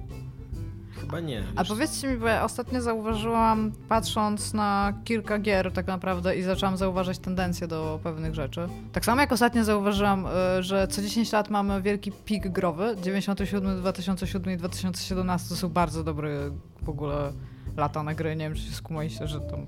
Chyba 1.01 1.21
nie. 1.21 1.45
A 1.57 1.65
powiedzcie 1.65 2.09
mi, 2.09 2.17
bo 2.17 2.27
ja 2.27 2.45
ostatnio 2.45 2.83
zauważyłam, 2.83 3.73
patrząc 3.89 4.55
na 4.55 4.93
kilka 5.05 5.39
gier 5.39 5.73
tak 5.73 5.87
naprawdę 5.87 6.37
i 6.37 6.43
zaczęłam 6.43 6.77
zauważać 6.77 7.19
tendencje 7.19 7.69
do 7.69 8.01
pewnych 8.03 8.35
rzeczy. 8.35 8.69
Tak 8.93 9.05
samo 9.05 9.21
jak 9.21 9.33
ostatnio 9.33 9.65
zauważyłam, 9.65 10.27
y, 10.27 10.63
że 10.63 10.89
co 10.89 11.03
10 11.03 11.33
lat 11.33 11.51
mamy 11.51 11.83
wielki 11.83 12.13
pik 12.13 12.49
growy. 12.49 12.97
97, 13.03 13.77
2007 13.81 14.55
i 14.55 14.57
2017 14.57 15.49
to 15.49 15.57
są 15.57 15.69
bardzo 15.69 16.05
dobre 16.05 16.51
w 16.83 16.89
ogóle 16.89 17.33
lata 17.77 18.03
na 18.03 18.15
gry. 18.15 18.37
Nie 18.37 18.45
wiem, 18.45 18.55
czy 18.55 18.63
się 18.63 18.73
skumaliście, 18.73 19.27
że 19.29 19.41
to 19.41 19.59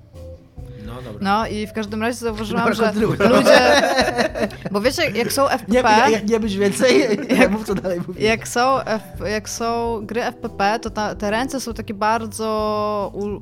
no, 0.85 1.01
dobra. 1.01 1.19
No 1.21 1.47
i 1.47 1.67
w 1.67 1.73
każdym 1.73 2.01
razie 2.01 2.17
zauważyłam, 2.17 2.73
że 2.73 2.91
ludzie... 2.93 3.81
Bo 4.71 4.81
wiecie, 4.81 5.11
jak 5.11 5.33
są 5.33 5.47
FPP... 5.47 5.73
Nie, 5.73 6.17
nie, 6.17 6.23
nie 6.25 6.39
być 6.39 6.57
więcej, 6.57 7.19
jak, 7.39 7.51
mów 7.51 7.65
co 7.65 7.75
dalej 7.75 8.01
mówię. 8.07 8.23
Jak 8.23 8.47
są, 8.47 8.77
jak 9.31 9.49
są 9.49 9.99
gry 10.05 10.21
FPP, 10.21 10.79
to 10.79 10.89
ta, 10.89 11.15
te 11.15 11.31
ręce 11.31 11.59
są 11.59 11.73
takie 11.73 11.93
bardzo... 11.93 13.11
U 13.13 13.39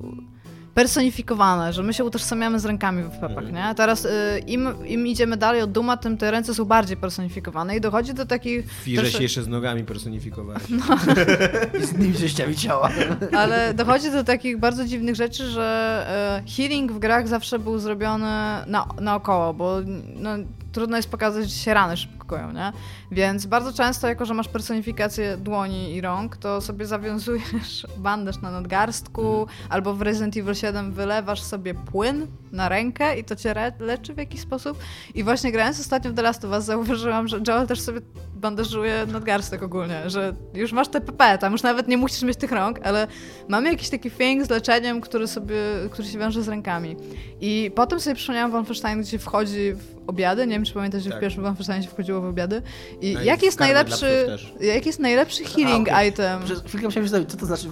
personifikowane, 0.77 1.73
że 1.73 1.83
my 1.83 1.93
się 1.93 2.05
utożsamiamy 2.05 2.59
z 2.59 2.65
rękami 2.65 3.03
w 3.03 3.09
pepach, 3.09 3.43
mm. 3.43 3.55
nie? 3.55 3.75
Teraz 3.75 4.05
y, 4.05 4.09
im, 4.47 4.85
im 4.85 5.07
idziemy 5.07 5.37
dalej 5.37 5.61
od 5.61 5.71
Duma, 5.71 5.97
tym 5.97 6.17
te 6.17 6.31
ręce 6.31 6.53
są 6.53 6.65
bardziej 6.65 6.97
personifikowane 6.97 7.77
i 7.77 7.81
dochodzi 7.81 8.13
do 8.13 8.25
takich... 8.25 8.71
Firze 8.71 9.01
też... 9.01 9.13
się 9.13 9.23
jeszcze 9.23 9.43
z 9.43 9.47
nogami 9.47 9.83
personifikować. 9.83 10.63
No. 10.69 10.83
I 11.81 11.85
z 11.85 11.93
innymi 11.93 12.13
częściami 12.13 12.55
ciała. 12.55 12.89
Ale 13.41 13.73
dochodzi 13.73 14.11
do 14.11 14.23
takich 14.23 14.59
bardzo 14.59 14.85
dziwnych 14.85 15.15
rzeczy, 15.15 15.49
że 15.49 16.41
y, 16.45 16.51
healing 16.51 16.91
w 16.91 16.99
grach 16.99 17.27
zawsze 17.27 17.59
był 17.59 17.79
zrobiony 17.79 18.25
na, 18.67 18.87
naokoło, 19.01 19.53
bo 19.53 19.77
no, 20.15 20.29
trudno 20.77 20.97
jest 20.97 21.09
pokazać, 21.09 21.49
że 21.49 21.55
się 21.55 21.73
rany 21.73 21.97
szybko 21.97 22.27
koją, 22.27 22.51
nie? 22.51 22.71
Więc 23.11 23.45
bardzo 23.45 23.73
często, 23.73 24.07
jako 24.07 24.25
że 24.25 24.33
masz 24.33 24.47
personifikację 24.47 25.37
dłoni 25.37 25.95
i 25.95 26.01
rąk, 26.01 26.37
to 26.37 26.61
sobie 26.61 26.85
zawiązujesz 26.85 27.87
bandaż 27.97 28.41
na 28.41 28.51
nadgarstku, 28.51 29.41
mhm. 29.41 29.57
albo 29.69 29.93
w 29.93 30.01
Resident 30.01 30.37
Evil 30.37 30.55
7 30.55 30.91
wylewasz 30.91 31.41
sobie 31.41 31.73
płyn 31.73 32.27
na 32.51 32.69
rękę 32.69 33.19
i 33.19 33.23
to 33.23 33.35
cię 33.35 33.73
leczy 33.79 34.13
w 34.13 34.17
jakiś 34.17 34.41
sposób. 34.41 34.79
I 35.15 35.23
właśnie 35.23 35.51
grając 35.51 35.79
ostatnio 35.79 36.11
w 36.11 36.13
The 36.13 36.21
Last 36.21 36.45
of 36.45 36.51
Us 36.51 36.65
zauważyłam, 36.65 37.27
że 37.27 37.39
Joel 37.47 37.67
też 37.67 37.81
sobie 37.81 38.01
bandażuje 38.35 39.05
nadgarstek 39.05 39.63
ogólnie, 39.63 40.09
że 40.09 40.33
już 40.53 40.71
masz 40.71 40.87
TPP, 40.87 41.37
tam 41.37 41.51
już 41.51 41.63
nawet 41.63 41.87
nie 41.87 41.97
musisz 41.97 42.23
mieć 42.23 42.37
tych 42.37 42.51
rąk, 42.51 42.79
ale 42.83 43.07
mamy 43.47 43.71
jakiś 43.71 43.89
taki 43.89 44.11
thing 44.11 44.45
z 44.45 44.49
leczeniem, 44.49 45.01
który 45.01 45.27
sobie, 45.27 45.55
który 45.91 46.07
się 46.07 46.19
wiąże 46.19 46.43
z 46.43 46.47
rękami. 46.47 46.95
I 47.41 47.71
potem 47.75 47.99
sobie 47.99 48.15
przypomniałam 48.15 48.51
Wolfenstein, 48.51 49.01
gdzie 49.01 49.19
wchodzi 49.19 49.73
w 49.73 49.96
obiady, 50.07 50.47
nie 50.47 50.53
wiem 50.53 50.65
czy 50.65 50.73
pamiętasz, 50.73 51.03
że 51.03 51.09
tak. 51.09 51.19
w 51.19 51.21
pierwszym 51.21 51.43
Wolfensteinie 51.43 51.83
się 51.83 51.89
wchodziło 51.89 52.21
w 52.21 52.25
obiady. 52.25 52.61
I 53.01 53.13
No 53.13 53.21
i 53.21 53.25
jaki 53.25 53.45
jest 53.45 53.59
najlepszy, 53.59 54.27
jaki 54.59 54.87
jest 54.87 54.99
najlepszy 54.99 55.43
healing 55.43 55.89
A, 55.89 55.91
okej. 55.91 56.09
item? 56.09 56.39
Chwilkę 56.67 56.85
musiałem 56.85 57.09
się 57.09 57.25
co 57.25 57.37
to 57.37 57.45
znaczy 57.45 57.67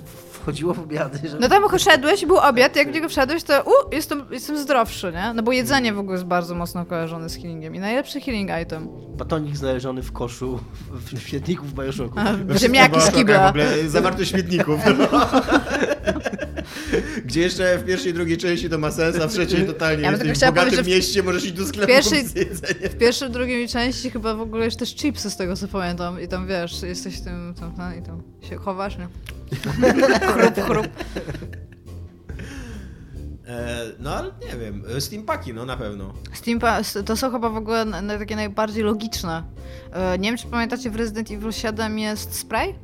wchodziło 0.45 0.73
w 0.73 0.79
obiady, 0.79 1.29
że... 1.29 1.39
No 1.39 1.49
tam 1.49 1.79
szedłeś, 1.79 2.25
był 2.25 2.38
obiad, 2.38 2.75
jak 2.75 2.91
w 2.91 2.93
niego 2.93 3.09
wszedłeś, 3.09 3.43
to 3.43 3.63
u, 3.63 3.95
jestem, 3.95 4.25
jestem 4.31 4.57
zdrowszy, 4.57 5.11
nie? 5.13 5.33
No 5.33 5.43
bo 5.43 5.51
jedzenie 5.51 5.93
w 5.93 5.99
ogóle 5.99 6.15
jest 6.15 6.25
bardzo 6.25 6.55
mocno 6.55 6.86
kojarzone 6.86 7.29
z 7.29 7.36
healingiem. 7.36 7.75
I 7.75 7.79
najlepszy 7.79 8.21
healing 8.21 8.49
item. 8.63 8.88
Batonik 9.17 9.57
znaleziony 9.57 10.03
w 10.03 10.11
koszu 10.11 10.59
w, 10.91 11.13
w 11.13 11.27
świetniku 11.27 11.65
w 11.65 11.73
Bajoszoku. 11.73 12.19
A, 12.19 12.57
Ziemniaki 12.57 13.01
z 13.01 13.09
W 13.09 13.11
kibla. 13.11 13.49
ogóle 13.49 13.89
zawartość 13.89 14.31
śmietników. 14.31 14.79
Gdzie 17.26 17.41
jeszcze 17.41 17.78
w 17.78 17.86
pierwszej 17.86 18.12
i 18.12 18.14
drugiej 18.14 18.38
części 18.38 18.70
to 18.70 18.78
ma 18.78 18.91
sens, 18.91 19.16
a 19.20 19.28
w 19.28 19.32
trzeciej 19.32 19.66
totalnie 19.66 20.03
Ja 20.03 20.10
bym 20.10 20.20
tylko 20.20 20.30
jesteś 20.30 20.49
w 20.49 20.53
bogatym 20.53 20.84
w- 20.84 20.88
mieście, 20.88 21.24
możesz 21.24 21.43
iść 21.45 21.53
do 21.53 21.66
sklepu 21.66 21.88
pierwszej-. 21.88 22.24
W 22.89 22.97
pierwszej, 22.97 23.30
drugiej 23.30 23.68
części 23.68 24.10
chyba 24.10 24.36
w 24.36 24.41
ogóle 24.41 24.66
jest 24.66 24.80
też 24.80 24.95
chipsy 24.95 25.32
z 25.32 25.38
tego 25.38 25.56
co 25.56 25.68
pamiętam. 25.68 26.22
I 26.22 26.28
tam 26.28 26.47
wiesz, 26.47 26.82
jesteś 26.82 27.22
tym, 27.22 27.53
tam, 27.60 27.76
tam 27.76 27.99
i 27.99 28.01
tam 28.01 28.24
się 28.41 28.56
chowasz, 28.56 28.97
nie? 28.97 29.08
chrup, 30.34 30.66
chrup. 30.66 30.88
E, 33.47 33.86
no 33.99 34.16
ale 34.16 34.32
nie 34.51 34.60
wiem, 34.60 34.84
e, 34.97 35.01
steampaki 35.01 35.53
no 35.53 35.66
na 35.66 35.78
pewno. 35.78 36.14
Steampa 36.34 36.82
to 37.06 37.18
są 37.18 37.32
chyba 37.32 37.49
w 37.49 37.58
ogóle 37.58 37.86
takie 38.20 38.36
najbardziej 38.36 38.84
logiczne. 38.84 39.43
E, 39.91 40.20
nie 40.20 40.30
wiem, 40.30 40.38
czy 40.38 40.47
pamiętacie, 40.47 40.89
w 40.89 40.95
Resident 40.95 41.32
Evil 41.32 41.51
7 41.51 41.99
jest 41.99 42.36
spray? 42.36 42.76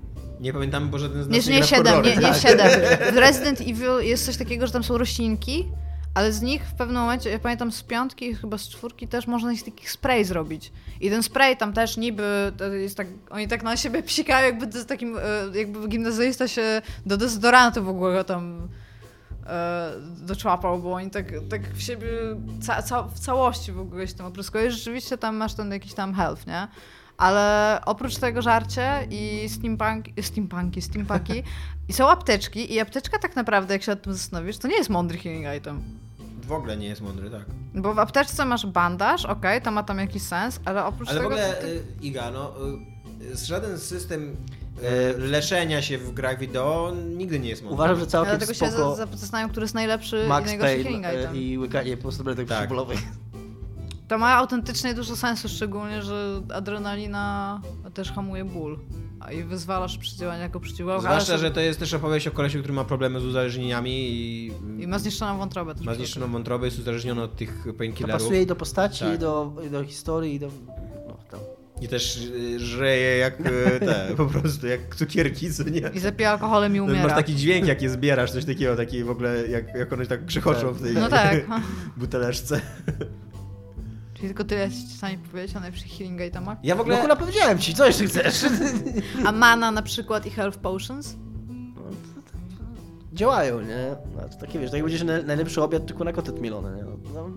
Nie 0.41 0.53
pamiętamy, 0.53 0.87
bo 0.87 0.99
żaden 0.99 1.23
z 1.23 1.27
nas 1.27 1.47
Nie, 1.47 1.53
nie, 1.53 1.59
nie 1.61 1.67
gra 1.67 1.67
w 1.67 1.69
7, 1.69 1.85
nie, 1.85 1.91
horrory. 1.91 2.27
nie 2.27 2.33
7. 2.33 2.67
W 3.13 3.17
Resident 3.17 3.61
Evil 3.61 3.99
jest 4.01 4.25
coś 4.25 4.37
takiego, 4.37 4.67
że 4.67 4.73
tam 4.73 4.83
są 4.83 4.97
roślinki, 4.97 5.67
ale 6.13 6.31
z 6.31 6.41
nich 6.41 6.63
w 6.63 6.73
pewnym 6.73 7.01
momencie, 7.01 7.29
ja 7.29 7.39
pamiętam 7.39 7.71
z 7.71 7.83
piątki, 7.83 8.35
chyba 8.35 8.57
z 8.57 8.69
czwórki 8.69 9.07
też 9.07 9.27
można 9.27 9.55
z 9.55 9.63
takich 9.63 9.91
spray 9.91 10.25
zrobić. 10.25 10.71
I 11.01 11.09
ten 11.09 11.23
spray 11.23 11.57
tam 11.57 11.73
też 11.73 11.97
niby, 11.97 12.51
jest 12.79 12.97
tak, 12.97 13.07
oni 13.29 13.47
tak 13.47 13.63
na 13.63 13.77
siebie 13.77 14.03
psikają, 14.03 14.45
jakby 14.45 14.67
to 14.67 14.85
takim, 14.85 15.17
e, 15.17 15.57
jakby 15.57 15.87
gimnazyjsta 15.87 16.47
się 16.47 16.81
do 17.05 17.17
dezodorantu 17.17 17.83
w 17.83 17.89
ogóle 17.89 18.13
go 18.13 18.23
tam 18.23 18.67
e, 19.47 19.91
doczłapał, 20.21 20.79
bo 20.79 20.93
oni 20.93 21.09
tak, 21.09 21.25
tak 21.49 21.73
w 21.73 21.81
siebie 21.81 22.07
ca, 22.61 22.81
ca, 22.81 23.03
w 23.03 23.19
całości 23.19 23.71
w 23.71 23.79
ogóle 23.79 24.07
się 24.07 24.13
tam 24.13 24.25
opryskują 24.25 24.65
i 24.65 24.71
rzeczywiście 24.71 25.17
tam 25.17 25.35
masz 25.35 25.53
ten 25.53 25.71
jakiś 25.71 25.93
tam 25.93 26.13
health, 26.13 26.47
nie? 26.47 26.67
Ale 27.21 27.79
oprócz 27.85 28.15
tego 28.17 28.41
żarcie 28.41 29.07
i 29.09 29.49
steampunk, 29.49 30.05
steampunki, 30.21 30.81
steampaki 30.81 31.43
i 31.89 31.93
są 31.93 32.09
apteczki 32.09 32.73
i 32.73 32.79
apteczka 32.79 33.19
tak 33.19 33.35
naprawdę, 33.35 33.73
jak 33.73 33.83
się 33.83 33.91
nad 33.91 34.01
tym 34.01 34.13
zastanowisz, 34.13 34.57
to 34.57 34.67
nie 34.67 34.75
jest 34.77 34.89
mądry 34.89 35.17
healing 35.17 35.45
item. 35.57 35.81
W 36.47 36.51
ogóle 36.51 36.77
nie 36.77 36.87
jest 36.87 37.01
mądry, 37.01 37.29
tak. 37.29 37.45
Bo 37.75 37.93
w 37.93 37.99
apteczce 37.99 38.45
masz 38.45 38.65
bandaż, 38.65 39.25
okej, 39.25 39.61
to 39.61 39.71
ma 39.71 39.83
tam 39.83 39.97
jakiś 39.99 40.21
sens, 40.21 40.59
ale 40.65 40.85
oprócz 40.85 41.09
Ale 41.09 41.19
w 41.19 41.23
tego... 41.23 41.35
ogóle, 41.35 41.53
to- 41.53 41.67
y, 41.67 41.83
Iga, 42.01 42.31
no, 42.31 42.53
y, 43.33 43.37
żaden 43.45 43.79
system 43.79 44.35
y, 45.15 45.17
leszenia 45.17 45.81
się 45.81 45.97
w 45.97 46.13
grach 46.13 46.39
wideo 46.39 46.93
nigdy 47.17 47.39
nie 47.39 47.49
jest 47.49 47.61
mądry. 47.61 47.75
Uważam, 47.75 47.99
że 47.99 48.07
całkiem 48.07 48.29
dlatego 48.37 48.53
się 48.53 48.67
spoko 48.71 48.95
za- 48.95 49.05
zastanawiam, 49.05 49.49
który 49.49 49.63
jest 49.63 49.73
najlepszy 49.75 50.23
i 50.25 50.27
Max 50.27 50.47
najgorszy 50.47 50.75
Payne 50.83 51.01
healing 51.01 51.19
item. 51.25 51.35
i 51.35 51.57
łykanie 51.57 51.97
po 51.97 52.01
prostu 52.03 52.23
Tak. 52.23 52.45
przeciwbólowych. 52.45 52.99
To 54.11 54.17
ma 54.17 54.35
autentycznie 54.35 54.93
dużo 54.93 55.15
sensu, 55.15 55.49
szczególnie, 55.49 56.01
że 56.01 56.41
adrenalina 56.53 57.61
też 57.93 58.11
hamuje 58.11 58.45
ból. 58.45 58.79
A 59.19 59.31
i 59.31 59.43
wyzwalasz 59.43 59.97
przeciwdziałanie 59.97 60.41
jako 60.41 60.59
przeciwbólowe. 60.59 61.01
Zwłaszcza, 61.01 61.37
że 61.37 61.51
to 61.51 61.59
jest 61.59 61.79
też 61.79 61.93
opowieść 61.93 62.27
o 62.27 62.31
kolesiu, 62.31 62.59
który 62.59 62.73
ma 62.73 62.83
problemy 62.83 63.19
z 63.19 63.25
uzależnieniami 63.25 63.91
i, 63.91 64.51
I 64.79 64.87
ma 64.87 64.99
zniszczoną 64.99 65.37
wątrobę 65.37 65.75
też. 65.75 65.85
ma 65.85 65.95
zniszczoną 65.95 66.31
wątrobę, 66.31 66.65
jest 66.65 66.79
uzależniony 66.79 67.21
od 67.23 67.35
tych 67.35 67.63
To 67.65 67.73
painkillerów. 67.73 68.21
pasuje 68.21 68.41
i 68.41 68.45
do 68.45 68.55
postaci, 68.55 68.99
Tak. 69.05 69.15
i, 69.15 69.17
do, 69.17 69.53
i 69.67 69.69
do 69.69 69.83
historii, 69.83 70.35
i 70.35 70.39
do... 70.39 70.47
No, 71.07 71.17
tam. 71.31 71.39
I 71.81 71.87
też 71.87 72.17
y, 72.25 72.59
żreje 72.59 73.17
jak 73.17 73.39
y, 73.39 73.43
te, 73.79 74.13
po 74.17 74.25
prostu, 74.25 74.67
jak 74.67 74.95
cukierki, 74.95 75.53
co 75.53 75.63
nie? 75.63 75.91
I 75.93 75.99
zapija 75.99 76.31
alkoholem 76.31 76.75
i 76.75 76.79
umiera. 76.79 77.03
Masz 77.03 77.15
taki 77.15 77.35
dźwięk, 77.35 77.67
jak 77.67 77.81
je 77.81 77.89
zbierasz, 77.89 78.31
coś 78.31 78.45
takiego, 78.45 78.75
taki 78.75 79.03
w 79.03 79.09
ogóle, 79.09 79.47
jak, 79.47 79.75
jak 79.75 79.93
one 79.93 80.05
tak 80.05 80.25
przechodzą 80.25 80.71
w 80.71 80.81
tej 80.81 80.93
No 80.93 81.09
tak. 81.09 81.45
buteleczce. 81.97 82.61
Czyli 84.21 84.29
tylko 84.33 84.43
tyle 84.43 84.71
ci 84.71 84.87
czasami 84.93 85.17
powiedzieć 85.17 85.55
o 85.55 85.59
najlepszych 85.59 85.91
healing 85.91 86.21
itemach. 86.21 86.57
Ja 86.63 86.75
w 86.75 86.77
No 86.77 86.81
ogóle... 86.81 86.97
kurwa 86.97 87.15
powiedziałem 87.15 87.57
ci, 87.59 87.73
co 87.75 87.85
jeszcze 87.85 88.05
chcesz? 88.05 88.45
A 89.25 89.31
mana 89.31 89.71
na 89.71 89.81
przykład 89.81 90.25
i 90.25 90.29
health 90.29 90.57
potions? 90.57 91.15
Działają, 93.13 93.61
nie? 93.61 93.95
No, 94.15 94.29
to 94.29 94.37
takie 94.37 94.59
wiesz, 94.59 94.71
tak 94.71 94.77
jak 94.77 94.83
będziesz 94.83 95.03
na- 95.03 95.21
najlepszy 95.21 95.61
obiad 95.61 95.85
tylko 95.85 96.03
na 96.03 96.13
kotet 96.13 96.41
mielony, 96.41 96.77
nie? 96.77 96.83
No, 96.83 96.97
no, 97.13 97.29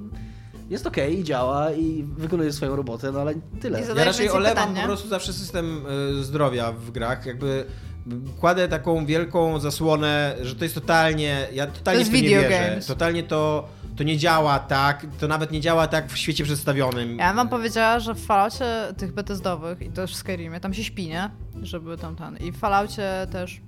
jest 0.71 0.87
okej, 0.87 1.21
i 1.21 1.25
działa 1.25 1.73
i 1.73 2.05
wykonuje 2.17 2.53
swoją 2.53 2.77
robotę, 2.77 3.13
no 3.13 3.21
ale 3.21 3.35
tyle. 3.61 3.81
Ja 3.97 4.05
raczej 4.05 4.31
olewam 4.31 4.69
pytań, 4.69 4.83
po 4.83 4.87
prostu 4.89 5.09
zawsze 5.09 5.33
system 5.33 5.87
y, 6.21 6.25
zdrowia 6.25 6.73
w 6.73 6.91
grach, 6.91 7.27
jakby 7.27 7.65
kładę 8.41 8.69
taką 8.69 9.07
wielką 9.07 9.61
zasłonę, 9.61 10.37
że 10.43 10.57
to 10.57 10.65
jest 10.65 10.75
totalnie, 10.75 11.47
ja 11.53 11.67
totalnie 11.67 11.99
jest 11.99 12.11
w 12.11 12.15
to 12.15 12.21
nie 12.21 12.29
wierzę. 12.29 12.49
games. 12.49 12.87
Totalnie 12.87 13.23
to, 13.23 13.69
to 13.97 14.05
nie 14.05 14.19
działa 14.19 14.59
tak, 14.59 15.07
to 15.21 15.29
nawet 15.29 15.51
nie 15.51 15.61
działa 15.61 15.87
tak 15.87 16.09
w 16.13 16.17
świecie 16.17 16.45
przedstawionym. 16.45 17.19
Ja 17.19 17.35
wam 17.35 17.49
powiedziała, 17.49 18.01
że 18.01 18.15
w 18.15 18.27
Falloutie 18.27 18.65
tych 18.97 19.13
Bethesdowych 19.13 19.83
i 19.83 19.91
też 19.91 20.13
w 20.13 20.17
Skyrimie 20.17 20.61
tam 20.61 20.75
się 20.75 20.85
śpi, 20.85 21.09
nie? 21.09 21.31
Żeby 21.63 21.97
tam 21.99 22.17
ten. 22.17 22.37
I 22.37 22.53
w 22.53 22.59
Falloutie 22.59 23.27
też 23.33 23.61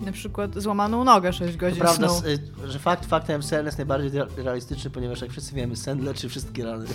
na 0.00 0.12
przykład 0.12 0.58
złamaną 0.58 1.04
nogę 1.04 1.32
6 1.32 1.52
To 1.54 1.60
godzin 1.60 1.80
prawda, 1.80 2.08
snu. 2.08 2.28
y, 2.28 2.70
że 2.70 2.78
fakt 2.78 3.06
faktem 3.06 3.42
sen 3.42 3.66
jest 3.66 3.78
najbardziej 3.78 4.10
rea- 4.10 4.26
realistyczny, 4.44 4.90
ponieważ 4.90 5.20
jak 5.20 5.30
wszyscy 5.30 5.54
wiemy, 5.54 5.76
sen 5.76 6.04
leczy 6.04 6.28
wszystkie 6.28 6.64
rany. 6.64 6.86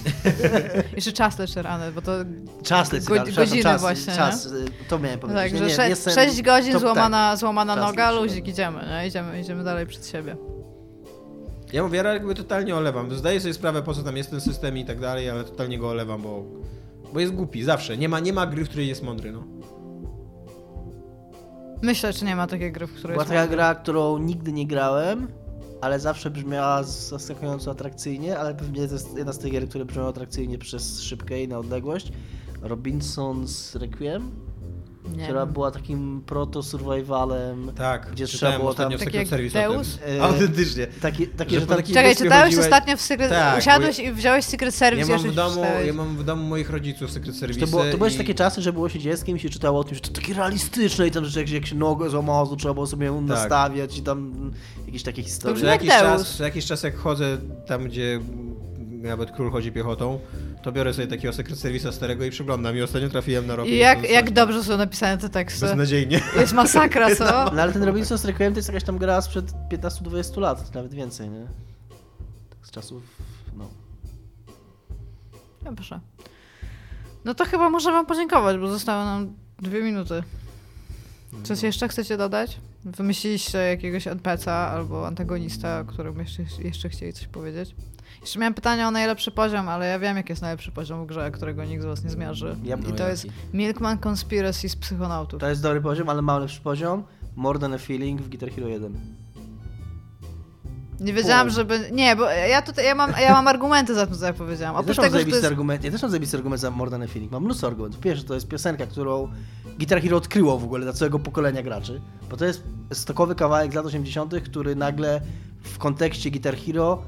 Jeszcze 0.96 1.12
czas 1.14 1.40
leczy 1.40 1.62
rany, 1.62 1.92
bo 1.92 2.02
to 2.02 2.12
Czas 2.64 2.92
leczy 2.92 3.06
Go- 3.06 3.16
rany, 3.16 3.32
godziny 3.32 3.64
czas, 3.64 3.82
właśnie, 3.82 4.14
czas, 4.16 4.46
y, 4.46 4.66
to 4.90 5.00
miałem 5.00 5.20
powiedzieć. 5.20 5.44
tak, 5.44 5.52
Nie, 5.54 5.60
że 5.60 5.66
nie, 5.66 5.76
sze- 5.76 5.90
nie 5.90 5.96
sen, 5.96 6.14
6 6.14 6.42
godzin 6.42 6.74
to- 6.74 6.80
złamana, 6.80 7.36
złamana 7.36 7.76
Czas 7.76 7.86
noga, 7.88 8.12
luzik, 8.12 8.48
idziemy, 8.48 8.80
nie? 9.02 9.08
Idziemy, 9.08 9.42
idziemy 9.42 9.64
dalej 9.64 9.88
przed 9.88 10.08
siebie. 10.08 10.38
Ja 11.74 11.84
mówię, 11.84 11.98
ja 11.98 12.14
jakby 12.14 12.36
totalnie 12.36 12.76
olewam. 12.76 13.16
Zdaję 13.16 13.42
sobie 13.42 13.54
sprawę, 13.54 13.82
po 13.82 13.94
co 13.94 14.04
tam 14.04 14.18
jest 14.18 14.30
ten 14.30 14.42
system 14.42 14.78
i 14.78 14.86
tak 14.86 15.00
dalej, 15.00 15.30
ale 15.30 15.44
totalnie 15.44 15.80
go 15.80 15.90
olewam, 15.90 16.22
bo, 16.22 16.44
bo 17.14 17.20
jest 17.20 17.34
głupi, 17.34 17.64
zawsze. 17.64 17.98
Nie 17.98 18.10
ma, 18.10 18.20
nie 18.20 18.34
ma 18.34 18.46
gry, 18.48 18.66
w 18.66 18.70
której 18.70 18.88
jest 18.88 19.04
mądry, 19.04 19.32
no. 19.32 19.44
Myślę, 21.86 22.14
czy 22.14 22.26
nie 22.26 22.36
ma 22.36 22.48
takiej 22.48 22.72
gry, 22.72 22.88
w 22.88 22.94
której 22.94 23.14
Była 23.16 23.26
taka 23.26 23.48
gra, 23.48 23.76
którą 23.76 24.18
nigdy 24.18 24.54
nie 24.54 24.68
grałem, 24.68 25.28
ale 25.82 26.00
zawsze 26.00 26.30
brzmiała 26.30 26.84
zaskakująco 26.84 27.72
atrakcyjnie, 27.72 28.40
ale 28.40 28.56
pewnie 28.56 28.88
to 28.88 28.94
jest 28.94 29.18
jedna 29.18 29.34
z 29.34 29.40
tych 29.40 29.52
gier, 29.52 29.70
które 29.70 29.86
brzmią 29.86 30.08
atrakcyjnie 30.08 30.58
przez 30.58 31.02
szybkę 31.02 31.44
i 31.44 31.48
na 31.48 31.58
odległość. 31.58 32.12
Robinson's 32.62 33.80
Requiem, 33.80 34.32
Nie 35.14 35.24
która 35.24 35.46
wiem. 35.46 35.54
była 35.54 35.72
takim 35.72 36.22
proto-survivalem. 36.26 37.72
Tak, 37.78 38.12
Gdzie 38.12 38.28
trzeba 38.28 38.60
było 38.60 38.74
tam- 38.74 38.92
Secret 38.98 39.32
jak 39.32 39.52
Deus? 39.72 40.00
E, 40.18 40.24
Autentycznie. 40.24 40.88
Takie, 40.88 41.28
takie 41.28 41.60
Że 41.60 41.68
tam, 41.68 41.84
Czekaj, 41.84 42.04
wyspie 42.10 42.24
czytałeś 42.24 42.46
chodziłeś- 42.56 42.64
ostatnio 42.66 42.98
w 42.98 43.02
Secret... 43.02 43.30
Tak, 43.30 43.60
Usiadłeś 43.60 43.98
bo- 43.98 44.04
i 44.04 44.12
wziąłeś 44.12 44.46
Secret 44.46 44.76
Service 44.76 45.12
Ja 45.12 45.18
mam, 45.18 45.28
w 45.32 45.36
domu, 45.36 45.64
ja 45.86 45.94
mam 45.94 46.18
w 46.18 46.24
domu 46.24 46.44
moich 46.44 46.70
rodziców 46.70 47.12
Secret 47.12 47.36
Service. 47.36 47.60
to, 47.60 47.68
było, 47.68 47.84
to 47.92 47.98
były 47.98 48.10
i... 48.12 48.18
takie 48.18 48.34
czasy, 48.34 48.62
że 48.62 48.74
było 48.74 48.90
się 48.90 49.00
dzieckiem 49.00 49.38
i 49.38 49.40
się 49.40 49.50
czytało 49.50 49.80
o 49.80 49.84
tym, 49.84 49.96
że 49.96 50.02
to 50.02 50.12
takie 50.12 50.34
realistyczne 50.34 51.08
i 51.08 51.12
tam, 51.12 51.26
że 51.26 51.40
jak, 51.40 51.50
się- 51.50 51.56
jak 51.56 51.66
się 51.66 51.76
nogę 51.76 52.10
złamało, 52.10 52.48
to 52.48 52.56
trzeba 52.56 52.74
było 52.74 52.88
sobie 52.88 53.06
ją 53.06 53.20
Tak. 53.20 53.28
nastawiać 53.28 53.98
i 53.98 54.02
tam 54.02 54.52
jakieś 54.86 55.04
takie 55.04 55.24
historie. 55.24 55.66
Jak 55.66 55.84
jakiś, 55.84 55.90
Deus. 55.90 56.22
czas, 56.28 56.40
jakiś 56.40 56.66
czas 56.66 56.84
jak 56.84 56.96
chodzę 56.98 57.38
tam, 57.68 57.84
gdzie 57.84 58.20
nawet 59.10 59.32
król 59.32 59.52
chodzi 59.52 59.72
piechotą, 59.72 60.20
to 60.64 60.72
biorę 60.72 60.94
sobie 60.94 61.08
takiego 61.08 61.34
Secret 61.34 61.60
Service'a 61.60 61.92
starego 61.92 62.26
i 62.26 62.30
przeglądam. 62.30 62.78
I 62.78 62.82
ostatnio 62.82 63.10
trafiłem 63.10 63.48
na 63.48 63.56
rok. 63.56 63.68
I 63.68 63.78
jak, 63.78 64.10
jak 64.10 64.32
dobrze 64.32 64.64
są 64.64 64.78
napisane 64.78 65.18
te 65.18 65.30
teksty. 65.30 65.66
Beznadziejnie. 65.66 66.22
Jest 66.36 66.54
masakra, 66.54 67.16
co? 67.16 67.26
No 67.26 67.62
ale 67.62 67.74
ten 67.74 67.84
Robinson 67.84 68.18
Requiem 68.26 68.54
to 68.54 68.60
jest 68.60 68.70
jakaś 68.70 68.84
tam 68.84 68.98
gra 68.98 69.22
sprzed 69.22 69.54
15-20 69.72 70.42
lat, 70.42 70.76
nawet 70.76 70.94
więcej, 70.94 71.30
nie? 71.30 71.46
Tak 72.50 72.68
z 72.68 72.72
czasów, 72.72 73.04
no. 73.58 73.70
Dobrze. 75.62 76.00
No 77.26 77.36
to 77.36 77.46
chyba 77.46 77.70
muszę 77.70 77.92
wam 77.92 78.06
podziękować, 78.06 78.58
bo 78.58 78.68
zostały 78.68 79.06
nam 79.06 79.34
dwie 79.62 79.84
minuty. 79.84 80.24
Coś 81.44 81.64
jeszcze 81.64 81.88
chcecie 81.88 82.18
dodać? 82.18 82.60
Wymyśliliście 82.86 83.58
jakiegoś 83.58 84.08
NPC-a 84.08 84.72
albo 84.72 85.08
antagonista, 85.08 85.80
o 85.80 85.86
którym 85.86 86.20
jeszcze, 86.20 86.44
jeszcze 86.64 86.90
chcieli 86.90 87.14
coś 87.14 87.28
powiedzieć? 87.28 87.76
Jeszcze 88.26 88.40
miałem 88.40 88.54
pytanie 88.54 88.88
o 88.88 88.92
najlepszy 88.92 89.32
poziom, 89.32 89.70
ale 89.70 89.88
ja 89.88 90.00
wiem, 90.00 90.18
jaki 90.18 90.32
jest 90.32 90.42
najlepszy 90.42 90.72
poziom 90.72 91.04
w 91.04 91.08
grze, 91.08 91.32
którego 91.32 91.66
nikt 91.66 91.84
z 91.84 91.86
was 91.86 92.04
nie 92.04 92.10
zmierzy. 92.10 92.56
Ja- 92.64 92.78
I 92.78 92.84
to 92.84 92.90
jaki? 92.90 93.04
jest 93.04 93.28
Milkman 93.54 93.98
Conspiracy 94.08 94.70
z 94.70 94.76
psychonautów. 94.76 95.40
To 95.40 95.50
jest 95.50 95.62
dobry 95.62 95.82
poziom, 95.82 96.10
ale 96.10 96.22
mam 96.22 96.42
lepszy 96.42 96.62
poziom. 96.62 97.04
More 97.36 97.60
than 97.60 97.74
a 97.74 97.78
feeling 97.78 98.22
w 98.22 98.30
Guitar 98.30 98.50
Hero 98.52 98.68
1. 98.68 98.98
Nie 101.00 101.14
wiedziałam, 101.14 101.50
żeby... 101.50 101.90
Nie, 101.92 102.16
bo 102.16 102.30
ja 102.30 102.62
tutaj, 102.62 102.86
ja 102.86 102.96
mam, 102.96 103.12
ja 103.22 103.32
mam 103.34 103.48
argumenty 103.48 103.96
za 103.96 104.08
tym, 104.08 104.16
co 104.16 104.26
ja 104.26 104.34
powiedziałam. 104.34 104.76
Ja 104.76 104.80
Oprócz 104.80 104.96
też, 104.98 105.12
mam 105.12 105.20
tego, 105.20 105.36
jest... 105.36 105.46
argument, 105.46 105.84
ja 105.84 105.92
też 105.92 106.02
mam 106.02 106.12
zajebisty 106.12 106.38
argument 106.38 106.62
za 106.62 106.72
More 106.72 106.92
than 106.92 107.04
a 107.04 107.08
feeling. 107.08 107.32
Mam 107.32 107.44
mnóstwo 107.44 107.68
argumentów. 107.68 108.00
Pierwszy 108.00 108.24
to 108.24 108.34
jest 108.34 108.48
piosenka, 108.48 108.86
którą 108.88 109.28
Guitar 109.78 110.02
Hero 110.02 110.18
odkryło 110.18 110.58
w 110.58 110.64
ogóle 110.64 110.84
dla 110.84 110.94
całego 110.94 111.20
pokolenia 111.20 111.64
graczy. 111.64 112.02
Bo 112.30 112.38
to 112.38 112.46
jest 112.46 112.64
stokowy 112.94 113.36
kawałek 113.36 113.72
z 113.72 113.76
lat 113.76 113.86
80., 113.86 114.34
który 114.46 114.76
nagle 114.76 115.22
w 115.64 115.78
kontekście 115.78 116.32
Guitar 116.32 116.58
Hero 116.58 117.04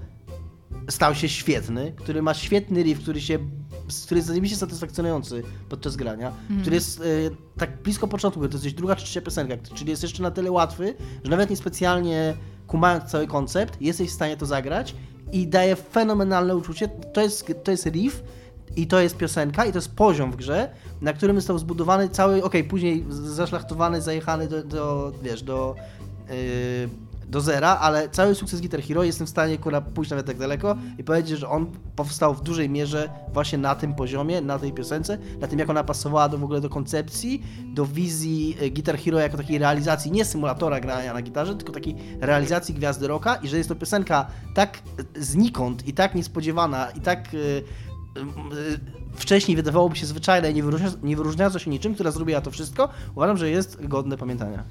stał 0.89 1.15
się 1.15 1.29
świetny, 1.29 1.93
który 1.97 2.21
ma 2.21 2.33
świetny 2.33 2.83
riff, 2.83 3.01
który 3.01 3.21
się 3.21 3.39
który 4.05 4.17
jest 4.17 4.27
zajebiście 4.27 4.57
satysfakcjonujący 4.57 5.43
podczas 5.69 5.95
grania, 5.95 6.31
który 6.61 6.75
jest 6.75 6.99
y, 7.01 7.31
tak 7.57 7.81
blisko 7.83 8.07
początku, 8.07 8.47
to 8.47 8.57
jest 8.57 8.75
druga 8.75 8.95
czy 8.95 9.03
trzecia 9.05 9.21
piosenka, 9.21 9.55
czyli 9.73 9.89
jest 9.89 10.03
jeszcze 10.03 10.23
na 10.23 10.31
tyle 10.31 10.51
łatwy, 10.51 10.95
że 11.23 11.31
nawet 11.31 11.49
niespecjalnie 11.49 12.33
kumając 12.67 13.03
cały 13.03 13.27
koncept, 13.27 13.81
jesteś 13.81 14.09
w 14.09 14.13
stanie 14.13 14.37
to 14.37 14.45
zagrać 14.45 14.95
i 15.31 15.47
daje 15.47 15.75
fenomenalne 15.75 16.55
uczucie. 16.55 16.87
To 16.87 17.21
jest, 17.21 17.45
to 17.63 17.71
jest 17.71 17.85
riff, 17.85 18.23
i 18.75 18.87
to 18.87 18.99
jest 18.99 19.17
piosenka, 19.17 19.65
i 19.65 19.71
to 19.71 19.77
jest 19.77 19.95
poziom 19.95 20.31
w 20.31 20.35
grze, 20.35 20.69
na 21.01 21.13
którym 21.13 21.35
został 21.35 21.57
zbudowany 21.57 22.09
cały, 22.09 22.43
okej, 22.43 22.63
później 22.63 23.05
z- 23.09 23.15
zaszlachtowany, 23.15 24.01
zajechany 24.01 24.47
do, 24.47 24.63
do 24.63 25.11
wiesz, 25.23 25.43
do, 25.43 25.75
yy, 26.29 26.33
do 27.27 27.41
zera, 27.41 27.77
ale 27.77 28.09
cały 28.09 28.35
sukces 28.35 28.61
Guitar 28.61 28.81
Hero 28.81 29.03
jestem 29.03 29.27
w 29.27 29.29
stanie 29.29 29.57
kurwa, 29.57 29.81
pójść 29.81 30.11
nawet 30.11 30.25
tak 30.25 30.37
daleko 30.37 30.77
i 30.97 31.03
powiedzieć, 31.03 31.39
że 31.39 31.49
on 31.49 31.71
powstał 31.95 32.33
w 32.33 32.41
dużej 32.41 32.69
mierze 32.69 33.09
właśnie 33.33 33.57
na 33.57 33.75
tym 33.75 33.95
poziomie, 33.95 34.41
na 34.41 34.59
tej 34.59 34.73
piosence, 34.73 35.17
na 35.39 35.47
tym 35.47 35.59
jak 35.59 35.69
ona 35.69 35.83
pasowała 35.83 36.29
do, 36.29 36.37
w 36.37 36.43
ogóle 36.43 36.61
do 36.61 36.69
koncepcji, 36.69 37.43
do 37.73 37.85
wizji 37.85 38.57
e, 38.59 38.69
Guitar 38.69 38.97
Hero 38.97 39.19
jako 39.19 39.37
takiej 39.37 39.57
realizacji, 39.57 40.11
nie 40.11 40.25
symulatora 40.25 40.79
grania 40.79 41.13
na 41.13 41.21
gitarze, 41.21 41.55
tylko 41.55 41.73
takiej 41.73 41.95
realizacji 42.21 42.75
gwiazdy 42.75 43.07
rocka 43.07 43.35
i 43.35 43.47
że 43.47 43.57
jest 43.57 43.69
to 43.69 43.75
piosenka 43.75 44.27
tak 44.53 44.81
znikąd 45.15 45.87
i 45.87 45.93
tak 45.93 46.15
niespodziewana 46.15 46.89
i 46.89 47.01
tak 47.01 47.27
e, 47.27 47.37
wcześniej 49.15 49.57
wydawałoby 49.57 49.95
się 49.95 50.05
zwyczajne 50.05 50.53
nie, 50.53 50.63
wyróżnia, 50.63 50.91
nie 51.03 51.15
wyróżniająca 51.15 51.59
się 51.59 51.69
niczym, 51.69 51.93
która 51.93 52.11
zrobiła 52.11 52.41
to 52.41 52.51
wszystko, 52.51 52.89
uważam, 53.15 53.37
że 53.37 53.49
jest 53.49 53.87
godne 53.87 54.17
pamiętania. 54.17 54.63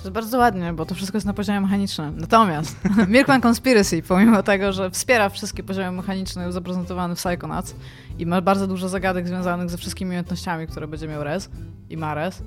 To 0.00 0.04
jest 0.04 0.14
bardzo 0.14 0.38
ładnie, 0.38 0.72
bo 0.72 0.86
to 0.86 0.94
wszystko 0.94 1.16
jest 1.16 1.26
na 1.26 1.32
poziomie 1.32 1.60
mechanicznym. 1.60 2.18
Natomiast 2.18 2.76
Milkman 3.08 3.40
Conspiracy, 3.46 4.02
pomimo 4.02 4.42
tego, 4.42 4.72
że 4.72 4.90
wspiera 4.90 5.28
wszystkie 5.28 5.62
poziomy 5.62 5.92
mechaniczne 5.92 6.52
zaprezentowane 6.52 7.14
w 7.14 7.18
Psychonauts 7.18 7.74
i 8.18 8.26
ma 8.26 8.40
bardzo 8.40 8.66
dużo 8.66 8.88
zagadek 8.88 9.28
związanych 9.28 9.70
ze 9.70 9.78
wszystkimi 9.78 10.08
umiejętnościami, 10.08 10.66
które 10.66 10.88
będzie 10.88 11.08
miał 11.08 11.24
Rez 11.24 11.50
i 11.90 11.96
ma 11.96 12.14
Rez, 12.14 12.42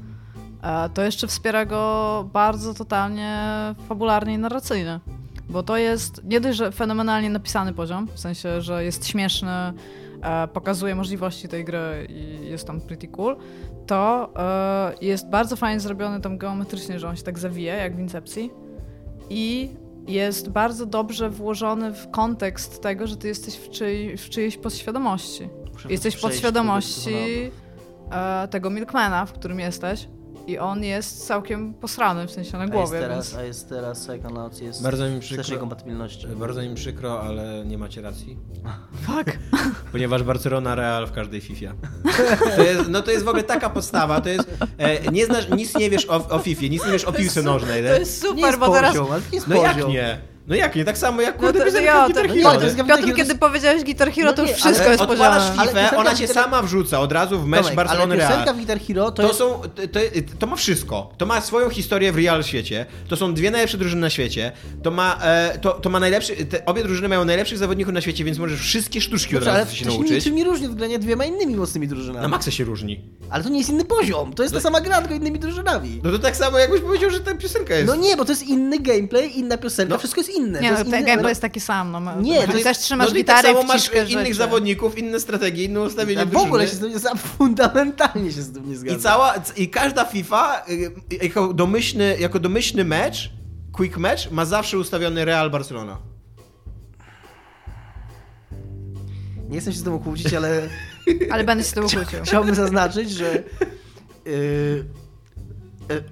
e, 0.63 0.89
to 0.89 1.01
jeszcze 1.01 1.27
wspiera 1.27 1.65
go 1.65 2.29
bardzo 2.33 2.73
totalnie 2.73 3.47
fabularnie 3.87 4.33
i 4.33 4.37
narracyjnie. 4.37 4.99
Bo 5.49 5.63
to 5.63 5.77
jest 5.77 6.23
nie 6.23 6.41
dość, 6.41 6.57
że 6.57 6.71
fenomenalnie 6.71 7.29
napisany 7.29 7.73
poziom, 7.73 8.07
w 8.13 8.19
sensie, 8.19 8.61
że 8.61 8.83
jest 8.83 9.07
śmieszny, 9.07 9.51
e, 10.21 10.47
pokazuje 10.47 10.95
możliwości 10.95 11.47
tej 11.47 11.65
gry 11.65 12.07
i 12.09 12.49
jest 12.49 12.67
tam 12.67 12.81
pretty 12.81 13.07
cool, 13.07 13.37
to 13.85 14.33
e, 14.37 14.93
jest 15.01 15.29
bardzo 15.29 15.55
fajnie 15.55 15.79
zrobiony 15.79 16.21
tam 16.21 16.37
geometrycznie, 16.37 16.99
że 16.99 17.07
on 17.09 17.15
się 17.15 17.23
tak 17.23 17.39
zawija, 17.39 17.75
jak 17.75 17.95
w 17.95 17.99
Incepcji. 17.99 18.51
I 19.29 19.69
jest 20.07 20.49
bardzo 20.49 20.85
dobrze 20.85 21.29
włożony 21.29 21.93
w 21.93 22.11
kontekst 22.11 22.81
tego, 22.81 23.07
że 23.07 23.17
ty 23.17 23.27
jesteś 23.27 23.55
w, 23.55 23.69
czyj, 23.69 24.17
w 24.17 24.29
czyjejś 24.29 24.57
podświadomości. 24.57 25.49
Muszę 25.73 25.89
Jesteś 25.89 26.15
w 26.15 26.21
podświadomości 26.21 27.15
tego, 28.09 28.43
e, 28.43 28.47
tego 28.47 28.69
Milkmana, 28.69 29.25
w 29.25 29.33
którym 29.33 29.59
jesteś. 29.59 30.07
I 30.47 30.59
on 30.59 30.83
jest 30.83 31.27
całkiem 31.27 31.73
posrany, 31.73 32.27
w 32.27 32.31
sensie 32.31 32.51
na 32.51 32.59
A 32.59 32.61
jest 32.61 32.73
głowie, 32.73 32.99
teraz, 32.99 33.29
więc... 33.29 33.39
a 33.39 33.43
jest 33.43 33.69
teraz 33.69 34.07
Psychonauts, 34.07 34.59
jest 34.59 34.83
Bardzo 34.83 35.09
mi 35.09 35.15
w 35.15 35.19
przykro. 35.19 35.43
wstecznej 35.43 35.59
kompatybilności. 35.59 36.27
Bardzo 36.27 36.61
mi 36.61 36.75
przykro, 36.75 37.21
ale 37.21 37.65
nie 37.65 37.77
macie 37.77 38.01
racji. 38.01 38.37
Fuck. 39.01 39.37
Ponieważ 39.93 40.23
Barcelona 40.23 40.75
Real 40.75 41.07
w 41.07 41.11
każdej 41.11 41.41
FIFA. 41.41 41.73
To 42.55 42.63
jest, 42.63 42.89
no 42.89 43.01
to 43.01 43.11
jest 43.11 43.25
w 43.25 43.27
ogóle 43.27 43.43
taka 43.43 43.69
podstawa, 43.69 44.21
to 44.21 44.29
jest... 44.29 44.49
E, 44.77 45.11
nie 45.11 45.25
znasz, 45.25 45.49
nic 45.49 45.75
nie 45.75 45.89
wiesz 45.89 46.05
o, 46.09 46.29
o 46.29 46.39
FIFA, 46.39 46.61
nic 46.61 46.85
nie 46.85 46.91
wiesz 46.91 47.05
o 47.05 47.13
piłce 47.13 47.41
nożnej. 47.41 47.83
To 47.83 47.99
jest 47.99 48.21
super, 48.21 48.59
bo 48.59 48.69
teraz... 48.69 48.95
No 49.47 49.55
jak 49.55 49.87
nie? 49.87 50.17
No 50.47 50.55
jak 50.55 50.75
nie? 50.75 50.85
Tak 50.85 50.97
samo 50.97 51.21
jak 51.21 51.35
No 51.35 51.41
kurde 51.41 51.59
to, 51.59 51.65
piosenka 51.65 51.85
ja, 51.85 52.05
Guitar 52.05 52.27
to, 52.27 52.33
Hero. 52.33 52.51
to 52.59 52.63
jest 52.63 52.75
Piotr, 52.77 53.01
Guitar 53.01 53.15
kiedy 53.15 53.35
powiedziałeś 53.35 53.83
Guitar 53.83 54.11
Hero, 54.11 54.27
No 54.29 54.33
to 54.33 54.41
już 54.41 54.51
nie, 54.51 54.55
wszystko 54.57 54.81
ale 54.83 54.91
jest 54.91 55.01
Odpalasz 55.03 55.43
podzielone. 55.43 55.59
Ale 55.61 55.67
FIFA, 55.69 55.73
piosenka 55.81 55.97
ona 55.97 56.15
cię 56.15 56.25
Guitar- 56.27 56.33
sama 56.33 56.61
wrzuca 56.61 56.99
od 56.99 57.11
razu 57.11 57.39
w 57.39 57.45
mecz 57.45 57.71
Barcelony 57.73 58.03
ale 58.13 58.15
Real. 58.15 58.29
piosenka 58.31 58.53
w 58.53 58.57
Guitar 58.57 58.79
Hero 58.79 59.05
to, 59.11 59.21
To, 59.21 59.27
jest... 59.27 59.39
są, 59.39 59.61
to, 59.75 59.81
to, 59.87 59.99
to 60.39 60.47
ma 60.47 60.55
wszystko. 60.55 61.11
To 61.17 61.25
ma 61.25 61.41
swoją 61.41 61.69
historię 61.69 62.11
w 62.11 62.17
real 62.17 62.43
świecie. 62.43 62.85
To 63.07 63.15
są 63.15 63.33
dwie 63.33 63.51
najlepsze 63.51 63.77
drużyny 63.77 64.01
na 64.01 64.09
świecie. 64.09 64.51
To 64.83 64.91
ma, 64.91 65.19
e, 65.23 65.57
to, 65.61 65.71
to 65.71 65.89
ma 65.89 65.99
najlepszy, 65.99 66.35
te, 66.45 66.65
obie 66.65 66.83
drużyny 66.83 67.07
mają 67.09 67.25
najlepszych 67.25 67.57
zawodników 67.57 67.93
na 67.93 68.01
świecie, 68.01 68.23
więc 68.23 68.37
możesz 68.37 68.59
wszystkie 68.59 69.01
sztuczki 69.01 69.37
od 69.37 69.47
ale 69.47 69.59
razu 69.59 69.75
się 69.75 69.85
to 69.85 69.91
się 69.91 69.97
nauczyć. 69.97 70.15
niczym 70.15 70.35
nie 70.35 70.43
różni 70.43 70.69
grania 70.69 70.99
dwiema 70.99 71.25
innymi 71.25 71.55
mocnymi 71.55 71.87
drużynami. 71.87 72.21
Na 72.21 72.27
maksa 72.27 72.51
się 72.51 72.63
różni. 72.63 73.01
Ale 73.29 73.43
to 73.43 73.49
nie 73.49 73.57
jest 73.57 73.69
inny 73.69 73.85
poziom, 73.85 74.33
to 74.33 74.43
jest 74.43 74.55
ta 74.55 74.61
sama 74.61 74.81
gra, 74.81 74.99
tylko 74.99 75.13
innymi 75.15 75.39
drużynami. 75.39 76.01
No 76.03 76.11
to 76.11 76.19
tak 76.19 76.35
samo 76.35 76.57
jakbyś 76.59 76.81
powiedział, 76.81 77.09
że 77.09 77.19
ta 77.19 77.35
piosenka 77.35 77.73
jest. 77.75 77.87
No 77.87 77.95
nie, 77.95 78.17
bo 78.17 78.25
to 78.25 78.31
jest 78.31 78.43
inny 78.43 78.79
gameplay, 78.79 79.39
inna 79.39 79.57
piosenka, 79.57 79.93
No. 79.93 79.97
wszystko 79.99 80.21
jest 80.21 80.32
inne. 80.37 80.61
Nie, 80.61 80.67
to 80.67 80.73
no, 80.73 80.79
jest 80.79 80.91
ten 80.91 81.01
inny- 81.03 81.07
gameplay 81.07 81.31
jest 81.31 81.41
taki 81.41 81.59
sam. 81.59 81.91
No, 81.91 82.21
Nie, 82.21 82.41
to 82.41 82.47
ty 82.47 82.53
jest- 82.53 82.63
też 82.63 82.77
trzymasz 82.77 83.07
no 83.07 83.11
tak 83.11 83.17
gitarę 83.21 83.47
samo 83.49 83.61
i 83.61 83.65
masz 83.65 83.91
innych 83.93 84.09
rzeczy. 84.09 84.33
zawodników, 84.33 84.97
inne 84.97 85.19
strategie, 85.19 85.63
inne 85.63 85.81
ustawienie 85.81 86.19
Ja 86.19 86.25
w 86.25 86.37
ogóle 86.37 86.67
się 86.67 86.75
z 86.75 86.79
tym 86.79 86.89
nie, 86.89 86.99
fundamentalnie 87.37 88.31
się 88.31 88.41
z 88.41 88.53
tym 88.53 88.69
nie 88.69 88.75
zgadzam. 88.77 88.99
I 88.99 89.03
cała, 89.03 89.33
i 89.57 89.69
każda 89.69 90.05
FIFA 90.05 90.65
y, 90.69 90.91
jako 91.25 91.53
domyślny, 91.53 92.17
jako 92.19 92.39
domyślny 92.39 92.83
mecz, 92.83 93.31
quick 93.71 93.97
match, 93.97 94.31
ma 94.31 94.45
zawsze 94.45 94.77
ustawiony 94.77 95.25
Real 95.25 95.49
Barcelona. 95.49 95.97
Nie 99.49 99.59
chcę 99.61 99.73
się 99.73 99.79
z 99.79 99.83
tym 99.83 99.99
kłócić, 99.99 100.33
ale 100.33 100.61
Ale 101.31 101.43
będę 101.43 101.63
się 101.63 101.69
z 101.69 101.73
tego 101.73 101.87
kłócił. 101.89 102.19
chciałbym 102.23 102.55
zaznaczyć, 102.55 103.11
że 103.11 103.43
yy, 104.25 104.85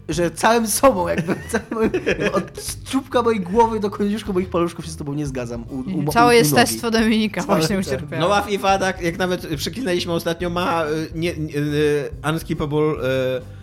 że 0.09 0.31
całym 0.31 0.67
sobą, 0.67 1.07
jakby, 1.07 1.35
całym, 1.51 1.91
od 2.33 2.83
czubka 2.83 3.21
mojej 3.21 3.41
głowy 3.41 3.79
do 3.79 3.89
końcówka 3.89 4.33
moich 4.33 4.49
paluszków 4.49 4.85
się 4.85 4.91
z 4.91 4.95
tobą 4.95 5.13
nie 5.13 5.25
zgadzam. 5.25 5.65
U, 5.69 5.99
u, 5.99 6.11
Całe 6.11 6.33
u 6.33 6.37
jestestwo 6.37 6.91
Dominika 6.91 7.41
Całe 7.41 7.59
właśnie 7.59 7.75
tak. 7.75 7.85
ucierpiało. 7.85 8.21
Nowa 8.21 8.41
FIFA, 8.41 8.77
tak 8.77 9.01
jak 9.01 9.17
nawet 9.17 9.47
przeklinaliśmy 9.55 10.13
ostatnio, 10.13 10.49
ma 10.49 10.85
y, 10.85 11.09
nie, 11.15 11.33
nie, 11.37 11.55
y, 11.55 12.09
unskippable 12.29 12.79
y, 12.79 13.60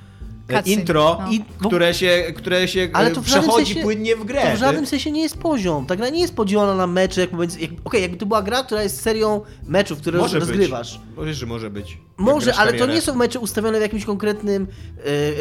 Cutscene, 0.49 0.81
intro, 0.81 1.19
no. 1.21 1.33
i, 1.33 1.45
które 1.67 1.95
się, 1.95 2.25
które 2.37 2.69
się 2.69 2.89
Ale 2.93 3.11
y, 3.11 3.15
to 3.15 3.23
przechodzi 3.23 3.75
sensie- 3.75 3.83
płynnie 3.83 4.17
w 4.17 4.25
grę. 4.25 4.51
To 4.51 4.57
w 4.57 4.61
żadnym 4.61 4.87
sensie 4.87 5.11
nie 5.11 5.23
jest 5.23 5.39
poziom. 5.39 5.87
Ta 5.87 5.97
gra 5.97 6.09
nie 6.09 6.21
jest 6.21 6.35
podzielona 6.37 6.75
na 6.75 6.87
mecze. 6.87 7.21
Jak, 7.21 7.31
jak, 7.61 7.71
Okej, 7.85 8.03
jakby 8.03 8.17
to 8.17 8.27
była 8.27 8.43
gra, 8.43 8.63
która 8.63 8.83
jest 8.83 9.03
serią 9.03 9.41
meczów, 9.67 9.99
które 9.99 10.19
może 10.19 10.39
rozgrywasz. 10.39 10.99
Być. 10.99 11.17
Możesz, 11.17 11.37
że 11.37 11.47
może 11.47 11.71
być. 11.71 11.99
Może, 12.17 12.55
ale 12.55 12.73
to 12.73 12.79
karierę. 12.79 12.95
nie 12.95 13.01
są 13.01 13.15
mecze 13.15 13.39
ustawione 13.39 13.79
w 13.79 13.83
jakimś 13.83 14.05
konkretnym, 14.05 14.67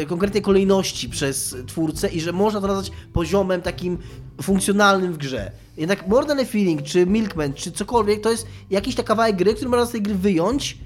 e, 0.00 0.06
konkretnej 0.06 0.42
kolejności 0.42 1.08
przez 1.08 1.56
twórcę 1.66 2.08
i 2.08 2.20
że 2.20 2.32
można 2.32 2.60
to 2.60 2.66
nazwać 2.66 2.90
poziomem 3.12 3.62
takim 3.62 3.98
funkcjonalnym 4.42 5.12
w 5.12 5.18
grze. 5.18 5.52
Jednak 5.76 6.08
More 6.08 6.26
Than 6.26 6.40
a 6.40 6.44
Feeling, 6.44 6.82
czy 6.82 7.06
Milkman, 7.06 7.54
czy 7.54 7.72
cokolwiek, 7.72 8.20
to 8.20 8.30
jest 8.30 8.46
jakiś 8.70 8.94
taki 8.94 9.06
kawałek 9.06 9.36
gry, 9.36 9.54
który 9.54 9.70
można 9.70 9.86
z 9.86 9.90
tej 9.90 10.02
gry 10.02 10.14
wyjąć 10.14 10.78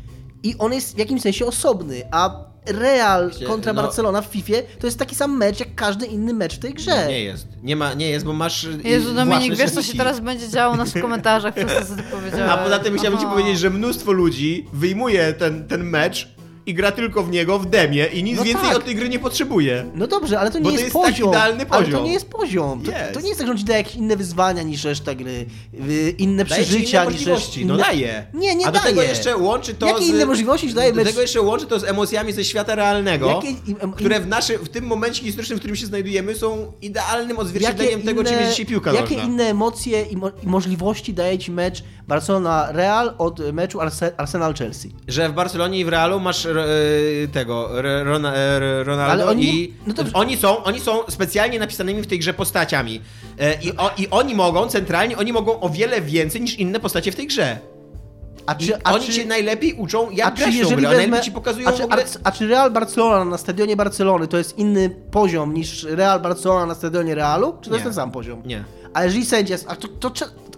i 0.43 0.55
on 0.59 0.73
jest 0.73 0.95
w 0.95 0.99
jakimś 0.99 1.23
sensie 1.23 1.47
osobny, 1.47 2.03
a 2.11 2.52
Real 2.67 3.31
kontra 3.47 3.73
no- 3.73 3.83
Barcelona 3.83 4.23
w 4.23 4.27
FIFA 4.27 4.53
to 4.81 4.87
jest 4.87 4.99
taki 4.99 5.15
sam 5.15 5.37
mecz, 5.37 5.61
jak 5.61 5.75
każdy 5.75 6.07
inny 6.07 6.35
mecz 6.35 6.55
w 6.57 6.59
tej 6.59 6.75
grze. 6.75 7.07
Nie 7.09 7.21
jest. 7.25 7.47
Nie, 7.63 7.77
ma, 7.77 7.95
nie 7.95 8.11
jest, 8.11 8.25
bo 8.25 8.33
masz. 8.33 8.65
y, 8.65 8.79
Jezu, 8.85 9.15
Dominik, 9.15 9.57
wiesz 9.57 9.71
co 9.71 9.83
się 9.83 9.95
teraz 9.99 10.21
będzie 10.21 10.49
działo 10.49 10.77
nas 10.77 10.91
w 10.91 11.01
komentarzach 11.03 11.55
przez 11.55 11.67
to, 11.75 11.85
co 11.85 11.97
ty 11.97 12.03
powiedziałeś. 12.03 12.51
A 12.51 12.57
poza 12.59 12.79
tym 12.79 12.99
chciałbym 12.99 13.21
ci 13.21 13.27
Aha. 13.27 13.35
powiedzieć, 13.35 13.59
że 13.59 13.71
mnóstwo 13.71 14.13
ludzi 14.13 14.67
wyjmuje 14.73 15.33
ten, 15.33 15.69
ten 15.69 15.83
mecz 15.85 16.29
i 16.67 16.75
gra 16.75 16.93
tylko 16.93 17.23
w 17.23 17.31
niego 17.31 17.59
w 17.59 17.67
demie 17.67 18.07
i 18.07 18.23
nic 18.25 18.37
No 18.39 18.45
więcej 18.45 18.67
tak. 18.69 18.77
od 18.77 18.85
tej 18.85 18.95
gry 18.95 19.09
nie 19.09 19.19
potrzebuje. 19.19 19.87
No 19.95 20.07
dobrze, 20.07 20.41
ale 20.41 20.51
to 20.51 20.59
nie 20.59 20.65
Bo 20.65 20.71
to 20.71 20.73
jest, 20.73 20.85
jest 20.85 20.97
taki 21.07 21.23
poziom. 21.23 21.35
Ale 21.35 21.57
to 21.57 21.67
poziom. 21.67 22.05
nie 22.05 22.13
jest 22.13 22.29
poziom. 22.31 22.83
To, 22.83 22.91
Jest. 22.91 23.15
to 23.15 23.21
nie 23.21 23.29
jest 23.29 23.39
tak, 23.39 23.47
że 23.47 23.53
on 23.53 23.59
ci 23.59 23.65
daje 23.65 23.79
jakieś 23.79 23.95
inne 23.95 24.17
wyzwania 24.17 24.63
niż 24.63 24.85
reszta 24.85 25.15
gry, 25.15 25.47
inne 26.19 26.45
Daje 26.45 26.65
ci 26.65 26.71
przeżycia 26.71 27.03
inne 27.05 27.13
niż 27.13 27.21
możliwości. 27.27 27.61
reszta. 27.61 27.75
No 27.77 27.83
daje. 27.85 28.27
Nie, 28.35 28.55
nie 28.57 28.67
A 28.67 28.73
do 28.73 28.79
daje. 28.79 28.91
tego 28.91 29.03
jeszcze 29.03 29.37
łączy 29.37 29.75
to 29.75 29.87
Jakie 29.87 30.05
z... 30.05 30.09
inne 30.09 30.27
możliwości 30.27 30.69
ci 30.69 30.75
daje 30.75 30.91
Do 30.93 30.97
mecz? 30.97 31.09
tego 31.09 31.21
jeszcze 31.21 31.41
łączy 31.41 31.67
to 31.67 31.81
z 31.81 31.85
emocjami 31.85 32.33
ze 32.33 32.45
świata 32.45 32.75
realnego, 32.75 33.29
Jakie 33.29 33.49
im- 33.67 33.93
które 33.93 34.21
w, 34.21 34.27
naszy, 34.27 34.59
w 34.59 34.69
tym 34.69 34.85
momencie 34.85 35.23
historycznym, 35.23 35.57
w 35.59 35.61
którym 35.61 35.77
się 35.77 35.87
znajdujemy, 35.87 36.35
są 36.35 36.73
idealnym 36.83 37.39
odzwierciedleniem 37.39 38.03
tego, 38.03 38.25
czym 38.25 38.39
jest 38.39 38.51
dzisiaj 38.51 38.67
piłka 38.67 38.93
jakie 38.93 39.15
nożna. 39.17 39.29
inne 39.33 39.45
emocje 39.45 40.03
i, 40.03 40.17
mo 40.17 40.29
i 40.43 40.47
możliwości 40.47 41.15
daje 41.15 41.39
ci 41.39 41.51
mecz 41.51 41.83
Barcelona-Real 42.09 43.15
od 43.19 43.53
meczu 43.53 43.81
Arse 43.81 44.13
Arsenal-Chelsea? 44.17 44.89
Że 45.09 45.29
w 45.29 45.33
Barcelonie 45.33 45.79
i 45.81 45.85
w 45.85 45.89
Realu 45.89 46.21
masz 46.21 46.45
tego, 47.33 47.79
re, 47.79 48.05
Rona, 48.05 48.35
e, 48.35 48.85
Ronaldo 48.85 49.29
oni- 49.29 49.55
i 49.55 49.75
no 49.87 49.95
to- 49.95 50.05
oni, 50.13 50.37
są, 50.37 50.63
oni 50.65 50.81
są 50.81 50.99
specjalnie 51.09 51.59
napisanymi 51.59 52.03
w 52.03 52.07
tej 52.07 52.19
grze 52.19 52.35
postaciami. 52.35 53.01
E, 53.39 53.63
i, 53.63 53.77
o, 53.77 53.91
I 53.99 54.09
oni 54.11 54.35
mogą, 54.35 54.69
centralnie, 54.69 55.19
oni 55.19 55.33
mogą 55.33 55.61
o 55.61 55.69
wiele 55.69 56.01
więcej 56.01 56.41
niż 56.41 56.59
inne 56.59 56.81
postacie 56.81 57.13
w 57.13 57.17
tej 57.17 57.27
grze. 57.27 57.59
A 58.47 58.55
czy, 58.55 58.77
a 58.85 58.93
oni 58.93 59.07
czy, 59.07 59.13
cię 59.13 59.25
najlepiej 59.25 59.73
uczą, 59.75 60.09
a 60.09 60.13
jak 60.13 60.35
czy 60.35 60.41
w 60.41 60.45
tą 60.45 60.51
jeżeli 60.51 60.77
grę. 60.77 60.81
Wezmę, 60.83 60.97
najlepiej 60.97 61.25
ci 61.25 61.33
pokazują 61.33 61.69
a 61.69 61.73
czy, 61.73 61.85
ogóle... 61.85 62.05
a, 62.25 62.29
a 62.29 62.33
czy 62.33 62.47
Real 62.47 62.71
Barcelona 62.71 63.25
na 63.25 63.39
stadionie 63.39 63.77
Barcelony 63.77 64.29
to 64.29 64.39
jest 64.39 64.59
inny 64.59 64.91
poziom 65.11 65.55
niż 65.55 65.85
Real 65.85 66.21
Barcelona 66.21 66.67
na 66.67 66.75
stadionie 66.75 67.15
Realu? 67.15 67.53
Czy 67.61 67.71
to 67.71 67.75
jest 67.77 67.85
Nie. 67.85 67.91
ten 67.91 67.95
sam 67.95 68.11
poziom? 68.11 68.43
Nie. 68.45 68.65
A 68.95 69.05
jeżeli 69.05 69.27
sędzia, 69.27 69.57
a 69.67 69.77
to, 69.77 69.89
to, 69.89 70.11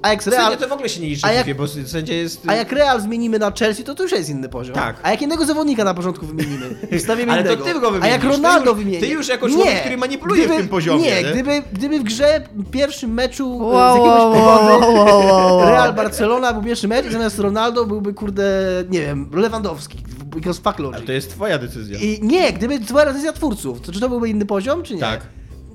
a 0.04 0.08
jak 0.10 0.26
Real, 0.26 0.42
Sędzia 0.50 0.56
to 0.64 0.68
w 0.68 0.72
ogóle 0.72 0.88
się 0.88 1.00
nie 1.00 1.08
liczy 1.08 1.26
A 1.26 1.42
w 1.42 1.46
jak- 1.46 1.56
bo 1.56 1.68
sędzia 1.68 2.14
jest... 2.14 2.40
a 2.46 2.54
jak 2.54 2.72
Real 2.72 3.00
zmienimy 3.00 3.38
na 3.38 3.50
Chelsea, 3.50 3.84
to 3.84 3.94
to 3.94 4.02
już 4.02 4.12
jest 4.12 4.30
inny 4.30 4.48
poziom. 4.48 4.74
Tak. 4.74 4.96
A 5.02 5.10
jak 5.10 5.22
innego 5.22 5.44
zawodnika 5.46 5.84
na 5.84 5.94
początku 5.94 6.26
wymienimy, 6.26 6.66
wstawimy 6.98 7.32
Ale 7.32 7.44
to 7.44 7.52
innego. 7.52 7.64
ty 7.64 7.80
go 7.80 7.88
A 8.00 8.06
jak 8.06 8.20
wymienisz, 8.20 8.42
Ronaldo 8.42 8.70
już- 8.70 8.78
wymieni. 8.78 8.98
ty 9.00 9.06
już 9.08 9.28
jako 9.28 9.48
człowiek, 9.48 9.80
który 9.80 9.96
manipuluje 9.96 10.48
w 10.48 10.56
tym 10.56 10.68
poziomie, 10.68 11.02
Nie, 11.04 11.22
nie? 11.22 11.30
Gdyby, 11.32 11.62
gdyby 11.72 11.98
w 12.00 12.02
grze 12.02 12.40
w 12.54 12.70
pierwszym 12.70 13.14
meczu 13.14 13.58
e, 13.62 13.64
Wow, 13.64 13.94
z 13.94 13.98
jakiegoś 13.98 14.20
wow, 14.20 14.34
powodu 14.34 14.66
wow, 14.66 14.94
wow, 14.94 15.26
wow, 15.26 15.56
wow. 15.56 15.68
Real 15.70 15.94
Barcelona 15.94 16.52
był 16.52 16.62
pierwszy 16.62 16.88
mecz 16.88 17.06
i 17.06 17.12
zamiast 17.12 17.38
Ronaldo 17.38 17.84
byłby 17.84 18.14
kurde, 18.14 18.44
nie 18.90 19.00
wiem, 19.00 19.30
Lewandowski. 19.34 19.98
Because 20.26 20.60
fuck 20.62 20.78
Ale 20.80 20.90
logic. 20.90 21.06
to 21.06 21.12
jest 21.12 21.30
twoja 21.30 21.58
decyzja. 21.58 21.98
I 21.98 22.18
nie, 22.22 22.52
gdyby 22.52 22.80
to 22.80 22.86
była 22.86 23.04
decyzja 23.06 23.32
twórców, 23.32 23.80
to 23.80 23.92
czy 23.92 24.00
to 24.00 24.08
byłby 24.08 24.28
inny 24.28 24.46
poziom, 24.46 24.82
czy 24.82 24.94
nie? 24.94 25.00
Tak. 25.00 25.20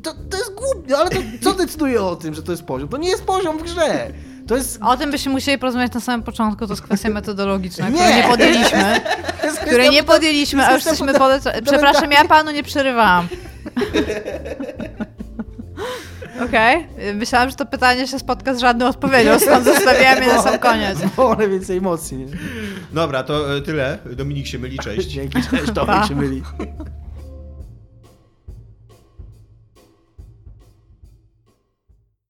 To, 0.03 0.13
to 0.29 0.37
jest 0.37 0.53
głupie, 0.55 0.97
ale 0.97 1.09
to 1.09 1.17
co 1.41 1.53
decyduje 1.53 2.01
o 2.03 2.15
tym, 2.15 2.33
że 2.33 2.43
to 2.43 2.51
jest 2.51 2.63
poziom? 2.63 2.89
To 2.89 2.97
nie 2.97 3.09
jest 3.09 3.23
poziom 3.23 3.57
w 3.57 3.63
grze. 3.63 4.07
To 4.47 4.55
jest... 4.55 4.79
O 4.83 4.97
tym 4.97 5.11
byśmy 5.11 5.31
musieli 5.31 5.57
porozmawiać 5.57 5.93
na 5.93 5.99
samym 5.99 6.23
początku, 6.23 6.67
to 6.67 6.73
jest 6.73 6.81
kwestia 6.81 7.09
metodologiczna, 7.09 7.89
Nie. 7.89 7.97
której 7.99 8.15
nie 8.17 8.23
podjęliśmy. 8.29 9.01
Której 9.65 9.89
nie 9.89 10.03
podjęliśmy, 10.03 10.65
a 10.65 10.73
już 10.73 10.85
jesteśmy 10.85 11.13
funda- 11.13 11.39
po... 11.53 11.61
Przepraszam, 11.65 12.11
ja 12.11 12.25
panu 12.25 12.51
nie 12.51 12.63
przerywałam. 12.63 13.27
Okej, 16.45 16.87
myślałam, 17.13 17.49
że 17.49 17.55
to 17.55 17.65
pytanie 17.65 18.07
się 18.07 18.19
spotka 18.19 18.53
z 18.53 18.59
żadną 18.59 18.87
odpowiedzią, 18.87 19.39
stąd 19.39 19.65
zostawiamy 19.65 20.25
je 20.25 20.33
na 20.33 20.41
sam 20.41 20.59
koniec. 20.59 20.99
Wolę 21.15 21.49
więcej 21.49 21.77
emocji. 21.77 22.17
Nie? 22.17 22.25
Dobra, 22.93 23.23
to 23.23 23.57
e, 23.57 23.61
tyle. 23.61 23.97
Dominik 24.05 24.47
się 24.47 24.59
myli, 24.59 24.79
cześć. 24.79 25.07
Dzięki, 25.15 25.41
cześć, 25.51 25.71
to 25.73 26.07
się 26.07 26.15
myli. 26.15 26.43